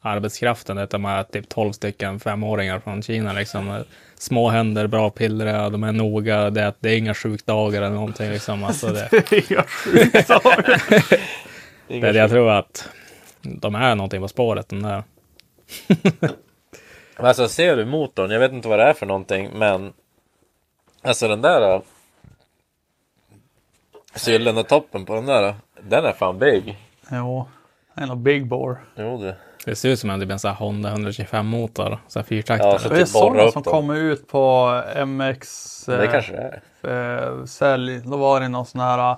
arbetskraften? 0.00 0.76
Det 0.76 0.94
är 0.94 0.98
med 0.98 1.30
typ 1.30 1.48
12 1.48 1.72
stycken 1.72 2.20
femåringar 2.20 2.80
från 2.80 3.02
Kina 3.02 3.32
liksom. 3.32 3.84
Små 4.14 4.48
händer, 4.48 4.86
bra 4.86 5.10
pillre, 5.10 5.70
de 5.70 5.84
är 5.84 5.92
noga. 5.92 6.50
Det 6.50 6.62
är, 6.62 6.72
det 6.80 6.90
är 6.90 6.98
inga 6.98 7.14
sjukdagar 7.14 7.82
eller 7.82 7.94
någonting 7.94 8.30
liksom. 8.30 8.64
Alltså 8.64 8.86
det, 8.86 9.32
Inga 9.50 9.62
sjukdagar. 9.62 10.82
det, 12.12 12.18
jag 12.18 12.30
tror 12.30 12.50
att 12.50 12.88
de 13.42 13.74
är 13.74 13.94
någonting 13.94 14.20
på 14.20 14.28
spåret 14.28 14.68
den 14.68 14.82
där. 14.82 15.02
Men 17.18 17.26
Alltså 17.26 17.48
ser 17.48 17.76
du 17.76 17.84
motorn, 17.84 18.30
jag 18.30 18.40
vet 18.40 18.52
inte 18.52 18.68
vad 18.68 18.78
det 18.78 18.84
är 18.84 18.92
för 18.94 19.06
någonting 19.06 19.50
men 19.54 19.92
Alltså 21.02 21.28
den 21.28 21.42
där 21.42 21.74
äh, 21.74 21.80
Gyllene 24.26 24.62
toppen 24.64 25.04
på 25.04 25.14
den 25.14 25.26
där 25.26 25.54
Den 25.82 26.04
är 26.04 26.12
fan 26.12 26.38
big 26.38 26.78
jo, 27.10 27.48
det 27.94 28.02
är 28.02 28.06
nog 28.06 28.18
big 28.18 28.46
bore. 28.46 28.76
Jo 28.96 29.18
du 29.18 29.34
Det 29.64 29.76
ser 29.76 29.88
ut 29.88 29.98
som 30.00 30.10
en, 30.10 30.20
typ 30.20 30.30
en 30.30 30.38
sån 30.38 30.48
här 30.50 30.58
Honda 30.58 30.88
125 30.88 31.46
motor. 31.46 31.98
Så 32.08 32.18
här 32.18 32.24
fyrtaktare. 32.26 32.70
Ja, 32.72 32.78
så- 32.78 32.88
Det 32.88 33.00
är 33.00 33.04
sådana 33.04 33.50
som 33.50 33.62
kommer 33.62 33.94
ut 33.94 34.28
på 34.28 34.82
MX 35.06 35.84
Det 35.86 36.04
eh, 36.04 36.10
kanske 36.12 36.32
det 36.32 36.60
är 36.90 37.38
eh, 37.38 37.44
sälj. 37.44 38.00
Då 38.04 38.16
var 38.16 38.40
det 38.40 38.48
någon 38.48 38.66
sån 38.66 38.80
här 38.80 39.16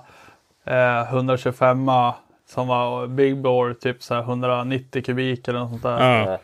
eh, 0.65 1.13
125 1.13 1.89
som 2.49 2.67
var 2.67 3.07
big 3.07 3.37
bore, 3.41 3.73
typ 3.73 4.03
så 4.03 4.13
här 4.13 4.21
190 4.21 5.03
kubik 5.03 5.47
eller 5.47 5.59
något 5.59 5.69
sånt 5.69 5.83
där. 5.83 6.25
Ja. 6.31 6.39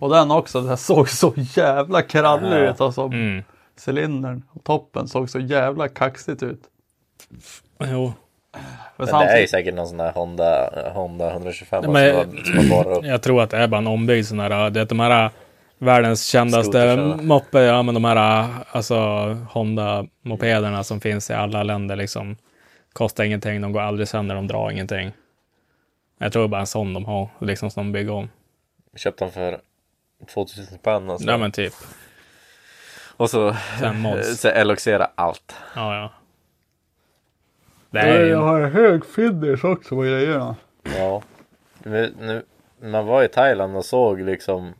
Och 0.00 0.10
den 0.10 0.30
också, 0.30 0.60
den 0.60 0.76
såg 0.76 1.08
så 1.08 1.32
jävla 1.36 2.02
krallig 2.02 2.48
Ja. 2.66 2.70
ut. 2.70 2.80
Alltså 2.80 3.02
Mm. 3.02 3.42
cylindern 3.86 4.42
och 4.52 4.64
toppen 4.64 5.08
såg 5.08 5.30
så 5.30 5.38
jävla 5.40 5.88
kaxigt 5.88 6.42
ut. 6.42 6.60
Jo. 7.80 8.12
Men 8.96 9.08
Men 9.12 9.20
det 9.20 9.32
är 9.32 9.40
ju 9.40 9.46
säkert 9.46 9.74
någon 9.74 9.86
sån 9.88 10.00
här 10.00 10.12
Honda, 10.12 10.70
Honda 10.94 11.30
125 11.32 11.84
Ja, 11.84 11.90
men- 11.90 12.10
som, 12.30 12.36
har, 12.54 12.60
som 12.60 12.68
borrat 12.70 12.98
upp 12.98 13.04
Jag 13.04 13.22
tror 13.22 13.42
att 13.42 13.50
det 13.50 13.56
är 13.56 13.68
bara 13.68 13.78
en 13.78 13.86
ombyggd 13.86 14.26
sån 14.26 14.40
här, 14.40 14.70
det 14.70 14.80
är 14.80 14.84
de 14.84 15.00
här 15.00 15.30
världens 15.78 16.24
kändaste 16.26 16.96
moppe, 17.22 17.60
ja 17.60 17.82
men 17.82 17.94
de 17.94 18.04
här 18.04 18.46
alltså 18.72 18.96
Honda-mopederna 19.50 20.82
som 20.84 21.00
finns 21.00 21.30
i 21.30 21.32
alla 21.34 21.62
länder 21.62 21.96
liksom. 21.96 22.36
Kostar 22.92 23.24
ingenting, 23.24 23.60
de 23.60 23.72
går 23.72 23.80
aldrig 23.80 24.08
sönder, 24.08 24.34
de 24.34 24.46
drar 24.46 24.70
ingenting. 24.70 25.12
Jag 26.18 26.32
tror 26.32 26.48
bara 26.48 26.60
en 26.60 26.66
sån 26.66 26.94
de 26.94 27.04
har, 27.04 27.28
liksom 27.40 27.70
som 27.70 27.86
de 27.86 27.92
bygger 27.92 28.12
om. 28.12 28.28
Köpte 28.96 29.24
den 29.24 29.32
för 29.32 29.58
2000 30.26 30.66
spänn 30.66 31.10
alltså. 31.10 31.28
Ja 31.28 31.36
men 31.38 31.52
typ. 31.52 31.74
Och 33.16 33.30
så, 33.30 33.56
så 34.36 34.48
eloxera 34.48 35.10
allt 35.14 35.54
Ja 35.74 35.94
ja. 35.96 36.12
Det 37.90 37.98
är 38.00 38.24
ju... 38.24 38.34
har 38.34 38.60
hög 38.62 39.06
finish 39.06 39.64
också 39.64 39.96
på 39.96 40.02
grejerna. 40.02 40.56
Ja. 40.96 41.22
Nu, 41.82 42.14
nu, 42.20 42.42
man 42.82 43.06
var 43.06 43.22
i 43.24 43.28
Thailand 43.28 43.76
och 43.76 43.84
såg 43.84 44.20
liksom 44.20 44.74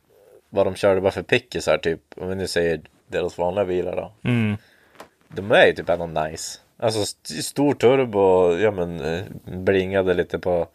vad 0.51 0.67
de 0.67 0.75
körde 0.75 1.01
bara 1.01 1.13
för 1.13 1.23
pickisar 1.23 1.79
typ. 1.79 2.01
Om 2.17 2.29
vi 2.29 2.35
nu 2.35 2.47
säger 2.47 2.81
deras 3.07 3.39
vanliga 3.39 3.65
bilar 3.65 3.97
då. 3.97 4.13
Mm. 4.31 4.57
De 5.29 5.53
är 5.53 5.67
ju 5.67 5.73
typ 5.73 5.89
ändå 5.89 6.07
nice. 6.07 6.59
Alltså 6.77 7.01
st- 7.03 7.43
stor 7.43 7.75
turbo, 7.75 8.55
ja 8.57 8.71
men 8.71 9.01
eh, 9.01 9.23
blingade 9.45 10.15
lite 10.15 10.39
på. 10.39 10.69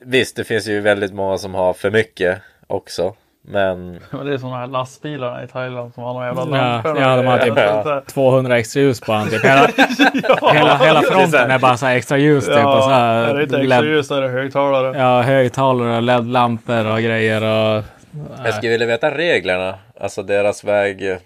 Visst, 0.00 0.36
det 0.36 0.44
finns 0.44 0.66
ju 0.68 0.80
väldigt 0.80 1.14
många 1.14 1.38
som 1.38 1.54
har 1.54 1.72
för 1.74 1.90
mycket 1.90 2.42
också. 2.66 3.16
Men 3.48 4.00
Men 4.10 4.26
det 4.26 4.34
är 4.34 4.38
sådana 4.38 4.56
här 4.58 4.66
lastbilar 4.66 5.44
i 5.44 5.46
Thailand 5.46 5.94
som 5.94 6.02
har 6.02 6.12
några 6.12 6.26
jävla 6.26 6.42
Ja, 6.58 6.72
lampor. 6.72 6.98
ja, 7.00 7.16
de 7.16 7.26
har 7.26 7.38
typ 7.38 7.54
Ja. 7.86 8.02
200 8.06 8.58
extra 8.58 8.80
ljus 8.82 9.00
på 9.00 9.12
han. 9.12 9.28
Typ. 9.28 9.44
Hela, 9.44 9.66
hela, 10.52 10.76
hela 10.76 11.02
fronten 11.02 11.50
är 11.50 11.58
bara 11.58 11.76
så 11.76 11.86
här 11.86 11.96
extra 11.96 12.18
ljus. 12.18 12.44
Typ, 12.46 12.54
och 12.54 12.82
så 12.84 12.90
Ja, 12.90 12.94
här, 12.96 13.24
är 13.24 13.34
det 13.34 13.42
inte 13.42 13.56
extra 13.58 13.84
ljus 13.84 14.10
är 14.10 14.20
det 14.20 14.28
högtalare. 14.28 14.98
Ja, 14.98 15.22
högtalare, 15.22 16.00
LED-lampor 16.00 16.86
och 16.92 17.00
grejer. 17.00 17.42
Och, 17.42 17.84
jag 18.44 18.54
skulle 18.54 18.72
vilja 18.72 18.86
veta 18.86 19.10
reglerna. 19.18 19.74
Alltså 20.00 20.22
deras 20.22 20.64
väg. 20.64 21.18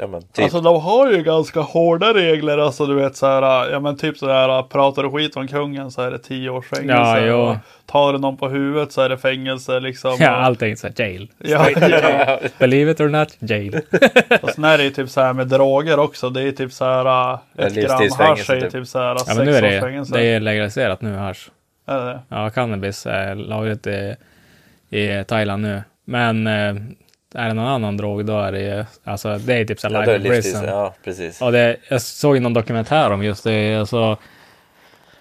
Ja 0.00 0.06
men 0.06 0.22
typ. 0.22 0.42
Alltså 0.44 0.60
de 0.60 0.80
har 0.82 1.12
ju 1.12 1.22
ganska 1.22 1.60
hårda 1.60 2.14
regler. 2.14 2.58
Alltså 2.58 2.86
du 2.86 2.94
vet 2.94 3.16
så 3.16 3.26
här. 3.26 3.70
Ja 3.70 3.80
men 3.80 3.96
typ 3.96 4.18
så 4.18 4.28
här. 4.28 4.62
Pratar 4.62 5.02
du 5.02 5.10
skit 5.10 5.36
om 5.36 5.48
kungen 5.48 5.90
så 5.90 6.02
är 6.02 6.10
det 6.10 6.18
10 6.18 6.50
års 6.50 6.66
fängelse. 6.68 7.26
Ja, 7.26 7.58
tar 7.86 8.12
du 8.12 8.18
någon 8.18 8.36
på 8.36 8.48
huvudet 8.48 8.92
så 8.92 9.00
är 9.02 9.08
det 9.08 9.18
fängelse 9.18 9.80
liksom. 9.80 10.16
ja, 10.20 10.28
allting 10.30 10.76
så 10.76 10.86
här, 10.86 10.94
jail. 10.98 11.30
Ja, 11.38 11.70
ja. 11.70 12.38
Believe 12.58 12.90
it 12.90 13.00
or 13.00 13.08
not, 13.08 13.36
jail. 13.38 13.80
Och 14.42 14.50
sen 14.50 14.64
är 14.64 14.78
det 14.78 14.84
ju 14.84 14.90
typ 14.90 15.10
så 15.10 15.20
här 15.20 15.32
med 15.32 15.46
droger 15.46 15.98
också. 15.98 16.30
Det 16.30 16.42
är 16.42 16.52
typ 16.52 16.72
så 16.72 16.84
här. 16.84 17.32
äh, 17.32 17.66
Ett 17.66 17.74
gram 17.74 17.98
hasch 18.18 18.50
är 18.50 18.60
typ. 18.60 18.72
typ 18.72 18.86
så 18.86 18.98
här 18.98 19.06
Ja, 19.08 19.18
sex 19.18 19.36
men 19.36 19.46
nu 19.46 19.52
är 19.54 19.64
års 19.64 19.70
det, 19.70 19.80
fängelse. 19.80 20.14
det 20.14 20.22
är 20.26 20.40
legaliserat 20.40 21.02
nu, 21.02 21.14
hasch. 21.16 21.50
Är 21.86 22.06
det? 22.06 22.20
Ja, 22.28 22.50
cannabis 22.50 23.06
är 23.06 23.34
lagligt 23.34 23.86
i, 23.86 24.16
i 24.90 25.24
Thailand 25.24 25.62
nu. 25.62 25.82
Men 26.04 26.46
eh, 26.46 26.74
är 27.34 27.48
det 27.48 27.54
någon 27.54 27.66
annan 27.66 27.96
drog 27.96 28.24
då 28.26 28.40
är 28.40 28.52
det 28.52 28.60
ju, 28.60 28.84
alltså 29.04 29.38
det 29.38 29.54
är 29.54 29.64
typ 29.64 29.80
så 29.80 29.88
här 29.88 29.94
Ja, 29.94 30.02
är 30.02 30.06
life 30.18 30.28
det 30.28 30.36
in 30.36 30.42
prison. 30.42 30.64
Ja, 30.64 30.94
precis. 31.04 31.42
Och 31.42 31.52
det, 31.52 31.76
jag 31.88 32.02
såg 32.02 32.34
ju 32.36 32.40
någon 32.40 32.54
dokumentär 32.54 33.10
om 33.10 33.22
just 33.24 33.44
det. 33.44 33.76
Alltså, 33.76 34.16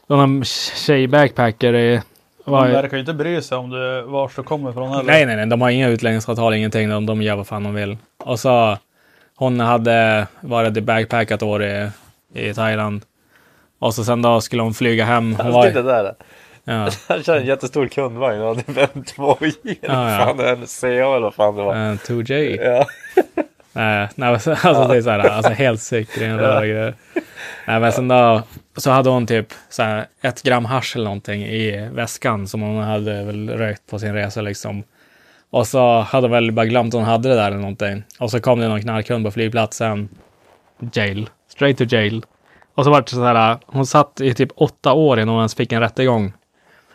någon 0.08 0.44
tjej-backpacker 0.86 1.74
i- 1.76 2.02
var 2.46 2.68
ju- 2.68 2.74
verkar 2.74 2.94
ju 2.98 3.00
inte 3.00 3.14
bry 3.14 3.42
sig 3.42 3.58
om 3.58 3.70
du, 3.70 4.02
vars 4.02 4.36
du 4.36 4.44
kommer 4.44 4.70
ifrån 4.70 4.90
heller. 4.90 5.04
Nej, 5.04 5.26
nej, 5.26 5.36
nej. 5.36 5.46
De 5.46 5.62
har 5.62 5.70
inga 5.70 5.88
utlänningsavtal, 5.90 6.54
ingenting. 6.54 6.90
De, 6.90 7.06
de 7.06 7.22
gör 7.22 7.36
vad 7.36 7.48
fan 7.48 7.64
de 7.64 7.74
vill. 7.74 7.98
Och 8.18 8.40
så, 8.40 8.78
hon 9.36 9.60
hade 9.60 10.28
varit 10.40 10.78
i 10.78 10.82
backpack 10.82 11.32
ett 11.32 11.44
år 11.44 11.64
i, 11.64 11.90
i 12.34 12.54
Thailand. 12.54 13.02
Och 13.80 13.94
så 13.96 14.04
sen 14.04 14.22
då 14.22 14.42
skulle 14.42 14.62
hon 14.62 14.74
flyga 14.74 15.06
hem. 15.06 15.36
Hon 15.36 15.46
Alltså, 15.56 15.72
det 15.74 15.82
var, 15.82 16.04
där. 16.04 16.14
Ja, 16.68 16.90
Han 17.08 17.24
kör 17.24 17.38
en 17.38 17.46
jättestor 17.46 17.88
kundvagn 17.88 18.42
och 18.42 18.48
hade 18.48 18.82
en 18.94 19.04
i. 19.64 19.80
Ja, 19.82 20.12
ja. 20.12 20.26
Fan, 20.26 20.40
en 20.40 20.68
CA 20.68 20.88
eller 20.88 21.20
vad 21.20 21.34
fan 21.34 21.56
det 21.56 21.64
var. 21.64 21.76
en 21.76 21.98
2J. 21.98 22.64
Ja. 22.64 22.86
Nej, 23.74 24.10
nej, 24.16 24.30
alltså, 24.30 24.52
alltså 24.52 24.88
det 24.88 24.98
är 24.98 25.02
så 25.02 25.10
här, 25.10 25.20
alltså 25.20 25.52
helt 25.52 25.82
sick 25.82 26.16
grejer. 26.16 26.96
Nej, 27.68 27.80
men 27.80 27.92
sen 27.92 28.08
då, 28.08 28.42
så 28.78 28.92
hade 28.92 29.10
hon 29.10 29.28
typ 29.28 29.54
så 29.70 29.84
här, 29.84 30.06
ett 30.22 30.44
gram 30.44 30.66
hasch 30.66 30.96
eller 30.96 31.06
någonting 31.06 31.44
i 31.44 31.90
väskan 31.94 32.48
som 32.48 32.62
hon 32.62 32.84
hade 32.84 33.24
väl 33.24 33.50
rökt 33.50 33.82
på 33.90 34.00
sin 34.00 34.14
resa 34.14 34.42
liksom. 34.42 34.84
Och 35.50 35.68
så 35.68 36.00
hade 36.00 36.28
hon 36.28 36.32
väl 36.32 36.52
bara 36.52 36.66
glömt 36.66 36.94
att 36.94 37.00
hon 37.00 37.10
hade 37.10 37.30
det 37.30 37.36
där 37.36 37.48
eller 37.48 37.58
någonting. 37.58 38.04
Och 38.20 38.32
så 38.32 38.40
kom 38.40 38.60
det 38.60 38.68
någon 38.68 38.82
knarkhund 38.82 39.26
på 39.26 39.32
flygplatsen. 39.32 40.10
Jail. 40.94 41.30
Straight 41.52 41.78
to 41.78 41.84
jail. 41.84 42.26
Och 42.76 42.84
så 42.84 42.92
var 42.92 43.02
det 43.02 43.10
så 43.10 43.24
här, 43.24 43.58
hon 43.66 43.86
satt 43.86 44.22
i 44.22 44.34
typ 44.34 44.50
åtta 44.56 44.94
år 44.94 45.20
innan 45.20 45.30
hon 45.30 45.40
ens 45.40 45.56
fick 45.56 45.72
en 45.72 45.82
rättegång. 45.82 46.34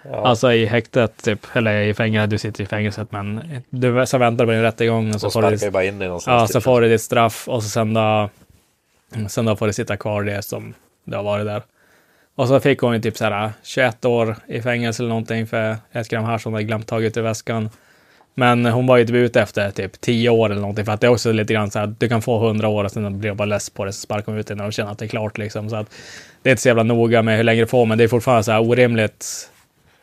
Ja. 0.04 0.26
Alltså 0.26 0.52
i 0.52 0.66
häktet, 0.66 1.22
typ, 1.22 1.46
eller 1.52 1.80
i 1.80 1.94
fängelse, 1.94 2.26
du 2.26 2.38
sitter 2.38 2.64
i 2.64 2.66
fängelset 2.66 3.12
men 3.12 3.40
du 3.70 4.06
så 4.06 4.18
väntar 4.18 4.44
på 4.44 4.50
din 4.50 4.62
rättegång 4.62 5.14
och 5.14 5.20
så 5.20 5.30
Så 5.30 5.42
får 5.42 5.50
du 5.50 5.70
bara 5.70 5.84
in 5.84 5.98
dig 5.98 6.08
någonstans. 6.08 6.40
Ja, 6.40 6.46
typ. 6.46 6.52
så 6.52 6.60
får 6.60 6.80
du 6.80 6.88
ditt 6.88 7.02
straff 7.02 7.48
och 7.48 7.62
så 7.62 7.68
sen 7.68 7.94
då, 7.94 8.30
sen 9.28 9.44
då 9.44 9.56
får 9.56 9.66
du 9.66 9.72
sitta 9.72 9.96
kvar 9.96 10.22
det 10.22 10.42
som 10.42 10.74
du 11.04 11.16
har 11.16 11.22
varit 11.22 11.46
där. 11.46 11.62
Och 12.34 12.48
så 12.48 12.60
fick 12.60 12.80
hon 12.80 12.94
ju 12.94 13.00
typ 13.00 13.16
så 13.16 13.24
här 13.24 13.52
21 13.62 14.04
år 14.04 14.36
i 14.46 14.62
fängelse 14.62 15.02
eller 15.02 15.08
någonting 15.08 15.46
för 15.46 15.76
ett 15.92 16.08
gram 16.08 16.24
hasch 16.24 16.44
hon 16.44 16.52
hade 16.52 16.64
glömt 16.64 16.86
tagit 16.86 17.16
ur 17.16 17.22
väskan. 17.22 17.70
Men 18.34 18.66
hon 18.66 18.86
var 18.86 18.96
ju 18.96 19.06
typ 19.06 19.14
ute 19.14 19.40
efter 19.40 19.70
typ 19.70 20.00
10 20.00 20.30
år 20.30 20.50
eller 20.50 20.60
någonting 20.60 20.84
för 20.84 20.92
att 20.92 21.00
det 21.00 21.06
är 21.06 21.10
också 21.10 21.32
lite 21.32 21.52
grann 21.52 21.70
så 21.70 21.78
här 21.78 21.94
du 21.98 22.08
kan 22.08 22.22
få 22.22 22.46
100 22.46 22.68
år 22.68 22.84
och 22.84 22.90
sen 22.92 23.20
blir 23.20 23.30
jag 23.30 23.36
bara 23.36 23.44
less 23.44 23.70
på 23.70 23.84
det 23.84 23.92
så 23.92 24.00
sparkar 24.00 24.32
de 24.32 24.38
ut 24.38 24.46
dig 24.46 24.56
när 24.56 24.64
de 24.64 24.72
känner 24.72 24.92
att 24.92 24.98
det 24.98 25.04
är 25.04 25.08
klart 25.08 25.38
liksom. 25.38 25.70
Så 25.70 25.76
att 25.76 25.90
det 26.42 26.48
är 26.48 26.52
inte 26.52 26.62
så 26.62 26.68
jävla 26.68 26.82
noga 26.82 27.22
med 27.22 27.36
hur 27.36 27.44
länge 27.44 27.60
du 27.60 27.66
får 27.66 27.86
men 27.86 27.98
det 27.98 28.04
är 28.04 28.08
fortfarande 28.08 28.44
så 28.44 28.52
här 28.52 28.60
orimligt. 28.60 29.48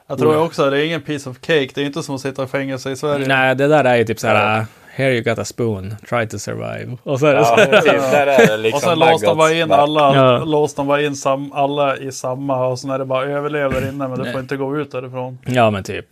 Jag 0.10 0.18
tror 0.20 0.38
också 0.44 0.64
att 0.64 0.72
det 0.72 0.78
är 0.82 0.86
ingen 0.86 1.02
piece 1.02 1.30
of 1.30 1.38
cake. 1.42 1.70
Det 1.76 1.82
är 1.82 1.86
inte 1.86 2.04
som 2.04 2.16
att 2.16 2.22
sitta 2.22 2.44
i 2.44 2.48
fängelse 2.48 2.92
i 2.92 2.96
Sverige. 2.96 3.28
Nej, 3.28 3.56
det 3.56 3.68
där 3.68 3.84
är 3.84 3.96
ju 3.96 4.04
typ 4.04 4.20
så 4.20 4.28
här 4.28 4.66
here 4.96 5.12
you 5.14 5.22
got 5.24 5.40
a 5.40 5.46
spoon, 5.46 5.96
try 6.10 6.28
to 6.28 6.40
survive. 6.40 6.98
Och 7.04 7.12
det 7.14 7.20
så 7.20 7.26
Ja, 7.28 7.58
precis. 7.70 7.92
Där 8.12 8.28
är 8.28 8.48
det 8.48 8.58
liksom 8.58 8.78
och 8.78 8.82
sen 8.82 9.00
låste 9.00 9.28
de 9.28 9.38
bara 9.38 9.54
in 9.54 9.72
alla, 9.72 10.16
Ja. 10.16 10.44
låste 10.46 10.82
de 10.82 10.88
bara 10.88 11.02
in 11.02 11.16
sam, 11.16 11.52
alla 11.54 11.98
i 11.98 12.12
samma 12.12 12.68
och 12.68 12.80
sen 12.80 12.90
är 12.90 13.00
det 13.00 13.06
bara 13.06 13.26
överlev 13.26 13.72
där 13.72 13.90
inne 13.90 14.08
men 14.08 14.20
du 14.20 14.32
får 14.32 14.40
inte 14.42 14.58
gå 14.58 14.78
ut 14.78 14.92
därifrån. 14.92 15.38
Ja, 15.46 15.70
men 15.72 15.84
typ. 15.84 16.06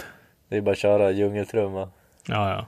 Det 0.50 0.58
är 0.58 0.62
bara 0.62 0.72
att 0.72 0.78
köra 0.78 1.12
djungeltrumma. 1.12 1.90
Ja, 2.28 2.66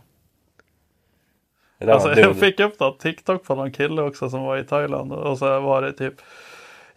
ja. 1.81 1.93
Alltså 1.93 2.19
jag 2.19 2.35
fick 2.35 2.59
upp 2.59 2.79
något 2.79 2.99
TikTok 2.99 3.43
på 3.43 3.55
någon 3.55 3.71
kille 3.71 4.01
också 4.01 4.29
som 4.29 4.43
var 4.43 4.57
i 4.57 4.63
Thailand 4.63 5.11
och 5.13 5.37
så 5.37 5.59
var 5.59 5.81
det 5.81 5.93
typ 5.93 6.13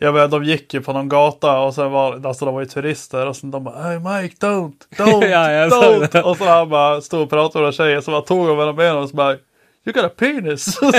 jag 0.03 0.13
vet, 0.13 0.31
de 0.31 0.45
gick 0.45 0.75
ju 0.75 0.81
på 0.81 0.93
någon 0.93 1.09
gata 1.09 1.61
och 1.61 1.75
sen 1.75 1.91
var 1.93 2.27
alltså 2.27 2.45
de 2.45 2.55
var 2.55 2.61
ju 2.61 2.67
turister 2.67 3.27
och 3.27 3.37
sen 3.37 3.51
de 3.51 3.65
bara 3.65 3.83
Hey 3.83 3.99
Mike 3.99 4.47
don't, 4.47 4.73
don't, 4.97 5.25
Ja, 5.27 5.51
jag 5.53 5.71
don't. 5.71 6.13
det. 6.13 6.23
Och 6.23 6.37
så 6.37 6.45
han 6.45 6.69
bara 6.69 7.01
stod 7.01 7.23
och 7.23 7.31
pratade 7.31 7.59
med 7.59 7.63
några 7.63 7.73
tjejer 7.73 8.01
så 8.01 8.11
bara 8.11 8.21
tog 8.23 8.49
han 8.49 8.57
mellan 8.57 8.77
benen 8.77 8.97
och 8.97 9.09
så 9.09 9.17
bara 9.17 9.37
You 9.85 9.93
got 9.95 10.05
a 10.05 10.11
penis. 10.17 10.79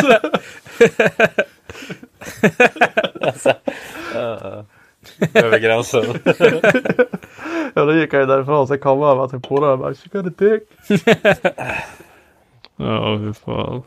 Över 5.33 5.59
gränsen. 5.59 6.03
ja 7.73 7.85
då 7.85 7.93
gick 7.95 8.11
han 8.13 8.21
ju 8.21 8.27
därifrån 8.27 8.67
så 8.67 8.77
kom 8.77 9.01
han 9.01 9.17
bara 9.17 9.27
till 9.27 9.39
polaren 9.41 9.73
och 9.73 9.79
bara 9.79 9.89
You 9.91 10.23
got 10.23 10.25
a 10.25 10.35
dick. 10.37 10.63
Ja, 12.77 13.17
fy 13.19 13.33
fan. 13.33 13.83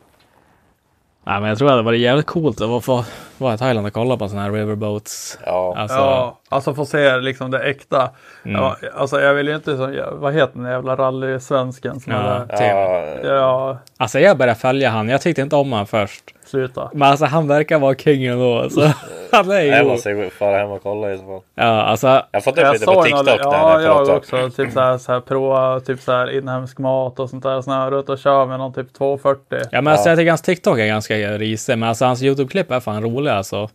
Nej, 1.28 1.40
men 1.40 1.48
jag 1.48 1.58
tror 1.58 1.70
att 1.70 1.78
det 1.78 1.82
var 1.82 1.92
jävligt 1.92 2.26
coolt 2.26 2.60
att 2.60 2.84
få 2.84 3.04
vara 3.38 3.54
i 3.54 3.58
Thailand 3.58 3.86
och 3.86 3.92
kolla 3.92 4.16
på 4.16 4.28
sådana 4.28 4.46
här 4.46 4.52
riverboats. 4.52 5.38
Ja. 5.46 5.74
Alltså, 5.76 5.96
Ja, 5.96 6.40
alltså 6.48 6.74
få 6.74 6.86
se 6.86 7.16
liksom 7.16 7.50
det 7.50 7.58
äkta. 7.58 8.10
Mm. 8.44 8.62
Ja, 8.62 8.76
alltså 8.94 9.20
jag 9.20 9.34
vill 9.34 9.48
ju 9.48 9.54
inte 9.54 9.76
så, 9.76 9.92
vad 10.12 10.34
heter 10.34 10.58
den 10.58 10.70
jävla 10.70 10.96
rally-svensken 10.96 12.00
Ja. 12.06 12.46
Ja, 12.48 13.04
Ja, 13.24 13.78
alltså 13.96 14.18
jag 14.18 14.38
började 14.38 14.58
följa 14.58 14.90
han. 14.90 15.08
Jag 15.08 15.20
tyckte 15.20 15.42
inte 15.42 15.56
om 15.56 15.72
han 15.72 15.86
först. 15.86 16.24
Sluta. 16.48 16.90
Men 16.94 17.02
alltså 17.08 17.24
han 17.26 17.48
verkar 17.48 17.78
vara 17.78 17.94
kingen 17.94 18.38
då. 18.38 18.58
Alltså. 18.58 18.80
han 19.32 19.50
är 19.50 19.60
jag 19.60 19.78
ju... 19.78 19.84
måste 19.88 20.10
ju 20.10 20.30
fara 20.30 20.58
hem 20.58 20.70
och 20.70 20.82
kolla 20.82 21.12
i 21.12 21.18
så 21.18 21.24
fall. 21.24 21.40
Ja, 21.54 21.64
alltså. 21.64 22.06
Jag 22.06 22.24
har 22.32 22.40
fått 22.40 22.58
upp 22.58 22.72
lite 22.72 22.84
på 22.86 23.02
TikTok 23.02 23.16
någon- 23.16 23.24
där 23.24 23.38
Ja, 23.38 23.50
när 23.76 23.80
jag 23.80 23.82
jag 23.82 23.96
pratar. 24.06 24.16
också. 24.46 24.50
Typ 24.62 24.72
så 24.72 24.80
här, 24.80 24.98
så 24.98 25.12
här 25.12 25.20
prova 25.20 25.80
typ 25.80 26.00
så 26.00 26.12
här 26.12 26.38
inhemsk 26.38 26.78
mat 26.78 27.18
och 27.20 27.30
sånt 27.30 27.42
där. 27.42 27.62
Snarare 27.62 28.00
ut 28.00 28.08
och 28.08 28.18
kör 28.18 28.46
med 28.46 28.58
någon 28.58 28.72
typ 28.72 28.92
240. 28.92 29.58
Ja, 29.70 29.80
men 29.80 29.92
alltså 29.92 30.08
jag 30.08 30.18
tycker 30.18 30.30
hans 30.30 30.42
TikTok 30.42 30.78
är 30.78 30.86
ganska 30.86 31.14
risig. 31.16 31.78
Men 31.78 31.88
alltså 31.88 32.04
hans 32.04 32.22
YouTube-klipp 32.22 32.70
är 32.70 32.80
fan 32.80 33.02
roliga 33.02 33.34
alltså. 33.34 33.68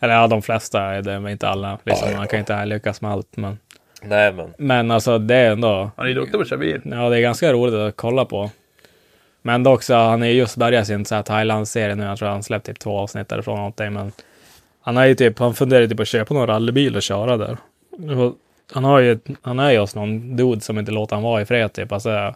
Eller 0.00 0.14
ja, 0.14 0.26
de 0.26 0.42
flesta 0.42 0.80
är 0.82 1.02
det, 1.02 1.20
men 1.20 1.32
inte 1.32 1.48
alla. 1.48 1.78
Liksom, 1.84 2.08
Man 2.16 2.26
kan 2.26 2.38
inte 2.38 2.64
lyckas 2.64 3.00
med 3.00 3.10
allt. 3.10 3.36
Men, 3.36 3.58
Nej 4.02 4.32
men. 4.32 4.54
men 4.58 4.90
alltså 4.90 5.18
det 5.18 5.34
är 5.34 5.50
ändå. 5.52 5.90
Han 5.96 6.06
är 6.06 6.14
duktig 6.14 6.32
på 6.34 6.40
att 6.40 6.48
köra 6.48 6.58
bil. 6.58 6.80
Ja, 6.84 7.08
det 7.08 7.16
är 7.16 7.20
ganska 7.20 7.52
roligt 7.52 7.74
att 7.74 7.96
kolla 7.96 8.24
på. 8.24 8.50
Men 9.46 9.62
dock 9.62 9.82
så, 9.82 9.94
han 9.94 10.22
är 10.22 10.26
just 10.26 10.56
börjat 10.56 10.86
sin 10.86 11.04
Thailand-serie 11.04 11.94
nu. 11.94 12.04
Jag 12.04 12.18
tror 12.18 12.28
han 12.28 12.42
släppt 12.42 12.66
typ 12.66 12.78
två 12.78 12.98
avsnitt 12.98 13.28
därifrån 13.28 13.56
någonting. 13.56 13.92
Men 13.92 14.12
han 14.80 14.96
har 14.96 15.04
ju 15.04 15.14
typ, 15.14 15.38
han 15.38 15.54
funderar 15.54 15.86
typ 15.86 15.96
på 15.96 16.02
att 16.02 16.08
köpa 16.08 16.34
någon 16.34 16.46
rallybil 16.46 16.96
och 16.96 17.02
köra 17.02 17.36
där. 17.36 17.56
Han 18.72 18.84
har 18.84 18.98
ju, 18.98 19.18
han 19.42 19.58
är 19.58 19.70
ju 19.70 19.78
hos 19.78 19.94
någon 19.94 20.36
dude 20.36 20.60
som 20.60 20.78
inte 20.78 20.92
låter 20.92 21.16
han 21.16 21.22
vara 21.22 21.42
i 21.42 21.44
fred 21.44 21.72
typ. 21.72 21.92
Alltså, 21.92 22.34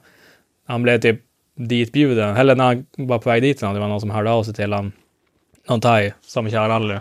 han 0.67 0.83
blev 0.83 1.01
typ 1.01 1.21
ditbjuden, 1.55 2.37
eller 2.37 2.57
när 2.57 2.65
han 2.65 2.87
var 2.97 3.19
på 3.19 3.31
väg 3.31 3.43
dit, 3.43 3.61
det 3.61 3.67
var 3.67 3.89
någon 3.89 4.01
som 4.01 4.11
hörde 4.11 4.31
av 4.31 4.45
sig 4.45 4.55
till 4.55 4.73
honom. 4.73 4.93
Någon 5.69 5.81
thai 5.81 6.13
som 6.21 6.51
kör 6.51 6.69
rally. 6.69 6.99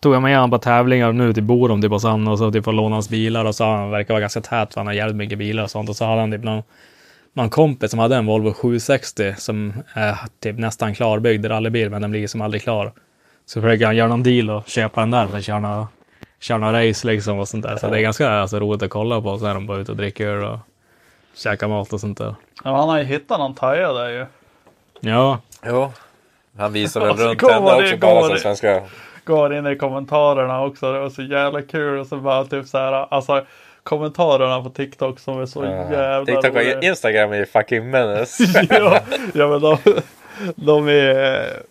Tog 0.00 0.14
jag 0.14 0.22
med 0.22 0.36
honom 0.36 0.50
på 0.50 0.58
tävlingar 0.58 1.12
nu 1.12 1.32
till 1.32 1.42
bor 1.42 1.68
de 1.68 1.82
typ 1.82 1.90
hos 1.90 2.04
han 2.04 2.28
och 2.28 2.38
så 2.38 2.52
typ 2.52 2.64
får 2.64 2.72
låna 2.72 2.96
hans 2.96 3.08
bilar 3.08 3.44
och 3.44 3.54
så 3.54 3.64
han 3.64 3.90
verkar 3.90 4.14
vara 4.14 4.20
ganska 4.20 4.40
tät 4.40 4.74
för 4.74 4.80
han 4.80 4.86
har 4.86 4.94
jävligt 4.94 5.16
mycket 5.16 5.38
bilar 5.38 5.62
och 5.62 5.70
sånt 5.70 5.88
och 5.88 5.96
så 5.96 6.04
hade 6.04 6.20
han 6.20 6.32
typ 6.32 6.44
någon 6.44 6.62
någon 7.36 7.50
kompis 7.50 7.90
som 7.90 8.00
hade 8.00 8.16
en 8.16 8.26
Volvo 8.26 8.52
760 8.52 9.34
som 9.38 9.72
är 9.94 10.16
typ 10.42 10.58
nästan 10.58 10.94
klarbyggd 10.94 11.46
rallybil 11.46 11.90
men 11.90 12.02
den 12.02 12.10
blir 12.10 12.26
som 12.26 12.40
aldrig 12.40 12.62
klar. 12.62 12.92
Så 13.46 13.60
försöker 13.60 13.86
han 13.86 13.96
göra 13.96 14.08
någon 14.08 14.22
deal 14.22 14.50
och 14.50 14.68
köpa 14.68 15.00
den 15.00 15.10
där 15.10 15.26
för 15.26 15.38
att 15.38 15.44
köra 15.44 15.58
några, 15.60 15.88
köra 16.40 16.58
några 16.58 16.88
race 16.88 17.06
liksom 17.06 17.38
och 17.38 17.48
sånt 17.48 17.64
där. 17.64 17.76
Så 17.76 17.88
det 17.88 17.98
är 17.98 18.02
ganska 18.02 18.30
alltså, 18.30 18.60
roligt 18.60 18.82
att 18.82 18.90
kolla 18.90 19.20
på. 19.20 19.38
Så 19.38 19.46
är 19.46 19.54
de 19.54 19.66
bara 19.66 19.78
ute 19.78 19.92
och 19.92 19.96
dricker 19.96 20.26
öl 20.26 20.44
och 20.44 20.58
käkar 21.34 21.68
mat 21.68 21.92
och 21.92 22.00
sånt 22.00 22.18
där. 22.18 22.34
Ja, 22.64 22.76
han 22.76 22.88
har 22.88 22.98
ju 22.98 23.04
hittat 23.04 23.38
någon 23.38 23.54
thaia 23.54 23.92
där 23.92 24.08
ju. 24.08 24.26
Ja, 25.00 25.40
Jo. 25.66 25.92
Han 26.58 26.72
visar 26.72 27.00
väl 27.00 27.10
Alltså, 27.10 27.26
runt 27.28 27.42
henne 27.42 27.74
också 27.74 27.98
på 27.98 28.06
alla 28.06 28.36
svenska. 28.36 28.82
går 29.24 29.54
in 29.54 29.66
i 29.66 29.76
kommentarerna 29.76 30.62
också. 30.64 30.92
Det 30.92 30.98
var 31.00 31.10
så 31.10 31.22
jävla 31.22 31.62
kul. 31.62 31.98
Och 31.98 32.06
så 32.06 32.16
bara 32.16 32.44
typ 32.44 32.66
så 32.66 32.78
här, 32.78 32.92
alltså 33.14 33.44
kommentarerna 33.86 34.62
på 34.62 34.70
TikTok 34.70 35.18
som 35.18 35.40
är 35.40 35.46
så 35.46 35.64
jävla 35.64 36.24
TikTok 36.24 36.44
roliga. 36.44 36.78
och 36.78 36.84
Instagram 36.84 37.32
är 37.32 37.36
ju 37.36 37.46
fucking 37.46 37.90
menace. 37.90 38.44
ja, 38.70 39.00
ja, 39.34 39.48
men 39.48 39.60
de, 39.60 39.78
de 40.56 40.88
är... 40.88 41.62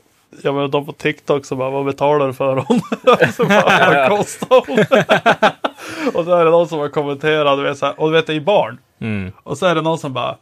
Ja 0.43 0.51
men 0.51 0.72
de 0.72 0.86
på 0.86 0.91
TikTok 0.91 1.45
så 1.45 1.55
bara, 1.55 1.70
vad 1.70 1.86
betalar 1.86 2.28
du 2.28 2.34
för 2.34 2.55
dem? 2.55 2.66
så 3.34 3.45
bara, 3.45 4.07
vad 4.07 4.09
kostar 4.18 4.63
hon? 4.68 4.80
och 6.13 6.26
så 6.26 6.36
är 6.36 6.45
det 6.45 6.51
någon 6.51 6.68
som 6.68 6.80
har 6.80 6.89
kommenterat, 6.89 7.57
du 7.57 7.63
vet, 7.63 7.78
så 7.78 7.86
här, 7.86 7.99
och 7.99 8.09
du 8.09 8.13
vet 8.16 8.28
det 8.28 8.34
är 8.34 8.39
barn. 8.39 8.78
Mm. 9.01 9.32
Och 9.43 9.57
så 9.57 9.66
är 9.66 9.76
det 9.76 9.82
någon 9.82 9.97
som 9.97 10.13
bara, 10.13 10.36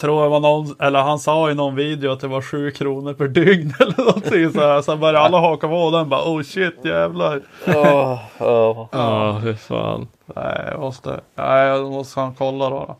tror 0.00 0.22
jag 0.22 0.30
var 0.30 0.40
någon, 0.40 0.76
eller 0.80 0.98
han 1.02 1.18
sa 1.18 1.50
i 1.50 1.54
någon 1.54 1.74
video 1.74 2.10
att 2.12 2.20
det 2.20 2.28
var 2.28 2.42
sju 2.42 2.70
kronor 2.70 3.14
per 3.14 3.28
dygn 3.28 3.74
eller 3.80 3.98
någonting 3.98 4.52
så 4.52 4.60
här. 4.60 4.82
Sen 4.82 5.00
började 5.00 5.18
alla 5.18 5.38
haka 5.40 5.68
på 5.68 5.90
den 5.90 6.08
bara, 6.08 6.30
oh 6.30 6.42
shit 6.42 6.74
jävlar. 6.84 7.42
Åh, 7.66 8.18
åh. 8.38 8.88
Ja, 8.92 9.32
hur 9.32 9.54
fan. 9.54 10.08
Nej, 10.36 10.68
jag 10.70 10.80
måste, 10.80 11.20
nej, 11.34 11.66
jag 11.66 11.90
måste 11.90 12.20
han 12.20 12.34
kolla 12.34 12.70
då. 12.70 12.78
då. 12.78 12.96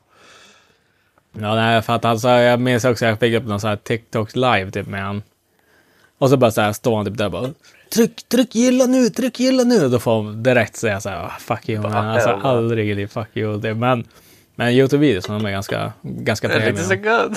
Ja, 1.40 1.54
nej, 1.54 1.82
för 1.82 1.92
att 1.92 2.04
alltså, 2.04 2.28
jag 2.28 2.60
minns 2.60 2.84
också 2.84 3.04
att 3.04 3.08
jag 3.08 3.18
fick 3.20 3.34
upp 3.34 3.46
någon 3.46 3.60
sån 3.60 3.70
här 3.70 3.76
TikToks 3.76 4.36
live 4.36 4.70
typ 4.70 4.86
med 4.86 5.02
han. 5.04 5.22
Och 6.18 6.30
så 6.30 6.36
bara 6.36 6.50
så 6.50 6.60
här 6.60 6.72
står 6.72 6.96
han 6.96 7.06
typ 7.06 7.18
där 7.18 7.28
bara 7.28 7.48
Tryck, 7.94 8.28
tryck 8.28 8.54
gilla 8.54 8.86
nu, 8.86 9.08
tryck 9.08 9.40
gilla 9.40 9.62
nu. 9.62 9.88
Då 9.88 9.98
får 9.98 10.22
man 10.22 10.42
direkt 10.42 10.76
säga 10.76 11.00
så 11.00 11.08
här, 11.08 11.24
"Ah, 11.24 11.32
fuck 11.38 11.68
you 11.68 11.82
man. 11.82 11.92
Alltså 11.94 12.30
aldrig 12.30 12.98
i 12.98 13.08
fuck 13.08 13.28
you. 13.34 13.58
Det, 13.58 13.74
men, 13.74 14.04
men 14.56 14.68
Youtube-videos, 14.72 15.26
de 15.28 15.46
är 15.46 15.50
ganska, 15.50 15.92
ganska 16.02 16.48
Det 16.48 16.54
är 16.54 16.70
lite 16.70 16.82
så 16.82 16.88
trevliga. 16.88 17.18
good. 17.22 17.36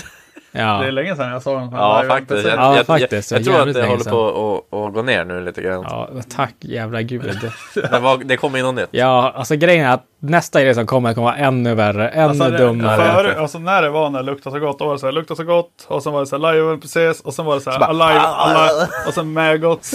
Det 0.51 0.59
är 0.59 0.84
Ja, 0.84 0.91
länge 0.91 1.15
sedan 1.15 1.32
jag 1.32 1.41
såg 1.41 1.59
här 1.59 1.70
Ja, 1.72 2.03
faktiskt. 2.07 2.47
Jag, 2.47 2.57
Ja, 2.59 2.78
jag, 2.78 2.86
faktiskt. 2.86 3.32
jag, 3.32 3.39
jag 3.39 3.45
tror 3.45 3.67
att 3.67 3.74
det 3.74 3.86
håller 3.86 4.03
på 4.11 4.65
att 4.72 4.88
att 4.88 4.93
gå 4.93 5.01
ner 5.01 5.26
nu 5.26 5.41
lite 5.41 5.61
grann. 5.61 5.82
ja, 5.89 6.09
tack 6.36 6.53
jävla 6.59 7.01
gud. 7.01 7.51
Men 7.91 8.03
vad, 8.03 8.26
det 8.26 8.38
kommer 8.38 8.59
in 8.59 8.65
något 8.65 8.76
nytt. 8.76 8.88
Ja, 8.91 9.34
alltså 9.36 9.55
grejen 9.55 9.86
är 9.86 9.93
att 9.93 10.03
nästa 10.20 10.61
grej 10.63 10.76
som 10.76 10.86
kommer 10.86 11.13
kommer 11.13 11.28
vara 11.28 11.38
ännu 11.38 11.76
värre, 11.76 12.09
ännu 12.09 12.24
Alltså, 12.43 12.49
dummare. 12.49 12.97
Före, 13.13 13.39
alltså 13.39 13.59
när 13.59 13.82
det 13.82 13.89
var 13.89 14.09
när 14.09 14.20
det 14.20 14.26
luktade 14.26 14.55
så 14.55 14.59
gott, 14.59 14.80
då 14.80 14.86
var 14.86 14.93
det 14.93 14.99
så 14.99 15.05
här, 15.05 15.13
lukta 15.13 15.36
så 15.36 15.43
gott. 15.43 15.86
Och 15.88 16.03
sen 16.03 16.13
var 16.13 16.20
det 16.20 16.28
så 16.28 16.38
här, 16.47 16.53
live 16.53 16.78
precis. 16.78 17.22
Och 17.22 17.34
sen 17.34 17.45
var 17.45 17.55
det 17.55 17.61
så 17.61 17.72
här, 17.72 17.80
alive, 17.80 18.20
alive. 18.20 18.88
Och 19.07 19.13
sen 19.13 19.34
maggots. 19.34 19.89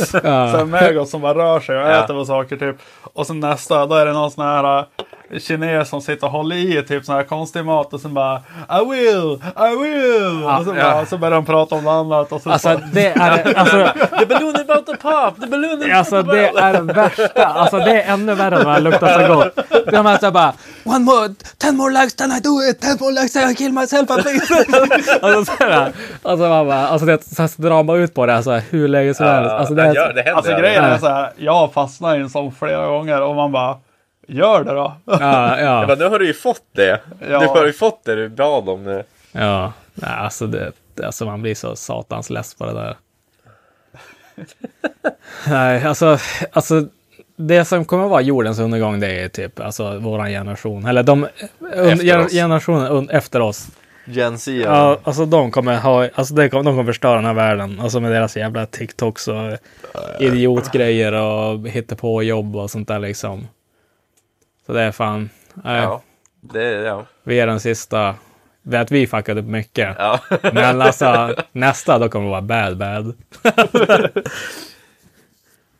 Sen 0.53 0.70
maggots 0.70 1.11
som 1.11 1.20
bara 1.20 1.35
rör 1.39 1.61
sig 1.61 1.77
och 1.77 1.83
Ja. 1.83 2.05
äter 2.05 2.14
på 2.14 2.25
saker 2.25 2.57
typ. 2.57 2.77
Och 3.03 3.27
sen 3.27 3.41
nästa, 3.41 3.87
då 3.87 3.95
är 3.95 4.07
det 4.07 4.12
någon 4.12 4.31
sån 4.31 4.45
här 4.45 4.85
kines 5.41 5.89
som 5.89 6.01
sitter 6.01 6.26
och 6.26 6.32
håller 6.32 6.57
i 6.57 6.82
typ 6.82 7.05
sån 7.05 7.14
här 7.14 7.22
konstig 7.22 7.64
mat. 7.64 7.93
Och 7.95 8.01
sen 8.01 8.14
bara, 8.14 8.37
I 8.82 8.85
will, 8.91 9.43
I 9.57 9.76
will. 9.82 10.45
och 10.45 10.64
sen, 10.64 10.76
ja. 10.76 10.82
bara, 10.93 11.07
så 11.07 11.18
börjar 11.18 11.35
de 11.35 11.45
prata 11.45 11.74
om 11.74 11.85
något 11.85 11.91
annat. 11.93 12.32
Och 12.32 12.41
sen 12.43 12.53
Alltså 12.53 12.72
så, 12.72 12.80
det 12.93 13.07
är, 13.07 13.55
alltså, 13.59 13.89
The 14.18 14.26
balloon 14.26 14.57
about 14.57 14.87
to 14.87 14.93
pop! 15.03 15.41
The 15.41 15.47
balloon 15.47 15.82
is 15.82 15.93
Alltså 15.95 16.22
det 16.22 16.47
är 16.49 16.72
det 16.72 16.93
värsta. 16.93 17.45
Alltså 17.45 17.78
det 17.78 18.03
är 18.03 18.12
ännu 18.12 18.35
värre 18.35 18.57
än 18.57 18.64
vad 18.64 18.74
det 18.74 18.80
luktar 18.80 19.26
så 19.26 19.35
gott. 19.35 19.59
De 19.91 20.07
är 20.07 20.18
så 20.18 20.30
bara 20.30 20.53
One 20.85 20.99
more, 21.05 21.35
ten 21.59 21.76
more 21.76 21.93
likes 21.93 22.14
can 22.14 22.32
I 22.32 22.41
do 22.41 22.62
it? 22.70 22.80
Ten 22.80 22.97
more 23.01 23.12
likes 23.12 23.32
can 23.32 23.51
I 23.51 23.55
kill 23.55 23.72
myself 23.72 24.11
at 24.11 24.24
least? 24.24 24.51
alltså 25.22 25.55
sådär. 25.59 25.93
Alltså 26.22 26.49
man 26.49 26.66
bara, 26.66 26.89
alltså 26.89 27.07
det 27.07 27.24
så 27.24 27.43
här 27.43 27.51
drar 27.62 27.82
man 27.82 27.97
ut 27.97 28.14
på 28.14 28.26
det 28.26 28.35
alltså 28.37 28.53
hur 28.53 28.89
länge 28.89 29.14
som 29.14 29.26
helst. 29.26 29.51
Alltså 29.51 29.74
det 29.74 29.82
Ja, 29.82 29.91
är, 29.91 29.95
gör- 29.95 30.12
det 30.12 30.22
händer 30.22 30.32
alltså 30.37 30.57
grejen 30.57 30.85
är 30.85 30.99
så 30.99 31.09
här, 31.09 31.32
jag 31.37 31.53
har 31.55 31.68
fastnat 31.68 32.16
i 32.16 32.20
en 32.20 32.30
sån 32.30 32.53
flera 32.53 32.87
gånger. 32.87 33.22
Och 33.22 33.35
man 33.35 33.53
bara, 33.53 33.76
gör 34.29 34.64
det 34.64 34.72
då. 34.72 34.95
ja, 35.05 35.61
ja, 35.61 35.87
Men 35.89 35.99
nu 35.99 36.05
har 36.05 36.18
du 36.18 36.27
ju 36.27 36.35
fått 36.35 36.64
det. 36.72 37.01
Ja. 37.20 37.39
Du 37.41 37.47
har 37.47 37.66
ju 37.66 37.72
fått 37.72 38.05
det 38.05 38.14
du 38.14 38.29
bad 38.29 38.68
om 38.68 38.85
nu. 38.85 39.05
ja. 39.33 39.72
Nej, 39.95 40.11
alltså 40.11 40.47
det, 40.47 40.72
alltså 41.05 41.25
man 41.25 41.43
blir 41.43 41.55
så 41.55 41.77
satans 41.77 42.31
less 42.31 42.55
på 42.55 42.66
det 42.66 42.72
där. 42.72 42.97
Nej, 45.49 45.85
alltså, 45.85 46.18
alltså 46.53 46.87
det 47.37 47.64
som 47.64 47.85
kommer 47.85 48.05
att 48.05 48.11
vara 48.11 48.20
jordens 48.20 48.59
undergång 48.59 49.01
det 49.01 49.20
är 49.20 49.29
typ 49.29 49.61
alltså 49.61 49.99
våran 49.99 50.29
generation. 50.29 50.87
Eller 50.87 51.03
de 51.03 51.27
Efter 51.72 52.18
oss. 52.25 52.33
generationen 52.33 52.87
un, 52.87 53.11
efter 53.11 53.41
oss. 53.41 53.68
Gen 54.07 54.39
Z. 54.39 54.53
Ja, 54.53 54.99
alltså 55.05 55.27
de 55.27 55.51
kommer 55.51 55.77
ha, 55.77 56.09
alltså 56.14 56.35
det 56.35 56.49
kommer, 56.49 56.64
de 56.64 56.72
kommer 56.77 56.93
förstöra 56.93 57.14
den 57.16 57.25
här 57.25 57.35
världen. 57.35 57.81
Alltså 57.81 58.01
med 58.01 58.12
deras 58.12 58.37
jävla 58.37 58.66
TikToks 58.66 59.29
och 59.29 59.53
idiotgrejer 60.20 61.12
och 61.12 61.68
hitta 61.68 61.97
på 61.97 62.22
jobb 62.22 62.57
och 62.57 62.70
sånt 62.70 62.89
där 62.89 62.99
liksom. 62.99 63.49
Så 64.67 64.73
det 64.73 64.81
är 64.83 64.93
fan, 64.93 65.31
nej, 65.55 65.83
ja. 65.83 66.03
Det, 66.41 66.62
ja. 66.71 67.07
vi 67.23 67.41
är 67.41 67.47
den 67.47 67.61
sista. 67.61 68.15
Vet 68.62 68.91
vi 68.91 69.07
fuckade 69.07 69.41
upp 69.41 69.47
mycket. 69.47 69.97
ja. 69.99 70.21
Men 70.53 70.83
alltså 70.83 71.35
nästa 71.53 71.99
då 71.99 72.09
kommer 72.09 72.25
det 72.27 72.31
vara 72.31 72.43
bad 72.43 72.77
bad. 72.79 73.15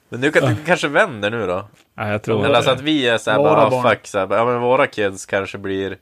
Men 0.09 0.20
nu 0.20 0.30
kan, 0.30 0.43
det 0.49 0.57
kanske 0.66 0.89
vänder 0.89 1.30
nu 1.30 1.47
då. 1.47 1.64
Ja, 1.97 2.09
jag 2.09 2.22
tror 2.22 2.45
Eller 2.45 2.55
alltså 2.55 2.70
det. 2.70 2.76
att 2.76 2.82
vi 2.82 3.09
är 3.09 3.18
såhär 3.18 3.39
Våra 3.39 3.55
bara 3.55 3.70
barn. 3.70 3.82
fuck 3.82 4.07
såhär, 4.07 4.26
ja 4.30 4.45
men 4.45 4.61
våra 4.61 4.87
kids 4.87 5.26
kanske 5.26 5.59
blir 5.59 5.97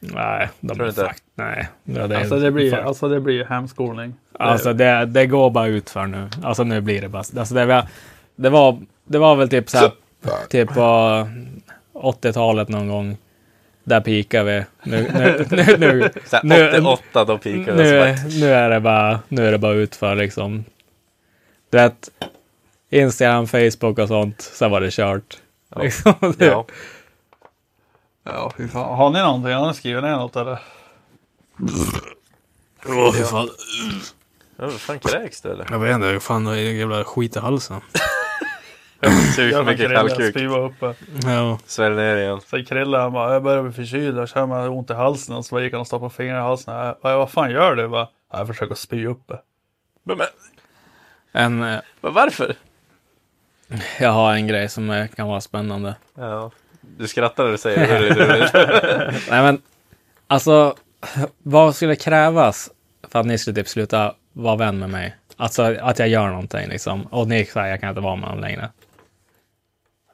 Nej, 0.00 0.48
de 0.60 0.74
Tror 0.76 0.88
inte? 0.88 1.00
fuck, 1.04 1.16
nej. 1.34 1.68
Ja, 1.84 2.06
det, 2.06 2.14
är- 2.14 2.18
Alltså 2.20 2.38
det 2.38 2.50
blir, 2.50 2.70
fuck. 2.70 2.80
alltså 2.86 3.08
det 3.08 3.20
blir 3.20 3.44
hemskolning. 3.44 4.14
Alltså 4.38 4.72
det, 4.72 5.04
det 5.06 5.26
går 5.26 5.50
bara 5.50 5.66
ut 5.66 5.90
för 5.90 6.06
nu. 6.06 6.28
Alltså 6.42 6.64
nu 6.64 6.80
blir 6.80 7.00
det 7.00 7.08
bara... 7.08 7.22
Alltså 7.38 7.54
det, 7.54 7.64
var, 7.66 7.86
det, 8.36 8.50
var, 8.50 8.78
det 9.04 9.18
var 9.18 9.36
väl 9.36 9.48
typ 9.48 9.70
så 9.70 9.78
här, 9.78 9.90
typ 10.48 10.74
på 10.74 11.28
80-talet 11.98 12.68
någon 12.68 12.88
gång. 12.88 13.16
Där 13.84 14.00
pikar 14.00 14.44
vi. 14.44 14.64
Nu, 14.82 15.10
nu, 15.14 15.46
nu, 15.50 15.76
nu, 15.78 16.10
såhär 16.26 16.44
nu, 16.44 16.68
88 16.68 17.24
då 17.24 17.38
pikar 17.38 17.72
vi. 17.72 17.82
nu, 17.82 18.16
nu 18.40 18.52
är 18.52 18.70
det 18.70 18.80
bara, 18.80 19.20
nu 19.28 19.46
är 19.46 19.52
det 19.52 19.58
bara 19.58 19.72
ut 19.72 19.96
för 19.96 20.14
liksom. 20.14 20.64
Du 21.70 21.78
vet, 21.78 22.10
Instagram, 22.90 23.46
Facebook 23.46 23.98
och 23.98 24.08
sånt. 24.08 24.40
Sen 24.40 24.70
var 24.70 24.80
det 24.80 24.90
kört. 24.90 25.36
Liksom. 25.76 26.14
bara, 26.20 26.32
ja. 26.46 26.66
Ja, 28.24 28.52
fy 28.56 28.68
fan. 28.68 28.96
Har 28.96 29.10
ni 29.10 29.18
någonting? 29.18 29.52
Har 29.52 29.68
ni 29.68 29.74
skrivit 29.74 30.02
ner 30.02 30.16
något 30.16 30.36
eller? 30.36 30.58
Åh, 32.86 33.12
fy 33.12 33.22
fan. 33.22 33.48
Ja, 34.56 34.70
fan 34.70 34.98
kräks 34.98 35.40
du 35.40 35.50
eller? 35.50 35.66
Jag 35.70 35.78
vet 35.78 35.94
inte, 35.94 36.20
fan 36.20 36.44
det 36.44 36.60
är 36.60 36.72
jävla 36.72 37.04
skit 37.04 37.36
i 37.36 37.38
halsen. 37.38 37.80
Sug 39.36 39.52
för 39.52 39.64
mycket 39.64 39.92
kallkuk. 39.92 40.30
Spyva 40.30 40.58
uppe. 40.58 40.94
Ja. 41.24 41.58
Svälj 41.66 41.96
ner 41.96 42.16
igen. 42.16 42.40
Så 42.40 42.64
Krille 42.64 42.98
han 42.98 43.12
bara, 43.12 43.32
jag 43.32 43.42
börjar 43.42 43.62
bli 43.62 43.72
förkyld, 43.72 44.18
jag 44.18 44.28
känner 44.28 44.46
mig 44.46 44.68
ont 44.68 44.90
i 44.90 44.94
halsen. 44.94 45.34
Och 45.36 45.44
så 45.44 45.54
bara 45.54 45.64
gick 45.64 45.72
han 45.72 45.80
och 45.80 45.86
stoppade 45.86 46.10
fingrar 46.14 46.38
i 46.38 46.42
halsen. 46.42 46.74
Jag 46.74 46.96
bara, 47.02 47.16
vad 47.16 47.30
fan 47.30 47.50
gör 47.50 47.74
du? 47.74 47.82
Jag 47.82 47.90
bara, 47.90 48.08
jag 48.32 48.46
försöker 48.46 48.74
spy 48.74 49.06
uppe. 49.06 49.38
Men, 50.04 50.18
men 50.18 50.26
En, 51.32 51.62
eh, 51.62 51.80
men 52.00 52.14
varför? 52.14 52.54
jag 54.00 54.10
har 54.10 54.32
en 54.34 54.46
grej 54.46 54.68
som 54.68 54.90
eh, 54.90 55.06
kan 55.06 55.28
vara 55.28 55.40
spännande. 55.40 55.96
Ja. 56.14 56.50
Du 56.80 57.08
skrattar 57.08 57.44
när 57.44 57.50
du 57.50 57.58
säger 57.58 58.00
det. 58.00 59.14
Nej 59.30 59.42
men, 59.42 59.62
alltså, 60.26 60.74
vad 61.42 61.74
skulle 61.76 61.96
krävas 61.96 62.70
för 63.08 63.18
att 63.20 63.26
ni 63.26 63.38
skulle 63.38 63.54
typ 63.54 63.68
sluta 63.68 64.14
vara 64.32 64.56
vän 64.56 64.78
med 64.78 64.90
mig? 64.90 65.16
Alltså 65.36 65.62
att 65.62 65.98
jag 65.98 66.08
gör 66.08 66.28
någonting 66.28 66.68
liksom. 66.68 67.02
Och 67.02 67.28
ni 67.28 67.44
säger 67.44 67.66
jag 67.66 67.80
kan 67.80 67.88
inte 67.88 68.00
vara 68.00 68.16
med 68.16 68.28
honom 68.28 68.44
längre. 68.44 68.68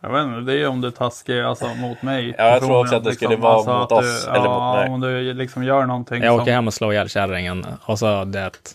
Jag 0.04 0.12
vet 0.12 0.24
inte, 0.38 0.52
det 0.52 0.58
är 0.62 0.68
om 0.68 0.80
du 0.80 0.88
är 0.88 0.92
taskig 0.92 1.40
alltså, 1.40 1.66
mot 1.74 2.02
mig. 2.02 2.34
Ja, 2.38 2.44
jag 2.44 2.60
tror 2.62 2.80
också 2.80 2.96
att 2.96 3.04
det 3.04 3.12
skulle 3.14 3.36
vara 3.36 3.56
mot 3.56 3.92
att 3.92 3.92
oss 3.92 4.24
du, 4.24 4.30
eller 4.30 4.44
ja, 4.44 4.72
mot 4.72 4.76
mig. 4.76 4.90
om 4.94 5.00
du 5.00 5.32
liksom 5.34 5.64
gör 5.64 5.86
någonting 5.86 6.22
Jag 6.22 6.32
som... 6.32 6.40
åker 6.40 6.52
hem 6.52 6.66
och 6.66 6.74
slår 6.74 6.92
ihjäl 6.92 7.08
kärringen. 7.08 7.66
Och 7.84 7.98
så 7.98 8.24
det 8.24 8.46
att 8.46 8.74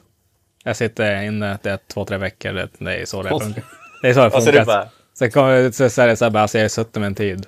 jag 0.64 0.76
sitter 0.76 1.22
inne 1.22 1.58
det 1.62 1.78
två, 1.94 2.06
tre 2.06 2.18
veckor. 2.18 2.54
Det, 2.54 2.70
det 2.78 3.02
är 3.02 3.06
så 3.06 3.24
det 3.24 3.30
funkar. 3.30 3.64
Det 4.02 4.10
är 4.10 4.14
så 4.14 4.24
det 4.24 4.32
funkar. 4.32 4.66
bara, 4.66 4.86
Sen 5.20 5.32
kommer 5.32 5.72
så, 5.72 5.90
så 5.90 6.02
är 6.02 6.08
det 6.08 6.16
så 6.16 6.26
här 6.26 6.30
bara, 6.32 6.42
alltså 6.42 6.58
jag 6.58 6.64
har 6.64 6.70
suttit 6.70 6.96
med 6.96 7.08
en 7.08 7.16
tid. 7.16 7.46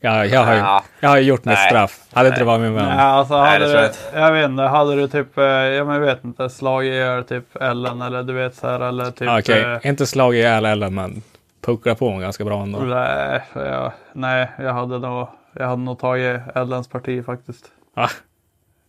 Jag, 0.00 0.26
jag, 0.26 0.44
har, 0.44 0.52
ju, 0.54 0.58
Ja. 0.60 0.84
jag 1.00 1.08
har 1.08 1.18
gjort 1.18 1.44
mitt 1.44 1.54
Nej. 1.58 1.68
straff. 1.70 2.00
Hade 2.12 2.28
inte 2.28 2.40
det 2.40 2.44
varit 2.44 2.60
min 2.60 2.74
vän. 2.74 2.84
Nej, 2.84 2.98
alltså 2.98 3.40
Nej, 3.40 3.52
hade 3.52 3.64
det 3.64 3.70
tror 3.70 3.82
jag 3.82 3.90
du, 4.14 4.20
jag 4.20 4.32
vet 4.32 4.50
inte, 4.50 4.62
hade 4.62 4.96
du 4.96 5.08
typ, 5.08 5.38
eh, 5.38 5.44
men 5.44 5.88
jag 5.88 6.00
vet 6.00 6.24
inte, 6.24 6.50
slagit 6.50 6.92
ihjäl 6.92 7.24
typ 7.24 7.56
Ellen 7.62 8.02
eller 8.02 8.22
du 8.22 8.32
vet 8.32 8.54
så 8.54 8.68
här 8.68 8.80
eller 8.80 9.10
typ... 9.10 9.28
Okej, 9.28 9.62
eh, 9.62 9.86
inte 9.88 10.06
slagit 10.06 10.38
ihjäl 10.38 10.64
Ellen 10.64 10.94
men 10.94 11.22
pucklat 11.64 11.98
på 11.98 12.06
honom 12.06 12.20
ganska 12.20 12.44
bra 12.44 12.62
ändå. 12.62 12.78
Nej, 12.78 13.42
jag, 13.54 13.92
nej, 14.12 14.50
jag 14.58 14.72
hade 14.72 14.98
nog, 14.98 15.28
jag 15.52 15.66
hade 15.66 15.82
nog 15.82 15.98
tagit 15.98 16.40
Ellens 16.54 16.88
parti 16.88 17.24
faktiskt. 17.24 17.72
Ah, 17.94 18.10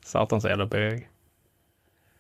satan 0.06 0.41
så 0.41 0.47
jävla 0.47 0.65
bög. 0.65 1.10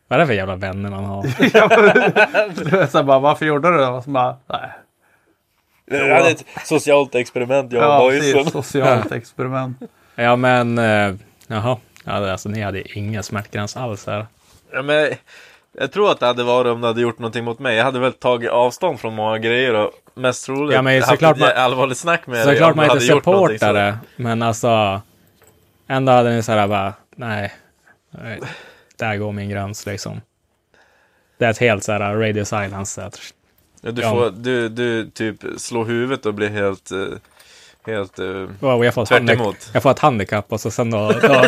Vad 0.07 0.17
är 0.17 0.21
det 0.21 0.27
för 0.27 0.33
jävla 0.33 0.55
vänner 0.55 0.89
man 0.89 1.05
har? 1.05 2.87
Så 2.87 3.03
bara, 3.03 3.19
varför 3.19 3.45
gjorde 3.45 3.71
du 3.71 3.77
det? 3.77 3.87
Och 3.87 4.03
så 4.03 4.09
bara, 4.09 4.37
nej. 4.47 4.69
det 5.85 6.13
hade 6.13 6.29
ett 6.29 6.45
socialt 6.65 7.15
experiment 7.15 7.71
jag 7.71 8.05
och 8.05 8.13
Ja, 8.13 8.19
precis, 8.19 8.51
socialt 8.51 9.11
experiment. 9.11 9.77
ja 10.15 10.35
men, 10.35 10.77
eh, 10.77 11.15
jaha. 11.47 11.77
Ja, 12.03 12.31
alltså 12.31 12.49
ni 12.49 12.61
hade 12.61 12.97
ingen 12.97 13.23
smärtgräns 13.23 13.77
alls 13.77 14.07
här. 14.07 14.25
Ja, 14.71 14.81
men 14.81 15.13
jag 15.77 15.91
tror 15.91 16.11
att 16.11 16.19
det 16.19 16.25
hade 16.25 16.43
varit 16.43 16.71
om 16.71 16.81
du 16.81 16.87
hade 16.87 17.01
gjort 17.01 17.19
någonting 17.19 17.43
mot 17.43 17.59
mig. 17.59 17.75
Jag 17.75 17.83
hade 17.83 17.99
väl 17.99 18.13
tagit 18.13 18.49
avstånd 18.49 18.99
från 18.99 19.15
många 19.15 19.37
grejer 19.37 19.73
och 19.73 19.91
mest 20.13 20.45
troligt 20.45 20.75
Ja, 20.75 20.81
men 20.81 21.01
haft 21.03 21.21
ett 21.23 21.39
man- 21.39 21.49
allvarligt 21.55 21.97
snack 21.97 22.27
med 22.27 22.35
dig 22.47 22.55
Såklart 22.55 22.75
man 22.75 22.85
inte 22.85 22.95
hade 22.95 23.05
gjort 23.05 23.25
någonting 23.25 23.57
supportar 23.59 23.73
sådant. 23.73 23.97
det. 24.17 24.23
Men 24.23 24.41
alltså, 24.41 25.01
ändå 25.87 26.11
hade 26.11 26.31
ni 26.35 26.43
såhär 26.43 26.67
bara, 26.67 26.93
nej. 27.15 27.53
nej, 28.09 28.39
Där 28.97 29.17
går 29.17 29.31
min 29.31 29.49
gräns 29.49 29.85
liksom. 29.85 30.21
Det 31.37 31.45
är 31.45 31.49
ett 31.49 31.57
helt 31.57 31.83
såhär 31.83 31.99
radio 32.15 32.45
silence. 32.45 33.09
Ja, 33.81 33.91
Du, 33.91 34.01
får, 34.01 34.29
du, 34.29 34.69
du 34.69 35.09
typ 35.09 35.37
slår 35.57 35.85
huvudet 35.85 36.25
och 36.25 36.33
blir 36.33 36.49
helt, 36.49 36.91
eh, 36.91 36.97
helt 37.85 38.19
eh, 38.19 38.25
Wow, 38.59 38.85
jag, 38.85 38.93
får 38.93 39.05
Tvärt 39.05 39.29
emot. 39.29 39.55
jag 39.73 39.83
får 39.83 39.91
ett 39.91 39.99
handikapp 39.99 40.45
och 40.49 40.59
så 40.61 40.71
sen 40.71 40.91
då... 40.91 40.97
då 41.11 41.19
där, 41.27 41.41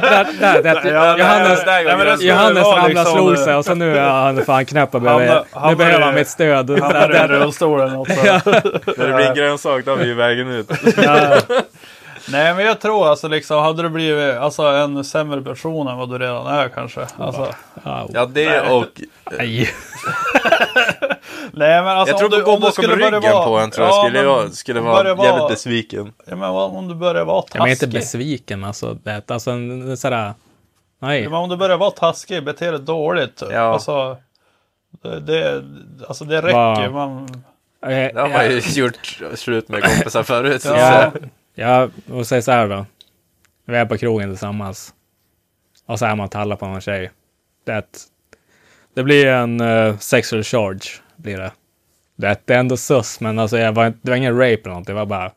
där, 0.00 0.26
där, 0.40 0.62
där, 0.62 0.92
Ja, 0.92 1.18
Johannes, 1.18 1.60
ska 1.60 1.80
Johannes 2.26 2.64
ramlade 2.64 2.88
liksom, 2.88 3.04
slog 3.12 3.38
sig 3.38 3.54
och 3.54 3.64
så 3.64 3.74
nu 3.74 3.98
är 3.98 4.08
han 4.10 4.44
fan 4.44 4.66
knäpp 4.66 4.94
och 4.94 5.00
behöver, 5.00 5.44
nu 5.70 5.76
behöver 5.76 6.00
han 6.00 6.14
i- 6.14 6.16
mitt 6.18 6.28
stöd. 6.28 6.70
Hamnar 6.70 7.00
i 7.02 7.04
en 7.04 7.10
Där- 7.10 7.28
rullstol 7.28 7.80
eller 7.80 7.92
något. 7.92 8.08
När 8.08 9.08
det 9.08 9.14
blir 9.14 9.26
en 9.28 9.34
grönsak, 9.34 9.84
då 9.84 9.90
har 9.90 9.96
vi 9.98 10.04
ju 10.06 10.14
vägen 10.14 10.48
ut. 10.50 10.70
Ja. 12.26 12.32
Nej 12.32 12.54
men 12.54 12.64
jag 12.66 12.80
tror 12.80 13.08
alltså 13.08 13.28
liksom, 13.28 13.62
hade 13.62 13.82
du 13.82 13.88
blivit 13.88 14.36
alltså, 14.36 14.62
en 14.62 15.04
sämre 15.04 15.42
person 15.42 15.88
än 15.88 15.96
vad 15.98 16.10
du 16.10 16.18
redan 16.18 16.46
är 16.46 16.68
kanske. 16.68 17.06
Alltså, 17.18 17.54
Ja, 17.84 18.08
Ja, 18.14 18.26
det 18.26 18.60
och... 18.70 18.84
nej. 19.38 19.70
nej 21.52 21.82
men 21.82 21.86
alltså 21.88 22.12
Jag 22.12 22.18
tror 22.18 22.26
om 22.26 22.30
du, 22.30 22.38
att 22.38 22.44
gå 22.44 22.50
om 22.52 22.60
du 22.60 22.60
bakom 22.60 22.72
skulle 22.72 22.96
börja 22.96 23.06
ryggen 23.18 23.32
vara, 23.32 23.46
på 23.46 23.58
en 23.58 23.70
tror 23.70 23.86
jag 23.86 23.94
skulle, 23.94 24.22
men 24.22 24.30
jag, 24.32 24.52
skulle 24.52 24.80
börja 24.80 25.14
vara 25.14 25.26
jävligt 25.28 25.48
besviken. 25.48 26.12
Ja 26.26 26.36
men 26.36 26.50
om 26.50 26.88
du 26.88 26.94
börjar 26.94 27.24
vara 27.24 27.42
taskig. 27.42 27.60
Jag 27.60 27.68
är 27.68 27.72
inte 27.72 27.86
besviken 27.86 28.64
alltså. 28.64 28.94
Det, 29.02 29.30
alltså 29.30 29.50
en, 29.50 29.90
en 29.90 29.96
sådär... 29.96 30.32
Nej. 30.98 31.22
Ja, 31.22 31.30
men 31.30 31.38
om 31.38 31.48
du 31.48 31.56
börjar 31.56 31.76
vara 31.76 31.90
taskig, 31.90 32.44
bete 32.44 32.70
dig 32.70 32.80
dåligt. 32.80 33.42
Ja. 33.50 33.58
Alltså, 33.60 34.16
det, 35.02 35.20
det, 35.20 35.64
alltså 36.08 36.24
det 36.24 36.42
räcker. 36.42 36.88
Va- 36.88 37.06
Man, 37.06 37.42
Jag, 37.80 38.14
Det 38.14 38.20
har 38.20 38.28
man 38.28 38.50
ju 38.50 38.60
gjort 38.66 39.18
slut 39.34 39.68
med 39.68 39.82
kompisar 39.84 40.22
förut. 40.22 40.62
så- 40.62 40.68
Ja, 40.68 41.12
ja, 41.54 41.88
och 42.10 42.26
säg 42.26 42.42
så 42.42 42.52
här 42.52 42.68
då. 42.68 42.86
Vi 43.64 43.76
är 43.76 43.86
på 43.86 43.98
krogen 43.98 44.28
tillsammans. 44.30 44.94
Och 45.86 45.98
så 45.98 46.06
är 46.06 46.16
man 46.16 46.28
tallar 46.28 46.56
på 46.56 46.66
någon 46.66 46.80
tjej. 46.80 47.10
Det, 47.64 47.84
det 48.94 49.02
blir 49.02 49.26
en 49.26 49.60
uh, 49.60 49.98
sexual 49.98 50.42
charge. 50.42 50.80
Blir 51.16 51.38
det. 51.38 51.52
Det, 52.16 52.26
är- 52.26 52.36
det 52.44 52.54
är 52.54 52.58
ändå 52.58 52.76
sus, 52.76 53.20
men 53.20 53.38
alltså, 53.38 53.58
jag 53.58 53.72
var, 53.72 53.92
det 54.02 54.10
var 54.10 54.16
ingen 54.16 54.36
rape 54.38 54.60
eller 54.64 54.74
något. 54.74 54.86
Det 54.86 54.92
var 54.92 55.06
bara 55.06 55.30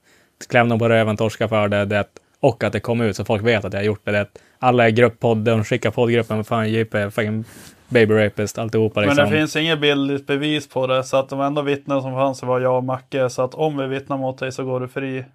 klämde 0.50 0.80
på 0.80 0.90
röven, 0.90 1.18
torska 1.18 1.48
för 1.48 1.68
det. 1.68 1.86
det 1.86 2.06
och 2.40 2.64
att 2.64 2.74
det 2.74 2.80
kom 2.80 3.02
ut 3.02 3.16
så 3.16 3.26
folk 3.26 3.44
vet 3.44 3.66
att 3.66 3.74
jag 3.74 3.80
har 3.80 3.86
gjort 3.86 4.02
det. 4.06 4.12
det 4.12 4.28
alla 4.60 4.86
är 4.86 4.90
grupppodd, 4.90 5.38
de 5.38 5.64
skickar 5.64 5.92
poddgruppen. 5.92 6.44
Fan, 6.44 6.72
JP, 6.72 7.12
fucking 7.12 7.44
baby 7.90 8.14
rapist, 8.14 8.58
alltihopa 8.58 9.02
liksom. 9.02 9.18
Men 9.24 9.32
det 9.32 9.38
finns 9.38 9.56
inget 9.56 9.80
bildligt 9.80 10.28
bevis 10.28 10.70
på 10.70 10.88
det. 10.88 11.04
Så 11.04 11.18
att 11.18 11.30
de 11.30 11.42
enda 11.42 11.62
vittnen 11.62 12.02
som 12.02 12.14
fanns 12.14 12.44
var 12.44 12.60
jag 12.60 12.78
och 12.78 12.84
Macke. 12.84 13.30
Så 13.30 13.42
att 13.42 13.54
om 13.54 13.78
vi 13.78 13.88
vittnar 13.88 14.18
mot 14.18 14.38
dig 14.38 14.52
så 14.52 14.64
går 14.66 14.80
du 14.80 14.88
fri. 14.88 15.26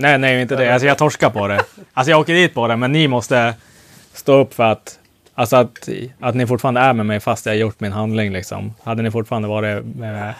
Nej, 0.00 0.18
nej, 0.18 0.42
inte 0.42 0.56
det. 0.56 0.72
Alltså 0.72 0.86
jag 0.88 0.98
torskar 0.98 1.30
på 1.30 1.48
det. 1.48 1.60
Alltså 1.94 2.10
jag 2.10 2.20
åker 2.20 2.34
dit 2.34 2.54
på 2.54 2.68
det, 2.68 2.76
men 2.76 2.92
ni 2.92 3.08
måste 3.08 3.54
stå 4.12 4.32
upp 4.40 4.54
för 4.54 4.64
att, 4.64 4.98
alltså 5.34 5.56
att, 5.56 5.88
att 6.20 6.34
ni 6.34 6.46
fortfarande 6.46 6.80
är 6.80 6.92
med 6.92 7.06
mig 7.06 7.20
fast 7.20 7.46
jag 7.46 7.52
har 7.52 7.58
gjort 7.58 7.80
min 7.80 7.92
handling 7.92 8.32
liksom. 8.32 8.74
Hade 8.84 9.02
ni 9.02 9.10
fortfarande 9.10 9.48
varit 9.48 9.84
med, 9.84 10.34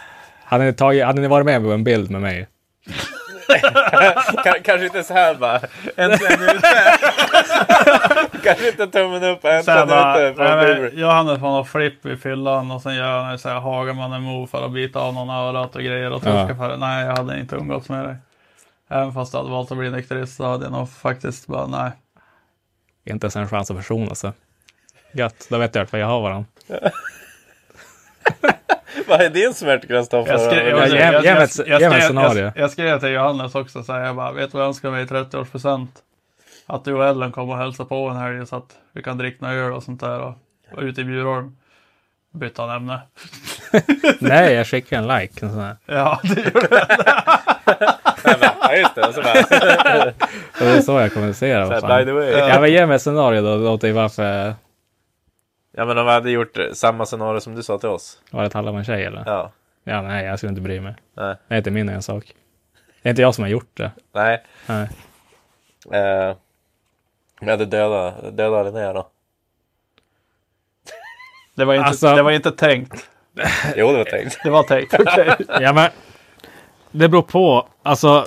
hade 0.44 0.64
ni, 0.64 0.72
tagit, 0.72 1.04
hade 1.04 1.20
ni 1.20 1.28
varit 1.28 1.46
med 1.46 1.62
på 1.62 1.72
en 1.72 1.84
bild 1.84 2.10
med 2.10 2.20
mig? 2.20 2.48
K- 4.44 4.52
kanske 4.64 4.84
inte 4.84 5.02
så 5.04 5.14
här 5.14 5.34
bara. 5.34 5.60
Äntligen 5.96 6.38
kanske 8.44 8.68
inte 8.68 8.86
tummen 8.86 9.24
upp. 9.24 9.42
Här 9.42 9.58
Äntligen 9.58 9.86
ute. 10.32 10.96
nej, 11.24 11.38
får 11.38 11.46
någon 11.46 11.66
flipp 11.66 12.06
i 12.06 12.16
fyllan 12.16 12.70
och 12.70 12.82
sen 12.82 12.94
gör 12.94 13.18
han 13.22 13.38
så 13.38 13.48
här 13.48 13.60
Hagamannen 13.60 14.22
move 14.22 14.46
för 14.46 14.64
att 14.64 14.72
bita 14.72 14.98
av 15.00 15.14
någon 15.14 15.30
örat 15.30 15.76
och 15.76 15.82
grejer 15.82 16.10
och 16.12 16.22
torska 16.22 16.46
Ja. 16.48 16.54
för 16.56 16.68
det. 16.68 16.76
Nej, 16.76 17.06
jag 17.06 17.16
hade 17.16 17.40
inte 17.40 17.56
umgåtts 17.56 17.88
med 17.88 18.04
dig. 18.04 18.16
Även 18.88 19.12
fast 19.12 19.32
du 19.32 19.38
hade 19.38 19.50
valt 19.50 19.70
att 19.72 19.78
bli 19.78 19.90
nykterist 19.90 20.36
så 20.36 20.44
hade 20.50 20.64
jag 20.64 20.72
nog 20.72 20.90
faktiskt 20.90 21.46
bara 21.46 21.66
nej. 21.66 21.90
Inte 23.04 23.24
ens 23.24 23.36
en 23.36 23.48
chans 23.48 23.70
att 23.70 23.76
försona 23.76 24.14
sig. 24.14 24.32
Gött, 25.12 25.46
då 25.50 25.58
vet 25.58 25.74
jag 25.74 25.82
att 25.82 25.92
jag 25.92 26.06
har 26.06 26.20
varandra. 26.20 26.46
Vad 29.08 29.20
är 29.20 29.30
din 29.30 29.54
smärtgräns 29.54 30.08
då? 30.08 30.16
Jag 30.16 30.26
jag, 30.26 30.52
ge- 30.54 30.66
jag, 30.68 30.78
mig 30.80 31.24
jag, 31.24 31.42
ett- 31.42 31.66
jag, 31.66 32.02
scenario. 32.02 32.40
jag, 32.44 32.52
jag 32.56 32.70
skrev 32.70 33.00
till 33.00 33.08
Johannes 33.08 33.54
också 33.54 33.82
så 33.82 33.92
här, 33.92 34.00
jag 34.04 34.16
bara, 34.16 34.32
vet 34.32 34.50
du 34.52 34.56
vad 34.58 34.62
jag 34.62 34.68
önskar 34.68 34.90
mig 34.90 35.02
i 35.02 35.06
30-årspresent? 35.06 35.88
Att 36.66 36.84
du 36.84 36.94
och 36.94 37.04
Ellen 37.06 37.32
kommer 37.32 37.52
och 37.52 37.58
hälsa 37.58 37.84
på 37.84 38.08
en 38.08 38.16
helg 38.16 38.46
så 38.46 38.56
att 38.56 38.76
vi 38.92 39.02
kan 39.02 39.18
dricka 39.18 39.44
några 39.46 39.54
öl 39.60 39.72
och 39.72 39.82
sånt 39.82 40.00
där 40.00 40.20
och, 40.20 40.34
och 40.72 40.82
ute 40.82 41.00
i 41.00 41.04
Bjurholm. 41.04 41.56
Bytte 42.34 42.62
han 42.62 42.70
ämne. 42.76 43.00
Nej, 44.20 44.54
jag 44.54 44.66
skickar 44.66 44.98
en 44.98 45.06
like. 45.20 45.46
En 45.46 45.52
sån 45.52 45.60
här. 45.60 45.76
Ja, 45.86 46.20
det 46.22 46.40
gjorde 46.44 46.68
det. 46.68 46.86
Ja 48.60 48.74
just 48.76 48.94
det. 48.94 49.06
Och 49.06 49.14
så 49.14 49.22
bara, 49.22 49.32
Och 50.60 50.64
det 50.66 50.76
är 50.76 50.80
så 50.80 51.00
jag 51.00 51.12
kommunicerar. 51.12 51.80
så 51.80 51.86
här, 51.86 51.98
by 51.98 52.04
the 52.04 52.12
way. 52.12 52.30
Ja, 52.30 52.60
men 52.60 52.70
ge 52.72 52.86
mig 52.86 52.96
ett 52.96 53.02
scenario 53.02 53.42
då, 53.42 53.56
då 53.64 53.78
till 53.78 53.92
varför 53.94 54.54
Ja 55.76 55.84
men 55.84 55.98
om 55.98 56.04
vi 56.06 56.12
hade 56.12 56.30
gjort 56.30 56.58
samma 56.72 57.06
scenario 57.06 57.40
som 57.40 57.54
du 57.54 57.62
sa 57.62 57.78
till 57.78 57.88
oss. 57.88 58.18
var 58.30 58.62
det 58.62 58.70
om 58.70 58.76
en 58.76 58.84
tjej 58.84 59.04
eller? 59.04 59.22
Ja. 59.26 59.52
Ja, 59.84 60.02
nej, 60.02 60.24
jag 60.26 60.38
skulle 60.38 60.50
inte 60.50 60.60
bry 60.62 60.80
mig. 60.80 60.94
Nej. 61.16 61.36
Det 61.48 61.54
är 61.54 61.58
inte 61.58 61.70
min 61.70 61.88
ensak. 61.88 62.34
Det 63.02 63.08
är 63.08 63.10
inte 63.10 63.22
jag 63.22 63.34
som 63.34 63.42
har 63.44 63.48
gjort 63.48 63.70
det. 63.76 63.90
Nej. 64.14 64.44
Nej. 64.66 64.88
Eh, 65.92 66.36
vi 67.40 67.50
hade 67.50 67.66
dödat 67.66 68.36
döda 68.36 68.62
Linnea 68.62 68.92
då. 68.92 69.08
Det 71.54 71.64
var 71.64 71.74
inte, 71.74 71.86
Alltså- 71.86 72.14
det 72.14 72.22
var 72.22 72.30
inte 72.30 72.50
tänkt. 72.50 73.10
Jo 73.76 73.92
det 73.92 73.98
var 73.98 74.04
tänkt. 74.04 74.38
Det 74.44 74.50
var 74.50 74.62
tänkt, 74.62 74.94
okej. 75.00 75.34
Ja, 75.60 75.72
men 75.72 75.90
det 76.92 77.08
beror 77.08 77.22
på. 77.22 77.66
Alltså, 77.82 78.26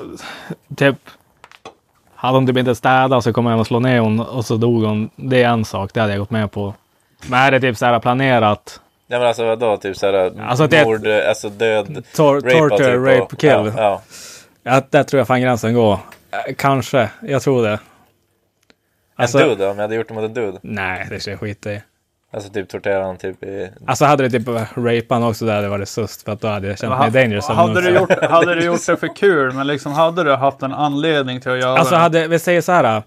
typ. 0.78 0.96
Hade 2.16 2.38
hon 2.38 2.48
typ 2.48 2.58
inte 2.58 2.76
städat 2.76 3.24
så 3.24 3.34
kom 3.34 3.46
jag 3.46 3.52
hem 3.52 3.60
och 3.60 3.68
slå 3.68 3.80
ner 3.80 4.00
hon 4.00 4.20
och 4.20 4.46
så 4.46 4.56
dog 4.58 4.84
hon. 4.84 5.10
Det 5.16 5.44
är 5.44 5.50
en 5.50 5.66
sak, 5.66 5.94
det 5.94 6.00
hade 6.02 6.14
jag 6.14 6.20
gått 6.20 6.30
med 6.32 6.52
på. 6.52 6.74
Men 7.30 7.40
är 7.40 7.52
det 7.52 7.60
typ 7.60 7.78
så 7.78 7.86
här 7.86 8.00
planerat? 8.00 8.82
Ja 9.08 9.18
men 9.20 9.28
alltså 9.28 9.46
vadå? 9.46 9.78
Typ 9.78 9.98
såhär 9.98 10.42
Alltså, 10.42 10.68
det- 10.68 10.86
mord, 10.86 11.08
eh, 11.08 11.30
alltså 11.30 11.50
död. 11.50 12.06
Tor 12.16 12.36
Rape, 12.36 12.52
torture, 12.52 12.78
typ, 12.78 12.98
och- 12.98 13.06
rape, 13.08 13.36
kill. 13.36 13.50
Ja, 13.50 13.82
ja. 13.84 14.02
Ja, 14.64 14.82
där 14.90 15.04
tror 15.04 15.18
jag 15.18 15.28
fan 15.28 15.42
gränsen 15.42 15.74
går. 15.74 15.94
Eh, 15.94 16.54
Kanske, 16.58 17.10
jag 17.22 17.42
tror 17.42 17.64
det. 17.64 17.70
En 17.72 17.80
Alltså, 19.16 19.38
dude 19.38 19.56
då? 19.56 19.70
Om 19.72 19.76
jag 19.78 19.84
hade 19.84 19.96
gjort 19.96 20.08
det 20.08 20.14
mot 20.14 20.24
en 20.24 20.34
dude? 20.34 20.58
nej, 20.62 21.08
det 21.10 21.20
jag 21.32 21.40
skita 21.40 21.74
i. 21.74 21.82
Alltså 22.34 22.50
typ 22.50 22.70
tortera 22.70 23.02
honom 23.02 23.18
typ 23.18 23.44
i... 23.44 23.70
Alltså 23.88 24.06
hade 24.06 24.28
det 24.28 24.40
typ 24.40 24.48
rapat 24.76 25.24
också 25.24 25.46
där 25.46 25.54
hade 25.54 25.66
det 25.66 25.70
varit 25.70 25.90
sust 25.90 26.22
för 26.24 26.32
att 26.32 26.42
då 26.42 26.48
hade 26.48 26.68
jag 26.68 26.80
känt 26.80 27.00
mig 27.00 27.12
dangerous. 27.12 27.46
som 27.46 27.56
Hade 27.56 27.82
du, 27.82 27.90
gjort, 27.90 28.24
hade 28.24 28.56
du 28.56 28.66
gjort 28.66 28.86
det 28.86 28.98
för 28.98 29.16
kul, 29.16 29.54
men 29.54 29.68
liksom 29.68 29.92
hade 29.94 30.24
du 30.24 30.36
haft 30.36 30.62
en 30.64 30.74
anledning 30.74 31.42
till 31.42 31.52
att 31.52 31.60
göra 31.60 31.80
Alltså 31.80 31.96
det? 31.96 32.02
hade, 32.02 32.28
vi 32.28 32.40
säger 32.40 32.62
så 32.62 32.72
här. 32.72 33.04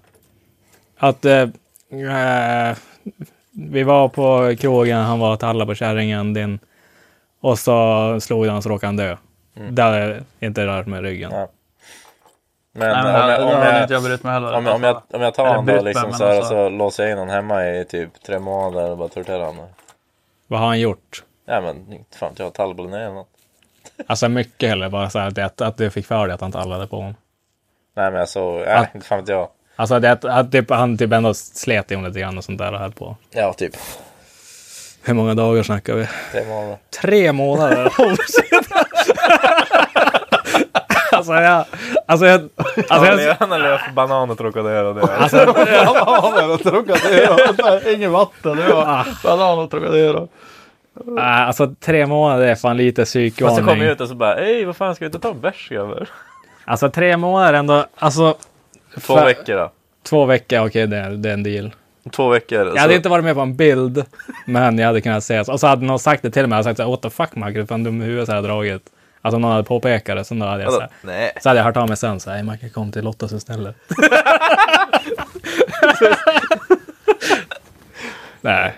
Att 0.99 1.25
eh, 1.25 1.49
vi 3.53 3.83
var 3.83 4.09
på 4.09 4.57
krogen, 4.59 5.01
han 5.01 5.19
var 5.19 5.33
och 5.33 5.41
tallade 5.41 5.67
på 5.67 5.75
kärringen 5.75 6.35
din. 6.35 6.59
Och 7.41 7.59
så 7.59 8.19
slog 8.21 8.47
han 8.47 8.63
så 8.63 8.69
råkade 8.69 8.89
han 8.89 8.97
dö. 8.97 9.17
Det 9.71 9.83
hade 9.83 10.23
inte 10.41 10.67
rört 10.67 10.87
med 10.87 11.03
ryggen. 11.03 11.31
Ja. 11.33 11.49
Men, 12.77 12.89
Nej, 12.89 13.05
men 13.05 13.23
om, 13.23 13.31
jag, 13.31 13.43
om, 13.43 13.49
jag, 13.67 13.83
inte 13.83 13.95
jag 13.95 14.03
brytt 14.03 14.23
mig 14.23 14.33
heller. 14.33 14.53
om, 14.53 14.67
jag, 14.67 14.75
om, 14.75 14.83
jag, 14.83 15.03
om 15.13 15.21
jag 15.23 15.35
tar 15.35 15.47
honom 15.47 15.67
då 15.67 15.83
liksom 15.83 16.13
så 16.13 16.25
här, 16.25 16.31
och 16.31 16.37
alltså- 16.37 16.49
så 16.55 16.69
låser 16.69 17.03
jag 17.03 17.13
in 17.13 17.19
honom 17.19 17.35
hemma 17.35 17.67
i 17.67 17.85
typ 17.85 18.23
tre 18.27 18.39
månader 18.39 18.91
och 18.91 18.99
bara 18.99 19.09
torterar 19.09 19.45
honom. 19.45 19.67
Vad 20.47 20.61
har 20.61 20.67
han 20.67 20.81
gjort? 20.81 21.23
Ja 21.47 21.61
men 21.61 21.93
inte 21.93 22.19
fan 22.19 22.33
jag, 22.37 22.53
tallbollen 22.55 22.95
eller 22.95 23.15
något. 23.15 23.29
Alltså 24.07 24.29
mycket 24.29 24.69
heller 24.69 24.89
bara 24.89 25.11
så 25.11 25.19
här 25.19 25.29
att, 25.29 25.39
att, 25.39 25.61
att 25.61 25.77
du 25.77 25.91
fick 25.91 26.07
för 26.07 26.27
dig 26.27 26.35
att 26.35 26.41
han 26.41 26.53
tallade 26.53 26.87
på 26.87 26.97
honom. 26.97 27.15
Nej 27.97 28.11
men 28.11 28.19
jag 28.19 28.29
såg, 28.29 28.61
Ja. 28.61 28.65
ja, 28.67 28.87
inte 28.95 29.07
fan 29.07 29.19
vet 29.21 29.29
jag. 29.29 29.49
Alltså 29.77 30.01
det, 30.01 30.13
att, 30.13 30.25
att 30.25 30.53
typ, 30.53 30.71
han 30.71 30.99
typ 30.99 31.13
ändå 31.13 31.35
slet 31.35 31.91
i 31.91 31.95
honom 31.95 32.09
lite 32.09 32.21
grann 32.21 32.39
och 32.39 32.45
sånt 32.45 32.59
där 32.59 32.73
och 32.73 32.79
höll 32.79 32.93
på. 32.93 33.17
Ja 33.31 33.53
typ 33.53 33.77
Hur 35.03 35.15
många 35.15 35.35
dagar 35.35 35.63
snackar 35.63 35.95
vi? 35.95 36.07
tre 36.33 36.45
månader. 36.47 36.79
Tre 37.03 37.33
månader. 37.33 37.93
Alltså 41.33 41.45
jag... 41.45 41.65
Alltså 42.07 42.27
jag... 42.27 42.49
Alltså 42.89 43.23
jag 43.23 43.35
Han 43.41 43.51
har 43.51 43.59
levt 43.59 43.95
banan 43.95 44.31
och 44.31 44.39
Trocadero 44.39 44.93
det. 44.93 45.17
alltså, 45.17 45.37
Banan 46.07 46.51
och 46.55 46.63
Trocadero. 46.63 47.91
Ingen 47.95 48.13
vatten. 48.13 48.57
Det 48.57 48.73
var 48.75 49.07
banan 49.25 49.59
och 49.59 49.71
Trocadero. 49.71 50.29
äh, 51.19 51.25
alltså 51.47 51.75
tre 51.81 52.07
månader 52.07 52.47
är 52.47 52.55
fan 52.55 52.77
lite 52.77 53.03
Och 53.03 53.09
så 53.09 53.19
kom 53.19 53.31
psykvarning. 53.31 53.83
jag 53.83 53.93
ut 53.93 54.01
och 54.01 54.09
så 54.09 54.15
bara, 54.15 54.37
ej 54.37 54.65
vad 54.65 54.77
fan 54.77 54.95
ska 54.95 55.05
vi 55.05 55.07
inte 55.07 55.19
ta 55.19 55.31
en 55.31 55.41
bärs 55.41 55.69
grabbar? 55.69 56.09
Alltså 56.65 56.91
tre 56.91 57.17
månader 57.17 57.53
ändå. 57.55 57.85
Alltså 57.99 58.35
Två 59.01 59.17
Fa- 59.17 59.25
veckor 59.25 59.55
då. 59.57 59.71
två 60.03 60.25
veckor, 60.25 60.67
okej 60.67 60.87
det, 60.87 60.97
är- 60.97 61.11
det 61.11 61.29
är 61.29 61.33
en 61.35 61.43
deal. 61.43 61.71
Två 62.13 62.29
veckor. 62.29 62.73
Jag 62.75 62.83
hade 62.83 62.95
inte 62.95 63.09
varit 63.09 63.25
med 63.25 63.35
på 63.35 63.41
en 63.41 63.57
bild, 63.57 64.05
men 64.47 64.79
jag 64.79 64.87
hade 64.87 65.01
kunnat 65.01 65.25
säga 65.25 65.45
så. 65.45 65.53
Och 65.53 65.61
så 65.61 65.67
hade 65.67 65.85
någon 65.87 65.99
sagt 65.99 66.23
det 66.23 66.31
till 66.31 66.43
mig. 66.47 66.51
Jag 66.51 66.55
hade 66.57 66.65
sagt 66.65 66.77
så 66.77 66.83
här, 66.83 66.91
what 66.91 67.03
the 67.03 67.11
fuck 67.11 67.35
Marcus, 67.37 67.55
du 67.55 67.61
är 67.61 67.67
fan 67.67 67.85
dum 67.85 68.03
i 68.03 68.05
huvudet 68.05 68.27
så 68.27 68.33
här 68.35 68.43
dragit. 68.43 68.83
Alltså 69.25 69.39
någon 69.39 69.51
hade 69.51 69.65
påpekat 69.65 70.17
det, 70.17 70.25
så 70.25 70.35
då 70.35 70.47
hade 70.47 70.63
jag 70.63 70.73
så 70.73 70.81
här, 70.81 70.89
Nej. 71.03 71.33
Så 71.43 71.49
hade 71.49 71.59
jag 71.61 71.65
hört 71.65 71.77
av 71.77 71.89
mig 71.89 71.97
sen 71.97 72.21
så 72.21 72.31
här, 72.31 72.37
"Hej, 72.37 72.45
Marcus 72.47 72.73
kom 72.73 72.93
till 72.93 73.05
Lottas 73.05 73.33
istället. 73.33 73.77
Nej. 78.41 78.75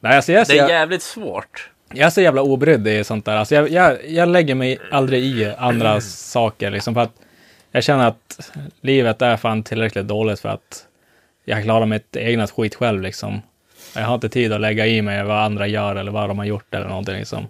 Nej, 0.00 0.16
alltså 0.16 0.32
jag 0.32 0.46
Det 0.46 0.58
är 0.58 0.68
jävligt 0.68 1.02
svårt. 1.02 1.70
jag 1.92 2.06
är 2.06 2.10
så 2.10 2.20
jävla 2.20 2.42
obrydd 2.42 2.88
i 2.88 3.04
sånt 3.04 3.24
där. 3.24 3.36
Alltså 3.36 3.54
jag, 3.54 3.68
jag, 3.70 4.06
jag 4.10 4.28
lägger 4.28 4.54
mig 4.54 4.78
aldrig 4.90 5.24
i 5.24 5.54
andra 5.58 6.00
saker 6.00 6.70
liksom 6.70 6.94
för 6.94 7.00
att 7.00 7.12
jag 7.72 7.84
känner 7.84 8.08
att 8.08 8.50
livet 8.80 9.22
är 9.22 9.36
fan 9.36 9.62
tillräckligt 9.62 10.06
dåligt 10.08 10.40
för 10.40 10.48
att 10.48 10.84
jag 11.44 11.62
klarar 11.62 11.86
mitt 11.86 12.16
egna 12.16 12.46
skit 12.46 12.74
själv 12.74 13.02
liksom. 13.02 13.42
Jag 13.94 14.02
har 14.02 14.14
inte 14.14 14.28
tid 14.28 14.52
att 14.52 14.60
lägga 14.60 14.86
i 14.86 15.02
mig 15.02 15.24
vad 15.24 15.38
andra 15.44 15.66
gör 15.66 15.96
eller 15.96 16.12
vad 16.12 16.28
de 16.30 16.38
har 16.38 16.44
gjort 16.44 16.74
eller 16.74 16.88
någonting 16.88 17.16
liksom. 17.16 17.46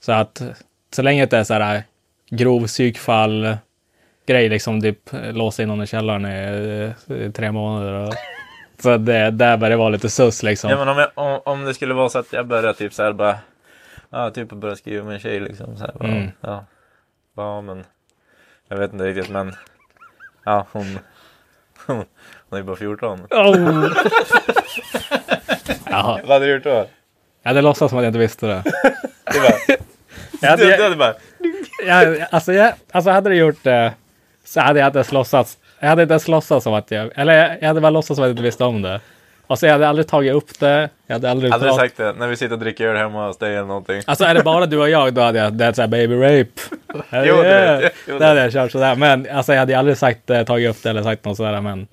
Så 0.00 0.12
att 0.12 0.42
så 0.90 1.02
länge 1.02 1.26
det 1.26 1.38
är 1.38 1.44
så 1.44 1.54
här 1.54 1.82
grov 2.30 2.66
psykfall 2.66 3.56
grej, 4.26 4.48
liksom 4.48 4.80
typ 4.80 4.98
låsa 5.12 5.62
in 5.62 5.68
någon 5.68 5.82
i 5.82 5.86
källaren 5.86 6.26
i, 6.26 6.92
i 7.14 7.32
tre 7.32 7.52
månader. 7.52 7.92
Och, 8.08 8.14
så 8.82 8.96
det, 8.96 9.30
där 9.30 9.56
började 9.56 9.68
det 9.68 9.76
vara 9.76 9.88
lite 9.88 10.10
sus 10.10 10.42
liksom. 10.42 10.70
Ja 10.70 10.76
men 10.78 10.88
om, 10.88 10.98
jag, 10.98 11.08
om, 11.14 11.40
om 11.44 11.64
det 11.64 11.74
skulle 11.74 11.94
vara 11.94 12.08
så 12.08 12.18
att 12.18 12.32
jag 12.32 12.46
börjar 12.46 12.72
typ 12.72 12.92
så 12.94 13.02
här 13.02 13.12
bara 13.12 13.38
Ja 14.10 14.30
typ 14.30 14.48
börja 14.48 14.76
skriva 14.76 15.04
med 15.04 15.14
en 15.14 15.20
tjej 15.20 15.40
liksom 15.40 15.76
så 15.76 15.84
här, 15.84 15.92
bara, 15.98 16.08
Mm. 16.08 16.30
ja. 16.40 16.64
ja 17.36 17.60
men 17.60 17.84
Jag 18.68 18.76
vet 18.76 18.92
inte 18.92 19.04
riktigt 19.04 19.30
men 19.32 19.54
Ja 20.44 20.66
hon 20.72 20.98
Hon, 21.86 22.04
hon 22.48 22.58
är 22.58 22.62
bara 22.62 22.76
14 22.76 23.20
Oh. 23.30 23.88
Vad 25.90 26.28
hade 26.28 26.44
du 26.46 26.52
gjort 26.54 26.64
då? 26.64 26.86
jag 27.42 27.50
hade 27.50 27.62
låtsats 27.62 27.90
som 27.90 27.98
att 27.98 28.04
jag 28.04 28.08
inte 28.10 28.18
visste 28.18 28.46
det. 28.46 28.62
Det 29.32 29.77
Jag 30.40 30.50
hade, 30.50 30.64
du, 30.64 30.76
du 30.76 30.82
hade 30.82 30.96
bara 30.96 31.14
jag, 31.86 32.26
alltså, 32.30 32.52
jag, 32.52 32.72
alltså 32.90 33.10
hade 33.10 33.30
du 33.30 33.36
gjort 33.36 33.62
det 33.64 33.92
så 34.44 34.60
hade 34.60 34.80
jag 34.80 34.88
inte 34.88 34.98
ens 34.98 35.12
låtsats. 35.12 35.58
Jag 35.80 35.88
hade 35.88 36.02
inte 36.02 36.12
ens 36.12 36.28
låtsats 36.28 36.64
som 36.64 36.74
att 36.74 36.90
jag, 36.90 37.10
eller 37.14 37.32
jag, 37.32 37.56
jag 37.60 37.68
hade 37.68 37.80
bara 37.80 37.90
låtsats 37.90 38.16
som 38.16 38.24
att 38.24 38.28
jag 38.28 38.32
inte 38.32 38.42
visste 38.42 38.64
om 38.64 38.82
det. 38.82 39.00
Och 39.46 39.58
så 39.58 39.66
jag 39.66 39.72
hade 39.72 39.88
aldrig 39.88 40.08
tagit 40.08 40.32
upp 40.32 40.58
det. 40.58 40.88
Jag 41.06 41.14
hade 41.14 41.30
aldrig 41.30 41.52
Hade 41.52 41.66
du 41.66 41.72
sagt 41.72 41.96
det 41.96 42.12
när 42.12 42.28
vi 42.28 42.36
sitter 42.36 42.52
och 42.52 42.58
dricker 42.58 42.86
öl 42.86 42.96
hemma 42.96 43.26
hos 43.26 43.38
dig 43.38 43.56
eller 43.56 43.66
någonting? 43.66 44.02
Alltså 44.06 44.24
är 44.24 44.34
det 44.34 44.42
bara 44.42 44.66
du 44.66 44.78
och 44.78 44.90
jag, 44.90 45.14
då 45.14 45.20
hade 45.20 45.38
jag, 45.38 45.52
det 45.52 45.64
är 45.64 45.72
såhär 45.72 45.88
baby 45.88 46.14
rape. 46.14 46.60
Jo, 47.26 47.36
det 47.36 47.42
vet 47.42 47.92
jag. 48.06 48.14
Det 48.14 48.18
det. 48.18 48.26
hade 48.26 48.42
jag 48.42 48.52
kört 48.52 48.72
sådär. 48.72 48.94
Men 48.94 49.28
alltså 49.32 49.52
jag 49.52 49.60
hade 49.60 49.78
aldrig 49.78 49.98
sagt 49.98 50.20
det, 50.26 50.44
tagit 50.44 50.70
upp 50.70 50.82
det 50.82 50.90
eller 50.90 51.02
sagt 51.02 51.24
något 51.24 51.36
sådär. 51.36 51.60
Men, 51.60 51.86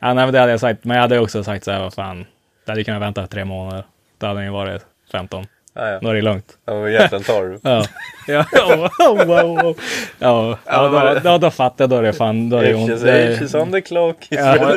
ja, 0.00 0.14
nej, 0.14 0.24
men 0.24 0.32
det 0.32 0.40
hade 0.40 0.52
jag 0.52 0.60
sagt. 0.60 0.84
Men 0.84 0.94
jag 0.94 1.02
hade 1.02 1.18
också 1.18 1.44
sagt 1.44 1.64
såhär, 1.64 1.80
vad 1.80 1.94
fan. 1.94 2.26
Det 2.64 2.70
hade 2.70 2.80
ju 2.80 2.84
kunnat 2.84 3.02
vänta 3.02 3.26
tre 3.26 3.44
månader. 3.44 3.84
Då 4.18 4.26
hade 4.26 4.44
ju 4.44 4.50
varit 4.50 4.82
15. 5.12 5.46
Ja, 5.74 5.88
ja. 5.88 6.10
Är 6.10 6.14
det 6.14 6.22
lugnt. 6.22 6.58
Hjärtan. 6.92 7.22
Ja. 7.62 7.84
Ja, 8.26 8.44
oh, 8.52 9.10
oh, 9.10 9.26
wow, 9.26 9.62
wow. 9.62 9.78
ja, 10.18 10.58
ja 10.64 10.88
då, 10.88 11.30
då, 11.30 11.38
då 11.38 11.50
fattar 11.50 11.82
jag. 11.82 11.90
Då 11.90 11.96
är 11.96 12.02
det 12.02 12.12
fan. 12.12 12.50
Då 12.50 12.56
är 12.56 12.62
det 12.62 12.74
ont. 12.74 12.90
she's 12.90 13.62
on 13.62 13.72
the 13.72 13.80
clock. 13.80 14.26
Ja. 14.30 14.76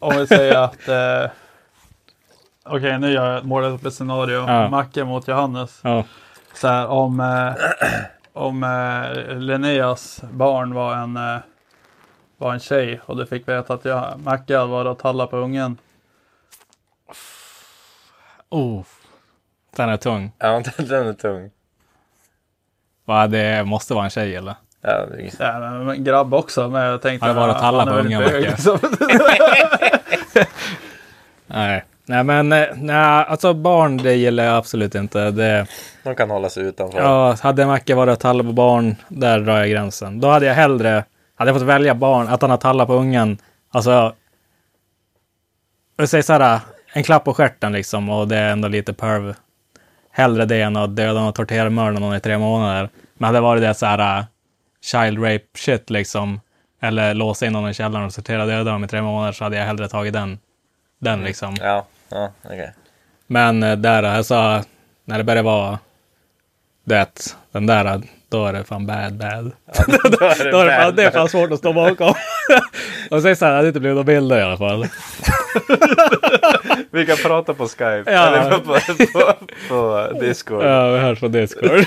Om 0.00 0.16
vi 0.16 0.26
säger 0.26 0.56
att... 0.56 0.88
Eh, 0.88 1.30
Okej, 2.68 2.98
nu 2.98 3.12
gör 3.12 3.34
jag 3.34 3.44
målat 3.44 3.72
upp 3.72 3.86
ett 3.86 3.94
scenario. 3.94 4.36
Ja. 4.36 4.68
Macke 4.68 5.04
mot 5.04 5.28
Johannes. 5.28 5.80
Ja. 5.82 6.04
Så 6.54 6.68
här, 6.68 6.86
om, 6.86 7.20
eh, 7.20 7.54
om 8.32 8.62
eh, 8.62 9.36
Linneas 9.38 10.22
barn 10.30 10.74
var 10.74 10.94
en, 10.94 11.16
eh, 11.16 11.38
var 12.36 12.52
en 12.52 12.60
tjej 12.60 13.00
och 13.06 13.16
du 13.16 13.26
fick 13.26 13.48
veta 13.48 13.74
att 13.74 13.84
jag, 13.84 14.20
Macke 14.24 14.56
hade 14.56 14.70
varit 14.70 14.88
och 14.88 14.98
tallat 14.98 15.30
på 15.30 15.36
ungen. 15.36 15.78
Oh. 18.48 18.82
Den 19.76 19.88
är 19.88 19.96
tung. 19.96 20.32
Ja, 20.38 20.62
den 20.76 21.06
är 21.08 21.12
tung. 21.12 21.50
Va, 23.04 23.26
det 23.26 23.64
måste 23.64 23.94
vara 23.94 24.04
en 24.04 24.10
tjej 24.10 24.36
eller? 24.36 24.54
Ja, 24.80 25.06
det 25.06 25.22
är... 25.22 25.30
Ja, 25.38 25.60
men 25.60 25.88
en 25.88 26.04
grabb 26.04 26.34
också, 26.34 26.68
men 26.68 26.82
jag 26.82 27.02
tänkte... 27.02 27.26
Har 27.26 27.34
det 27.34 27.40
varit 27.40 27.58
talla 27.58 27.82
är 27.82 27.86
på 27.86 28.08
Macke? 28.08 28.40
liksom. 28.40 28.78
Nej. 31.46 31.84
Nej, 32.08 32.24
men 32.24 32.52
eh, 32.52 32.66
nej, 32.74 33.24
alltså 33.28 33.54
barn, 33.54 33.96
det 33.96 34.14
gillar 34.14 34.44
jag 34.44 34.56
absolut 34.56 34.94
inte. 34.94 35.30
Det, 35.30 35.66
De 36.02 36.14
kan 36.14 36.30
hålla 36.30 36.48
sig 36.48 36.64
utanför. 36.64 36.98
ja, 36.98 37.36
hade 37.40 37.66
Macke 37.66 37.94
varit 37.94 38.12
att 38.12 38.20
talla 38.20 38.44
på 38.44 38.52
barn, 38.52 38.96
där 39.08 39.40
drar 39.40 39.58
jag 39.58 39.70
gränsen. 39.70 40.20
Då 40.20 40.28
hade 40.28 40.46
jag 40.46 40.54
hellre, 40.54 41.04
hade 41.34 41.50
jag 41.50 41.60
fått 41.60 41.68
välja 41.68 41.94
barn, 41.94 42.28
att 42.28 42.42
han 42.42 42.50
har 42.50 42.58
tallat 42.58 42.86
på 42.86 42.94
ungen. 42.94 43.38
Alltså, 43.70 44.14
jag 45.96 46.08
säger 46.08 46.22
så 46.22 46.32
här, 46.32 46.60
en 46.92 47.02
klapp 47.02 47.24
på 47.24 47.34
stjärten 47.34 47.72
liksom 47.72 48.08
och 48.10 48.28
det 48.28 48.36
är 48.36 48.52
ändå 48.52 48.68
lite 48.68 48.92
perv. 48.92 49.34
Hellre 50.16 50.44
det 50.44 50.60
än 50.60 50.76
att 50.76 50.96
döda 50.96 51.20
och 51.22 51.34
tortera 51.34 51.70
mörda 51.70 51.98
någon 51.98 52.16
i 52.16 52.20
tre 52.20 52.38
månader. 52.38 52.88
Men 53.14 53.26
hade 53.26 53.36
det 53.36 53.42
varit 53.42 53.62
det 53.62 53.74
så 53.74 53.86
här 53.86 54.24
child 54.80 55.18
rape 55.18 55.44
shit 55.54 55.90
liksom. 55.90 56.40
Eller 56.80 57.14
låsa 57.14 57.46
in 57.46 57.52
någon 57.52 57.70
i 57.70 57.74
källaren 57.74 58.06
och 58.06 58.12
sortera 58.12 58.46
döda 58.46 58.70
dem 58.70 58.84
i 58.84 58.88
tre 58.88 59.02
månader 59.02 59.32
så 59.32 59.44
hade 59.44 59.56
jag 59.56 59.64
hellre 59.64 59.88
tagit 59.88 60.12
den. 60.12 60.38
Den 60.98 61.24
liksom. 61.24 61.56
Ja, 61.60 61.86
ja 62.08 62.32
okej. 62.44 62.72
Men 63.26 63.62
eh, 63.62 63.76
där, 63.76 64.02
alltså, 64.02 64.62
när 65.04 65.18
det 65.18 65.24
börjar 65.24 65.42
vara 65.42 65.78
det, 66.84 67.36
den 67.52 67.66
där, 67.66 68.02
då 68.28 68.46
är 68.46 68.52
det 68.52 68.64
fan 68.64 68.86
bad 68.86 69.16
bad. 69.16 69.52
Då 69.86 70.26
är 70.26 70.44
det 70.44 70.50
Då 70.50 70.58
är 70.58 70.66
det, 70.66 70.76
fan, 70.76 70.84
bad. 70.84 70.96
det 70.96 71.04
är 71.04 71.10
fan 71.10 71.28
svårt 71.28 71.52
att 71.52 71.58
stå 71.58 71.72
bakom. 71.72 72.14
och 73.10 73.22
sen 73.22 73.36
så 73.36 73.46
här, 73.46 73.62
det 73.62 73.68
inte 73.68 73.80
blivit 73.80 73.94
några 73.94 74.06
bilder 74.06 74.38
i 74.38 74.42
alla 74.42 74.56
fall. 74.56 74.86
Vi 76.90 77.06
kan 77.06 77.16
prata 77.16 77.54
på 77.54 77.68
Skype. 77.68 78.04
Ja. 78.06 78.26
Eller 78.26 78.50
på, 78.50 78.60
på, 78.60 79.32
på, 79.68 80.10
Discord. 80.20 80.64
Ja, 80.64 80.68
Ja, 80.68 80.92
vi 80.92 80.98
hörs 80.98 81.20
på 81.20 81.28
Discord. 81.28 81.86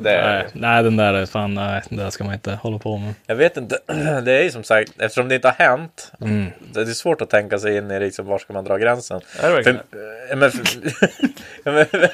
Det 0.00 0.10
är... 0.10 0.42
nej, 0.42 0.46
nej, 0.52 0.82
den 0.82 0.96
där 0.96 1.14
är 1.14 1.26
fan, 1.26 1.54
nej, 1.54 1.82
det 1.90 1.96
där 1.96 2.10
ska 2.10 2.24
man 2.24 2.34
inte 2.34 2.54
hålla 2.54 2.78
på 2.78 2.98
med. 2.98 3.14
Jag 3.26 3.36
vet 3.36 3.56
inte. 3.56 3.78
Det 4.24 4.32
är 4.32 4.42
ju 4.42 4.50
som 4.50 4.64
sagt, 4.64 4.92
eftersom 5.00 5.28
det 5.28 5.34
inte 5.34 5.48
har 5.48 5.66
hänt. 5.66 6.12
Mm. 6.20 6.46
Det 6.72 6.80
är 6.80 6.84
svårt 6.84 7.20
att 7.20 7.30
tänka 7.30 7.58
sig 7.58 7.76
in 7.76 7.90
i 7.90 8.00
liksom, 8.00 8.26
var 8.26 8.38
ska 8.38 8.52
man 8.52 8.64
dra 8.64 8.76
gränsen. 8.76 9.20
Är 9.42 9.48
det 9.48 9.54
verkligen? 9.54 9.78
För, 9.90 9.98
ja, 10.30 10.36
men, 10.36 10.50
ja, 11.64 11.72
men, 11.92 12.08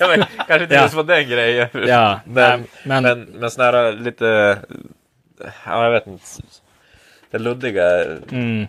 ja, 0.00 0.08
men, 0.08 0.24
kanske 0.36 0.62
inte 0.62 0.74
Ja. 0.74 0.82
just 0.82 0.94
på 0.94 1.02
den 1.02 1.28
grejen. 1.28 1.68
Ja, 1.86 2.20
men, 2.24 2.64
men- 2.84 3.02
men, 3.02 3.20
men 3.20 3.50
här 3.58 3.92
lite, 3.92 4.58
ja 5.66 5.84
jag 5.84 5.90
vet 5.90 6.06
inte. 6.06 6.24
Det 7.30 7.38
luddiga. 7.38 8.04
Mm. 8.30 8.66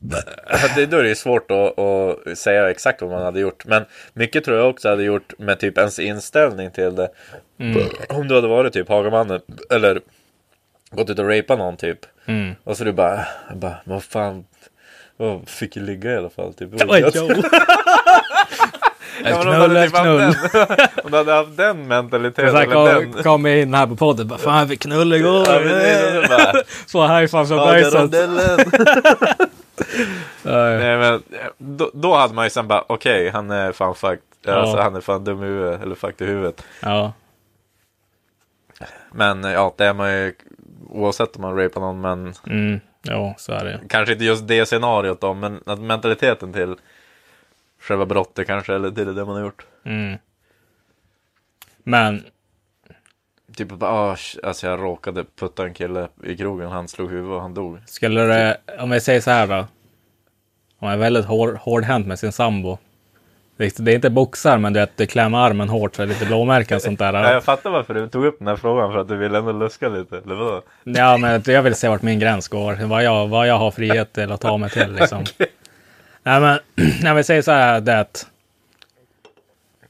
Det, 0.76 0.86
då 0.86 0.96
är 0.96 1.02
det 1.02 1.08
ju 1.08 1.14
svårt 1.14 1.50
att, 1.50 1.78
att 1.78 2.38
säga 2.38 2.70
exakt 2.70 3.02
vad 3.02 3.10
man 3.10 3.22
hade 3.22 3.40
gjort. 3.40 3.64
Men 3.66 3.84
mycket 4.12 4.44
tror 4.44 4.56
jag 4.58 4.70
också 4.70 4.88
hade 4.88 5.02
gjort 5.02 5.32
med 5.38 5.60
typ 5.60 5.78
ens 5.78 5.98
inställning 5.98 6.70
till 6.70 6.94
det. 6.94 7.08
Mm. 7.60 7.82
Om 8.08 8.28
du 8.28 8.34
hade 8.34 8.48
varit 8.48 8.72
typ 8.72 8.88
Hagamannen 8.88 9.40
eller 9.70 10.00
gått 10.90 11.10
ut 11.10 11.18
och 11.18 11.28
rapat 11.28 11.58
någon 11.58 11.76
typ. 11.76 11.98
Mm. 12.26 12.54
Och 12.64 12.76
så 12.76 12.84
du 12.84 12.92
bara, 12.92 13.26
bara 13.54 13.76
vad 13.84 14.02
fan. 14.04 14.44
Jag 15.16 15.48
fick 15.48 15.76
ju 15.76 15.82
ligga 15.82 16.12
i 16.12 16.16
alla 16.16 16.30
fall. 16.30 16.54
Typ. 16.54 16.68
Oj, 16.88 17.00
Jag-. 17.00 17.14
Ja, 19.24 19.28
Ett 19.30 19.46
men 19.46 19.62
om 19.62 19.70
du 19.70 19.78
hade 19.78 19.88
knull, 19.88 20.34
typ 20.34 20.50
knull. 20.50 20.76
om 21.04 21.10
du 21.10 21.16
hade 21.16 21.32
haft 21.32 21.56
den 21.56 21.88
mentaliteten. 21.88 22.64
Så 22.66 22.70
kom, 22.72 22.84
den. 22.84 23.12
kom 23.12 23.46
in 23.46 23.74
här 23.74 23.86
på 23.86 23.96
podden, 23.96 24.28
bara, 24.28 24.38
fan 24.38 24.66
vi 24.68 24.76
knull 24.76 25.12
igår. 25.12 25.46
Ja, 26.28 26.62
så 26.86 27.06
high 27.06 27.26
five 27.26 27.46
från 27.46 27.58
"Ja, 27.58 27.66
Bergset. 27.66 27.94
rondellen." 27.94 28.58
Nej. 30.42 30.98
Men 30.98 31.22
då, 31.58 31.90
då 31.94 32.14
hade 32.14 32.34
man 32.34 32.44
ju 32.46 32.50
sen 32.50 32.68
bara 32.68 32.84
okej 32.88 33.28
han 33.30 33.50
är 33.50 33.72
fan 33.72 33.94
fucked. 33.94 34.20
Ja. 34.42 34.52
Alltså 34.52 34.76
han 34.76 34.96
är 34.96 35.00
fan 35.00 35.24
dum 35.24 35.42
i 35.42 35.46
huvudet 35.46 35.82
eller 35.82 35.94
fucked 35.94 36.28
i 36.28 36.30
huvudet. 36.30 36.64
Ja. 36.82 37.12
Men 39.12 39.44
ja 39.44 39.74
det 39.76 39.84
är 39.86 39.94
man 39.94 40.12
ju 40.12 40.34
oavsett 40.90 41.36
om 41.36 41.42
man 41.42 41.56
rapar 41.56 41.80
någon 41.80 42.00
men 42.00 42.34
Mm. 42.46 42.80
Jo, 43.02 43.34
så 43.38 43.52
är 43.52 43.64
det. 43.64 43.80
kanske 43.88 44.12
inte 44.12 44.24
just 44.24 44.48
det 44.48 44.66
scenariot 44.66 45.20
då 45.20 45.34
men 45.34 45.62
att 45.66 45.80
mentaliteten 45.80 46.52
till 46.52 46.76
själva 47.80 48.06
brottet 48.06 48.46
kanske 48.46 48.74
eller 48.74 48.90
till 48.90 49.14
det 49.14 49.24
man 49.24 49.34
har 49.34 49.42
gjort. 49.42 49.66
Mm. 49.84 50.18
Men, 51.82 52.24
Typ 53.58 53.68
bara 53.68 54.14
sh- 54.14 54.38
alltså 54.42 54.66
jag 54.66 54.80
råkade 54.82 55.24
putta 55.40 55.64
en 55.64 55.74
kille 55.74 56.08
i 56.24 56.36
krogen 56.36 56.68
han 56.70 56.88
slog 56.88 57.10
huvudet 57.10 57.34
och 57.34 57.40
han 57.42 57.54
dog. 57.54 57.78
skulle 57.86 58.20
det, 58.20 58.56
om 58.78 58.92
jag 58.92 59.02
säger 59.02 59.20
så 59.20 59.30
här 59.30 59.46
då. 59.46 59.54
Om 59.54 59.66
man 60.80 60.92
är 60.92 60.96
väldigt 60.96 61.24
hår, 61.24 61.58
hårdhänt 61.62 62.06
med 62.06 62.18
sin 62.18 62.32
sambo. 62.32 62.78
Det 63.56 63.76
det 63.78 63.90
är 63.92 63.94
inte 63.94 64.10
boxar, 64.10 64.58
men 64.58 64.72
du 64.72 64.80
vet, 64.80 64.96
det 64.96 65.06
klämmer 65.06 65.38
armen 65.38 65.68
hårt 65.68 65.94
så 65.96 66.02
det 66.02 66.06
är 66.06 66.08
lite 66.08 66.26
blåmärken 66.26 66.76
och 66.76 66.82
sånt 66.82 67.00
Ja, 67.00 67.12
där. 67.12 67.32
jag 67.32 67.44
fattar 67.44 67.70
varför 67.70 67.94
du 67.94 68.08
tog 68.08 68.24
upp 68.24 68.38
den 68.38 68.48
här 68.48 68.56
frågan 68.56 68.92
för 68.92 68.98
att 68.98 69.08
du 69.08 69.16
ville 69.16 69.38
ändå 69.38 69.52
luska 69.52 69.88
lite 69.88 70.18
eller 70.18 70.34
vadå? 70.34 70.62
Ja, 70.84 71.16
men 71.16 71.42
jag 71.46 71.62
vill 71.62 71.74
se 71.74 71.88
vart 71.88 72.02
min 72.02 72.18
gräns 72.18 72.48
går. 72.48 72.74
Vad 72.86 73.02
jag, 73.04 73.28
vad 73.28 73.46
jag 73.48 73.58
har 73.58 73.70
frihet 73.70 74.12
till 74.12 74.32
att 74.32 74.40
ta 74.40 74.56
mig 74.56 74.70
till 74.70 74.92
liksom. 74.92 75.24
Nej, 76.22 76.40
men 76.40 76.58
när 77.02 77.14
vi 77.14 77.24
säger 77.24 77.42
så 77.42 77.50
här, 77.52 77.80
det 77.80 77.92
är 77.92 78.00
att 78.00 78.26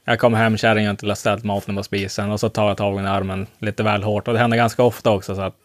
jag 0.09 0.19
kommer 0.19 0.37
hem, 0.37 0.57
kärringen 0.57 0.97
till 0.97 1.11
att 1.11 1.17
ställt 1.17 1.43
maten 1.43 1.75
på 1.75 1.83
spisen 1.83 2.31
och 2.31 2.39
så 2.39 2.49
tar 2.49 2.67
jag 2.67 2.77
tag 2.77 3.03
i 3.03 3.07
armen 3.07 3.47
lite 3.59 3.83
väl 3.83 4.03
hårt. 4.03 4.27
Och 4.27 4.33
det 4.33 4.39
händer 4.39 4.57
ganska 4.57 4.83
ofta 4.83 5.11
också. 5.11 5.35
Så 5.35 5.41
att 5.41 5.55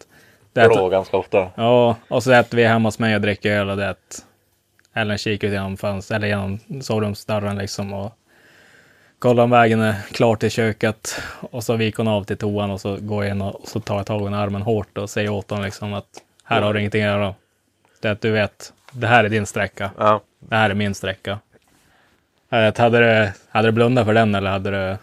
det 0.53 0.69
Bra 0.69 0.89
ganska 0.89 1.17
ofta. 1.17 1.51
Ja, 1.55 1.97
och 2.09 2.23
så 2.23 2.33
att 2.33 2.55
vi 2.55 2.65
hemma 2.65 2.89
hos 2.89 2.99
mig 2.99 3.15
och 3.15 3.21
dricker 3.21 3.53
öl 3.53 3.71
och 3.71 3.77
det 3.77 3.91
att 3.91 4.25
Ellen 4.95 5.19
kikar 5.19 5.49
ut 5.49 5.55
genom 5.55 5.77
fönstret, 5.77 6.17
eller 6.17 6.29
genom 6.29 6.59
sovrumsdörren 6.83 7.59
liksom 7.59 7.93
och 7.93 8.13
kollar 9.19 9.45
om 9.45 9.51
vägen 9.51 9.81
är 9.81 9.95
klar 10.13 10.37
till 10.37 10.51
köket. 10.51 11.23
Och 11.41 11.65
så 11.65 11.77
viker 11.77 11.99
hon 11.99 12.09
av 12.09 12.25
till 12.25 12.37
toan 12.37 12.71
och 12.71 12.81
så 12.81 12.97
går 13.01 13.25
jag 13.25 13.31
in 13.31 13.43
och, 13.43 13.69
så 13.69 13.81
tar 13.81 13.97
jag 13.97 14.07
tag 14.07 14.33
i 14.33 14.35
armen 14.35 14.63
hårt 14.63 14.99
och 14.99 15.11
säger 15.11 15.31
åt 15.31 15.51
honom 15.51 15.65
liksom 15.65 15.95
att 15.95 16.23
här 16.45 16.63
har 16.63 16.75
du 16.75 16.81
ingenting 16.81 17.03
att 17.03 17.11
göra. 17.11 17.35
Det 18.01 18.11
att 18.11 18.21
du 18.21 18.31
vet, 18.31 18.73
det 18.93 19.07
här 19.07 19.25
är 19.25 19.29
din 19.29 19.47
sträcka. 19.47 19.91
Ja. 19.99 20.21
Det 20.39 20.57
här 20.57 20.71
är 20.71 20.75
min 20.75 20.95
sträcka. 20.95 21.39
Eh, 22.55 22.73
Hade 22.83 22.99
du, 22.99 23.31
hade 23.51 23.69
du 23.69 23.73
blundat 23.73 24.07
för 24.07 24.15
den 24.15 24.35
eller 24.35 24.51
hade 24.51 24.71
du? 24.71 24.97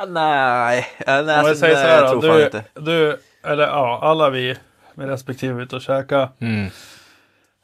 Ah, 0.00 0.04
nej, 0.08 0.86
nej, 1.06 1.24
jag 1.26 1.56
säger 1.56 1.74
så 1.74 1.80
här 1.80 2.14
då, 2.14 2.20
du, 2.20 2.50
du, 2.80 3.18
eller 3.50 3.66
ja, 3.66 3.98
alla 4.02 4.30
vi 4.30 4.56
med 4.94 5.08
respektive 5.08 5.62
ute 5.62 5.76
och 5.76 5.82
käka. 5.82 6.28
Mm, 6.40 6.70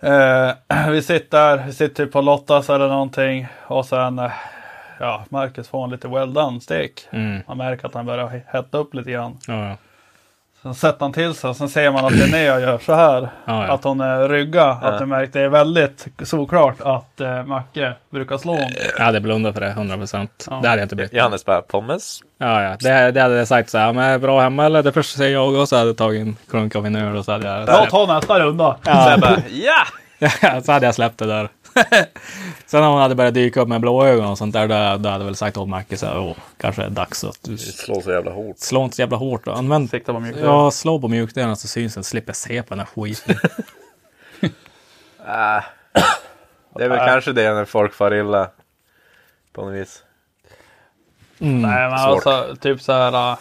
Eh, 0.03 0.53
vi 0.91 1.03
sitter 1.03 1.39
där, 1.57 1.65
vi 1.67 1.73
sitter 1.73 2.05
typ 2.05 2.13
på 2.13 2.21
Lottas 2.21 2.71
eller 2.71 2.89
någonting 2.89 3.47
och 3.67 3.87
sen 3.87 4.19
eh, 4.19 4.31
ja, 5.01 5.25
Marcus 5.29 5.69
får 5.69 5.85
en 5.85 5.91
lite 5.91 6.09
well 6.09 6.35
done 6.35 6.61
stek. 6.61 7.09
Mm. 7.11 7.43
Man 7.49 7.59
märker 7.59 7.87
att 7.87 7.95
han 7.95 8.07
börjar 8.07 8.43
hetta 8.47 8.79
upp 8.79 8.95
lite 8.95 9.11
grann. 9.11 9.39
Ja, 9.47 9.69
ja. 9.69 9.77
Sen 10.65 10.74
sätter 10.74 11.01
han 11.01 11.12
till 11.12 11.35
sig 11.35 11.51
och 11.51 11.57
sen 11.57 11.69
ser 11.69 11.91
man 11.91 12.05
att 12.05 12.12
Linnea 12.12 12.61
gör 12.61 12.78
så 12.78 12.95
här. 12.95 13.20
Ja, 13.20 13.66
ja. 13.66 13.73
Att 13.73 13.85
hon 13.85 14.01
är 14.01 14.28
rygga. 14.28 14.65
Att 14.65 14.99
du 14.99 15.07
märker, 15.07 15.32
det 15.32 15.45
är 15.45 15.49
väldigt 15.49 16.07
såklart 16.23 16.81
att 16.81 17.20
eh, 17.20 17.45
Macke 17.45 17.93
brukar 18.11 18.39
slå 18.39 18.53
honom. 18.53 18.70
Jag 18.99 19.05
hade 19.05 19.20
blundat 19.20 19.55
för 19.55 19.61
det, 19.61 19.69
100 19.69 19.97
procent. 19.97 20.47
Det 20.49 20.55
hade 20.55 20.69
jag 20.69 20.82
inte 20.82 20.97
blivit. 20.97 21.12
Johannes 21.12 21.45
bara, 21.45 21.62
pommes? 21.62 22.20
Ja, 22.39 22.62
ja. 22.62 22.77
Det, 22.81 23.11
det 23.11 23.20
hade 23.20 23.35
jag 23.35 23.49
sagt 23.49 23.70
så 23.70 23.78
här, 23.78 23.93
men 23.93 24.20
bra 24.20 24.41
hemma 24.41 24.65
eller? 24.65 24.82
Det 24.82 24.93
första 24.93 25.19
säger 25.19 25.32
jag 25.32 25.55
och 25.55 25.69
så 25.69 25.77
hade 25.77 25.89
jag 25.89 25.97
tagit 25.97 26.20
en 26.23 26.36
klunk 26.51 26.77
av 26.77 26.82
min 26.82 26.97
öl 26.97 27.16
och 27.16 27.24
så 27.24 27.32
hade 27.32 27.47
jag 27.49 27.91
tar 27.91 28.07
nästa 28.15 28.41
runda. 28.41 28.77
Så 28.85 28.91
jag 28.91 29.20
bara, 29.20 29.43
ja! 29.51 30.61
så 30.62 30.73
hade 30.73 30.86
jag 30.86 30.95
släppt 30.95 31.19
det 31.19 31.27
där. 31.27 31.49
Sen 32.67 32.83
om 32.85 32.93
hon 32.93 33.01
hade 33.03 33.15
börjat 33.15 33.35
dyka 33.35 33.61
upp 33.61 33.69
med 33.69 33.81
blå 33.81 34.05
ögon 34.07 34.27
och 34.27 34.39
sånt 34.39 34.53
där, 34.53 34.69
då, 34.69 34.75
då 34.75 35.09
hade 35.09 35.09
jag 35.09 35.19
väl 35.25 35.37
sagt 35.37 35.57
åt 35.57 35.69
Macke 35.69 35.97
så 35.97 36.07
här, 36.07 36.19
åh, 36.19 36.37
kanske 36.57 36.83
är 36.83 36.87
det 36.89 36.95
dags 36.95 37.25
att 37.25 37.39
du 37.43 37.59
Slår 37.59 38.01
så 38.01 38.11
jävla 38.13 38.31
hårt. 38.31 38.59
slår 38.59 38.85
inte 38.85 38.97
så 38.97 39.03
jävla 39.03 39.17
hårt. 39.17 39.45
Då. 39.45 39.53
Använd, 39.53 39.91
Sikta 39.91 40.13
på 40.13 40.21
mjukdelen. 40.21 40.51
ja, 40.51 40.71
slå 40.71 41.01
på 41.01 41.09
mjukdelen 41.09 41.57
så 41.57 41.69
syns 41.69 41.95
den, 41.95 42.05
slipper 42.05 42.29
jag 42.29 42.37
se 42.37 42.63
på 42.63 42.75
den 42.75 42.79
här 42.79 42.87
skiten. 42.87 43.37
Äh. 45.27 45.65
Det 46.77 46.85
är 46.85 46.89
väl 46.89 46.99
kanske 46.99 47.33
det 47.33 47.55
när 47.55 47.65
folk 47.65 47.95
far 47.95 48.15
illa. 48.15 48.51
På 49.53 49.65
något 49.65 49.75
vis. 49.75 50.03
Nej 51.39 51.91
men 51.91 51.99
svårt. 51.99 52.27
alltså 52.27 52.57
typ 52.57 52.81
så 52.83 52.93
här. 52.93 53.33
äh, 53.33 53.39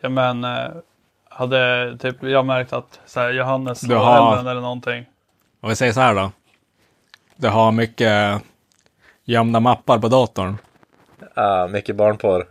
Ja 0.00 0.08
men. 0.08 0.44
äh, 0.44 0.68
Hade 1.28 1.96
typ 2.00 2.22
jag 2.22 2.46
märkt 2.46 2.72
att 2.72 3.00
så 3.06 3.20
här, 3.20 3.30
Johannes 3.30 3.80
Du 3.80 3.86
slår 3.86 3.96
har- 3.96 4.32
elden 4.32 4.46
eller 4.46 4.60
någonting. 4.60 5.04
Och 5.60 5.70
vi 5.70 5.76
säger 5.76 5.92
så 5.92 6.00
här 6.00 6.14
då. 6.14 6.32
Du 7.36 7.48
har 7.48 7.72
mycket 7.72 8.42
gömda 9.24 9.60
mappar 9.60 9.98
på 9.98 10.08
datorn. 10.08 10.58
Ah, 11.34 11.66
mycket 11.66 11.96
barnporr. 11.96 12.46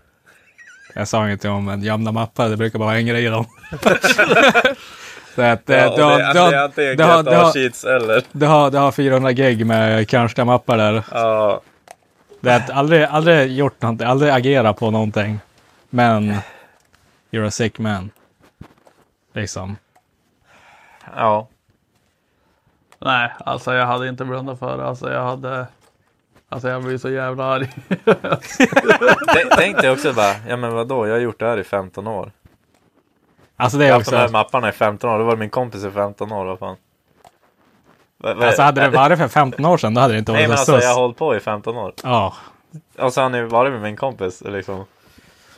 Jag 0.95 1.07
sa 1.07 1.28
inget 1.28 1.45
om 1.45 1.66
men 1.66 1.82
gömda 1.82 2.12
mappar, 2.12 2.49
det 2.49 2.57
brukar 2.57 2.80
bara 2.80 2.86
vara 2.86 2.98
en 2.98 3.06
grej 3.06 3.26
i 3.26 3.30
dem. 3.30 3.45
så 5.36 5.41
att, 5.41 5.70
eh, 5.70 5.78
Ja, 5.78 5.90
och 5.90 5.98
du, 5.98 6.03
har, 6.03 6.20
det, 6.20 6.28
du, 6.28 6.34
det 6.34 6.40
är 6.40 6.52
har, 6.57 6.64
antingen 6.64 6.98
du, 6.98 7.03
har, 7.03 7.24
du, 7.24 7.30
har, 7.30 7.52
GTA-cheats 7.52 7.86
eller... 7.95 8.24
du, 8.32 8.45
har, 8.45 8.72
du 8.72 8.78
har 8.78 8.91
400 8.91 9.32
gig 9.32 9.66
med 9.66 10.10
kanske 10.10 10.44
mappar 10.44 10.78
där. 10.78 11.03
Ja, 11.12 11.62
Det 12.40 12.52
är 12.52 12.57
att 12.57 12.70
aldrig, 12.70 13.03
aldrig 13.03 13.52
gjort 13.52 13.82
någonting, 13.82 14.07
aldrig 14.07 14.32
agera 14.32 14.74
på 14.74 14.91
någonting. 14.91 15.40
Men 15.90 16.36
you're 17.32 17.48
a 17.48 17.52
sick 17.52 17.80
man. 17.80 18.10
Liksom. 19.34 19.78
ja. 21.16 21.48
Nej 22.99 23.34
alltså 23.45 23.73
jag 23.73 23.85
hade 23.85 24.07
inte 24.09 24.26
blundat 24.26 24.59
för 24.59 24.77
det. 24.77 24.85
Alltså 24.85 25.11
jag 25.13 25.23
hade. 25.23 25.67
Alltså 26.49 26.69
jag 26.69 26.84
blir 26.84 26.97
så 26.97 27.09
jävla 27.09 27.45
arg. 27.45 27.69
Tänk- 29.34 29.51
Tänk 29.57 29.81
dig 29.81 29.89
också 29.91 30.13
bara, 30.13 30.34
ja 30.47 30.57
men 30.57 30.73
vadå, 30.73 31.07
jag 31.07 31.13
har 31.13 31.19
gjort 31.19 31.39
det 31.39 31.45
här 31.45 31.57
i 31.57 31.63
15 31.63 32.07
år. 32.07 32.31
Alltså 33.57 33.77
det 33.77 33.84
Jag 33.84 33.89
är 33.89 33.93
har 33.93 33.99
haft 33.99 34.09
de 34.11 34.15
här 34.17 34.23
också. 34.26 34.31
mapparna 34.34 34.69
i 34.69 34.72
15 34.72 35.09
år, 35.09 35.19
då 35.19 35.26
var 35.26 35.35
min 35.35 35.49
kompis 35.49 35.84
i 35.84 35.91
15 35.91 36.31
år, 36.31 36.45
vad 36.45 36.59
fan. 36.59 36.76
Alltså 38.23 38.61
hade 38.61 38.81
det 38.81 38.89
varit 38.89 39.17
för 39.19 39.27
15 39.27 39.65
år 39.65 39.77
sedan 39.77 39.93
då 39.93 40.01
hade 40.01 40.13
det 40.13 40.19
inte 40.19 40.31
Nej 40.31 40.41
varit 40.41 40.49
men 40.49 40.57
så 40.57 40.61
alltså 40.61 40.76
sus. 40.76 40.84
jag 40.84 40.95
har 40.95 41.01
hållit 41.01 41.17
på 41.17 41.35
i 41.35 41.39
15 41.39 41.77
år. 41.77 41.93
Ja. 42.03 42.34
Och 42.99 43.13
så 43.13 43.22
har 43.22 43.30
ni 43.30 43.41
varit 43.41 43.72
med 43.72 43.81
min 43.81 43.95
kompis 43.97 44.41
liksom. 44.45 44.85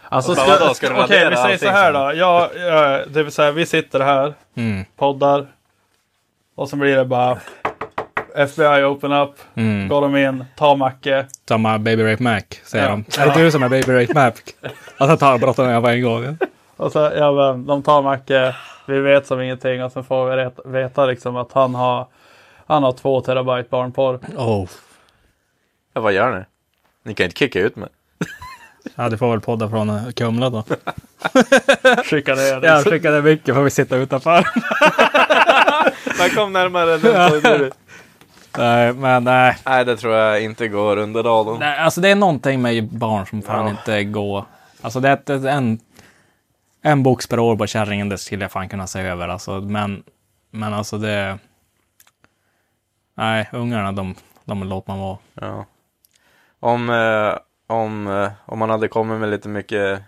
Alltså 0.09 0.33
vadå, 0.33 0.73
ska 0.73 0.89
du 0.89 0.93
Okej 0.93 1.03
radera 1.03 1.29
vi 1.29 1.35
säger 1.35 1.45
allting 1.53 1.59
så 1.69 1.73
här 1.75 1.93
då. 1.93 2.13
Jag, 2.15 2.49
jag, 2.57 3.09
det 3.09 3.23
vill 3.23 3.31
säga 3.31 3.51
vi 3.51 3.65
sitter 3.65 3.99
här. 3.99 4.33
Mm. 4.55 4.85
Poddar. 4.95 5.47
Och 6.57 6.69
så 6.69 6.75
blir 6.75 6.95
det 6.97 7.05
bara. 7.05 7.37
FBI 8.35 8.83
open 8.83 9.11
up. 9.11 9.31
Mm. 9.55 9.87
Går 9.87 10.01
de 10.01 10.17
in. 10.17 10.45
Ta 10.55 10.75
Macke. 10.75 11.25
Samma 11.47 11.79
Baby 11.79 12.03
Rape 12.03 12.23
Mac, 12.23 12.41
säger 12.63 12.85
Ja. 12.85 12.91
de. 12.91 13.05
Är 13.21 13.25
det 13.35 13.43
du 13.43 13.51
som 13.51 13.63
är 13.63 13.69
Baby 13.69 13.91
Rape 14.03 14.13
Mac? 14.13 14.31
Alltså 14.97 15.17
tar 15.17 15.31
jag 15.31 15.39
brottar 15.39 15.65
med 15.65 15.81
på 15.83 15.89
en 15.89 16.01
gång. 16.03 16.37
Och 16.77 16.91
så, 16.91 17.11
ja, 17.17 17.31
men, 17.31 17.65
de 17.65 17.83
tar 17.83 18.01
Macke, 18.01 18.55
vi 18.87 18.99
vet 18.99 19.27
som 19.27 19.41
ingenting 19.41 19.83
och 19.83 19.91
sen 19.91 20.03
får 20.03 20.29
vi 20.29 20.35
ret- 20.35 20.59
veta 20.65 21.05
liksom 21.05 21.35
att 21.35 21.51
han 21.53 21.75
har, 21.75 22.07
han 22.67 22.83
har 22.83 22.91
två 22.91 23.21
terabyte 23.21 23.69
barnporr. 23.69 24.19
Oh. 24.37 24.69
Ja 25.93 26.01
vad 26.01 26.13
gör 26.13 26.39
ni? 26.39 26.45
Ni 27.03 27.13
kan 27.13 27.23
inte 27.25 27.37
kicka 27.39 27.59
ut 27.59 27.75
mig. 27.75 27.89
Ja, 28.95 29.09
du 29.09 29.17
får 29.17 29.31
väl 29.31 29.41
podda 29.41 29.69
från 29.69 29.89
eh, 29.89 30.09
Kumla 30.15 30.49
då. 30.49 30.63
Skicka 32.05 32.35
det. 32.35 32.47
Jag 32.47 32.61
Liksom. 32.61 32.91
skickade 32.91 33.21
mycket 33.21 33.55
får 33.55 33.61
vi 33.63 33.69
sitta 33.69 33.95
utanför. 33.95 34.47
Man 36.19 36.29
kom 36.35 36.53
närmare 36.53 36.97
den 36.97 37.71
nej, 38.57 38.93
men 38.93 39.23
nej. 39.23 39.57
Nej 39.65 39.85
det 39.85 39.97
tror 39.97 40.13
jag 40.13 40.43
inte 40.43 40.67
går 40.67 40.97
under 40.97 41.23
radarn. 41.23 41.59
nej. 41.59 41.77
Alltså 41.79 42.01
det 42.01 42.09
är 42.09 42.15
någonting 42.15 42.61
med 42.61 42.87
barn 42.89 43.25
som 43.25 43.41
fan 43.41 43.65
Ja. 43.65 43.69
inte 43.71 44.03
går. 44.03 44.45
Alltså 44.81 44.99
det 44.99 45.09
är 45.09 45.13
ett- 45.13 45.29
en, 45.29 45.79
en 46.81 47.03
box 47.03 47.27
per 47.27 47.39
år 47.39 47.55
på 47.55 47.67
kärringen, 47.67 48.09
det 48.09 48.17
skulle 48.17 48.43
jag 48.43 48.51
fan 48.51 48.69
kunna 48.69 48.87
se 48.87 48.99
över. 49.01 49.27
Alltså, 49.27 49.61
men, 49.61 50.03
men 50.51 50.73
alltså 50.73 50.97
det... 50.97 51.37
Nej, 53.15 53.49
ungarna 53.53 53.91
de, 53.91 54.15
de 54.45 54.63
låter 54.63 54.91
man 54.91 54.99
vara. 54.99 55.17
Ja. 55.33 55.65
Om, 56.59 56.89
eh, 56.89 57.37
om, 57.67 58.07
eh, 58.07 58.31
om 58.45 58.59
man 58.59 58.69
hade 58.69 58.87
kommit 58.87 59.19
med 59.19 59.29
lite 59.29 59.49
mycket 59.49 60.01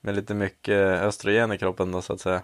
med 0.00 0.14
lite 0.14 0.34
mycket 0.34 0.76
östrogen 1.02 1.52
i 1.52 1.58
kroppen 1.58 1.92
då 1.92 2.02
så 2.02 2.12
att 2.12 2.20
säga. 2.20 2.42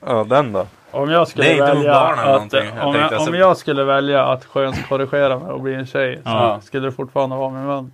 Ja 0.00 0.24
den 0.28 0.52
då. 0.52 0.66
Om 0.90 1.10
jag 1.10 1.28
skulle 1.28 1.44
Nej, 1.44 1.52
inte 1.58 1.64
välja 1.72 1.92
barn 1.94 2.12
eller 2.18 2.22
att, 2.22 2.34
någonting. 2.34 2.64
Jag 2.76 2.86
om, 2.86 2.92
tänkte 2.94 2.98
jag, 3.00 3.12
alltså- 3.14 3.30
om 3.30 3.36
jag 3.38 3.56
skulle 3.56 3.84
välja 3.84 4.24
att 4.26 4.46
könskorrigera 4.54 5.38
mig 5.38 5.48
och 5.52 5.60
bli 5.60 5.74
en 5.74 5.86
tjej 5.86 6.20
Ja. 6.24 6.58
så 6.60 6.66
skulle 6.66 6.86
det 6.86 6.92
fortfarande 6.92 7.36
vara 7.36 7.50
min 7.50 7.66
vän. 7.66 7.92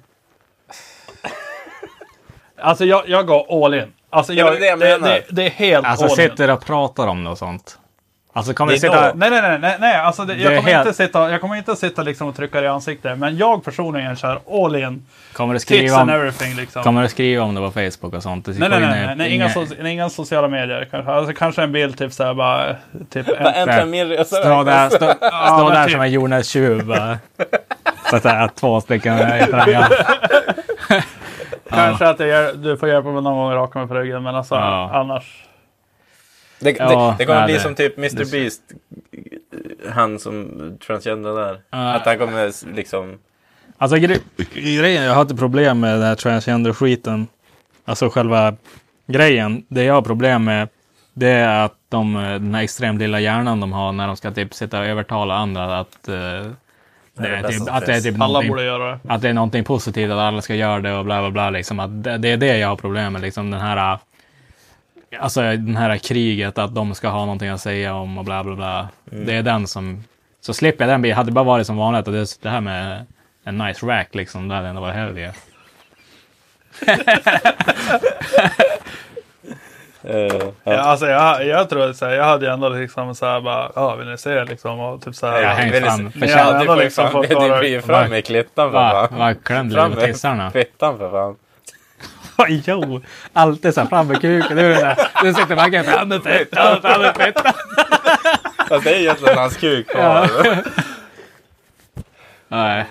Alltså 2.61 2.85
jag, 2.85 3.09
jag 3.09 3.27
går 3.27 3.65
all 3.65 3.75
in. 3.75 3.93
Alltså 4.11 4.33
Ja, 4.33 4.45
jag, 4.45 4.53
men 4.53 4.61
det 4.61 4.69
är 4.69 4.77
det 4.77 4.85
det, 4.85 4.91
jag 4.91 5.01
menar. 5.01 5.15
det, 5.15 5.25
det 5.31 5.47
är 5.47 5.51
helt 5.51 5.87
Alltså 5.87 6.05
all 6.05 6.11
in. 6.11 6.17
sitter 6.17 6.51
och 6.51 6.65
pratar 6.67 7.07
om 7.09 7.25
det 7.25 7.31
och 7.31 7.39
sånt. 7.39 7.79
Alltså 8.35 8.55
kommer 8.55 8.77
sitta... 8.77 9.13
Nej, 9.15 9.31
nej, 9.31 9.59
nej, 9.59 9.77
nej. 9.81 9.97
Alltså 9.97 10.25
det, 10.25 10.35
Det 10.35 10.41
jag, 10.43 10.57
kommer 10.57 10.73
helt- 10.73 10.87
inte 10.87 10.97
sitta, 11.07 11.31
jag 11.31 11.41
kommer 11.41 11.57
inte 11.57 11.77
sitta 11.77 12.03
liksom 12.03 12.29
och 12.29 12.37
trycka 12.37 12.61
det 12.61 12.65
i 12.67 12.69
ansiktet. 12.69 13.19
Men 13.19 13.37
jag 13.37 13.65
personligen 13.65 14.17
kör 14.17 14.41
all 14.65 14.77
in. 14.77 15.07
Kommer 15.33 15.55
du 15.55 15.61
skriva 15.61 16.03
om, 16.03 16.09
everything 16.09 16.55
liksom. 16.57 16.83
kommer 16.83 17.03
du 17.03 17.09
skriva 17.09 17.45
om 17.45 17.55
det 17.55 17.61
på 17.61 17.71
Facebook 17.71 18.15
och 18.15 18.23
sånt? 18.23 18.47
Nej, 18.47 18.57
nej, 18.59 18.69
nej, 18.81 19.07
nej, 19.07 19.17
nej 19.17 19.35
inga, 19.35 19.49
so 19.51 19.67
inga 19.87 20.09
sociala 20.09 20.49
medier. 20.49 20.89
Kanske, 20.91 21.13
alltså, 21.13 21.35
kanske 21.35 21.63
en 21.63 21.73
bild 21.73 21.99
typ 21.99 22.13
såhär 22.13 22.35
bara. 22.35 22.77
Typ 23.11 23.29
en, 23.29 23.47
Äntligen 23.47 23.91
min 23.91 24.09
resa. 24.09 24.37
Stå 24.37 24.63
där, 24.65 24.89
stå, 24.89 24.97
stå 24.97 25.65
men 25.65 25.75
där 25.75 25.85
typ. 25.85 25.93
som 25.93 26.01
en 26.01 26.11
jordnäststjuv. 26.13 26.87
bara. 26.87 27.19
Så 28.11 28.17
att 28.17 28.25
är 28.25 28.49
två 28.49 28.81
stycken 28.81 29.19
kanske 31.71 32.09
att 32.09 32.21
jag, 32.21 32.59
du 32.59 32.77
får 32.77 32.89
hjälpa 32.89 33.09
mig 33.09 33.23
någon 33.23 33.37
gång 33.37 33.51
att 33.51 33.57
raka 33.57 33.79
mig 33.79 33.89
på 33.89 33.95
ryggen. 33.95 34.23
Men 34.23 34.37
alltså 34.37 34.55
Ja. 34.55 34.91
annars. 34.95 35.45
Det, 36.63 36.77
Ja, 36.79 37.15
det 37.19 37.25
kommer 37.25 37.39
nej, 37.41 37.47
bli 37.47 37.55
det- 37.55 37.61
som 37.61 37.75
typ 37.75 37.99
Mr 37.99 38.17
det- 38.17 38.31
Beast. 38.33 38.63
Han 39.91 40.19
som 40.19 40.49
transgender 40.87 41.35
där. 41.35 41.61
Ja. 41.71 41.95
Att 41.95 42.07
han 42.07 42.19
kommer 42.19 42.75
liksom. 42.75 43.19
Alltså 43.79 43.97
gre 43.97 44.17
grejen, 44.55 45.03
jag 45.05 45.15
har 45.15 45.23
inte 45.23 45.35
problem 45.37 45.81
med 45.81 45.93
den 45.95 46.03
här 46.03 46.15
transgender-skiten. 46.15 47.27
Alltså 47.85 48.09
själva 48.09 48.57
grejen. 49.07 49.65
Det 49.69 49.85
jag 49.85 49.95
har 49.95 50.03
problem 50.03 50.45
med, 50.45 50.69
det 51.15 51.29
är 51.29 51.65
att 51.65 51.75
de, 51.89 52.15
den 52.15 52.55
här 52.55 52.63
extremt 52.63 52.99
lilla 53.01 53.21
hjärnan 53.21 53.61
de 53.61 53.73
har 53.73 53.93
när 53.93 54.07
de 54.07 54.17
ska 54.17 54.31
typ 54.31 54.55
sitta 54.55 54.79
och 54.79 54.87
övertala 54.87 55.35
andra 55.35 55.79
att 55.79 56.09
eh, 56.09 56.15
det 56.15 57.29
är 57.29 57.43
bästa 57.43 57.49
typ, 57.49 57.57
som 57.59 57.69
att 57.75 57.87
det 57.87 57.93
är 57.93 57.95
finns. 57.95 58.05
typ 58.05 58.15
Alla 58.15 58.27
någonting, 58.27 58.51
borde 58.51 58.65
göra 58.65 58.91
det. 58.91 58.99
att 59.09 59.23
det 59.23 59.29
är 59.29 59.33
någonting 59.33 59.65
positivt 59.65 60.11
att 60.11 60.19
alla 60.19 60.43
ska 60.43 60.55
göra 60.55 60.81
det 60.81 60.95
och 60.95 61.05
bla 61.05 61.21
bla 61.21 61.31
bla. 61.31 61.51
Liksom. 61.51 61.81
Att 61.81 62.05
det, 62.05 62.19
det 62.19 62.29
är 62.29 62.37
det 62.37 62.59
jag 62.59 62.69
har 62.69 62.77
problem 62.77 63.13
med. 63.13 63.23
Liksom 63.23 63.51
den 63.51 63.61
här 63.61 63.99
Alltså 65.21 65.41
den 65.41 65.77
här 65.77 65.97
kriget 65.99 66.59
att 66.59 66.75
de 66.75 66.95
ska 66.95 67.09
ha 67.09 67.21
någonting 67.21 67.49
att 67.49 67.61
säga 67.61 67.95
om 67.95 68.19
och 68.19 68.25
bla 68.25 68.45
bla 68.45 68.55
bla. 68.57 68.89
Det 69.05 69.35
är 69.35 69.43
den 69.43 69.67
som... 69.67 70.05
Så 70.41 70.55
slipper 70.55 70.85
jag 70.85 70.95
den 70.95 71.03
biten. 71.03 71.17
Hade 71.17 71.29
det 71.31 71.33
bara 71.35 71.45
varit 71.45 71.67
som 71.67 71.77
vanligt 71.77 72.07
och 72.07 72.13
det, 72.13 72.39
det 72.43 72.49
här 72.49 72.61
med 72.61 73.07
en 73.45 73.59
nice 73.59 73.87
rack 73.87 74.15
liksom. 74.15 74.49
Det 74.49 74.55
hade 74.55 74.69
ändå 74.69 74.81
varit 74.81 74.95
hell 74.95 75.19
eh, 75.19 75.31
Ja. 80.05 80.53
ja. 80.65 80.77
alltså 80.79 81.07
jag, 81.07 81.47
jag 81.47 81.69
tror 81.69 81.91
att 81.91 81.97
så 81.97 82.05
här, 82.07 82.13
jag 82.13 82.25
hade 82.25 82.51
ändå 82.53 82.69
liksom 82.69 83.15
såhär 83.15 83.41
bara. 83.41 83.71
Ja 83.75 83.95
vill 83.97 84.09
ni 84.09 84.19
se 84.19 84.45
liksom? 84.45 84.81
Och 84.81 85.03
typ 85.03 85.15
såhär. 85.15 85.35
Jag 85.35 85.43
Ja, 85.45 85.49
hänger 85.49 85.73
vill 85.73 85.83
fram. 85.83 86.13
För 86.13 86.21
Ja, 86.21 86.27
tjän- 86.27 86.61
ändå 86.61 86.75
det 86.75 86.85
liksom 86.85 87.11
fått 87.11 87.29
det 87.29 87.35
vara- 87.35 87.59
blir 87.59 87.71
ju 87.71 87.83
fram 87.83 88.11
med 88.11 88.25
klittan 88.27 88.71
för 88.73 88.79
fan. 88.79 89.09
Fram 89.73 89.91
med 90.39 90.53
fittan 90.53 90.99
för 90.99 91.11
fan. 91.11 91.37
jo, 92.49 93.01
alltid 93.33 93.75
så 93.75 93.81
här 93.81 93.89
fram 93.89 94.07
med 94.09 94.21
kuken. 94.21 94.59
Är 94.59 94.69
där. 94.69 94.97
du 95.23 95.35
sitter 95.35 95.57
bara 95.57 95.83
fram 95.85 96.09
med 96.09 96.23
fittan, 96.23 96.81
fram 96.83 97.01
med 97.01 97.17
fittan. 97.17 97.53
Fast 98.69 98.85
det 98.85 98.91
är 98.97 99.01
egentligen 99.01 99.39
hans 99.39 99.57
kuk 99.57 99.87
Ja. 99.95 100.27
kvar. 100.29 100.59
Nej. 102.49 102.87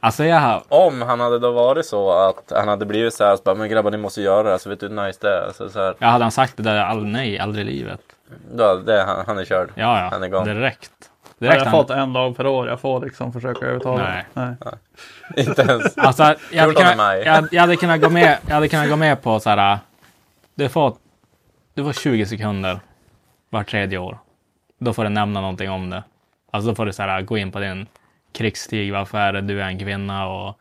Alltså 0.00 0.24
jag 0.24 0.40
har... 0.40 0.62
Om 0.68 1.02
han 1.02 1.20
hade 1.20 1.38
då 1.38 1.50
varit 1.52 1.86
så 1.86 2.10
att 2.12 2.52
han 2.56 2.68
hade 2.68 2.86
blivit 2.86 3.14
så 3.14 3.24
här, 3.24 3.36
så 3.36 3.42
bara, 3.42 3.54
men 3.54 3.68
grabbar 3.68 3.90
ni 3.90 3.96
måste 3.96 4.22
göra 4.22 4.42
det, 4.42 4.50
här, 4.50 4.58
så 4.58 4.68
vet 4.70 4.80
du 4.80 4.88
hur 4.88 5.06
nice 5.06 5.18
det 5.22 5.28
är. 5.36 5.46
Alltså, 5.46 5.68
så 5.68 5.78
här, 5.78 5.94
Jag 5.98 6.08
hade 6.08 6.24
han 6.24 6.32
sagt 6.32 6.56
det 6.56 6.62
där, 6.62 6.76
all, 6.76 7.04
nej, 7.06 7.38
aldrig 7.38 7.66
i 7.66 7.70
livet. 7.70 8.00
då, 8.52 8.74
det, 8.74 9.02
han, 9.02 9.24
han 9.26 9.38
är 9.38 9.44
körd. 9.44 9.70
Ja, 9.74 10.08
Han 10.12 10.22
är 10.22 10.28
ja, 10.28 10.38
gone. 10.38 10.54
direkt. 10.54 10.90
Jag 11.38 11.60
har 11.60 11.70
fått 11.70 11.90
en 11.90 12.12
dag 12.12 12.36
per 12.36 12.46
år. 12.46 12.68
Jag 12.68 12.80
får 12.80 13.00
liksom 13.00 13.32
försöka 13.32 13.66
övertala. 13.66 14.02
Nej. 14.02 14.24
Nej. 14.34 14.54
Inte 15.48 15.62
ens. 15.62 15.98
Alltså, 15.98 16.22
jag, 16.52 16.60
hade 16.60 16.72
14 16.72 16.90
kunnat, 16.90 17.26
jag, 17.26 17.48
jag, 17.52 17.60
hade 17.60 17.76
kunnat 17.76 18.00
gå 18.00 18.10
med, 18.10 18.38
jag 18.46 18.54
hade 18.54 18.68
kunnat 18.68 18.88
gå 18.88 18.96
med 18.96 19.22
på 19.22 19.40
så 19.40 19.50
här. 19.50 19.78
Du 20.54 20.68
får, 20.68 20.96
du 21.74 21.84
får 21.84 21.92
20 21.92 22.26
sekunder 22.26 22.80
var 23.50 23.62
tredje 23.62 23.98
år. 23.98 24.18
Då 24.78 24.92
får 24.92 25.04
du 25.04 25.10
nämna 25.10 25.40
någonting 25.40 25.70
om 25.70 25.90
det. 25.90 26.02
Alltså 26.50 26.70
då 26.70 26.74
får 26.74 26.86
du 26.86 26.92
så 26.92 27.02
här, 27.02 27.22
gå 27.22 27.38
in 27.38 27.52
på 27.52 27.58
din 27.58 27.86
krigsstig, 28.32 28.92
varför 28.92 29.18
är 29.18 29.32
det 29.32 29.40
du 29.40 29.62
är 29.62 29.66
en 29.66 29.78
kvinna 29.78 30.28
och 30.28 30.58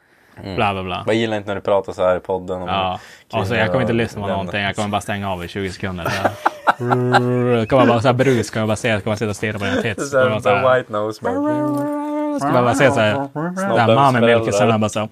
bla 0.56 0.74
bla 0.74 0.84
bla. 0.84 1.04
Jag 1.06 1.16
gillar 1.16 1.38
inte 1.38 1.48
när 1.50 1.56
du 1.56 1.62
pratar 1.62 1.94
så 1.94 2.04
här 2.04 2.18
i 2.18 2.20
podden. 2.20 2.62
Om 2.62 2.68
Ja, 2.68 3.00
alltså 3.32 3.56
jag 3.56 3.68
kommer 3.68 3.82
inte 3.82 3.94
lyssna 3.94 4.22
på 4.22 4.28
någonting. 4.28 4.62
Jag 4.62 4.76
kommer 4.76 4.90
bara 4.90 5.02
stänga 5.02 5.32
av 5.32 5.46
i 5.46 5.48
20 5.48 5.72
sekunder. 5.72 6.12
Här. 6.68 7.66
kommer 7.66 7.86
bara 7.86 8.02
så 8.02 8.08
här 8.08 8.14
brus, 8.14 8.50
kommer 8.50 8.68
bara 8.68 8.76
se, 8.76 8.90
kommer 8.90 9.04
bara 9.04 9.16
sitta 9.16 9.30
och 9.30 9.36
stirra 9.36 9.60
på 9.60 9.66
dina 9.66 9.82
tits. 9.82 10.10
Så 10.12 10.18
här, 10.20 10.40
så 10.40 10.50
här, 10.50 10.78
White 10.78 10.94
nose. 10.94 11.22
Bara, 11.24 12.40
Ska 12.40 12.52
bara 12.52 12.76
se 12.76 12.92
så 12.92 13.00
här. 13.00 13.14
Där 13.14 13.96
mamma 13.96 14.12
föräldrar. 14.12 14.40
milkisen 14.40 14.82
bara 14.82 14.90
så. 14.90 15.10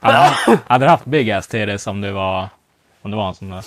Hade, 0.00 0.30
hade 0.66 0.84
du 0.84 0.88
haft 0.88 1.04
big 1.04 1.30
ass 1.30 1.48
titties 1.48 1.86
om 1.86 2.00
du 2.00 2.10
var, 2.10 2.48
om 3.02 3.10
du 3.10 3.16
var 3.16 3.28
en 3.28 3.34
sån 3.34 3.50
där? 3.50 3.64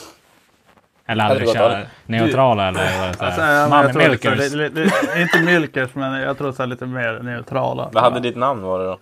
Eller 1.05 1.23
hade 1.23 1.39
du 1.39 1.53
kört 1.53 1.87
neutrala 2.05 2.67
eller 2.67 3.07
Alltså, 3.19 3.41
ja, 3.41 4.33
li, 4.35 4.69
li, 4.69 4.89
inte 5.21 5.41
milkers, 5.41 5.89
men 5.93 6.21
jag 6.21 6.37
tror 6.37 6.51
så 6.51 6.61
här 6.61 6.67
lite 6.67 6.85
mer 6.85 7.19
neutrala. 7.23 7.89
Vad 7.93 8.03
hade 8.03 8.19
ditt 8.19 8.35
namn 8.35 8.61
varit 8.61 8.85
då? 8.85 8.99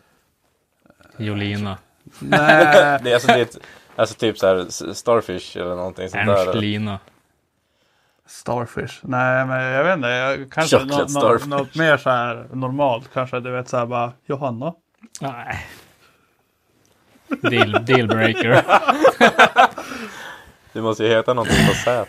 Jolina. 1.24 1.78
Nej, 2.20 3.00
Det 3.04 3.10
är 3.10 3.14
alltså, 3.14 3.34
ditt, 3.34 3.58
alltså 3.96 4.16
typ 4.16 4.38
så 4.38 4.48
här 4.48 4.66
Starfish 4.94 5.58
eller 5.58 5.76
någonting 5.76 6.10
sånt 6.10 6.26
där. 6.26 6.34
Ernstlina. 6.36 7.00
Starfish. 8.30 9.00
Nej, 9.02 9.46
men 9.46 9.62
jag 9.64 9.84
vet 9.84 9.96
inte. 9.96 10.08
Jag, 10.08 10.52
kanske 10.52 10.80
nå- 10.86 11.08
starfish. 11.08 11.48
något 11.48 11.76
mer 11.76 11.98
så 11.98 12.10
här 12.10 12.48
normalt. 12.54 13.10
Kanske 13.14 13.40
du 13.40 13.52
vet 13.52 13.70
så 13.70 13.78
här 13.78 13.86
bara 13.86 14.12
Johanna. 14.26 14.74
Nej. 15.22 15.66
Deal, 17.42 17.86
dealbreaker. 17.86 18.64
Du 20.74 20.82
måste 20.82 21.04
ju 21.04 21.10
heta 21.10 21.34
någonting 21.34 21.68
på 21.68 21.74
Z. 21.74 22.06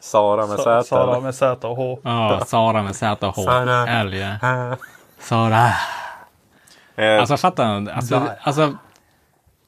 Sara 0.00 0.46
med 0.46 0.56
Z. 0.58 0.82
Sara 0.84 1.20
med 1.20 1.34
Z 1.34 1.68
och 1.68 1.76
H. 1.76 1.98
Ja, 2.02 2.42
Sara 2.46 2.82
med 2.82 2.96
Z 2.96 3.26
och 3.26 3.34
H. 3.34 3.42
Sara. 3.42 3.86
L 3.88 4.14
ja. 4.14 4.36
Sara. 5.18 5.66
Eh, 6.96 7.20
Alltså 7.20 7.36
fatta, 7.36 7.64
alltså, 7.94 8.22
alltså, 8.42 8.76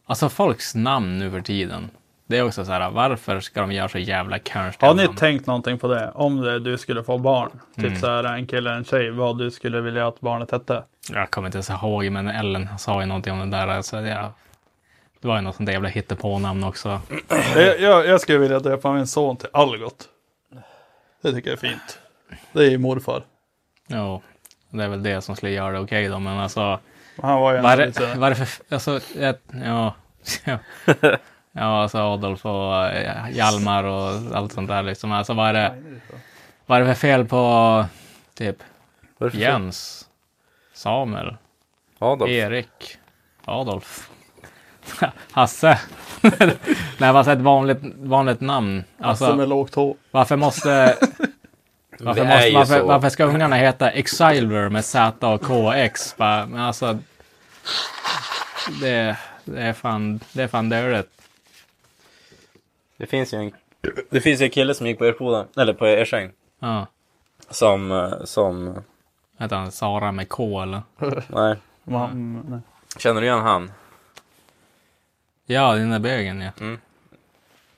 alltså 0.06 0.28
folks 0.28 0.74
namn 0.74 1.18
nu 1.18 1.30
för 1.30 1.40
tiden. 1.40 1.90
Det 2.26 2.38
är 2.38 2.42
också 2.46 2.64
så 2.64 2.72
här, 2.72 2.90
varför 2.90 3.40
ska 3.40 3.60
de 3.60 3.72
göra 3.72 3.88
så 3.88 3.98
jävla 3.98 4.38
konstiga 4.38 4.88
Har 4.88 4.94
ni 4.94 5.08
tänkt 5.08 5.46
någonting 5.46 5.78
på 5.78 5.88
det? 5.88 6.10
Om 6.14 6.40
det, 6.40 6.58
du 6.58 6.78
skulle 6.78 7.04
få 7.04 7.18
barn. 7.18 7.50
Typ 7.76 7.84
Mm. 7.86 7.98
så 8.00 8.06
här 8.06 8.24
en 8.24 8.46
kille 8.46 8.58
eller 8.58 8.72
en 8.78 8.84
tjej. 8.84 9.10
Vad 9.10 9.38
du 9.38 9.50
skulle 9.50 9.80
vilja 9.80 10.08
att 10.08 10.20
barnet 10.20 10.50
hette. 10.50 10.82
Jag 11.12 11.30
kommer 11.30 11.48
inte 11.48 11.56
ens 11.56 11.70
ihåg, 11.70 12.10
men 12.10 12.28
Ellen 12.28 12.68
sa 12.78 13.00
ju 13.00 13.06
någonting 13.06 13.32
om 13.32 13.50
det 13.50 13.56
där. 13.56 13.68
Alltså, 13.68 13.96
det, 13.96 14.28
det 15.20 15.28
var 15.28 15.36
ju 15.36 15.42
något 15.42 15.56
sånt 15.56 15.66
där 15.66 15.72
jävla 15.72 15.88
hittepånamn 15.88 16.64
också. 16.64 17.00
Jag, 17.56 17.80
jag, 17.80 18.06
jag 18.06 18.20
skulle 18.20 18.38
vilja 18.38 18.58
döpa 18.58 18.92
min 18.92 19.06
son 19.06 19.36
till 19.36 19.48
Algot. 19.52 20.08
Det 21.22 21.32
tycker 21.32 21.50
jag 21.50 21.56
är 21.64 21.68
fint. 21.68 21.98
Det 22.52 22.60
är 22.66 22.70
ju 22.70 22.78
morfar. 22.78 23.22
Jo, 23.86 24.22
det 24.70 24.84
är 24.84 24.88
väl 24.88 25.02
det 25.02 25.20
som 25.22 25.36
skulle 25.36 25.52
göra 25.52 25.72
det 25.72 25.78
okej 25.78 26.08
då, 26.08 26.18
men 26.18 26.38
alltså. 26.38 26.78
Han 27.22 27.40
var 27.40 27.54
ju 27.54 27.60
Vad 27.60 27.72
är 27.72 27.78
ändå 27.78 28.00
det, 28.00 28.06
lite... 28.06 28.18
vad 28.18 28.26
är 28.26 28.34
det 28.34 28.46
för... 28.46 28.74
Alltså, 28.74 29.00
ett, 29.18 29.42
ja. 29.64 29.94
Ja, 31.56 31.82
alltså 31.82 31.98
Adolf 31.98 32.46
och 32.46 32.86
eh, 32.86 33.30
Hjalmar 33.30 33.84
och 33.84 34.36
allt 34.36 34.52
sånt 34.52 34.68
där 34.68 34.82
liksom. 34.82 35.12
Alltså 35.12 35.34
vad 35.34 35.48
är 35.48 35.52
det, 35.52 35.82
vad 36.66 36.80
är 36.80 36.84
det 36.84 36.94
för 36.94 37.00
fel 37.00 37.24
på 37.24 37.84
typ? 38.34 38.56
Jens, 39.32 40.08
Samuel, 40.72 41.36
Adolf. 41.98 42.30
Erik, 42.30 42.98
Adolf, 43.44 44.10
Hasse? 45.32 45.78
Nej, 46.98 47.12
vad 47.12 47.28
är 47.28 47.32
ett 47.32 47.38
vanligt, 47.38 47.78
vanligt 47.96 48.40
namn? 48.40 48.84
Alltså 48.98 49.24
Alltså, 49.24 49.36
med 49.36 49.48
lågt 49.48 49.74
H. 49.74 49.96
varför 50.10 50.36
måste... 50.36 50.98
Varför, 52.00 52.24
måste, 52.24 52.50
varför, 52.54 52.82
varför 52.82 53.08
ska 53.08 53.24
ungarna 53.24 53.56
heta 53.56 53.90
Exilver 53.90 54.68
med 54.68 54.84
Z 54.84 55.28
och 55.34 55.40
KX? 55.42 56.16
Bara, 56.16 56.46
Men 56.46 56.60
alltså... 56.60 56.98
Det, 58.80 59.16
det 59.44 59.62
är 59.62 59.72
fan, 59.72 60.20
det 60.32 60.42
är 60.42 60.48
fan 60.48 60.68
dåligt. 60.68 61.23
Det 62.96 63.06
finns 63.06 63.34
ju 63.34 63.38
en, 63.38 63.52
det 64.10 64.20
finns 64.20 64.40
ju 64.40 64.44
en 64.44 64.50
kille 64.50 64.74
som 64.74 64.86
gick 64.86 64.98
på 64.98 65.04
Erpoda, 65.04 65.46
eller 65.56 65.72
på 65.72 65.86
Ersäng. 65.86 66.30
Ja. 66.58 66.86
Som, 67.50 68.10
som, 68.24 68.82
Heter 69.38 69.56
han 69.56 69.72
Sara 69.72 70.12
med 70.12 70.28
K 70.28 70.62
eller? 70.62 70.82
nej. 71.28 71.56
Man, 71.84 72.10
mm, 72.10 72.44
nej. 72.48 72.60
Känner 72.98 73.20
du 73.20 73.26
igen 73.26 73.40
han? 73.40 73.72
Ja, 75.46 75.74
den 75.74 75.90
där 75.90 75.98
bögen 75.98 76.40
ja. 76.40 76.50
Mm. 76.60 76.78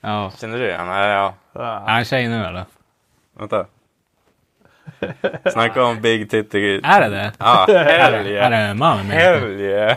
Ja. 0.01 0.32
Känner 0.38 0.59
du 0.59 0.66
igen? 0.66 0.86
Nej, 0.86 1.09
ja. 1.09 1.34
Är 1.55 1.93
han 1.93 2.05
tjej 2.05 2.28
nu 2.28 2.44
eller? 2.44 2.64
Vänta. 3.38 3.66
Snacka 5.52 5.84
om 5.84 6.01
Big 6.01 6.30
Titty. 6.30 6.80
Är 6.84 7.01
det 7.01 7.09
det? 7.09 7.32
Ja, 7.38 7.66
hell 7.68 8.14
Är 8.14 8.26
yeah. 8.26 8.51
det 8.51 8.74
Mommy 8.74 9.02
Milkers? 9.02 9.22
Hell 9.22 9.60
yeah. 9.60 9.97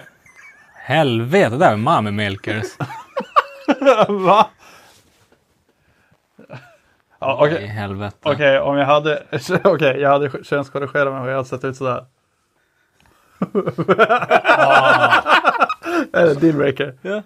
Helvete, 0.74 1.50
det 1.50 1.58
där 1.58 1.72
är 1.72 1.78
Mommy 1.78 2.12
Milkers. 2.12 2.66
Va? 4.08 4.50
Ja, 7.20 7.38
Okej, 7.46 7.64
I 7.64 7.68
helvete. 7.68 8.18
okej, 8.22 8.60
om 8.60 8.78
jag 8.78 8.86
hade... 8.86 9.24
Okej, 9.64 10.00
jag 10.00 10.10
hade 10.10 10.44
könskorrigerat 10.44 11.14
mig 11.14 11.22
och 11.22 11.30
jag 11.30 11.36
hade 11.36 11.48
sett 11.48 11.64
ut 11.64 11.78
sådär. 11.78 12.06
Är 16.14 16.26
det 16.26 16.34
dealbreaker? 16.34 16.94
Ja. 17.02 17.22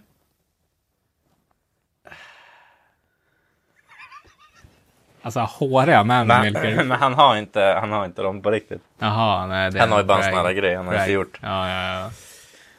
Alltså 5.22 5.40
håriga 5.40 6.04
Mommy 6.04 6.52
Men, 6.52 6.54
men 6.88 6.92
han 6.92 7.14
har 7.14 7.36
inte, 7.36 7.78
han 7.82 7.92
har 7.92 8.06
inte 8.06 8.22
dem 8.22 8.42
på 8.42 8.52
riktigt. 8.52 8.82
Jaha, 9.00 9.48
nej. 9.48 9.72
Det 9.72 9.78
är 9.78 9.80
Han 9.80 9.92
har 9.92 10.00
ju 10.00 10.06
bara 10.06 10.18
en 10.18 10.34
sån 10.34 10.46
här 10.46 10.54
grej 10.54 10.76
han 10.76 10.88
har 10.88 10.94
inte 10.94 11.12
gjort. 11.12 11.40
Ja, 11.42 11.70
ja, 11.70 12.00
ja. 12.00 12.10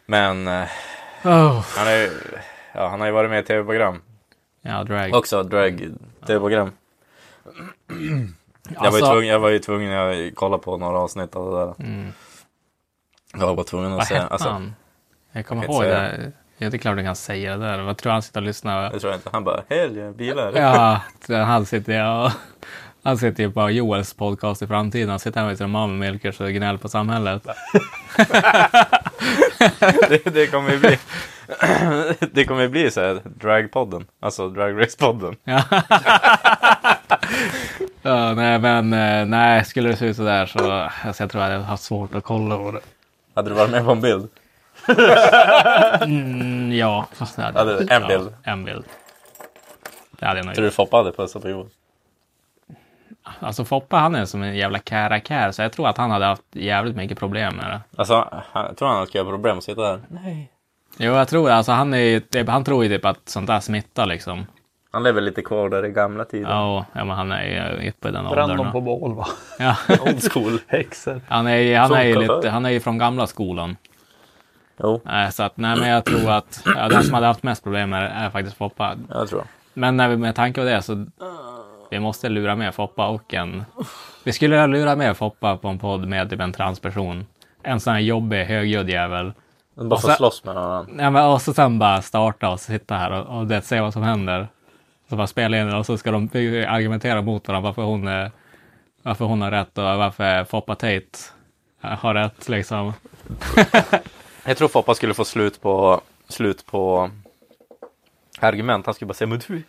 Men 0.07 0.49
eh, 0.49 0.65
Oh. 1.27 1.65
han, 1.77 1.87
är, 1.89 1.97
ju- 1.97 2.21
ja, 2.73 2.89
han 2.89 3.01
har 3.01 3.07
ju 3.07 3.13
varit 3.13 3.31
med 3.31 3.41
i 3.45 3.47
tv-program. 3.47 4.03
Ja, 4.63 4.85
drag. 4.85 5.15
Också 5.15 5.43
drag 5.43 5.89
tv-program. 6.27 6.71
Jag, 7.45 8.75
var 8.75 8.83
ju 8.83 8.87
Alltså- 8.87 9.13
tvungen, 9.13 9.27
jag 9.31 9.39
var 9.39 9.49
ju 9.51 9.59
tvungen 9.59 9.93
att 9.93 10.35
kolla 10.35 10.59
på 10.59 10.77
några 10.77 10.99
avsnitt 10.99 11.37
av 11.37 11.53
det 11.53 11.59
där. 11.59 11.75
Mm. 11.89 12.13
Jag 13.39 13.55
var 13.55 13.65
tvungen 13.65 13.91
Vad 13.91 14.01
att 14.01 14.07
se. 14.07 14.15
hette 14.15 14.27
Alltså, 14.27 14.49
han? 14.49 14.75
Jag 15.33 15.47
kommer 15.47 15.63
jag 15.63 15.71
ihåg 15.73 15.85
inte 15.85 15.95
det. 15.97 16.33
Ja, 16.59 16.71
det 16.71 16.77
är 16.77 16.79
klart 16.79 16.97
du 16.97 17.03
kan 17.05 17.17
säga 17.17 17.57
det 17.57 17.67
där. 17.67 17.83
Vad 17.83 17.97
tror 17.97 18.11
du 18.11 18.13
han 18.13 18.23
sitter 18.23 18.41
och 18.41 18.47
lyssnar? 18.47 18.83
jag 18.93 19.01
tror 19.01 19.15
inte. 19.15 19.31
Han 19.33 19.45
bara, 19.45 19.63
yeah, 19.71 20.11
bilar. 20.13 20.53
Ja, 20.57 21.01
han 21.45 21.67
sitter 21.67 22.25
och... 22.25 22.31
Han 23.03 23.19
sitter 23.19 23.43
ju 23.43 23.53
på 23.53 23.71
Joels 23.71 24.15
podcast 24.15 24.63
i 24.63 24.67
framtiden. 24.67 25.09
Han 25.09 25.19
sitter 25.19 25.41
här 25.41 25.47
med 25.47 25.57
sina 25.59 25.69
Mommy 25.69 25.99
Milkers 26.11 26.41
och 26.41 26.51
gnäller 26.51 26.79
på 26.79 26.89
samhället. 26.89 27.43
det, 30.09 30.25
det 30.35 30.47
kommer 30.47 30.71
ju 30.71 30.79
bli 30.79 30.99
Det 32.33 32.45
kommer 32.45 32.69
bli 32.69 32.91
så 32.91 33.01
här 33.01 33.21
dragpodden. 33.25 34.07
Alltså 34.21 34.49
dragrace-podden. 34.49 35.37
Ja. 35.45 35.63
ja, 38.03 38.35
nej, 38.35 38.59
men 38.59 38.93
eh, 38.93 39.27
nej, 39.27 39.65
skulle 39.65 39.89
det 39.89 39.97
se 39.97 40.07
ut 40.07 40.17
sådär 40.17 40.47
så 40.47 40.73
alltså, 41.05 41.23
jag 41.23 41.31
tror 41.31 41.43
jag 41.45 41.51
hade 41.51 41.65
haft 41.65 41.83
svårt 41.83 42.15
att 42.15 42.25
kolla 42.25 42.57
på 42.57 42.71
det. 42.71 42.81
Hade 43.35 43.51
du 43.51 43.55
varit 43.55 43.71
med 43.71 43.85
på 43.85 43.91
en 43.93 44.01
bild? 44.01 44.29
Mm, 46.03 46.73
ja, 46.73 47.07
fast 47.13 47.37
det 47.37 47.43
hade 47.43 47.59
Ja, 47.59 47.65
det- 47.65 47.95
en 47.95 48.07
bild. 48.09 48.35
Ja, 48.45 48.53
en 48.53 48.65
bild. 48.65 48.85
Det 50.11 50.27
hade 50.27 50.39
jag 50.39 50.47
nog 50.47 50.55
Tror 50.55 50.65
du. 50.65 50.71
Foppa 50.71 50.97
hade 50.97 51.13
pussat 51.13 51.43
på 51.43 51.49
Joel? 51.49 51.67
Alltså 53.41 53.65
Foppa 53.65 53.97
han 53.97 54.15
är 54.15 54.25
som 54.25 54.43
en 54.43 54.57
jävla 54.57 54.79
kära 54.79 55.53
så 55.53 55.63
jag 55.63 55.73
tror 55.73 55.89
att 55.89 55.97
han 55.97 56.11
hade 56.11 56.25
haft 56.27 56.43
jävligt 56.53 56.97
mycket 56.97 57.19
problem 57.19 57.57
med 57.57 57.67
det. 57.71 57.81
Alltså, 57.97 58.43
jag 58.55 58.77
tror 58.77 58.89
han 58.89 59.07
skulle 59.07 59.25
ha 59.25 59.31
problem 59.31 59.59
att 59.59 59.65
sitta 59.65 59.83
där. 59.83 60.01
Nej. 60.09 60.51
Jo, 60.99 61.13
jag 61.13 61.29
tror 61.29 61.49
det. 61.49 61.55
Alltså 61.55 61.73
han, 61.73 61.95
är, 61.95 62.21
typ, 62.21 62.49
han 62.49 62.65
tror 62.65 62.85
ju 62.85 62.91
typ 62.97 63.05
att 63.05 63.29
sånt 63.29 63.47
där 63.47 63.61
smittar 63.61 64.07
liksom. 64.07 64.47
Han 64.95 65.03
lever 65.03 65.21
lite 65.21 65.43
kvar 65.43 65.69
där 65.69 65.85
i 65.85 65.91
gamla 65.91 66.25
tiden. 66.25 66.51
Ja, 66.51 66.85
ja 66.93 67.05
men 67.05 67.17
han 67.17 67.33
är 67.33 67.45
ju 67.81 67.89
uppe 67.89 68.09
i 68.09 68.13
den 68.13 68.27
åldern. 68.27 68.73
på 68.73 68.81
bål 68.81 69.15
va? 69.15 69.27
Ja. 69.59 69.77
Old 70.07 70.33
school. 70.33 70.59
Häxor. 70.67 71.21
Han 71.29 71.47
är, 71.47 71.57
ju- 71.57 71.77
han, 71.77 71.93
är 71.93 72.05
ju 72.05 72.19
lite, 72.19 72.51
han 72.51 72.65
är 72.67 72.71
ju 72.71 72.81
från 72.81 72.99
gamla 72.99 73.27
skolan. 73.27 73.77
Jo, 74.83 75.01
Eh, 75.11 75.31
Så 75.31 75.43
att, 75.43 75.57
nej 75.57 75.77
men 75.81 75.89
jag 75.89 76.05
tror 76.05 76.31
att 76.31 76.63
ja, 76.77 76.89
den 76.89 77.03
som 77.03 77.15
hade 77.15 77.27
haft 77.27 77.43
mest 77.43 77.63
problem 77.63 77.91
det 77.91 77.97
är 77.97 78.31
faktiskt 78.31 78.57
Foppa. 78.57 78.95
jag 79.11 79.29
tror 79.29 79.43
Men 79.75 79.97
när 79.97 80.09
vi, 80.09 80.17
med 80.17 80.35
tanke 80.35 80.61
på 80.61 80.65
det 80.67 80.83
så 80.83 81.07
vi 81.91 82.01
måste 82.01 82.29
lura 82.29 82.57
med 82.57 82.75
Foppa 82.75 83.07
och 83.09 83.35
en... 83.35 83.65
Vi 84.25 84.33
skulle 84.33 84.67
lura 84.67 84.97
med 84.97 85.17
Foppa 85.17 85.57
på 85.57 85.69
en 85.69 85.79
podd 85.79 86.09
med 86.09 86.31
typ 86.31 86.41
en 86.41 86.53
transperson. 86.53 87.27
En 87.63 87.81
sån 87.81 87.93
här 87.93 88.01
jobbig, 88.01 88.45
högljudd 88.45 88.91
jävel. 88.91 89.33
Bara 89.75 90.01
så- 90.01 90.09
slåss 90.09 90.45
med 90.45 90.55
varandra. 90.55 90.93
Nej, 90.97 91.11
men, 91.11 91.25
och 91.27 91.43
så 91.43 91.55
sen 91.55 91.79
bara 91.79 92.03
starta 92.03 92.49
och 92.51 92.61
sitta 92.61 92.95
här 92.95 93.11
och, 93.13 93.39
och 93.39 93.47
det, 93.47 93.63
se 93.63 93.81
vad 93.81 93.93
som 93.93 94.03
händer. 94.03 94.49
Spela 95.27 95.61
in 95.61 95.67
det 95.67 95.77
och 95.77 95.87
så 95.87 95.99
ska 95.99 96.11
de 96.11 96.29
argumentera 96.69 97.23
mot 97.23 97.49
varandra 97.49 97.69
varför 97.69 97.83
hon 97.83 98.09
är 98.09 98.31
varför 99.03 99.25
hon 99.25 99.43
har 99.43 99.51
rätt 99.51 99.79
och 99.79 99.85
varför 99.85 100.45
Foppa 100.45 100.75
Tate 100.75 101.19
har 101.81 102.15
rätt 102.15 102.49
liksom. 102.49 102.93
Jag 104.45 104.57
tror 104.57 104.69
Foppa 104.69 104.95
skulle 104.95 105.15
få 105.15 105.25
slut 105.25 105.61
på, 105.61 106.01
slut 106.29 106.67
på 106.67 107.11
argument. 108.41 108.87
Han 108.87 108.95
skulle 108.95 109.07
bara 109.07 109.15
säga, 109.15 109.29
men 109.29 109.41
du, 109.49 109.63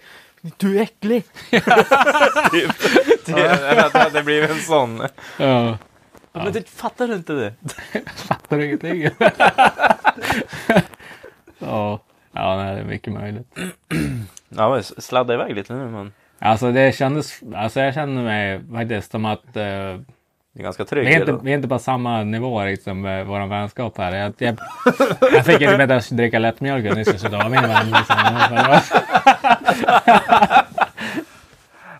du 0.58 0.78
är 0.78 0.82
äcklig. 0.82 1.24
typ. 2.52 2.72
Det, 3.26 3.92
det 3.94 4.00
hade 4.00 4.24
blivit 4.24 4.50
en 4.50 4.60
sån. 4.60 5.08
Ja. 5.38 5.78
Men 6.32 6.54
det, 6.54 6.70
fattar 6.70 7.08
du 7.08 7.16
inte 7.16 7.34
det? 7.34 7.54
Fattar 8.16 8.60
ingenting. 8.60 9.10
ja, 11.60 12.00
ja 12.32 12.58
nej, 12.58 12.76
det 12.76 12.82
är 12.82 12.86
mycket 12.86 13.14
möjligt. 13.14 13.48
Ja, 14.50 14.70
men 14.70 14.84
sladda 14.84 15.34
iväg 15.34 15.56
lite 15.56 15.74
nu, 15.74 15.86
men 15.86 16.14
Alltså 16.40 16.72
det 16.72 16.96
kändes, 16.96 17.40
alltså 17.56 17.80
jag 17.80 17.94
känner 17.94 18.24
mig 18.24 18.62
faktiskt 18.74 19.12
som 19.12 19.26
att 19.26 19.46
eh, 19.58 20.00
det 20.56 20.62
är 20.62 20.64
ganska 20.64 20.86
trygg. 20.86 21.08
vi, 21.08 21.14
är 21.14 21.20
inte, 21.20 21.40
vi 21.44 21.52
är 21.52 21.56
inte 21.56 21.68
på 21.68 21.80
samma 21.80 22.24
nivå 22.24 22.64
liksom 22.64 23.02
med 23.02 23.26
vår 23.26 23.48
vänskap 23.48 23.98
här. 23.98 24.16
Jag, 24.16 24.34
jag, 24.38 24.58
jag 25.34 25.46
fick 25.46 25.62
inte 25.62 25.78
bättre 25.78 25.96
att 25.96 26.10
dricka 26.10 26.40
lättmjölk 26.40 26.96
nyss 26.96 27.22
så 27.22 27.28
då 27.28 27.38
var 27.38 27.50
min 27.50 27.62
vän 27.62 27.92
liksom. 27.92 28.18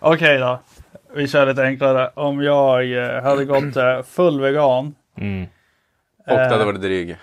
Okej 0.00 0.38
då. 0.38 0.60
Vi 1.14 1.28
kör 1.28 1.46
lite 1.46 1.62
enklare. 1.62 2.10
Om 2.14 2.42
jag 2.42 2.92
eh, 2.92 3.22
hade 3.22 3.44
gått 3.44 3.76
eh, 3.76 4.02
full 4.02 4.40
vegan. 4.40 4.94
Mm. 5.18 5.46
Och 6.26 6.36
det 6.36 6.42
hade 6.42 6.60
eh, 6.60 6.66
varit 6.66 6.82
dryg. 6.82 7.16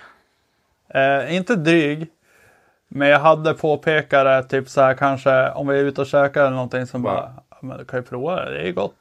Eh, 0.93 1.35
inte 1.35 1.55
dryg. 1.55 2.07
Men 2.95 3.07
jag 3.07 3.19
hade 3.19 3.53
påpekat 3.53 4.25
det 4.25 4.43
typ 4.43 4.69
så 4.69 4.81
här 4.81 4.93
kanske 4.93 5.49
om 5.49 5.67
vi 5.67 5.79
är 5.79 5.83
ute 5.83 6.01
och 6.01 6.07
käkar 6.07 6.41
eller 6.41 6.51
någonting 6.51 6.85
som 6.87 7.01
bara. 7.01 7.31
"Ja, 7.49 7.57
Men 7.61 7.77
du 7.77 7.85
kan 7.85 7.99
ju 7.99 8.03
prova 8.03 8.35
det, 8.45 8.51
det 8.51 8.67
är 8.67 8.71
gott. 8.71 8.93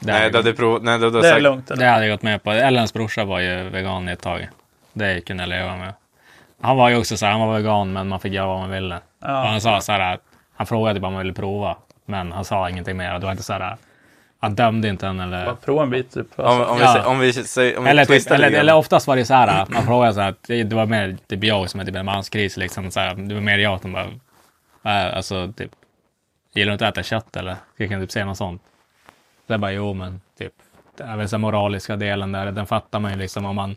Det, 0.00 0.12
Nej, 0.12 0.30
du 0.30 0.36
hade 0.36 0.52
provat. 0.52 0.82
Nej, 0.82 0.98
du 0.98 1.04
hade 1.04 1.20
Det 1.22 1.28
är 1.28 1.32
sagt. 1.32 1.42
lugnt. 1.42 1.68
det 1.68 1.74
Eller? 1.74 1.88
hade 1.90 2.06
jag 2.06 2.14
gått 2.14 2.22
med 2.22 2.42
på. 2.42 2.50
Ellens 2.50 2.92
brorsa 2.92 3.24
var 3.24 3.40
ju 3.40 3.68
vegan 3.68 4.08
i 4.08 4.12
ett 4.12 4.20
tag. 4.22 4.48
Det 4.92 5.20
kunde 5.20 5.42
jag 5.42 5.48
leva 5.50 5.76
med. 5.76 5.92
Han 6.60 6.76
var 6.76 6.88
ju 6.88 6.96
också 6.98 7.16
så 7.16 7.26
här, 7.26 7.32
han 7.32 7.48
var 7.48 7.56
vegan 7.56 7.92
men 7.92 8.08
man 8.08 8.20
fick 8.20 8.32
göra 8.32 8.46
vad 8.46 8.58
man 8.60 8.70
ville. 8.70 8.96
Och 8.96 9.02
Ja. 9.22 9.44
han 9.46 9.60
sa 9.60 9.80
så 9.80 9.92
här, 9.92 10.18
han 10.56 10.66
frågade 10.66 11.00
bara 11.00 11.06
om 11.06 11.12
man 11.12 11.22
ville 11.22 11.34
prova. 11.34 11.76
Men 12.06 12.32
han 12.32 12.44
sa 12.44 12.70
ingenting 12.70 12.96
mer. 12.96 13.12
Det 13.18 13.24
var 13.24 13.30
inte 13.30 13.42
så 13.42 13.52
här, 13.52 13.76
han 14.40 14.54
dömde 14.54 14.88
inte 14.88 15.06
en 15.06 15.20
eller... 15.20 15.44
Bara 15.44 15.54
prova 15.56 15.82
en 15.82 15.90
bit 15.90 16.14
typ. 16.14 16.26
Om, 16.38 16.44
Alltså, 16.46 16.64
om, 16.72 16.78
Ja. 16.80 16.86
vi, 16.86 16.92
säger- 16.92 17.06
om 17.08 17.18
vi 17.18 17.32
säger, 17.32 17.78
om 17.78 17.84
vi 17.84 17.90
Eller, 17.90 18.04
typ, 18.04 18.30
eller, 18.30 18.50
eller 18.50 18.74
oftast 18.74 19.06
var 19.06 19.16
det 19.16 19.24
så 19.24 19.34
här, 19.34 19.66
man 19.68 19.82
frågade 19.86 20.14
så 20.14 20.20
här, 20.20 20.28
att 20.28 20.42
det 20.48 20.72
var 20.72 20.86
mer 20.86 21.16
typ 21.28 21.44
jag 21.44 21.70
som 21.70 21.80
är 21.80 21.84
typ 21.84 21.94
en 21.96 22.04
manskris 22.06 22.56
liksom. 22.56 22.90
Så 22.90 23.00
här, 23.00 23.14
det 23.14 23.34
var 23.34 23.40
mer 23.40 23.58
jag 23.58 23.80
som 23.80 23.92
bara, 23.92 24.06
äh, 24.84 25.16
alltså 25.16 25.52
typ, 25.56 25.70
gillar 26.54 26.70
du 26.70 26.72
inte 26.72 26.88
att 26.88 26.98
äta 26.98 27.02
kött 27.02 27.36
eller? 27.36 27.56
Jag 27.76 27.88
kan 27.88 28.00
typ 28.00 28.10
säga 28.12 28.24
något 28.24 28.36
sånt. 28.36 28.62
Så 29.46 29.52
jag 29.52 29.60
bara, 29.60 29.72
jo 29.72 29.94
men 29.94 30.20
typ, 30.38 30.52
det 30.96 31.04
är 31.04 31.16
väl 31.16 31.28
så 31.28 31.38
moraliska 31.38 31.96
delen 31.96 32.32
där, 32.32 32.52
den 32.52 32.66
fattar 32.66 33.00
man 33.00 33.10
ju 33.12 33.18
liksom 33.18 33.44
om 33.44 33.56
man, 33.56 33.76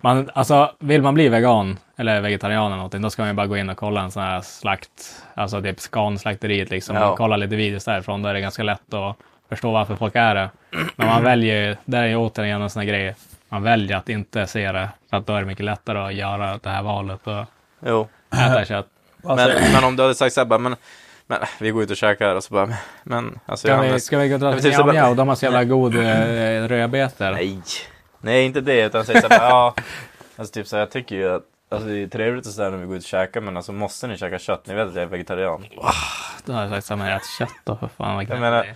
man, 0.00 0.30
alltså 0.34 0.72
vill 0.78 1.02
man 1.02 1.14
bli 1.14 1.28
vegan 1.28 1.78
eller 1.96 2.20
vegetarian 2.20 2.66
eller 2.66 2.76
någonting, 2.76 3.02
då 3.02 3.10
ska 3.10 3.22
man 3.22 3.28
ju 3.28 3.34
bara 3.34 3.46
gå 3.46 3.56
in 3.56 3.68
och 3.70 3.76
kolla 3.76 4.00
en 4.02 4.10
sån 4.10 4.22
här 4.22 4.40
slakt, 4.40 5.22
alltså 5.34 5.62
typ 5.62 5.78
Scan-slakteriet 5.78 6.70
liksom, 6.70 6.96
Ja. 6.96 7.10
och 7.10 7.18
kolla 7.18 7.36
lite 7.36 7.56
videos 7.56 7.84
därifrån, 7.84 8.22
då 8.22 8.28
är 8.28 8.34
det 8.34 8.40
ganska 8.40 8.62
lätt 8.62 8.94
att 8.94 9.16
förstå 9.48 9.72
varför 9.72 9.96
folk 9.96 10.14
är 10.16 10.34
det. 10.34 10.50
Men 10.96 11.06
man 11.06 11.24
väljer 11.24 11.66
ju, 11.68 11.76
där 11.84 12.02
är 12.02 12.06
ju 12.06 12.16
återigen 12.16 12.62
en 12.62 12.70
sån 12.70 12.80
här 12.80 12.88
grej, 12.88 13.14
man 13.48 13.62
väljer 13.62 13.96
att 13.96 14.08
inte 14.08 14.46
se 14.46 14.72
det, 14.72 14.88
för 15.10 15.16
att 15.16 15.26
då 15.26 15.32
är 15.34 15.40
det 15.40 15.46
mycket 15.46 15.64
lättare 15.64 15.98
att 15.98 16.14
göra 16.14 16.58
det 16.62 16.68
här 16.70 16.82
valet 16.82 17.26
och 17.26 17.44
Jo. 17.86 18.08
äta 18.32 18.64
kött. 18.64 18.86
alltså, 19.24 19.46
Men, 19.48 19.72
men 19.72 19.84
om 19.84 19.96
du 19.96 20.02
hade 20.02 20.14
sagt 20.14 20.34
så 20.34 20.40
här 20.40 20.44
bara, 20.46 20.58
men, 20.58 20.76
men 21.26 21.38
vi 21.60 21.70
går 21.70 21.82
ut 21.82 21.90
och 21.90 21.96
käkar 21.96 22.34
och 22.34 22.44
så 22.44 22.54
bara, 22.54 22.68
men 23.02 23.38
alltså 23.46 23.66
Ska 23.68 23.76
vi, 23.76 23.82
Johannes. 23.86 24.04
ska 24.04 24.18
vi 24.18 24.28
gå 24.28 24.34
och 24.34 24.40
dra 24.40 24.50
men 24.50 24.60
till 24.60 24.70
Njamja 24.70 25.08
och 25.08 25.16
de 25.16 25.28
har 25.28 25.34
så 25.34 25.44
jävla 25.44 25.64
god 25.64 25.96
eh, 25.96 26.68
rödbetor? 26.68 27.30
Nej. 27.32 27.60
Nej, 28.20 28.44
inte 28.46 28.60
det. 28.60 28.84
Utan 28.84 29.04
säga 29.04 29.20
så 29.20 29.28
här, 29.28 29.38
bara, 29.38 29.48
ja. 29.48 29.74
Alltså 30.36 30.52
typ 30.54 30.66
så 30.66 30.76
här, 30.76 30.80
jag 30.80 30.90
tycker 30.90 31.16
ju 31.16 31.34
att 31.34 31.42
Alltså 31.70 31.88
det 31.88 32.02
är 32.02 32.06
trevligt 32.06 32.46
och 32.46 32.52
sådär 32.52 32.70
när 32.70 32.78
vi 32.78 32.86
går 32.86 32.96
ut 32.96 33.02
och 33.02 33.08
käkar 33.08 33.40
men 33.40 33.56
alltså 33.56 33.72
måste 33.72 34.06
ni 34.06 34.16
käka 34.18 34.38
kött? 34.38 34.66
Ni 34.66 34.74
vet 34.74 34.88
att 34.88 34.94
jag 34.94 35.02
är 35.02 35.06
vegetarian. 35.06 35.66
Då 36.44 36.52
har 36.52 36.60
jag 36.62 36.70
sagt 36.70 36.86
samma, 36.86 37.10
ät 37.10 37.22
kött 37.38 37.48
då 37.64 37.76
för 37.76 37.88
fan. 37.88 38.14
vad 38.16 38.24
Jag 38.30 38.40
menar. 38.40 38.66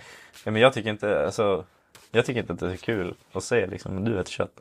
Ja, 0.43 0.51
men 0.51 0.61
jag 0.61 0.73
tycker 0.73 0.89
inte, 0.89 1.25
alltså 1.25 1.65
Jag 2.11 2.25
tycker 2.25 2.41
inte 2.41 2.53
att 2.53 2.59
det 2.59 2.71
är 2.71 2.77
kul 2.77 3.15
att 3.33 3.43
se 3.43 3.67
liksom, 3.67 4.05
du 4.05 4.19
äter 4.19 4.31
kött. 4.31 4.53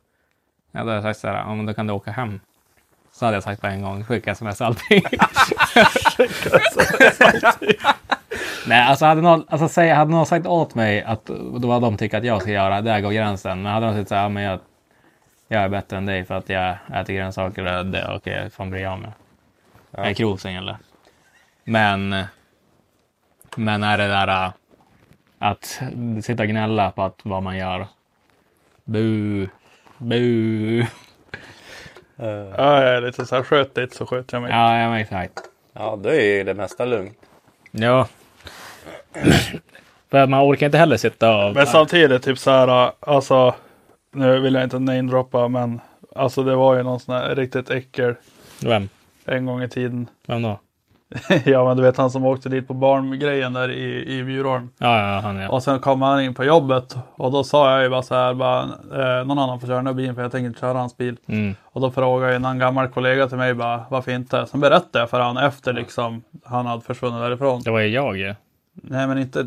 Ja, 0.72 0.80
då 0.80 0.86
har 0.86 0.94
jag 0.94 1.02
sagt 1.02 1.20
så 1.20 1.28
här, 1.28 1.34
ja 1.34 1.54
men 1.54 1.66
då 1.66 1.74
kan 1.74 1.86
du 1.86 1.92
åka 1.92 2.10
hem. 2.10 2.40
Så 3.12 3.24
hade 3.24 3.36
jag 3.36 3.44
sagt 3.44 3.60
på 3.60 3.66
en 3.66 3.82
gång, 3.82 4.04
skicka 4.04 4.30
sms 4.30 4.60
allting. 4.60 5.02
Nej, 8.66 8.82
alltså 8.82 9.04
hade 9.04 9.20
någon, 9.20 9.44
alltså 9.48 9.68
säg, 9.68 9.90
hade 9.90 10.10
någon 10.10 10.26
sagt 10.26 10.46
åt 10.46 10.74
mig 10.74 11.02
att 11.02 11.24
då 11.26 11.68
vad 11.68 11.82
de 11.82 11.96
tycker 11.96 12.18
att 12.18 12.24
jag 12.24 12.42
ska 12.42 12.50
göra, 12.50 12.80
där 12.80 13.00
går 13.00 13.12
gränsen. 13.12 13.62
Men 13.62 13.72
hade 13.72 13.86
de 13.86 13.94
sagt 13.94 14.08
så 14.08 14.14
här, 14.14 14.22
ja, 14.22 14.28
men 14.28 14.42
jag, 14.42 14.60
jag 15.48 15.62
är 15.62 15.68
bättre 15.68 15.96
än 15.96 16.06
dig 16.06 16.24
för 16.24 16.34
att 16.34 16.48
jag 16.48 16.76
äter 16.94 17.14
grönsaker, 17.14 17.62
det, 17.64 17.82
det, 17.82 18.14
okej, 18.14 18.50
fan 18.50 18.70
bryr 18.70 18.82
jag 18.82 18.98
mig. 18.98 19.10
Jag 19.90 20.08
är 20.08 20.14
krosing 20.14 20.56
eller? 20.56 20.76
Men, 21.64 22.24
men 23.56 23.82
är 23.82 23.98
det 23.98 24.08
där 24.08 24.52
att 25.42 25.80
sitta 26.22 26.42
och 26.42 26.48
gnälla 26.48 26.90
på 26.90 27.02
att 27.02 27.20
vad 27.22 27.42
man 27.42 27.56
gör. 27.56 27.86
Bu, 28.84 29.48
bu. 29.98 30.84
Ja, 32.16 32.82
jag 32.82 32.96
är 32.96 33.00
lite 33.00 33.26
så 33.26 33.34
här, 33.34 33.42
sköt 33.42 33.74
dit 33.74 33.94
så 33.94 34.06
sköt 34.06 34.32
jag 34.32 34.42
mig. 34.42 34.50
Ja, 34.50 34.78
ja 34.78 34.88
men 34.90 35.00
exakt. 35.00 35.32
Ja, 35.72 35.98
då 36.02 36.08
är 36.08 36.36
ju 36.36 36.44
det 36.44 36.54
mesta 36.54 36.84
lugnt. 36.84 37.18
Ja. 37.70 38.08
För 40.10 40.26
man 40.26 40.52
orkar 40.52 40.66
inte 40.66 40.78
heller 40.78 40.96
sitta 40.96 41.46
och... 41.46 41.54
Men 41.54 41.66
samtidigt, 41.66 42.22
typ 42.22 42.38
så 42.38 42.50
här, 42.50 42.92
alltså, 43.00 43.54
nu 44.12 44.40
vill 44.40 44.54
jag 44.54 44.64
inte 44.64 44.78
namedroppa, 44.78 45.48
men 45.48 45.80
alltså 46.16 46.42
det 46.42 46.54
var 46.54 46.76
ju 46.76 46.82
någon 46.82 47.00
sån 47.00 47.14
här 47.14 47.34
riktigt 47.34 47.70
äckel 47.70 48.14
Vem? 48.60 48.88
en 49.24 49.46
gång 49.46 49.62
i 49.62 49.68
tiden. 49.68 50.08
Vem 50.26 50.42
då? 50.42 50.58
ja, 51.44 51.64
men 51.64 51.76
du 51.76 51.82
vet 51.82 51.96
han 51.96 52.10
som 52.10 52.24
åkte 52.24 52.48
dit 52.48 52.68
på 52.68 52.74
barngrejen 52.74 53.52
där 53.52 53.70
i, 53.70 54.18
i 54.18 54.24
Bjurholm. 54.24 54.70
Ja, 54.78 54.98
ja, 54.98 55.20
han 55.20 55.36
ja. 55.36 55.48
Och 55.48 55.62
sen 55.62 55.80
kom 55.80 56.02
han 56.02 56.20
in 56.22 56.34
på 56.34 56.44
jobbet 56.44 56.96
och 57.14 57.32
då 57.32 57.44
sa 57.44 57.72
jag 57.72 57.82
ju 57.82 57.88
bara 57.88 58.02
så 58.02 58.14
här, 58.14 58.34
bara, 58.34 58.62
eh, 58.62 59.26
någon 59.26 59.38
annan 59.38 59.60
får 59.60 59.66
köra 59.66 59.76
den 59.76 59.86
här 59.86 59.94
bilen 59.94 60.14
för 60.14 60.22
jag 60.22 60.32
tänker 60.32 60.46
inte 60.46 60.60
köra 60.60 60.78
hans 60.78 60.96
bil. 60.96 61.16
Mm. 61.26 61.54
Och 61.64 61.80
då 61.80 61.90
frågade 61.90 62.34
en 62.34 62.58
gammal 62.58 62.88
kollega 62.88 63.28
till 63.28 63.38
mig 63.38 63.54
bara, 63.54 63.84
varför 63.88 64.12
inte? 64.12 64.46
Sen 64.46 64.60
berättade 64.60 64.98
jag 64.98 65.10
för 65.10 65.20
han 65.20 65.36
efter 65.36 65.72
liksom 65.72 66.22
han 66.44 66.66
hade 66.66 66.82
försvunnit 66.82 67.20
därifrån. 67.20 67.62
Det 67.62 67.70
var 67.70 67.80
ju 67.80 67.88
jag 67.88 68.16
ju. 68.16 68.34
Nej 68.72 69.06
men 69.06 69.18
inte, 69.18 69.46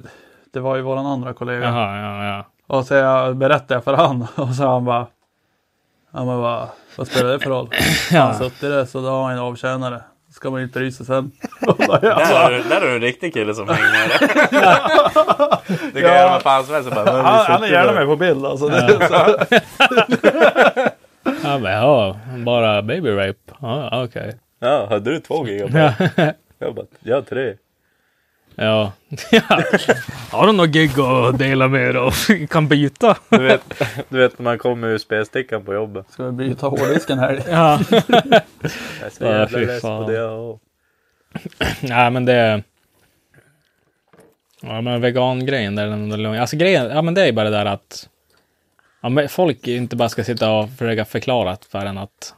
det 0.53 0.59
var 0.59 0.75
ju 0.75 0.81
våran 0.81 1.05
andra 1.05 1.33
kollega. 1.33 1.65
Jaha, 1.65 1.97
ja, 1.97 2.25
ja. 2.25 2.45
Och 2.67 2.85
så 2.85 2.93
jag 2.93 3.37
berättade 3.37 3.73
jag 3.73 3.83
för 3.83 3.93
han 3.93 4.21
och 4.35 4.55
så 4.55 4.67
han 4.67 4.85
bara, 4.85 5.07
ja 6.11 6.25
men 6.25 6.37
vad, 6.37 6.67
vad 6.97 7.07
spelar 7.07 7.29
det 7.29 7.39
för 7.39 7.49
roll? 7.49 7.69
Ja. 8.11 8.21
Han 8.21 8.35
suttit 8.35 8.61
där 8.61 8.85
så 8.85 9.01
då 9.01 9.09
har 9.09 9.23
han 9.23 9.31
en 9.31 9.39
avtjänare. 9.39 10.01
Ska 10.29 10.49
man 10.49 10.61
inte 10.61 10.79
bry 10.79 10.91
sig 10.91 11.05
sen. 11.05 11.31
Och 11.61 11.77
Där 11.77 11.87
bara, 11.87 12.25
har 12.25 12.51
du, 12.51 12.63
där 12.63 12.81
har 12.81 12.87
du 12.87 12.95
en 12.95 13.01
riktig 13.01 13.33
kille 13.33 13.53
som 13.53 13.67
hänger 13.69 13.91
med 13.91 14.09
dig. 14.09 14.29
Du 15.93 16.01
kan 16.01 16.09
Ja. 16.11 16.15
göra 16.15 16.29
vad 16.29 16.41
fan 16.41 16.63
som 16.65 16.73
helst. 16.73 16.89
och 16.89 16.95
Bara, 16.95 17.11
han, 17.21 17.45
han 17.45 17.63
är 17.63 17.67
gärna 17.67 17.91
med 17.91 18.05
på 18.05 18.15
bild 18.15 18.45
alltså. 18.45 18.67
Det, 18.67 18.77
är 18.77 19.07
så, 19.07 19.45
Ja, 21.43 21.57
men 21.57 21.71
ja, 21.73 22.17
bara 22.45 22.81
baby 22.81 23.09
rape. 23.09 23.53
Ja, 23.61 24.03
okej. 24.03 24.35
Ja, 24.59 24.87
hade 24.89 25.11
du 25.11 25.19
två 25.19 25.43
gig? 25.43 25.61
Jag 25.61 25.71
bara, 25.71 25.93
jag 26.59 26.75
bara, 26.75 26.85
har 27.15 27.21
tre. 27.21 27.53
Ja. 28.57 28.91
Har 30.31 30.47
du 30.47 30.53
något 30.53 30.69
gig 30.69 30.99
att 30.99 31.37
dela 31.39 31.67
med 31.67 31.95
då? 31.95 32.11
Kan 32.49 32.67
byta. 32.67 33.15
Du 33.29 33.43
vet, 33.43 33.61
du 34.09 34.17
vet 34.17 34.39
när 34.39 34.43
man 34.43 34.57
kommer 34.57 34.75
med 34.75 34.89
USB-stickan 34.89 35.63
på 35.65 35.73
jobbet. 35.73 36.05
ska 36.09 36.23
vi 36.25 36.31
byta 36.31 36.67
hårddisken 36.67 37.19
här? 37.19 37.41
Ja. 37.49 37.79
Jag 37.89 38.07
är 39.05 39.09
så 39.09 39.23
Ja, 39.23 39.27
jävla 39.37 39.59
less 39.59 39.81
på 39.81 40.05
det. 40.09 40.19
Ja. 41.59 41.67
Nej, 41.81 42.11
men 42.11 42.25
det... 42.25 42.63
Ja, 44.61 44.81
men 44.81 45.01
vegangrejen 45.01 45.75
där, 45.75 45.87
den 45.87 46.11
är 46.11 46.17
lugn. 46.17 46.39
Alltså 46.39 46.57
grejen, 46.57 46.89
ja 46.89 47.01
men 47.01 47.13
det 47.13 47.27
är 47.27 47.31
bara 47.31 47.49
det 47.49 47.57
där 47.57 47.65
att... 47.65 48.09
Ja, 49.01 49.09
men 49.09 49.29
folk 49.29 49.67
inte 49.67 49.95
bara 49.95 50.09
ska 50.09 50.23
sitta 50.23 50.51
och 50.51 50.69
försöka 50.69 51.05
förklara 51.05 51.57
för 51.71 51.85
en 51.85 51.97
att... 51.97 52.33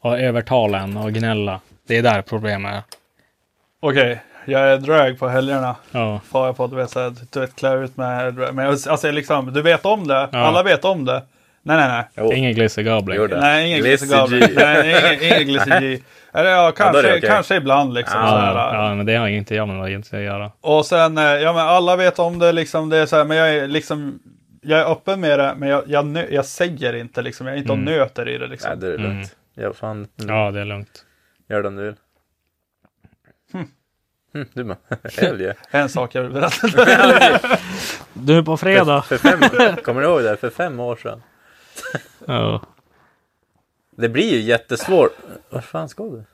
Och 0.00 0.18
övertala 0.20 0.78
en 0.78 0.96
och 0.96 1.12
gnälla. 1.12 1.60
Det 1.86 1.96
är 1.96 2.02
där 2.02 2.22
problemet 2.22 2.74
är. 2.74 2.82
Okej, 3.80 4.20
jag 4.44 4.60
är 4.60 4.76
drag 4.78 5.18
på 5.18 5.28
helgerna. 5.28 5.76
Ja. 5.92 6.20
Far 6.30 6.46
jag 6.46 6.56
på, 6.56 6.66
du 6.66 6.76
vet, 6.76 6.90
så 6.90 7.00
här, 7.00 7.14
du 7.32 7.40
vet 7.40 7.56
klä 7.56 7.74
ut 7.74 7.96
mig. 7.96 8.32
Men 8.32 8.58
jag- 8.64 8.78
alltså 8.88 9.10
liksom, 9.10 9.52
du 9.52 9.62
vet 9.62 9.84
om 9.86 10.08
det. 10.08 10.28
Ja. 10.32 10.38
Alla 10.38 10.62
vet 10.62 10.84
om 10.84 11.04
det. 11.04 11.22
Nej, 11.62 11.76
nej, 11.76 11.88
nej. 11.88 12.04
Jo. 12.16 12.32
Ingen 12.32 12.54
glissegabling. 12.54 13.18
Nej, 13.40 13.66
ingen 13.66 13.80
Glizzy 13.80 14.06
glissegabel. 14.06 14.38
G. 14.40 14.46
Nej, 14.56 14.88
ingen, 15.20 15.32
ingen 15.32 15.48
glissy 15.48 15.70
G. 15.80 16.02
Eller 16.32 16.50
ja, 16.50 16.68
är 16.68 16.72
kanske, 16.72 17.02
det 17.02 17.08
okej. 17.18 17.28
kanske 17.30 17.56
ibland 17.56 17.94
liksom. 17.94 18.20
Ja, 18.20 18.26
så 18.28 18.36
här, 18.36 18.74
ja, 18.74 18.94
men 18.94 19.06
det 19.06 19.14
har 19.16 19.28
inte 19.28 19.54
jag 19.54 19.68
med 19.68 19.76
något 19.76 19.88
egentligen 19.88 20.24
att 20.26 20.32
göra. 20.34 20.52
Och 20.60 20.86
sen, 20.86 21.18
eh, 21.18 21.24
ja 21.24 21.52
men 21.52 21.62
alla 21.66 21.96
vet 21.96 22.18
om 22.18 22.38
det 22.38 22.52
liksom. 22.52 22.88
Det 22.88 22.96
är 22.96 23.06
så 23.06 23.16
här, 23.16 23.24
men 23.24 23.36
jag 23.36 23.54
är 23.54 23.66
liksom, 23.66 24.18
jag 24.62 24.80
är 24.80 24.92
öppen 24.92 25.20
med 25.20 25.38
det, 25.38 25.54
men 25.56 25.68
jag, 25.68 25.82
jag, 25.86 26.26
jag 26.30 26.44
säger 26.44 26.92
inte 26.92 27.22
liksom. 27.22 27.46
Jag 27.46 27.54
är 27.54 27.58
inte 27.58 27.72
och 27.72 27.78
Mm. 27.78 27.94
nöter 27.94 28.28
i 28.28 28.38
det 28.38 28.46
liksom. 28.46 28.70
Nej, 28.70 28.78
det 28.78 28.94
är 28.94 28.98
lugnt. 28.98 29.36
Ja, 29.54 29.72
fan. 29.72 30.06
Ja, 30.16 30.50
det 30.50 30.60
är 30.60 30.64
lugnt. 30.64 31.04
Gör 31.48 31.62
det 31.62 31.68
om 31.68 31.76
du 31.76 31.82
vill. 31.84 31.94
Hm, 34.34 34.46
du 34.54 34.64
bara, 34.64 34.76
hell 35.18 35.40
yeah. 35.40 35.56
En 35.70 35.88
sak 35.88 36.14
jag 36.14 36.22
vill 36.22 36.32
berätta. 36.32 36.68
Du 38.12 38.44
på 38.44 38.56
fredag. 38.56 39.02
För 39.02 39.16
fem, 39.16 39.76
kommer 39.84 40.00
du 40.00 40.06
ihåg 40.06 40.22
det? 40.22 40.36
För 40.36 40.50
fem 40.50 40.80
år 40.80 40.96
sedan. 40.96 41.22
Ja. 42.26 42.62
Det 43.96 44.08
blir 44.08 44.30
ju 44.32 44.40
jättesvårt. 44.40 45.16
Var 45.50 45.60
fan 45.60 45.88
ska 45.88 46.04
du? 46.04 46.24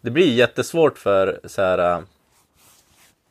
Det 0.00 0.10
blir 0.10 0.26
ju 0.26 0.32
jättesvårt 0.32 0.98
för 0.98 1.40
så 1.44 1.62
här. 1.62 1.78
äh, 1.78 2.00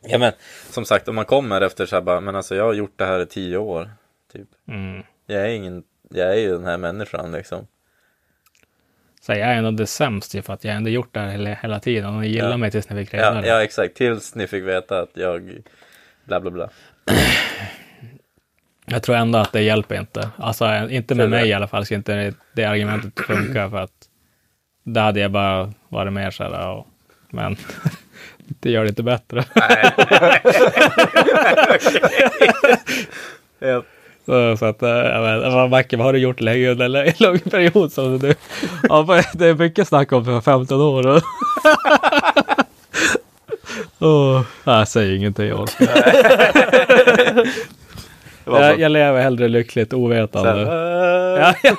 Ja 0.07 0.17
men 0.17 0.33
som 0.69 0.85
sagt 0.85 1.07
om 1.07 1.15
man 1.15 1.25
kommer 1.25 1.61
efter 1.61 1.85
så 1.85 1.95
här 1.95 2.01
bara, 2.03 2.19
men 2.21 2.35
alltså 2.35 2.55
jag 2.55 2.63
har 2.63 2.73
gjort 2.73 2.93
det 2.95 3.05
här 3.05 3.19
i 3.19 3.25
tio 3.25 3.57
år. 3.57 3.89
Typ. 4.33 4.47
Mm. 4.67 5.03
Jag 5.25 5.41
är 5.41 5.47
ingen, 5.49 5.83
jag 6.09 6.29
är 6.29 6.35
ju 6.35 6.51
den 6.51 6.65
här 6.65 6.77
människan 6.77 7.31
liksom. 7.31 7.67
Så 9.21 9.31
jag 9.31 9.39
är 9.39 9.53
ändå 9.55 9.71
det 9.71 9.87
sämst 9.87 10.33
ju 10.33 10.41
för 10.41 10.53
att 10.53 10.63
jag 10.63 10.75
ändå 10.75 10.89
gjort 10.89 11.13
det 11.13 11.19
här 11.19 11.27
hela, 11.29 11.53
hela 11.53 11.79
tiden. 11.79 12.15
Och 12.15 12.21
ni 12.21 12.27
gillar 12.27 12.49
Ja. 12.51 12.57
mig 12.57 12.71
tills 12.71 12.89
ni 12.89 13.05
fick 13.05 13.13
reda 13.13 13.35
Ja, 13.35 13.45
ja 13.45 13.63
exakt, 13.63 13.95
tills 13.95 14.35
ni 14.35 14.47
fick 14.47 14.63
veta 14.63 14.99
att 14.99 15.09
jag 15.13 15.57
bla 16.25 16.39
bla 16.39 16.51
bla. 16.51 16.69
Jag 18.85 19.03
tror 19.03 19.15
ändå 19.15 19.39
att 19.39 19.51
det 19.51 19.61
hjälper 19.61 19.99
inte. 19.99 20.29
Alltså 20.37 20.89
inte 20.89 21.15
med 21.15 21.29
mig 21.29 21.49
i 21.49 21.53
alla 21.53 21.67
fall. 21.67 21.85
Ska 21.85 21.95
inte 21.95 22.33
det, 22.53 22.65
argumentet 22.65 23.25
funka 23.25 23.69
för 23.69 23.77
att 23.77 23.91
där 24.83 25.01
hade 25.01 25.19
jag 25.19 25.31
bara 25.31 25.73
varit 25.89 26.13
mer 26.13 26.31
så 26.31 26.43
här. 26.43 26.69
Och, 26.69 26.87
men 27.29 27.57
det 28.59 28.71
gör 28.71 28.83
det 28.83 28.89
inte 28.89 29.03
bättre. 29.03 29.43
Så, 34.25 34.57
så 34.57 34.65
att, 34.65 34.83
vet, 34.83 35.53
vad 35.53 35.69
Macke, 35.69 35.97
vad 35.97 36.05
har 36.05 36.13
du 36.13 36.19
gjort 36.19 36.41
länge 36.41 36.69
under 36.69 37.03
en 37.03 37.13
lång- 37.19 37.39
period? 37.39 37.91
Så 37.91 38.17
du, 38.17 38.35
ja, 38.89 39.21
det 39.33 39.47
är 39.47 39.53
mycket 39.53 39.87
snack 39.87 40.11
om 40.11 40.25
för 40.25 40.41
15 40.41 40.81
år. 40.81 41.21
Oh, 43.99 44.41
jag 44.63 44.87
säger 44.87 45.15
ingenting. 45.15 45.53
Var 45.53 45.67
jag, 48.45 48.79
jag 48.79 48.91
lever 48.91 49.21
hellre 49.21 49.47
lyckligt 49.47 49.93
ovetande. 49.93 50.61
Ja, 50.61 51.53
ja. 51.63 51.75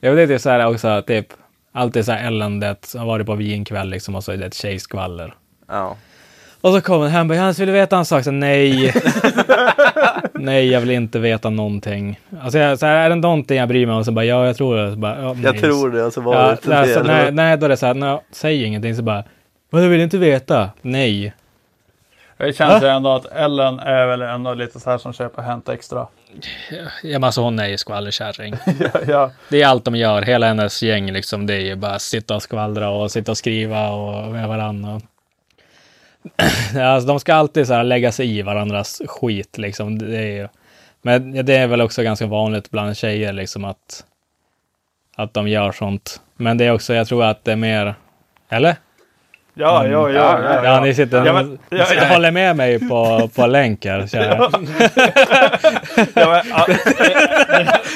ja, 0.00 0.08
men 0.08 0.16
det 0.16 0.22
är 0.22 0.26
typ 0.26 0.40
så 0.40 0.50
här 0.50 0.66
också, 0.66 1.02
typ, 1.06 1.26
alltid 1.72 2.04
så 2.04 2.12
här 2.12 2.26
eländet, 2.26 2.94
har 2.98 3.06
varit 3.06 3.26
på 3.26 3.34
vinkväll 3.34 3.88
liksom 3.88 4.14
och 4.14 4.24
så 4.24 4.32
är 4.32 4.36
det 4.36 4.46
ett 4.46 4.54
tjejskvaller. 4.54 5.34
ja. 5.68 5.96
Och 6.62 6.72
så 6.72 6.80
kommer 6.80 7.08
han 7.08 7.20
och 7.20 7.26
bara, 7.26 7.34
Johannes 7.34 7.58
vill 7.58 7.66
du 7.66 7.72
veta 7.72 7.96
en 7.96 8.04
sak? 8.04 8.24
Så, 8.24 8.30
nej. 8.30 8.94
nej, 10.34 10.68
jag 10.70 10.80
vill 10.80 10.90
inte 10.90 11.18
veta 11.18 11.50
någonting. 11.50 12.20
Alltså, 12.42 12.58
jag, 12.58 12.78
så 12.78 12.86
här, 12.86 12.96
är 12.96 13.08
det 13.08 13.14
någonting 13.14 13.56
jag 13.58 13.68
bryr 13.68 13.86
mig 13.86 13.94
om 13.94 14.04
så 14.04 14.12
bara, 14.12 14.24
ja, 14.24 14.46
jag 14.46 14.56
tror 14.56 14.76
det. 14.76 14.90
Så 14.92 14.96
bara, 14.98 15.22
ja, 15.22 15.32
nej. 15.32 15.44
Jag 15.44 15.58
tror 15.58 15.90
det, 15.90 16.04
alltså 16.04 16.20
var 16.20 16.34
Ja, 16.34 16.56
det 16.62 16.88
inte 16.88 17.02
nej, 17.02 17.32
nej, 17.32 17.56
då 17.56 17.64
är 17.64 17.68
det 17.68 17.76
så 17.76 17.86
här, 17.86 17.94
nej, 17.94 18.18
säg 18.32 18.64
ingenting 18.64 18.96
så 18.96 19.02
bara, 19.02 19.24
vad 19.70 19.82
du 19.82 19.88
vill 19.88 20.00
inte 20.00 20.18
veta? 20.18 20.70
Nej. 20.82 21.32
Det 22.40 22.52
känns 22.56 22.82
ju 22.82 22.86
ändå 22.86 23.10
att 23.12 23.26
Ellen 23.26 23.78
är 23.78 24.06
väl 24.06 24.22
ändå 24.22 24.54
lite 24.54 24.80
så 24.80 24.90
här 24.90 24.98
som 24.98 25.12
köper 25.12 25.42
Hänt 25.42 25.68
Extra. 25.68 26.06
Ja, 27.02 27.12
men 27.18 27.24
alltså 27.24 27.40
hon 27.40 27.58
är 27.58 27.66
ju 27.66 27.78
skvallerkärring. 27.78 28.54
ja, 28.80 29.00
ja. 29.08 29.30
Det 29.48 29.62
är 29.62 29.66
allt 29.66 29.84
de 29.84 29.96
gör, 29.96 30.22
hela 30.22 30.46
hennes 30.46 30.82
gäng 30.82 31.12
liksom. 31.12 31.46
Det 31.46 31.54
är 31.54 31.60
ju 31.60 31.76
bara 31.76 31.98
sitta 31.98 32.34
och 32.36 32.42
skvallra 32.42 32.90
och 32.90 33.10
sitta 33.10 33.30
och 33.30 33.38
skriva 33.38 33.90
och 33.90 34.32
med 34.32 34.48
varandra. 34.48 35.00
Ja, 36.74 36.84
alltså, 36.94 37.06
de 37.08 37.20
ska 37.20 37.34
alltid 37.34 37.66
så 37.66 37.74
här 37.74 37.84
lägga 37.84 38.12
sig 38.12 38.38
i 38.38 38.42
varandras 38.42 39.02
skit 39.06 39.58
liksom. 39.58 39.98
Det 39.98 40.18
är, 40.18 40.26
ju- 40.42 40.48
men 41.02 41.46
det 41.46 41.56
är 41.56 41.66
väl 41.66 41.80
också 41.80 42.02
ganska 42.02 42.26
vanligt 42.26 42.70
bland 42.70 42.96
tjejer 42.96 43.32
liksom 43.32 43.64
att, 43.64 44.04
att 45.16 45.34
de 45.34 45.48
gör 45.48 45.72
sånt. 45.72 46.20
Men 46.36 46.58
det 46.58 46.64
är 46.64 46.72
också, 46.72 46.94
jag 46.94 47.06
tror 47.06 47.24
att 47.24 47.44
det 47.44 47.52
är 47.52 47.56
mer, 47.56 47.94
eller? 48.48 48.76
Ja, 49.54 49.86
ja, 49.86 50.10
ja, 50.10 50.38
ja, 50.42 50.64
Ja, 50.64 50.80
ni 50.80 50.94
sitter 50.94 51.26
Ja, 51.26 51.32
men- 51.32 51.58
ja, 51.68 51.84
ja. 51.94 52.04
håller 52.04 52.30
med 52.30 52.56
mig 52.56 52.88
på, 52.88 53.30
på 53.34 53.46
länk 53.46 53.84
här. 53.84 54.06
kära. 54.06 54.50
ja, 56.14 56.30
men, 56.30 56.42
ja, 56.48 56.66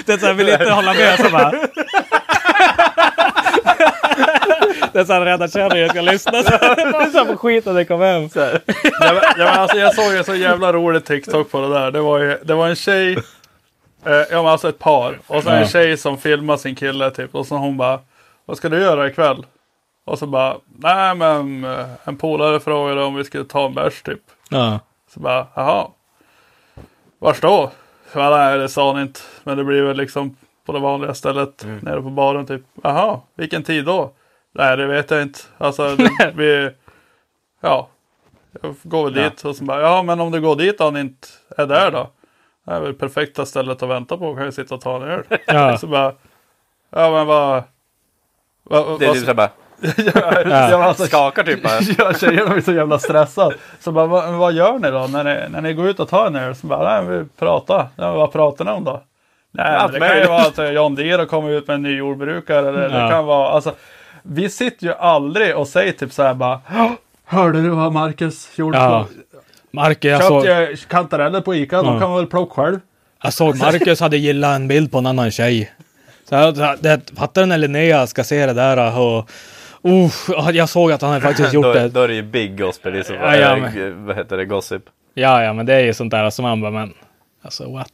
Det 0.06 0.12
är 0.12 0.18
så 0.18 0.26
här, 0.26 0.32
vill 0.35 0.48
inte 0.48 0.70
hålla 0.70 0.94
med 0.94 1.18
så 1.18 1.31
bara. 1.31 1.51
Det 4.93 5.01
är 5.01 5.05
så 5.05 5.12
här 5.12 5.20
rädda 5.20 5.48
kärringen 5.48 5.89
ska 5.89 6.01
lyssna. 6.01 6.43
Så 6.43 6.51
här 6.51 7.24
på 7.24 7.36
skit 7.36 7.66
när 7.66 7.74
det 7.74 7.85
kom 7.85 8.01
hem. 8.01 8.28
ja, 8.35 8.48
men, 9.01 9.14
ja, 9.14 9.22
men 9.39 9.48
alltså, 9.48 9.76
jag 9.78 9.94
såg 9.94 10.14
en 10.14 10.24
så 10.24 10.35
jävla 10.35 10.72
rolig 10.72 11.05
TikTok 11.05 11.51
på 11.51 11.60
det 11.60 11.68
där. 11.68 11.90
Det 11.90 12.01
var, 12.01 12.18
ju, 12.18 12.39
det 12.44 12.55
var 12.55 12.68
en 12.68 12.76
tjej, 12.76 13.12
eh, 14.06 14.12
ja 14.31 14.43
men 14.43 14.47
alltså 14.47 14.68
ett 14.68 14.78
par. 14.78 15.18
Och 15.26 15.43
så 15.43 15.51
en 15.51 15.60
Ja. 15.60 15.66
tjej 15.66 15.97
som 15.97 16.18
filmar 16.18 16.56
sin 16.56 16.74
kille 16.74 17.10
typ. 17.10 17.35
Och 17.35 17.47
så 17.47 17.55
hon 17.56 17.76
bara, 17.76 17.98
vad 18.47 18.56
ska 18.56 18.68
du 18.68 18.81
göra 18.81 19.06
ikväll? 19.06 19.44
Och 20.05 20.18
så 20.18 20.26
bara, 20.26 20.56
nej 20.66 21.14
men 21.14 21.64
eh, 21.64 21.86
en 22.05 22.16
polare 22.16 22.60
frågade 22.60 23.02
om 23.05 23.14
vi 23.14 23.24
skulle 23.24 23.44
ta 23.44 23.66
en 23.66 23.74
bärs 23.74 24.02
typ. 24.02 24.20
Ja. 24.51 24.81
Så 25.09 25.20
bara, 25.20 25.47
jaha. 25.55 25.86
Vars 27.18 27.40
då? 27.40 27.70
Ja, 28.14 28.31
nej, 28.31 28.59
det 28.59 28.68
sa 28.68 28.93
han 28.93 29.02
inte. 29.02 29.20
Men 29.44 29.59
det 29.59 29.64
blir 29.64 29.82
väl 29.82 29.97
liksom 29.97 30.36
på 30.66 30.72
det 30.72 30.78
vanliga 30.78 31.14
stället 31.14 31.66
nere 31.81 32.02
på 32.02 32.10
baren 32.10 32.47
typ. 32.47 32.62
Jaha, 32.82 33.20
vilken 33.35 33.62
tid 33.62 33.85
då? 33.85 34.12
Nej, 34.52 34.76
det 34.76 34.86
vet 34.86 35.10
jag 35.10 35.22
inte. 35.22 35.39
Alltså, 35.59 35.97
det, 35.97 36.32
vi... 36.36 36.70
Ja. 37.60 37.89
Jag 38.62 38.74
går 38.82 39.05
väl 39.05 39.12
dit 39.14 39.44
och 39.44 39.56
så 39.56 39.64
bara, 39.64 39.81
ja 39.81 40.02
men 40.02 40.20
om 40.20 40.32
du 40.32 40.40
går 40.40 40.56
dit 40.56 40.81
och 40.81 40.86
han 40.86 40.97
inte 40.97 41.28
är 41.56 41.66
där 41.66 41.90
då? 41.90 42.10
Det 42.64 42.72
är 42.72 42.81
väl 42.81 42.94
perfekta 42.94 43.47
stället 43.47 43.82
att 43.82 43.89
vänta 43.89 44.16
på. 44.16 44.35
Kan 44.35 44.44
ju 44.44 44.52
sitta 44.52 44.74
och 44.74 44.81
ta 44.81 44.97
en 44.97 45.02
öl. 45.02 45.22
Ja. 45.47 45.78
Så 45.78 45.86
bara, 45.86 46.14
ja 46.90 47.10
men 47.10 47.26
vad... 47.26 47.62
vad, 48.62 49.01
Det 49.01 49.06
är 49.06 49.12
typ 49.12 49.20
såhär 49.20 49.35
bara, 49.35 49.51
ja, 50.15 50.43
ja, 50.70 50.85
alltså, 50.85 51.05
skakar 51.06 51.43
typ 51.43 51.62
bara. 51.62 51.81
Ja, 51.98 52.12
tjejerna 52.19 52.51
blir 52.51 52.62
så 52.62 52.73
jävla 52.73 52.98
stressade. 52.98 53.56
Så 53.81 53.93
bara, 53.93 54.06
vad, 54.06 54.32
vad 54.35 54.52
gör 54.52 54.78
ni 54.78 54.90
då 54.90 55.06
när 55.06 55.24
ni, 55.24 55.48
när 55.51 55.61
ni 55.61 55.73
går 55.74 55.89
ut 55.89 56.01
och 56.01 56.09
tar 56.09 56.27
en 56.27 56.36
öl? 56.36 56.55
Så 56.55 56.66
bara, 56.66 57.02
nej, 57.02 57.19
vi 57.19 57.24
pratar. 57.39 57.89
Ja, 57.97 58.12
vad 58.12 58.32
pratar 58.32 58.65
ni 58.65 58.70
om 58.70 58.85
då? 58.85 59.02
Nej, 59.52 59.77
Allt 59.77 59.93
men 59.93 60.01
det 60.01 60.09
kan 60.09 60.19
ju 60.19 60.27
vara 60.27 60.40
att 60.43 60.59
eh, 60.59 60.70
John 60.70 60.94
Deere 60.94 61.19
har 61.20 61.27
kommit 61.27 61.51
ut 61.62 61.66
med 61.69 61.74
en 61.74 61.82
ny 61.82 61.97
jordbrukare. 61.97 62.69
Eller 62.69 62.89
det 62.89 62.98
Ja. 63.01 63.11
kan 63.11 63.24
vara, 63.27 63.48
alltså, 63.48 63.73
vi 64.23 64.48
sitter 64.48 64.86
ju 64.86 64.94
aldrig 64.94 65.56
och 65.56 65.69
säger 65.69 65.93
typ 65.93 66.12
så 66.12 66.23
här 66.23 66.35
bara, 66.35 66.61
"Ja, 66.74 66.97
hörde 67.24 67.62
du 67.62 67.69
vad 67.69 67.93
Marcus 67.93 68.59
gjorde? 68.59 68.78
Ja. 68.78 69.06
Marcus, 69.70 70.11
jag 70.11 70.24
såg, 70.24 70.44
Köpte 70.44 70.61
jag 70.62 70.78
kantareller 70.89 71.40
på 71.40 71.55
Ica, 71.55 71.82
de 71.82 71.86
Ja. 71.94 72.01
kan 72.01 72.09
man 72.11 72.19
väl 72.19 72.27
plocka 72.27 72.62
själv. 72.62 72.78
jag 73.23 73.32
såg 73.32 73.56
Marcus 73.59 74.01
hade 74.01 74.16
gillat 74.16 74.56
en 74.56 74.69
bild 74.69 74.93
på 74.93 74.98
en 74.98 75.06
annan 75.06 75.31
tjej. 75.31 75.73
Så 76.28 76.35
jag, 76.35 76.55
det, 76.81 77.01
fattar 77.16 77.40
du 77.43 77.47
när 77.47 77.59
Linnea 77.59 78.06
ska 78.06 78.24
se 78.24 78.47
det 78.47 78.52
där 78.52 78.98
och... 79.01 79.28
Uh, 79.86 80.51
jag 80.52 80.69
såg 80.69 80.93
att 80.93 81.02
han 81.02 81.11
hade 81.11 81.23
faktiskt 81.23 81.52
gjort 81.52 81.65
då, 81.65 81.73
det. 81.73 81.89
då 81.89 82.01
är 82.01 82.09
det 82.09 82.15
ju 82.15 82.23
big 82.23 82.59
gospel, 82.59 82.94
är 82.94 83.02
så, 83.02 83.12
Ja, 83.12 83.36
ja, 83.36 83.56
men- 83.56 84.06
vad 84.06 84.16
heter 84.16 84.36
det, 84.36 84.44
gossip. 84.44 84.82
Ja, 85.15 85.43
ja, 85.43 85.52
men 85.52 85.66
det 85.66 85.74
är 85.74 85.81
ju 85.81 85.94
sånt 85.94 86.11
där 86.11 86.31
som 86.31 86.43
man 86.43 86.61
bara, 86.61 86.70
men 86.70 86.94
alltså 87.44 87.73
what? 87.73 87.89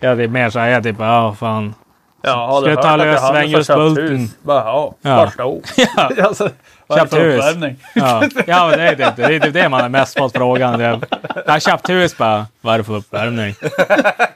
Ja, 0.00 0.14
det 0.14 0.24
är 0.24 0.28
mer 0.28 0.50
så 0.50 0.58
här, 0.58 0.68
jag 0.68 0.82
typ, 0.82 0.96
ja 0.98 1.34
fan. 1.38 1.74
Ja, 2.22 2.46
har 2.46 2.62
du 2.62 2.68
jag 2.70 2.82
ta 2.82 2.88
hört 2.88 3.00
att 3.00 3.06
Johannes 3.06 3.20
har 3.20 3.32
köpt 3.32 3.36
svänghjulsbulten? 3.66 4.18
hus? 4.18 4.30
Bara, 4.42 4.64
ja, 4.64 4.94
Ja. 5.02 5.16
varsågod. 5.16 5.62
Ja. 5.96 6.10
alltså, 6.24 6.50
är 6.88 6.96
Köpt 6.96 7.10
för 7.10 7.20
hus. 7.20 7.76
Ja, 7.94 8.22
ja 8.46 8.68
men 8.68 8.78
det, 8.78 8.84
är 8.88 8.94
typ, 9.10 9.16
det 9.16 9.22
är 9.34 9.40
typ 9.40 9.52
det 9.54 9.68
man 9.68 9.80
har 9.80 9.88
mest 9.88 10.18
fått 10.18 10.32
frågan. 10.36 10.78
Det- 10.78 11.00
Jag 11.46 11.52
har 11.52 11.60
köpt 11.60 11.90
hus 11.90 12.18
bara, 12.18 12.46
vad 12.60 12.74
är 12.74 12.78
det 12.78 12.84
för 12.84 12.94
uppvärmning? 12.96 13.54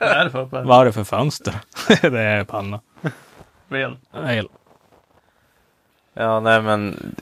Vad 0.00 0.08
är 0.10 0.24
det 0.24 0.30
för 0.30 0.40
uppvärmning? 0.40 0.68
Vad 0.68 0.80
är 0.80 0.84
det 0.84 0.92
för 0.92 1.04
fönster? 1.04 1.54
Det 2.02 2.20
är 2.20 2.44
panna. 2.44 2.80
Vel. 3.68 3.96
El. 4.28 4.48
Ja, 6.14 6.40
nej 6.40 6.62
men 6.62 7.12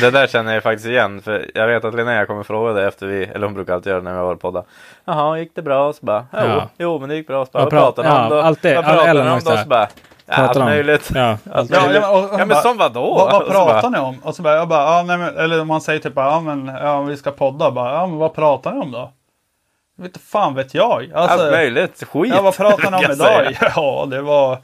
det 0.00 0.10
där 0.10 0.26
känner 0.26 0.54
jag 0.54 0.62
faktiskt 0.62 0.86
igen. 0.88 1.22
För 1.22 1.50
jag 1.54 1.66
vet 1.66 1.84
att 1.84 1.94
Linnea 1.94 2.26
kommer 2.26 2.42
fråga 2.42 2.72
det 2.72 2.86
efter 2.86 3.06
vi, 3.06 3.24
eller 3.24 3.46
hon 3.46 3.54
brukar 3.54 3.74
alltid 3.74 3.90
göra 3.90 4.00
det 4.00 4.04
när 4.04 4.12
vi 4.12 4.18
har 4.18 4.26
varit 4.26 4.40
podda. 4.40 4.62
Jaha, 5.04 5.38
gick 5.38 5.54
det 5.54 5.62
bra? 5.62 5.92
Så 5.92 6.06
bara, 6.06 6.26
jo, 6.32 6.38
Ja. 6.38 6.68
jo 6.78 6.98
men 6.98 7.08
det 7.08 7.14
gick 7.14 7.26
bra. 7.26 7.46
Så 7.46 7.50
bara, 7.52 7.64
Vad 7.64 7.72
vad 7.72 7.82
pra- 7.82 7.86
pratar 7.86 8.02
ni 8.02 8.08
om 8.10 8.16
ja, 8.16 8.28
då? 8.28 8.40
alltid. 8.40 8.76
vad 8.76 8.84
pratar 8.84 9.14
ni 9.14 9.20
om 9.30 9.40
då? 9.44 9.56
Så 9.56 9.66
bara, 9.68 9.88
ja, 10.26 10.34
allt 10.34 10.56
om. 10.56 10.64
möjligt. 10.64 11.10
Ja, 11.14 11.38
Allt 11.52 11.70
Ja, 11.70 11.80
möjligt. 11.80 12.02
ja, 12.02 12.12
men- 12.12 12.24
och- 12.34 12.40
ja 12.40 12.46
men 12.46 12.56
som 12.56 12.76
vadå? 12.78 13.14
Vad, 13.14 13.32
vad 13.32 13.42
Och 13.42 13.46
så 13.48 13.52
pratar 13.52 13.82
bara, 13.82 13.88
ni 13.90 13.98
om? 13.98 14.18
Och 14.22 14.34
så 14.34 14.42
bara, 14.42 14.54
jag 14.56 14.68
bara, 14.68 14.96
ja, 14.96 15.02
nej, 15.02 15.18
men, 15.18 15.36
eller 15.36 15.64
man 15.64 15.80
säger 15.80 16.00
typ, 16.00 16.12
ja 16.16 16.40
men 16.40 16.66
ja, 16.66 17.02
vi 17.02 17.16
ska 17.16 17.30
podda. 17.30 17.70
Bara, 17.70 17.94
ja, 17.94 18.06
men 18.06 18.16
vad 18.18 18.34
pratar 18.34 18.72
ni 18.72 18.80
om 18.80 18.92
då? 18.92 19.12
Vet 19.98 20.16
fan 20.16 20.54
vet 20.54 20.74
jag. 20.74 21.12
Alltså, 21.14 21.42
Allt 21.42 21.52
möjligt. 21.52 22.02
Skit. 22.12 22.34
Ja, 22.34 22.42
vad 22.42 22.56
pratar 22.56 22.90
ni 22.90 23.06
om 23.06 23.12
idag? 23.12 23.56
Ja, 23.76 24.06
det 24.10 24.22
var... 24.22 24.58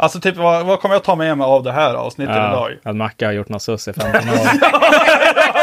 Alltså 0.00 0.20
typ, 0.20 0.36
vad, 0.36 0.66
vad 0.66 0.80
kommer 0.80 0.94
jag 0.94 1.04
ta 1.04 1.14
med 1.14 1.38
mig 1.38 1.44
av 1.44 1.62
det 1.62 1.72
här 1.72 1.94
avsnittet 1.94 2.36
ja, 2.36 2.48
idag? 2.50 2.78
att 2.84 2.96
Macke 2.96 3.26
har 3.26 3.32
gjort 3.32 3.48
något 3.48 3.62
sus 3.62 3.88
i 3.88 3.92
15 3.92 4.12
år. 4.30 4.38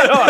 Ja, 0.08 0.28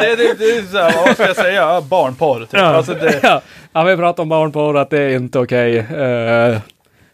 det, 0.00 0.16
det, 0.16 0.38
det 0.38 0.44
är 0.44 0.62
så 0.72 0.78
här, 0.78 1.06
vad 1.06 1.14
ska 1.14 1.26
jag 1.26 1.36
säga? 1.36 1.54
Ja, 1.62 1.80
Barnporr. 1.80 2.40
Typ. 2.40 2.48
Ja. 2.52 2.64
Alltså, 2.64 2.94
det, 2.94 3.20
ja. 3.22 3.40
ja, 3.72 3.82
vi 3.82 3.96
pratar 3.96 4.22
om 4.22 4.28
barnporr, 4.28 4.76
att 4.76 4.90
det 4.90 4.98
är 4.98 5.10
inte 5.16 5.38
okej. 5.38 5.78
Eh, 5.78 6.58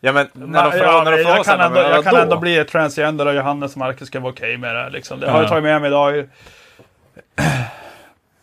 Ja 0.00 0.12
men 0.12 0.28
när 0.32 0.46
de, 0.46 0.54
Ja, 0.54 0.70
frågar, 0.70 1.04
när 1.04 1.12
de 1.12 1.22
jag, 1.22 1.44
kan 1.44 1.60
ändå, 1.60 1.80
jag 1.80 2.04
kan 2.04 2.16
ändå 2.16 2.36
bli 2.36 2.64
transgender 2.64 3.26
och 3.26 3.34
Johannes 3.34 3.72
och 3.72 3.78
Marcus 3.78 4.08
ska 4.08 4.20
vara 4.20 4.32
okej 4.32 4.56
med 4.56 4.74
det. 4.74 4.90
Liksom. 4.90 5.20
Det 5.20 5.30
har 5.30 5.36
jag 5.38 5.44
Ja. 5.44 5.48
tagit 5.48 5.64
med 5.64 5.80
mig 5.80 5.88
idag. 5.88 6.28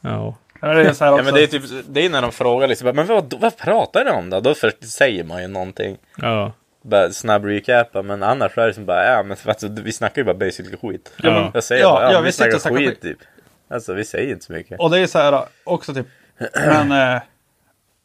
ja. 0.02 0.36
Men 0.62 0.76
Det 0.76 0.82
är 1.02 1.06
Ja 1.06 1.22
men 1.24 1.34
det 1.34 1.44
är 1.44 1.48
typ, 1.48 1.64
det 1.90 2.06
är 2.06 2.10
när 2.10 2.22
de 2.22 2.32
frågar 2.32 2.68
liksom, 2.68 2.96
men 2.96 3.06
vad, 3.08 3.34
vad 3.40 3.58
pratar 3.58 4.06
ni 4.06 4.12
om 4.12 4.30
då? 4.30 4.40
Då 4.40 4.54
först 4.54 4.84
säger 4.84 5.24
man 5.24 5.42
ju 5.42 5.48
någonting. 5.48 5.98
Ja. 6.18 6.52
Bara 6.90 7.10
snabb 7.12 7.46
recapa, 7.46 8.02
men 8.02 8.24
annars 8.24 8.58
är 8.58 8.68
det 8.68 8.74
som 8.74 8.86
bara, 8.86 9.06
ja 9.06 9.24
men 9.24 9.38
alltså, 9.46 9.68
vi 9.68 9.92
snackar 9.92 10.22
ju 10.22 10.26
bara 10.26 10.36
basically 10.36 10.78
skit. 10.78 11.14
Ja, 11.18 11.32
men- 11.32 11.52
Jag 11.54 11.64
säger 11.64 11.82
Ja, 11.82 11.92
bara, 11.92 12.04
ja, 12.04 12.12
ja, 12.12 12.20
vi, 12.20 12.26
vi 12.26 12.32
snackar 12.32 12.56
och 12.56 12.62
snackar 12.62 12.78
skit 12.78 12.90
skit. 12.90 13.02
typ. 13.02 13.18
Alltså 13.70 13.94
vi 13.94 14.06
säger 14.06 14.34
inte 14.34 14.46
så 14.46 14.54
mycket. 14.54 14.80
Och 14.80 14.90
det 14.90 15.00
är 15.00 15.08
så 15.08 15.20
här 15.20 15.44
också 15.64 15.94
typ. 15.94 16.08
Men 16.56 16.92
eh, 17.16 17.22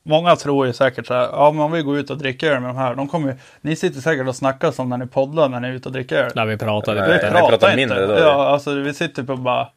Många 0.02 0.36
tror 0.36 0.66
ju 0.66 0.72
säkert 0.72 1.06
så 1.06 1.14
här, 1.14 1.22
ja 1.22 1.52
men 1.52 1.60
om 1.62 1.72
vi 1.72 1.82
går 1.82 1.98
ut 1.98 2.10
och 2.10 2.18
dricker 2.18 2.50
öl 2.52 2.60
med 2.60 2.70
de 2.70 2.76
här, 2.76 2.94
de 2.94 3.08
kommer 3.08 3.28
ju, 3.32 3.36
ni 3.60 3.76
sitter 3.76 4.00
säkert 4.00 4.28
och 4.28 4.36
snackar 4.36 4.70
som 4.70 4.88
när 4.88 4.96
ni 4.96 5.06
poddar 5.06 5.48
när 5.48 5.60
ni 5.60 5.68
är 5.68 5.72
ute 5.72 5.88
och 5.88 5.92
dricker 5.92 6.16
öl. 6.24 6.30
Där 6.34 6.46
vi 6.46 6.56
pratade 6.56 7.00
Nej, 7.00 7.12
lite. 7.12 7.26
vi 7.26 7.32
pratar 7.48 7.76
mindre 7.76 8.06
då. 8.06 8.12
Ja, 8.18 8.48
alltså 8.48 8.74
vi 8.74 8.94
sitter 8.94 9.22
på 9.22 9.36
bara, 9.36 9.68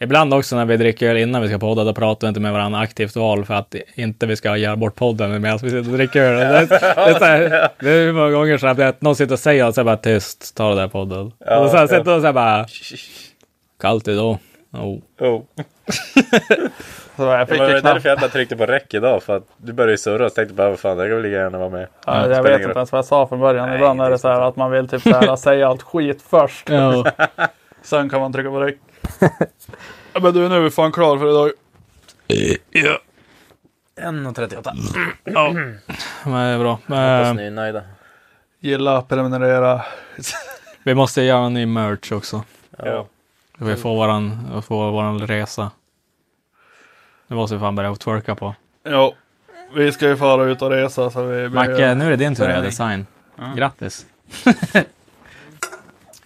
Ibland 0.00 0.34
också 0.34 0.56
när 0.56 0.64
vi 0.64 0.76
dricker 0.76 1.08
öl 1.10 1.16
innan 1.16 1.42
vi 1.42 1.48
ska 1.48 1.58
podda, 1.58 1.84
då 1.84 1.94
pratar 1.94 2.26
vi 2.26 2.28
inte 2.28 2.40
med 2.40 2.52
varandra 2.52 2.80
aktivt 2.80 3.16
val 3.16 3.44
för 3.44 3.54
att 3.54 3.74
inte 3.94 4.26
vi 4.26 4.36
ska 4.36 4.56
göra 4.56 4.76
bort 4.76 4.94
podden 4.94 5.42
medan 5.42 5.58
vi 5.62 5.70
sitter 5.70 5.78
och 5.78 5.84
dricker 5.96 6.22
öl. 6.22 6.36
Det, 6.38 6.44
är- 6.44 6.66
det, 6.94 7.10
är 7.10 7.18
så 7.18 7.24
här, 7.24 7.68
det 7.80 7.90
är 7.90 8.04
hur 8.04 8.12
många 8.12 8.30
gånger 8.30 8.58
här 8.58 8.80
att 8.88 9.00
någon 9.02 9.16
sitter 9.16 9.32
och 9.32 9.38
säger 9.38 9.66
och 9.66 9.74
så 9.74 9.80
här 9.80 9.84
bara 9.84 9.96
tyst, 9.96 10.56
ta 10.56 10.70
det 10.74 10.80
där 10.80 10.88
podden. 10.88 11.32
Ja, 11.38 11.58
och 11.58 11.70
så 11.70 11.76
här, 11.76 11.82
ja. 11.84 11.88
sitter 11.88 12.14
och 12.14 12.20
så 12.20 12.26
här 12.26 12.32
bara, 12.32 12.66
kallt 13.80 14.08
idag. 14.08 14.38
Oh. 14.72 14.98
Oh. 15.20 15.42
så 17.16 17.22
jag 17.24 17.40
Det 17.40 17.46
fick 17.46 17.58
var 17.58 17.66
väl 17.66 17.80
knappt, 17.80 17.94
därför 17.94 18.08
jag 18.08 18.18
bara 18.18 18.30
tryckte 18.30 18.56
på 18.56 18.66
räck 18.66 18.94
idag. 18.94 19.22
För 19.22 19.36
att 19.36 19.44
du 19.56 19.72
började 19.72 19.92
ju 19.92 19.98
surra 19.98 20.26
och 20.26 20.34
tänkte 20.34 20.54
bara, 20.54 20.70
vad 20.70 20.78
fan, 20.78 20.96
det 20.96 21.04
kan 21.04 21.12
väl 21.14 21.22
lika 21.22 21.36
gärna 21.36 21.58
vara 21.58 21.70
med. 21.70 21.86
ja, 22.06 22.28
jag 22.30 22.42
vet 22.42 22.60
inte 22.60 22.72
ens 22.78 22.92
vad 22.92 22.98
jag 22.98 23.04
sa 23.04 23.26
från 23.26 23.40
början. 23.40 23.68
Nej, 23.68 23.76
Ibland 23.76 24.00
är 24.00 24.04
det 24.04 24.10
det 24.10 24.18
så 24.18 24.28
här 24.28 24.40
att 24.40 24.56
man 24.56 24.70
vill 24.70 24.88
typ 24.88 25.02
så 25.02 25.10
här 25.14 25.36
säga 25.36 25.68
allt 25.68 25.82
skit 25.82 26.22
först. 26.30 26.68
Ja. 26.70 27.04
Sen 27.82 28.10
kan 28.10 28.20
man 28.20 28.32
trycka 28.32 28.50
på 28.50 28.60
räck. 28.60 28.76
Ja, 30.12 30.20
men 30.20 30.34
du, 30.34 30.48
nu 30.48 30.54
är 30.54 30.60
vi 30.60 30.70
fan 30.70 30.92
klar 30.92 31.18
för 31.18 31.30
idag. 31.30 31.52
Ja. 32.70 33.00
1.38. 34.00 34.72
ja. 35.24 35.52
Men 36.24 36.32
det 36.32 36.38
är 36.38 36.58
bra. 36.58 36.70
Hoppas 36.72 36.86
Men, 36.88 37.36
ni 37.36 37.46
är 37.46 37.50
nöjda. 37.50 37.82
Gilla, 38.60 39.02
prenumerera. 39.02 39.82
vi 40.82 40.94
måste 40.94 41.22
göra 41.22 41.46
en 41.46 41.54
ny 41.54 41.66
merch 41.66 42.12
också. 42.12 42.44
Ja. 42.78 43.06
Vi 43.58 43.76
får 43.76 43.96
våran, 43.96 44.62
får 44.62 44.90
våran 44.90 45.26
resa. 45.26 45.70
Det 47.28 47.34
måste 47.34 47.56
vi 47.56 47.60
fan 47.60 47.74
börja 47.74 47.94
twerka 47.94 48.34
på. 48.34 48.54
Ja, 48.82 49.14
vi 49.74 49.92
ska 49.92 50.08
ju 50.08 50.16
fara 50.16 50.44
ut 50.44 50.62
och 50.62 50.70
resa 50.70 51.10
så 51.10 51.22
vi 51.22 51.48
Macke, 51.48 51.94
nu 51.94 52.06
är 52.06 52.10
det 52.10 52.16
din 52.16 52.34
tur 52.34 52.44
att 52.44 52.50
göra 52.50 52.60
design. 52.60 53.06
Grattis. 53.56 54.06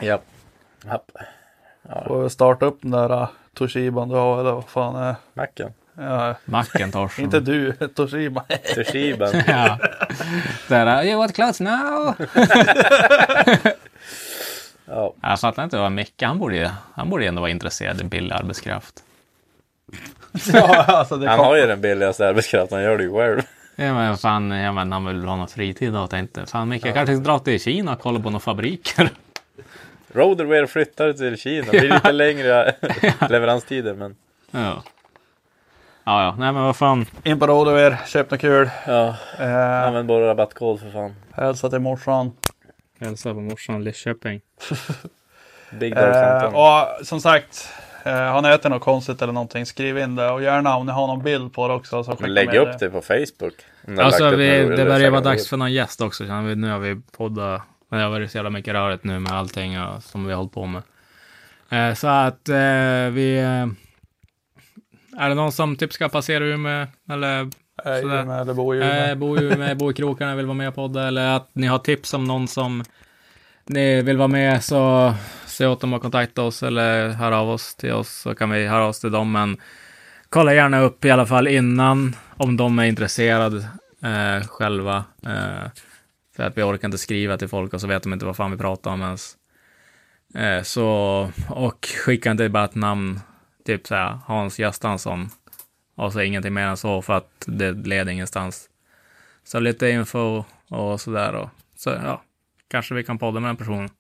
Japp. 0.01 0.25
Japp. 1.95 2.07
får 2.07 2.29
starta 2.29 2.67
upp 2.67 2.79
den 2.83 2.91
där 2.91 3.13
uh, 3.13 3.29
Toshiban 3.55 4.09
du 4.09 4.15
har 4.15 4.41
eller 4.41 4.53
vad 4.53 4.65
fan 4.69 4.97
är 4.97 5.15
Macken. 5.35 5.73
ja, 5.99 6.35
Macintosh. 6.45 7.19
Inte 7.21 7.41
du, 7.41 7.73
Toshiba. 7.95 8.45
Toshiban. 8.75 9.33
Ja. 9.47 9.79
Där, 10.69 11.05
you 11.05 11.19
want 11.19 11.35
clothes 11.35 11.61
now? 11.61 12.15
ja. 14.87 15.13
Jag 15.23 15.41
fattar 15.41 15.65
inte 15.65 15.79
vad 15.79 15.93
Micke, 15.93 16.23
han 16.23 16.39
borde 16.39 16.57
ju, 16.57 16.69
han 16.95 17.11
borde 17.11 17.27
ändå 17.27 17.41
vara 17.41 17.51
intresserad 17.51 18.01
i 18.01 18.05
billig 18.05 18.35
arbetskraft. 18.35 19.03
ja, 20.53 20.85
alltså 20.85 21.17
det 21.17 21.29
Han 21.29 21.37
kom, 21.39 21.47
har 21.47 21.57
ju 21.57 21.67
den 21.67 21.81
billigaste 21.81 22.29
arbetskraften, 22.29 22.77
han 22.79 22.85
gör 22.85 22.99
det 22.99 23.05
ju 23.05 23.13
själv. 23.13 23.41
Ja 23.77 23.95
men 23.95 24.17
fan, 24.19 24.51
ja, 24.51 24.73
men 24.73 24.93
han 24.93 25.05
vill 25.05 25.25
ha 25.25 25.37
någon 25.37 25.49
fritid 25.49 25.97
och 25.97 26.11
tänkte, 26.11 26.47
fan 26.47 26.69
Micke 26.69 26.87
jag 26.87 26.95
kanske 26.95 27.15
ska 27.17 27.25
dra 27.25 27.39
till 27.39 27.61
Kina 27.61 27.93
och 27.93 28.01
kolla 28.01 28.19
på 28.21 28.31
några 28.31 28.41
fabriker. 28.41 29.11
Roderwear 30.13 30.67
flyttar 30.67 31.13
till 31.13 31.37
Kina. 31.39 31.65
Det 31.73 31.79
blir 31.81 31.89
lite 31.95 32.13
längre 32.13 32.75
leveranstider 33.29 33.95
men 33.95 34.17
Ja. 34.51 34.83
Ja, 36.05 36.23
ja, 36.25 36.35
nej 36.39 36.53
men 36.53 36.63
vad 36.63 36.77
fan. 36.77 37.07
in 37.25 37.39
på 37.39 37.47
Rodover, 37.47 37.97
köp 38.07 38.31
något 38.31 38.41
kul. 38.41 38.71
ja, 38.87 39.17
Eh, 39.39 39.83
använd 39.87 40.09
bara 40.09 40.27
rabattkod 40.27 40.81
för 40.81 40.91
fan. 40.91 41.15
hälsa 41.33 41.71
till 41.71 41.79
morsan. 41.79 42.33
Hälsa 43.01 43.35
på 43.35 43.41
morsan 43.41 43.85
Lidköping. 43.85 44.41
Big 45.81 45.95
Dog 45.95 46.05
Eh, 46.05 46.41
15. 46.41 46.55
och 46.55 47.07
som 47.07 47.21
sagt, 47.21 47.69
eh, 48.05 48.13
har 48.13 48.43
ni 48.43 48.49
ätit 48.49 48.71
något 48.71 48.83
konstigt 48.83 49.23
eller 49.23 49.33
någonting, 49.33 49.67
skriv 49.67 49.99
in 49.99 50.17
det. 50.17 50.31
Och 50.31 50.43
gärna 50.43 50.77
om 50.77 50.87
ni 50.87 50.93
har 50.93 51.07
någon 51.07 51.23
bild 51.23 51.53
på 51.55 51.69
det 51.69 51.75
också. 51.75 52.05
Så 52.05 52.17
Men 52.19 52.35
lägg 52.35 52.55
upp 52.55 52.79
det 52.79 52.91
på 52.91 53.01
Facebook. 53.01 53.55
Alltså 53.99 54.31
vi, 54.31 54.47
det 54.77 54.85
börjar 54.85 55.11
vara 55.11 55.21
dags 55.21 55.49
för 55.49 55.57
någon 55.57 55.73
gäst 55.73 56.01
också. 56.01 56.27
känner 56.27 56.43
vi. 56.43 56.57
Nu 56.57 56.71
har 56.71 56.79
vi 56.79 57.01
poddat, 57.17 57.63
men 57.93 57.99
det 57.99 58.05
har 58.05 58.11
varit 58.11 58.31
så 58.31 58.39
jävla 58.39 58.51
mycket 58.51 58.75
rörigt 58.75 59.05
nu 59.05 59.19
med 59.19 59.33
allting 59.33 59.73
ja, 59.73 60.01
som 60.01 60.25
vi 60.25 60.33
har 60.33 60.37
hållit 60.39 60.53
på 60.53 60.67
med. 60.67 60.83
Eh, 61.71 61.95
så 61.95 62.07
att 62.09 62.49
eh, 62.49 63.11
vi... 63.13 63.39
Eh, 63.39 65.23
är 65.23 65.29
det 65.29 65.35
någon 65.35 65.53
som 65.53 65.77
typ 65.77 65.93
ska 65.93 66.09
passera 66.09 66.45
Umeå 66.45 66.87
eller 67.11 67.51
Eh, 67.85 68.01
sådär. 68.01 68.23
Umeå 68.23 68.41
eller 68.41 68.55
bo 68.55 68.75
i 68.75 68.81
Eh, 68.81 68.87
Umeå. 68.87 69.15
bo 69.17 69.39
i 69.39 69.45
Umeå, 69.45 69.75
bo 69.79 69.91
i 69.91 69.95
krokarna, 69.95 70.35
vill 70.37 70.47
vara 70.47 70.57
med 70.57 70.69
och 70.69 70.75
podda 70.75 71.09
eller 71.09 71.37
att 71.37 71.51
ni 71.53 71.67
har 71.67 71.79
tips 71.79 72.15
om 72.15 72.25
någon 72.25 72.49
som 72.49 72.85
ni 73.67 74.03
vill 74.03 74.17
vara 74.17 74.29
med 74.29 74.65
så 74.65 75.15
se 75.47 75.67
åt 75.67 75.81
dem 75.81 75.95
att 75.95 76.03
kontakta 76.03 76.43
oss 76.43 76.63
eller 76.63 77.09
höra 77.09 77.39
av 77.39 77.51
oss 77.51 77.75
till 77.75 77.93
oss 77.93 78.21
så 78.21 78.35
kan 78.35 78.51
vi 78.51 78.67
höra 78.67 78.87
oss 78.87 79.01
till 79.01 79.13
dem. 79.13 79.33
Men 79.33 79.57
kolla 80.29 80.55
gärna 80.55 80.81
upp 80.81 81.05
i 81.05 81.11
alla 81.11 81.27
fall 81.27 81.49
innan 81.49 82.17
om 82.37 82.57
de 82.57 82.79
är 82.79 82.85
intresserade 82.85 83.57
eh, 84.03 84.47
själva. 84.47 85.05
För 86.37 86.43
att 86.43 86.59
vi 86.59 86.63
orkar 86.63 86.89
inte 86.89 86.99
skriva 86.99 87.39
till 87.39 87.49
folk 87.49 87.75
och 87.75 87.81
så 87.81 87.87
vet 87.87 88.03
de 88.03 88.13
inte 88.13 88.27
vad 88.27 88.37
fan 88.37 88.51
vi 88.51 88.57
pratar 88.57 88.91
om 88.91 89.03
ens. 89.03 89.37
Eh, 90.35 90.63
så, 90.63 91.31
och 91.49 91.87
skicka 92.05 92.31
inte 92.31 92.49
bara 92.49 92.65
ett 92.65 92.75
namn, 92.75 93.21
typ 93.65 93.87
så 93.87 93.95
här 93.95 94.19
Hans 94.27 94.59
Göstansson 94.59 95.31
och 95.95 96.13
så 96.13 96.21
ingenting 96.21 96.55
mer 96.55 96.67
än 96.67 96.77
så 96.77 97.03
för 97.03 97.13
att 97.13 97.45
det 97.47 97.73
leder 97.73 98.13
ingenstans. 98.13 98.69
Så 99.45 99.61
lite 99.61 99.89
info 99.89 100.45
och 100.69 101.01
sådär 101.01 101.35
och 101.35 101.49
så 101.77 101.91
ja, 101.91 102.23
kanske 102.69 102.95
vi 102.95 103.05
kan 103.05 103.19
podda 103.19 103.41
med 103.41 103.49
den 103.49 103.57
personen. 103.57 103.91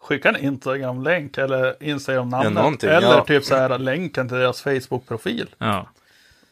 Skicka 0.00 0.28
en 0.28 0.36
Instagram-länk 0.36 1.38
eller 1.38 1.82
Instagram-namnet. 1.82 2.82
Ja, 2.82 2.90
eller 2.90 3.08
ja. 3.08 3.24
typ 3.24 3.44
så 3.44 3.56
här 3.56 3.78
länken 3.78 4.28
till 4.28 4.36
deras 4.36 4.62
Facebook-profil. 4.62 5.54
Ja, 5.58 5.88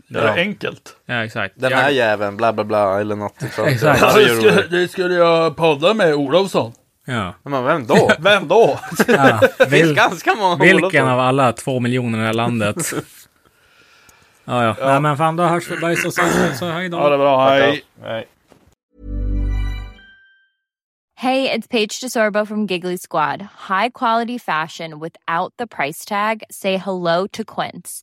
Det 0.09 0.19
är 0.19 0.37
enkelt. 0.39 0.97
ja 1.07 1.25
exakt. 1.25 1.55
Den 1.57 1.73
här 1.73 1.91
jäveln, 1.91 2.37
bla 2.37 2.53
bla 2.53 2.65
bla, 2.65 3.01
eller 3.01 3.17
något. 3.17 3.43
Exakt. 3.43 4.01
Ja, 4.01 4.13
det 4.15 4.23
är 4.23 4.37
skulle, 4.37 4.63
det 4.63 4.89
skulle 4.89 5.15
jag 5.15 5.57
podda 5.57 5.95
med 5.95 6.15
Olofsson. 6.15 6.73
Ja. 7.05 7.35
Men 7.43 7.65
vem 7.65 7.87
då? 7.87 8.11
Vem 8.19 8.49
då? 8.49 8.79
ja. 9.09 9.41
Det 9.59 9.67
finns 9.67 9.73
Vil, 9.83 9.95
ganska 9.95 10.35
många 10.35 10.57
vilken 10.57 10.77
Olofsson. 10.79 11.09
av 11.09 11.21
alla 11.21 11.53
två 11.53 11.81
miljoner 11.81 12.19
i 12.19 12.21
det 12.21 12.27
här 12.27 12.35
landet? 12.35 12.77
ja, 14.45 14.65
ja. 14.65 14.77
Nej, 14.81 15.01
men 15.01 15.17
fan, 15.17 15.37
då 15.37 15.45
hörs 15.45 15.71
vi. 15.71 15.77
Bajs 15.77 16.05
och 16.05 16.13
så, 16.15 16.23
så 16.59 16.71
hej 16.71 16.89
då. 16.89 16.97
Ja, 16.99 17.09
det 17.09 17.15
är 17.15 17.19
bra. 17.19 17.49
Hej. 17.49 17.85
Nej. 18.03 18.27
Hey, 21.19 21.49
it's 21.51 21.67
Paige 21.67 22.01
DeSorbo 22.03 22.47
from 22.47 22.67
Giggly 22.67 22.99
Squad. 22.99 23.43
High 23.69 23.89
quality 23.89 24.39
fashion 24.39 25.01
without 25.01 25.55
the 25.59 25.67
price 25.67 26.05
tag. 26.05 26.43
Say 26.51 26.77
hello 26.77 27.27
to 27.33 27.43
Quince. 27.45 28.03